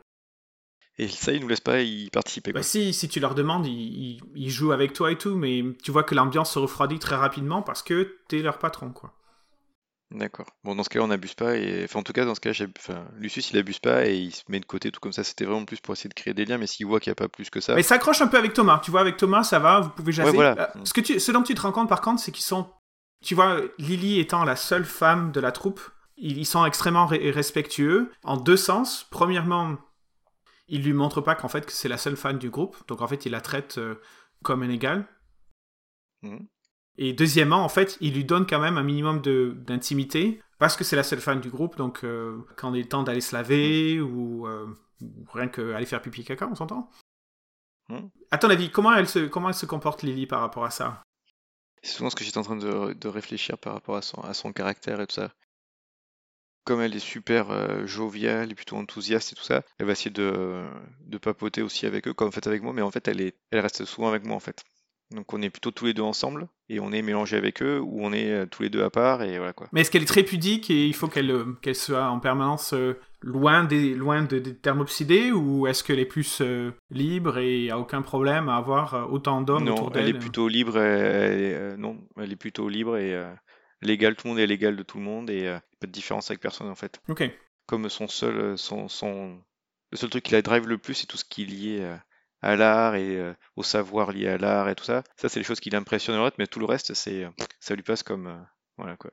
Et 0.98 1.08
ça, 1.08 1.32
ils 1.32 1.40
nous 1.40 1.48
laissent 1.48 1.60
pas 1.60 1.80
y 1.82 2.08
participer. 2.10 2.52
Bah, 2.52 2.60
Quoi. 2.60 2.64
si, 2.64 2.92
si 2.94 3.08
tu 3.08 3.20
leur 3.20 3.34
demandes, 3.34 3.66
ils, 3.66 3.72
ils- 3.72 4.20
ils 4.34 4.50
jouent 4.50 4.72
avec 4.72 4.92
toi 4.94 5.12
et 5.12 5.18
tout, 5.18 5.36
mais 5.36 5.62
tu 5.82 5.90
vois 5.90 6.04
que 6.04 6.14
l'ambiance 6.14 6.52
se 6.52 6.58
refroidit 6.58 6.98
très 6.98 7.16
rapidement 7.16 7.60
parce 7.62 7.82
que 7.82 8.16
t'es 8.28 8.38
leur 8.38 8.58
patron, 8.58 8.90
quoi. 8.90 9.12
D'accord. 10.12 10.46
Bon, 10.62 10.76
dans 10.76 10.84
ce 10.84 10.88
cas-là, 10.88 11.04
on 11.04 11.08
n'abuse 11.08 11.34
pas. 11.34 11.56
Et... 11.56 11.84
Enfin, 11.84 11.98
en 11.98 12.02
tout 12.02 12.12
cas, 12.12 12.24
dans 12.24 12.34
ce 12.34 12.40
cas, 12.40 12.52
j'ai... 12.52 12.68
Enfin, 12.78 13.04
Lucius, 13.16 13.50
il 13.50 13.58
abuse 13.58 13.80
pas 13.80 14.06
et 14.06 14.16
il 14.16 14.32
se 14.32 14.42
met 14.48 14.60
de 14.60 14.64
côté, 14.64 14.92
tout 14.92 15.00
comme 15.00 15.12
ça. 15.12 15.24
C'était 15.24 15.44
vraiment 15.44 15.64
plus 15.64 15.80
pour 15.80 15.94
essayer 15.94 16.08
de 16.08 16.14
créer 16.14 16.32
des 16.32 16.44
liens, 16.44 16.58
mais 16.58 16.66
s'il 16.66 16.86
voit 16.86 17.00
qu'il 17.00 17.10
n'y 17.10 17.12
a 17.12 17.16
pas 17.16 17.28
plus 17.28 17.50
que 17.50 17.60
ça. 17.60 17.74
Mais 17.74 17.82
ça 17.82 17.96
accroche 17.96 18.20
un 18.20 18.28
peu 18.28 18.38
avec 18.38 18.52
Thomas. 18.52 18.80
Tu 18.84 18.90
vois, 18.90 19.00
avec 19.00 19.16
Thomas, 19.16 19.42
ça 19.42 19.58
va, 19.58 19.80
vous 19.80 19.90
pouvez 19.90 20.12
jaser. 20.12 20.30
Ouais, 20.30 20.34
voilà. 20.34 20.70
Euh, 20.76 20.84
ce, 20.84 20.92
que 20.92 21.00
tu, 21.00 21.18
ce 21.18 21.32
dont 21.32 21.42
tu 21.42 21.54
te 21.54 21.60
rends 21.60 21.72
compte, 21.72 21.88
par 21.88 22.00
contre, 22.00 22.20
c'est 22.20 22.32
qu'ils 22.32 22.44
sont. 22.44 22.70
Tu 23.24 23.34
vois, 23.34 23.60
Lily 23.78 24.20
étant 24.20 24.44
la 24.44 24.56
seule 24.56 24.84
femme 24.84 25.32
de 25.32 25.40
la 25.40 25.50
troupe, 25.50 25.80
ils, 26.16 26.38
ils 26.38 26.46
sont 26.46 26.64
extrêmement 26.64 27.06
respectueux 27.06 28.12
en 28.22 28.36
deux 28.36 28.56
sens. 28.56 29.08
Premièrement, 29.10 29.76
ils 30.68 30.82
lui 30.82 30.92
montrent 30.92 31.20
pas 31.20 31.34
qu'en 31.34 31.48
fait 31.48 31.66
que 31.66 31.72
c'est 31.72 31.88
la 31.88 31.98
seule 31.98 32.16
femme 32.16 32.38
du 32.38 32.50
groupe, 32.50 32.76
donc 32.88 33.00
en 33.02 33.08
fait, 33.08 33.26
ils 33.26 33.32
la 33.32 33.40
traitent 33.40 33.78
euh, 33.78 34.00
comme 34.42 34.62
un 34.62 34.68
égal. 34.68 35.06
Mhm. 36.22 36.46
Et 36.98 37.12
deuxièmement, 37.12 37.64
en 37.64 37.68
fait, 37.68 37.98
il 38.00 38.14
lui 38.14 38.24
donne 38.24 38.46
quand 38.46 38.60
même 38.60 38.78
un 38.78 38.82
minimum 38.82 39.20
de- 39.20 39.54
d'intimité 39.66 40.40
parce 40.58 40.76
que 40.76 40.84
c'est 40.84 40.96
la 40.96 41.02
seule 41.02 41.20
femme 41.20 41.40
du 41.40 41.50
groupe. 41.50 41.76
Donc, 41.76 42.04
euh, 42.04 42.38
quand 42.56 42.72
il 42.74 42.80
est 42.80 42.90
temps 42.90 43.02
d'aller 43.02 43.20
se 43.20 43.34
laver 43.34 44.00
ou, 44.00 44.46
euh, 44.46 44.66
rien 45.32 45.48
qu'aller 45.48 45.86
faire 45.86 46.00
pipi 46.02 46.24
caca, 46.24 46.48
on 46.50 46.54
s'entend? 46.54 46.90
Mhm. 47.88 48.10
À 48.30 48.38
ton 48.38 48.48
avis, 48.50 48.70
comment 48.70 48.92
elle 48.94 49.08
se 49.08 49.26
comment 49.26 49.48
elle 49.48 49.54
se 49.54 49.66
comporte 49.66 50.02
Lily 50.02 50.26
par 50.26 50.40
rapport 50.40 50.64
à 50.64 50.70
ça? 50.70 51.02
C'est 51.82 51.92
souvent 51.92 52.10
ce 52.10 52.16
que 52.16 52.22
j'étais 52.22 52.36
en 52.36 52.42
train 52.42 52.56
de, 52.56 52.92
de 52.92 53.08
réfléchir 53.08 53.56
par 53.56 53.72
rapport 53.72 53.96
à 53.96 54.02
son, 54.02 54.20
à 54.20 54.34
son 54.34 54.52
caractère 54.52 55.00
et 55.00 55.06
tout 55.06 55.14
ça. 55.14 55.32
Comme 56.64 56.82
elle 56.82 56.94
est 56.94 56.98
super 56.98 57.50
euh, 57.50 57.86
joviale 57.86 58.52
et 58.52 58.54
plutôt 58.54 58.76
enthousiaste 58.76 59.32
et 59.32 59.36
tout 59.36 59.42
ça, 59.42 59.62
elle 59.78 59.86
va 59.86 59.92
essayer 59.92 60.10
de, 60.10 60.66
de 61.00 61.16
papoter 61.18 61.62
aussi 61.62 61.86
avec 61.86 62.06
eux, 62.08 62.12
comme 62.12 62.28
en 62.28 62.32
fait 62.32 62.46
avec 62.46 62.62
moi, 62.62 62.74
mais 62.74 62.82
en 62.82 62.90
fait 62.90 63.08
elle, 63.08 63.22
est, 63.22 63.36
elle 63.52 63.60
reste 63.60 63.84
souvent 63.86 64.08
avec 64.08 64.24
moi 64.24 64.36
en 64.36 64.40
fait. 64.40 64.62
Donc 65.14 65.32
on 65.32 65.40
est 65.40 65.50
plutôt 65.50 65.70
tous 65.70 65.86
les 65.86 65.94
deux 65.94 66.02
ensemble 66.02 66.48
et 66.68 66.80
on 66.80 66.90
est 66.90 67.00
mélangés 67.02 67.36
avec 67.36 67.62
eux 67.62 67.78
ou 67.80 68.00
on 68.04 68.12
est 68.12 68.30
euh, 68.30 68.46
tous 68.46 68.62
les 68.64 68.70
deux 68.70 68.82
à 68.82 68.90
part 68.90 69.22
et 69.22 69.38
voilà 69.38 69.52
quoi. 69.52 69.68
Mais 69.72 69.82
est-ce 69.82 69.90
qu'elle 69.92 70.02
est 70.02 70.06
très 70.06 70.24
pudique 70.24 70.68
et 70.68 70.86
il 70.86 70.94
faut 70.94 71.06
qu'elle 71.06 71.30
euh, 71.30 71.44
qu'elle 71.62 71.76
soit 71.76 72.08
en 72.08 72.18
permanence 72.18 72.72
euh, 72.72 72.98
loin 73.22 73.62
des 73.62 73.94
loin 73.94 74.22
de- 74.24 74.40
des 74.40 74.56
thermopsidés 74.56 75.30
ou 75.30 75.68
est-ce 75.68 75.84
qu'elle 75.84 76.00
est 76.00 76.06
plus 76.06 76.40
euh, 76.40 76.72
libre 76.90 77.38
et 77.38 77.70
a 77.70 77.78
aucun 77.78 78.02
problème 78.02 78.48
à 78.48 78.56
avoir 78.56 79.12
autant 79.12 79.42
d'hommes 79.42 79.68
autour 79.68 79.84
Non, 79.84 79.90
d'elle? 79.90 80.02
elle 80.02 80.16
est 80.16 80.18
plutôt 80.18 80.48
libre. 80.48 80.76
et- 80.78 80.80
elle 80.82 81.40
est, 81.40 81.76
non, 81.76 81.98
elle 82.16 82.32
est 82.32 82.36
plutôt 82.36 82.68
libre 82.68 82.96
et 82.96 83.16
légale. 83.82 84.16
Tout 84.16 84.26
le 84.26 84.30
monde 84.30 84.40
est 84.40 84.46
légal 84.48 84.74
de 84.74 84.82
tout 84.82 84.98
le 84.98 85.04
monde 85.04 85.30
et 85.30 85.56
pas 85.80 85.86
de 85.86 85.92
différence 85.92 86.30
avec 86.32 86.40
personne 86.40 86.68
en 86.68 86.74
fait. 86.74 87.00
Ok. 87.08 87.30
Comme 87.66 87.88
son 87.88 88.08
seul, 88.08 88.58
son, 88.58 88.88
son, 88.88 89.40
le 89.92 89.96
seul 89.96 90.10
truc 90.10 90.24
qui 90.24 90.32
la 90.32 90.42
drive 90.42 90.66
le 90.66 90.78
plus, 90.78 90.94
c'est 90.94 91.06
tout 91.06 91.16
ce 91.16 91.24
qui 91.24 91.42
est 91.42 91.46
lié 91.46 91.96
à 92.46 92.56
l'art 92.56 92.94
et 92.94 93.16
euh, 93.18 93.32
au 93.56 93.62
savoir 93.62 94.12
lié 94.12 94.28
à 94.28 94.38
l'art 94.38 94.68
et 94.68 94.74
tout 94.74 94.84
ça. 94.84 95.02
Ça, 95.16 95.28
c'est 95.28 95.40
les 95.40 95.44
choses 95.44 95.60
qui 95.60 95.70
l'impressionnent 95.70 96.16
l'autre, 96.18 96.36
mais 96.38 96.46
tout 96.46 96.58
le 96.60 96.66
reste, 96.66 96.94
c'est, 96.94 97.24
euh, 97.24 97.30
ça 97.60 97.74
lui 97.74 97.82
passe 97.82 98.02
comme, 98.02 98.26
euh, 98.26 98.36
voilà 98.78 98.96
quoi. 98.96 99.10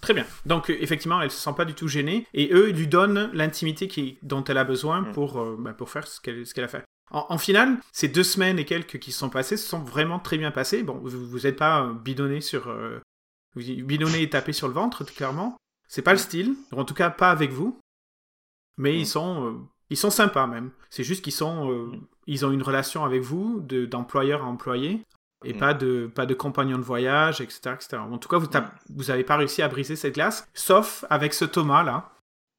Très 0.00 0.14
bien. 0.14 0.24
Donc 0.46 0.70
effectivement, 0.70 1.20
elle 1.20 1.30
se 1.30 1.38
sent 1.38 1.54
pas 1.56 1.66
du 1.66 1.74
tout 1.74 1.86
gênée 1.88 2.26
et 2.32 2.50
eux 2.54 2.70
ils 2.70 2.76
lui 2.76 2.86
donnent 2.88 3.30
l'intimité 3.34 3.86
qui- 3.86 4.18
dont 4.22 4.42
elle 4.44 4.56
a 4.58 4.64
besoin 4.64 5.02
Mm. 5.02 5.12
pour 5.12 5.38
euh, 5.40 5.56
bah, 5.58 5.74
pour 5.74 5.90
faire 5.90 6.06
ce 6.06 6.20
qu'elle 6.22 6.46
ce 6.46 6.54
qu'elle 6.54 6.64
a 6.64 6.68
fait. 6.68 6.84
En, 7.10 7.26
en 7.28 7.38
finale, 7.38 7.76
ces 7.92 8.08
deux 8.08 8.22
semaines 8.22 8.58
et 8.58 8.64
quelques 8.64 8.98
qui 8.98 9.12
se 9.12 9.18
sont 9.18 9.28
passées 9.30 9.56
se 9.58 9.68
sont 9.68 9.80
vraiment 9.80 10.18
très 10.18 10.38
bien 10.38 10.50
passées. 10.52 10.82
Bon, 10.82 10.94
vous 11.02 11.26
vous 11.28 11.46
êtes 11.46 11.56
pas 11.58 11.84
bidonné 11.92 12.40
sur 12.40 12.68
euh, 12.68 12.98
bidonné 13.56 14.22
et 14.22 14.30
tapé 14.30 14.52
sur 14.54 14.68
le 14.68 14.74
ventre 14.74 15.04
clairement. 15.04 15.56
C'est 15.88 16.02
pas 16.02 16.12
le 16.12 16.18
style, 16.18 16.54
en 16.72 16.84
tout 16.84 16.94
cas 16.94 17.10
pas 17.10 17.30
avec 17.30 17.50
vous. 17.50 17.78
Mais 18.78 18.92
Mm. 18.92 19.00
ils 19.00 19.06
sont 19.06 19.44
euh, 19.46 19.58
ils 19.90 19.96
sont 19.98 20.10
sympas 20.10 20.46
même. 20.46 20.70
C'est 20.88 21.04
juste 21.04 21.22
qu'ils 21.22 21.34
sont 21.34 21.66
Mm. 21.68 22.06
Ils 22.32 22.44
ont 22.46 22.50
une 22.52 22.62
relation 22.62 23.04
avec 23.04 23.22
vous 23.22 23.60
de 23.60 23.84
d'employeur 23.86 24.42
à 24.42 24.46
employé 24.46 25.02
et 25.44 25.54
Mm. 25.54 25.58
pas 25.58 25.74
de 25.74 26.10
pas 26.14 26.26
de 26.26 26.34
compagnon 26.34 26.78
de 26.78 26.82
voyage, 26.82 27.40
etc., 27.40 27.60
etc. 27.74 27.96
En 27.98 28.18
tout 28.18 28.28
cas, 28.28 28.38
vous 28.38 28.46
tap- 28.46 28.74
vous 28.94 29.10
avez 29.10 29.24
pas 29.24 29.36
réussi 29.36 29.62
à 29.62 29.68
briser 29.68 29.96
cette 29.96 30.14
glace, 30.14 30.46
sauf 30.54 31.04
avec 31.10 31.32
ce 31.34 31.44
Thomas 31.44 31.82
là, 31.82 32.10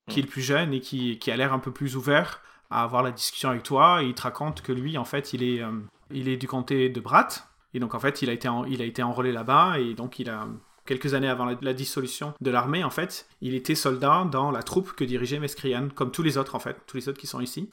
qui 0.10 0.20
est 0.20 0.24
le 0.24 0.28
plus 0.30 0.42
jeune 0.42 0.74
et 0.74 0.80
qui, 0.82 1.18
qui 1.20 1.30
a 1.32 1.36
l'air 1.38 1.54
un 1.54 1.60
peu 1.60 1.72
plus 1.72 1.96
ouvert 1.96 2.42
à 2.70 2.84
avoir 2.84 3.04
la 3.04 3.12
discussion 3.12 3.50
avec 3.50 3.64
toi. 3.64 4.02
Et 4.02 4.08
il 4.08 4.14
te 4.16 4.24
raconte 4.24 4.62
que 4.62 4.72
lui, 4.72 4.98
en 4.98 5.06
fait, 5.06 5.34
il 5.34 5.44
est 5.44 5.62
euh, 5.64 5.72
il 6.12 6.28
est 6.28 6.38
du 6.38 6.48
comté 6.48 6.90
de 6.90 7.00
Brat 7.00 7.28
et 7.74 7.80
donc 7.80 7.94
en 7.96 8.00
fait, 8.00 8.22
il 8.24 8.30
a 8.30 8.34
été 8.34 8.50
en- 8.50 8.66
il 8.66 8.82
a 8.82 8.86
été 8.86 9.04
enrôlé 9.04 9.32
là-bas 9.32 9.80
et 9.80 9.94
donc 9.94 10.20
il 10.20 10.30
a 10.30 10.48
quelques 10.86 11.14
années 11.14 11.30
avant 11.30 11.46
la, 11.46 11.56
la 11.62 11.74
dissolution 11.74 12.34
de 12.42 12.50
l'armée, 12.52 12.84
en 12.84 12.90
fait, 12.90 13.28
il 13.42 13.54
était 13.54 13.76
soldat 13.76 14.26
dans 14.30 14.50
la 14.52 14.64
troupe 14.64 14.94
que 14.94 15.04
dirigeait 15.06 15.40
Mescrian, 15.40 15.88
comme 15.94 16.12
tous 16.12 16.24
les 16.24 16.38
autres 16.40 16.56
en 16.56 16.60
fait, 16.60 16.76
tous 16.88 16.98
les 16.98 17.08
autres 17.08 17.20
qui 17.20 17.28
sont 17.28 17.40
ici 17.40 17.70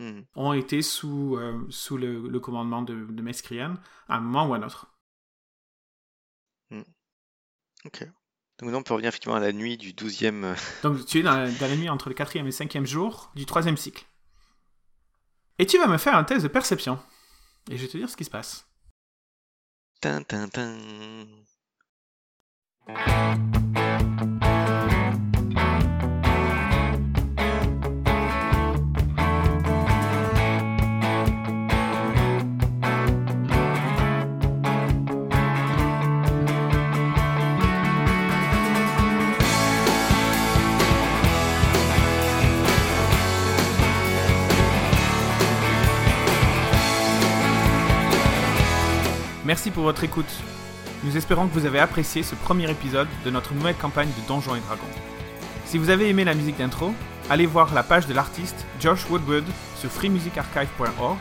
Mhm. 0.00 0.24
ont 0.34 0.54
été 0.54 0.80
sous, 0.80 1.36
euh, 1.36 1.66
sous 1.68 1.98
le, 1.98 2.26
le 2.26 2.40
commandement 2.40 2.80
de, 2.80 2.94
de 2.94 3.22
Mescrian 3.22 3.74
à 4.08 4.16
un 4.16 4.20
moment 4.20 4.46
ou 4.46 4.54
à 4.54 4.56
un 4.56 4.62
autre. 4.62 4.86
Ok. 7.84 8.06
Donc 8.58 8.74
on 8.74 8.82
peut 8.82 8.92
revenir 8.92 9.08
effectivement 9.08 9.36
à 9.36 9.40
la 9.40 9.52
nuit 9.52 9.78
du 9.78 9.92
12e. 9.92 10.44
euh, 10.44 10.54
Donc 10.82 11.04
tu 11.06 11.18
es 11.18 11.22
dans 11.22 11.36
la, 11.36 11.50
dans 11.50 11.66
la 11.66 11.76
nuit 11.76 11.88
entre 11.88 12.08
le 12.08 12.14
quatrième 12.14 12.46
et 12.46 12.48
le 12.48 12.52
cinquième 12.52 12.86
jour 12.86 13.30
du 13.34 13.46
troisième 13.46 13.76
cycle. 13.76 14.04
Et 15.58 15.66
tu 15.66 15.78
vas 15.78 15.86
me 15.86 15.98
faire 15.98 16.14
un 16.14 16.24
test 16.24 16.42
de 16.42 16.48
perception. 16.48 16.98
Et 17.70 17.76
je 17.76 17.82
vais 17.82 17.88
te 17.88 17.96
dire 17.98 18.08
ce 18.08 18.16
qui 18.16 18.24
se 18.24 18.30
passe. 18.30 18.66
tin, 20.00 20.22
Merci 49.50 49.72
pour 49.72 49.82
votre 49.82 50.04
écoute. 50.04 50.32
Nous 51.02 51.16
espérons 51.16 51.48
que 51.48 51.54
vous 51.54 51.66
avez 51.66 51.80
apprécié 51.80 52.22
ce 52.22 52.36
premier 52.36 52.70
épisode 52.70 53.08
de 53.24 53.30
notre 53.32 53.52
nouvelle 53.52 53.74
campagne 53.74 54.06
de 54.06 54.28
Donjons 54.28 54.54
et 54.54 54.60
Dragons. 54.60 54.86
Si 55.64 55.76
vous 55.76 55.90
avez 55.90 56.08
aimé 56.08 56.22
la 56.22 56.34
musique 56.34 56.58
d'intro, 56.58 56.94
allez 57.28 57.46
voir 57.46 57.74
la 57.74 57.82
page 57.82 58.06
de 58.06 58.14
l'artiste 58.14 58.64
Josh 58.78 59.10
Woodward 59.10 59.42
sur 59.74 59.90
freemusicarchive.org. 59.90 61.18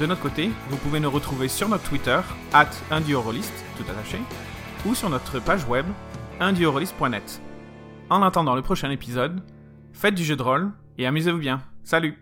De 0.00 0.06
notre 0.06 0.22
côté, 0.22 0.50
vous 0.70 0.78
pouvez 0.78 0.98
nous 0.98 1.10
retrouver 1.10 1.48
sur 1.48 1.68
notre 1.68 1.86
Twitter, 1.86 2.20
at 2.54 2.70
unduorolist, 2.90 3.52
tout 3.76 3.84
attaché, 3.90 4.16
ou 4.86 4.94
sur 4.94 5.10
notre 5.10 5.38
page 5.38 5.66
web, 5.66 5.84
unduorolist.net. 6.40 7.42
En 8.08 8.22
attendant 8.22 8.54
le 8.54 8.62
prochain 8.62 8.90
épisode, 8.90 9.42
faites 9.92 10.14
du 10.14 10.24
jeu 10.24 10.36
de 10.36 10.42
rôle 10.42 10.70
et 10.96 11.06
amusez-vous 11.06 11.36
bien. 11.36 11.60
Salut 11.84 12.21